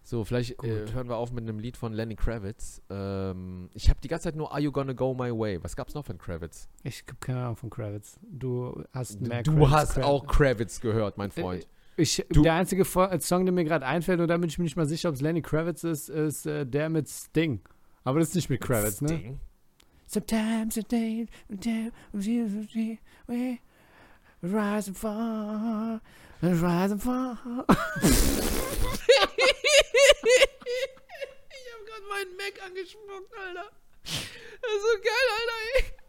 So, 0.02 0.24
vielleicht 0.24 0.62
äh, 0.64 0.86
hören 0.92 1.08
wir 1.08 1.16
auf 1.16 1.30
mit 1.32 1.44
einem 1.44 1.58
Lied 1.60 1.76
von 1.76 1.92
Lenny 1.92 2.16
Kravitz. 2.16 2.82
Ähm, 2.90 3.68
ich 3.74 3.88
habe 3.88 4.00
die 4.02 4.08
ganze 4.08 4.24
Zeit 4.24 4.34
nur 4.36 4.50
Are 4.52 4.60
You 4.60 4.72
Gonna 4.72 4.92
Go 4.92 5.14
My 5.14 5.30
Way? 5.30 5.62
Was 5.62 5.76
gab's 5.76 5.94
noch 5.94 6.04
von 6.04 6.18
Kravitz? 6.18 6.68
Ich 6.82 7.02
habe 7.06 7.16
keine 7.20 7.42
Ahnung 7.44 7.56
von 7.56 7.70
Kravitz. 7.70 8.18
Du 8.22 8.82
hast 8.92 9.20
mehr 9.20 9.42
du 9.44 9.52
Kravitz- 9.52 9.70
hast 9.70 9.92
Kravitz. 9.94 10.06
auch 10.08 10.26
Kravitz 10.26 10.80
gehört, 10.80 11.16
mein 11.16 11.30
Freund. 11.30 11.66
Ich, 11.96 12.24
Du- 12.30 12.42
der 12.42 12.54
einzige 12.54 12.82
äh, 12.82 13.20
Song, 13.20 13.44
der 13.44 13.52
mir 13.52 13.64
gerade 13.64 13.86
einfällt, 13.86 14.20
und 14.20 14.28
da 14.28 14.36
bin 14.36 14.48
ich 14.48 14.58
mir 14.58 14.64
nicht 14.64 14.76
mal 14.76 14.86
sicher, 14.88 15.10
ob 15.10 15.14
es 15.14 15.20
Lenny 15.20 15.42
Kravitz 15.42 15.84
ist, 15.84 16.08
ist 16.08 16.44
äh, 16.46 16.66
der 16.66 16.88
mit 16.88 17.08
Sting. 17.08 17.60
Aber 18.04 18.18
das 18.18 18.30
ist 18.30 18.34
nicht 18.36 18.50
mit 18.50 18.60
Kravitz, 18.62 19.00
ne? 19.02 19.08
Sting. 19.08 19.40
Sometimes 20.06 20.76
a 20.76 20.82
day, 20.82 21.26
a 21.52 21.54
day, 21.54 21.90
we 22.12 23.58
rise 24.42 24.88
and 24.88 24.96
fall, 24.96 26.00
rise 26.42 26.92
and 26.92 27.02
fall. 27.02 27.36
Ich 27.38 27.66
hab 31.72 31.86
grad 31.86 32.04
meinen 32.08 32.36
Mac 32.36 32.62
angespuckt, 32.64 33.36
Alter. 33.38 33.70
Das 34.04 34.72
ist 34.72 34.82
so 34.82 34.98
geil, 35.02 35.28
Alter, 35.38 35.58
ey. 35.74 35.99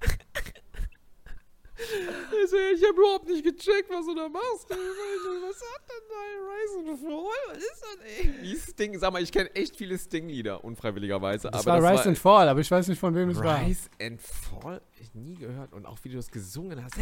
Also, 2.41 2.57
ich 2.75 2.83
hab 2.83 2.95
überhaupt 2.95 3.27
nicht 3.27 3.43
gecheckt, 3.43 3.89
was 3.89 4.05
du 4.05 4.15
da 4.15 4.29
machst. 4.29 4.69
Was 4.69 4.77
hat 4.77 5.81
denn 5.89 6.05
da 6.09 6.21
Rise 6.51 6.89
and 6.89 6.99
Fall? 6.99 7.41
Was 7.49 7.57
ist 7.57 7.81
das, 7.81 7.97
ey? 8.05 8.33
Wie 8.41 8.55
Sting, 8.55 8.99
sag 8.99 9.13
mal, 9.13 9.21
ich 9.21 9.31
kenne 9.31 9.53
echt 9.55 9.75
viele 9.75 9.97
Sting-Lieder, 9.97 10.63
unfreiwilligerweise. 10.63 11.49
Das 11.51 11.65
aber 11.67 11.81
war 11.81 11.91
das 11.91 11.99
Rise 12.01 12.09
and 12.09 12.17
Fall, 12.17 12.49
aber 12.49 12.59
ich 12.59 12.69
weiß 12.71 12.87
nicht, 12.87 12.99
von 12.99 13.15
wem 13.15 13.29
es 13.29 13.39
war. 13.39 13.61
Rise 13.61 13.89
and 14.01 14.21
Fall? 14.21 14.81
Ich 14.99 15.13
nie 15.13 15.35
gehört. 15.35 15.73
Und 15.73 15.85
auch 15.85 15.97
wie 16.03 16.09
du 16.09 16.15
das 16.15 16.29
gesungen 16.29 16.83
hast. 16.83 16.95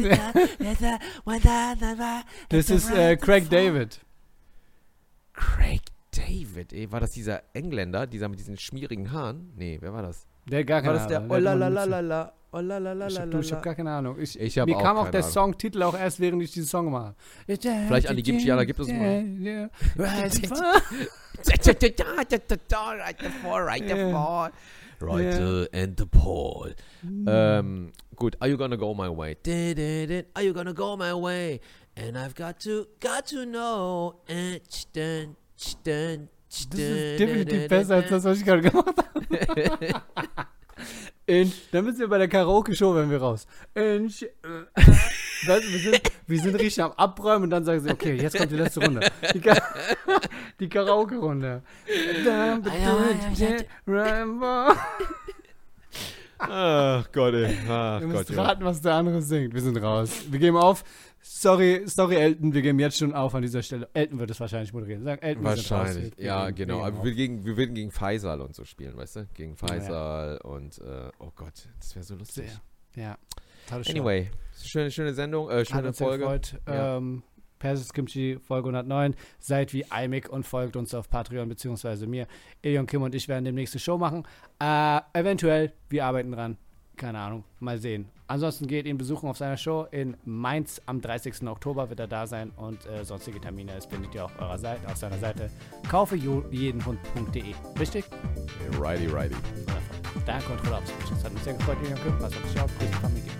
Das 2.49 2.69
ist 2.69 2.91
äh, 2.91 3.17
Craig 3.17 3.49
David. 3.49 3.99
Craig 5.33 5.81
David, 6.11 6.73
ey. 6.73 6.91
War 6.91 6.99
das 6.99 7.11
dieser 7.11 7.43
Engländer, 7.53 8.07
dieser 8.07 8.29
mit 8.29 8.39
diesen 8.39 8.57
schmierigen 8.57 9.11
Haaren? 9.11 9.53
Nee, 9.55 9.77
wer 9.81 9.93
war 9.93 10.01
das? 10.01 10.25
Der 10.47 10.59
hat 10.59 10.67
gar 10.67 10.77
War 10.77 10.81
keine 10.83 10.97
das 10.97 11.07
der 11.07 11.17
Ahnung. 11.17 11.29
Oh 12.51 12.61
la 12.61 12.79
la 12.79 12.93
la 12.93 13.07
Ich 13.07 13.13
la 13.13 13.21
hab, 13.57 13.63
keine 13.63 13.91
Ahnung. 13.91 14.19
Ich, 14.19 14.39
Ich 14.39 14.55
mir 14.55 14.75
auch 14.77 14.81
kam 14.81 14.97
auch 14.97 15.09
der 15.09 15.21
Ahnung. 15.21 15.31
Songtitel 15.31 15.83
auch 15.83 15.95
erst, 15.97 16.19
während 16.19 16.41
ich 16.41 16.51
diesen 16.51 16.67
Song 16.67 16.91
habe. 16.93 17.15
Vielleicht 17.45 18.07
an 18.09 18.15
die 18.15 18.23
gibt 18.23 18.39
es 18.41 18.87
mal. 18.87 19.69
Rise 19.97 20.41
and 20.41 20.47
Fall. 20.47 20.81
Right 21.45 21.63
the 23.19 23.29
fall, 23.41 23.61
right 23.63 23.83
the 23.87 23.95
Ja. 23.95 24.11
fall. 24.11 24.51
Right 25.01 25.25
Ja. 25.25 25.31
the 25.37 25.67
and 25.73 25.97
the 25.99 26.05
pole. 26.05 26.75
Ähm, 27.03 27.91
gut, 28.15 28.35
are 28.41 28.49
you 28.49 28.57
gonna 28.57 28.75
go 28.75 28.93
my 28.93 29.07
way? 29.07 29.37
Are 30.33 30.43
you 30.43 30.53
gonna 30.53 30.73
go 30.73 30.97
my 30.97 31.13
way? 31.13 31.61
And 31.95 32.17
I've 32.17 32.35
got 32.35 32.59
to, 32.63 32.85
got 32.99 33.25
to 33.27 33.45
know. 33.45 34.15
Das 34.27 34.87
ist 36.59 36.73
definitiv 37.19 37.67
besser 37.67 37.95
als 37.95 38.09
das, 38.09 38.23
was 38.23 38.39
ich 38.39 38.45
gerade 38.45 38.61
gemacht 38.63 38.95
habe. 38.97 39.29
In, 41.29 41.51
dann 41.71 41.85
sind 41.85 41.99
wir 41.99 42.07
bei 42.07 42.17
der 42.17 42.27
Karaoke-Show, 42.27 42.95
wenn 42.95 43.09
wir 43.11 43.19
raus. 43.21 43.45
In, 43.75 44.09
Sch- 44.09 44.25
äh, 44.25 45.47
weißt 45.47 45.63
du, 45.63 45.69
wir, 45.71 45.79
sind, 45.79 46.01
wir 46.25 46.39
sind 46.39 46.55
richtig 46.55 46.81
am 46.83 46.91
Abräumen 46.93 47.43
und 47.43 47.49
dann 47.51 47.63
sagen 47.63 47.81
sie, 47.81 47.91
okay, 47.91 48.15
jetzt 48.15 48.35
kommt 48.35 48.51
die 48.51 48.55
letzte 48.55 48.79
Runde. 48.83 49.01
Die, 49.33 49.39
Ka 49.39 49.55
die 50.59 50.67
Karaoke-Runde. 50.67 51.61
Ach 56.39 57.05
Gott, 57.11 57.33
ey. 57.33 57.57
Ach 57.69 57.99
Gott, 57.99 58.07
müsst 58.09 58.29
Junge. 58.29 58.41
raten, 58.41 58.63
was 58.65 58.81
der 58.81 58.93
andere 58.95 59.21
singt. 59.21 59.53
Wir 59.53 59.61
sind 59.61 59.77
raus. 59.77 60.09
Wir 60.29 60.39
geben 60.39 60.57
auf. 60.57 60.83
Sorry, 61.21 61.83
sorry, 61.85 62.15
Elton, 62.15 62.53
wir 62.53 62.61
geben 62.61 62.79
jetzt 62.79 62.97
schon 62.97 63.13
auf 63.13 63.35
an 63.35 63.41
dieser 63.41 63.61
Stelle. 63.61 63.89
Elton 63.93 64.19
wird 64.19 64.31
es 64.31 64.39
wahrscheinlich 64.39 64.71
moderieren. 64.73 65.03
Sagen, 65.03 65.21
Elton. 65.21 65.43
Wahrscheinlich, 65.43 66.17
Wir 66.17 66.25
ja, 66.25 66.45
geben- 66.49 66.69
genau. 66.69 66.79
wir 66.79 66.85
Aber 66.85 67.03
wir, 67.03 67.13
gegen, 67.13 67.45
wir 67.45 67.57
würden 67.57 67.75
gegen 67.75 67.91
Faisal 67.91 68.41
und 68.41 68.55
so 68.55 68.63
spielen, 68.65 68.95
weißt 68.97 69.15
du? 69.17 69.27
Gegen 69.33 69.51
Ja. 69.51 69.67
Faisal 69.67 70.37
und, 70.43 70.77
äh, 70.79 71.09
oh 71.19 71.31
Gott, 71.35 71.67
das 71.79 71.95
wäre 71.95 72.03
so 72.05 72.15
lustig. 72.15 72.49
Sehr. 72.95 73.03
Ja. 73.03 73.17
Anyway, 73.87 74.31
schöne, 74.63 74.89
schöne 74.91 75.13
Sendung, 75.13 75.49
äh, 75.49 75.63
schöne 75.65 75.93
Folge. 75.93 76.23
gefreut. 76.23 76.59
Ja. 76.67 76.97
Ähm, 76.97 77.21
Persis 77.59 77.91
Kimchi, 77.91 78.39
Folge 78.41 78.69
109. 78.69 79.15
Seid 79.39 79.73
wie 79.73 79.83
Imig 80.03 80.29
und 80.29 80.47
folgt 80.47 80.77
uns 80.77 80.93
auf 80.93 81.09
Patreon, 81.09 81.49
beziehungsweise 81.49 82.07
mir. 82.07 82.25
Elion 82.61 82.87
Kim 82.87 83.01
und 83.01 83.13
ich 83.13 83.27
werden 83.27 83.43
demnächst 83.43 83.75
eine 83.75 83.81
Show 83.81 83.97
machen. 83.97 84.23
Äh, 84.61 85.01
eventuell, 85.13 85.73
wir 85.89 86.05
arbeiten 86.05 86.31
dran. 86.31 86.57
Keine 86.99 87.17
Ahnung, 87.19 87.43
mal 87.59 87.79
sehen. 87.79 88.09
Ansonsten 88.27 88.67
geht 88.67 88.85
ihn 88.85 88.97
besuchen 88.97 89.27
auf 89.29 89.37
seiner 89.37 89.57
Show 89.57 89.87
in 89.89 90.15
Mainz 90.25 90.81
am 90.85 91.01
30. 91.01 91.47
Oktober 91.47 91.89
wird 91.89 91.99
er 91.99 92.07
da 92.07 92.27
sein 92.27 92.51
und 92.51 92.85
äh, 92.85 93.03
sonstige 93.03 93.41
Termine 93.41 93.73
das 93.73 93.87
findet 93.87 94.13
ihr 94.13 94.25
auf 94.25 94.39
eurer 94.39 94.59
Seite, 94.59 94.85
auf 94.87 94.97
seiner 94.97 95.17
Seite 95.17 95.49
kaufejedenhund.de. 95.89 97.55
Richtig? 97.79 98.05
Righty, 98.79 99.07
righty. 99.07 99.35
Danke 100.25 100.51
und 100.51 100.63
Urlaubs. 100.65 100.91
Das 101.09 101.23
hat 101.23 101.33
mich 101.33 101.41
sehr 101.43 101.53
gefreut, 101.53 101.77
Küpp. 101.81 102.19
Was 102.19 102.33
auf 102.35 102.43
dich 102.43 102.61
auf. 102.61 102.71
Grüße 102.77 102.93
Familie. 102.93 103.31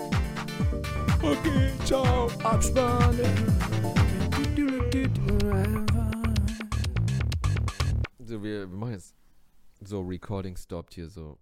Okay, 1.22 1.72
ciao. 1.86 2.28
Abspann. 2.44 3.20
So, 8.20 8.42
wir, 8.42 8.60
wir 8.62 8.68
machen 8.68 8.94
jetzt 8.94 9.14
so 9.82 10.02
Recording 10.02 10.56
stopped 10.56 10.94
hier 10.94 11.10
so. 11.10 11.38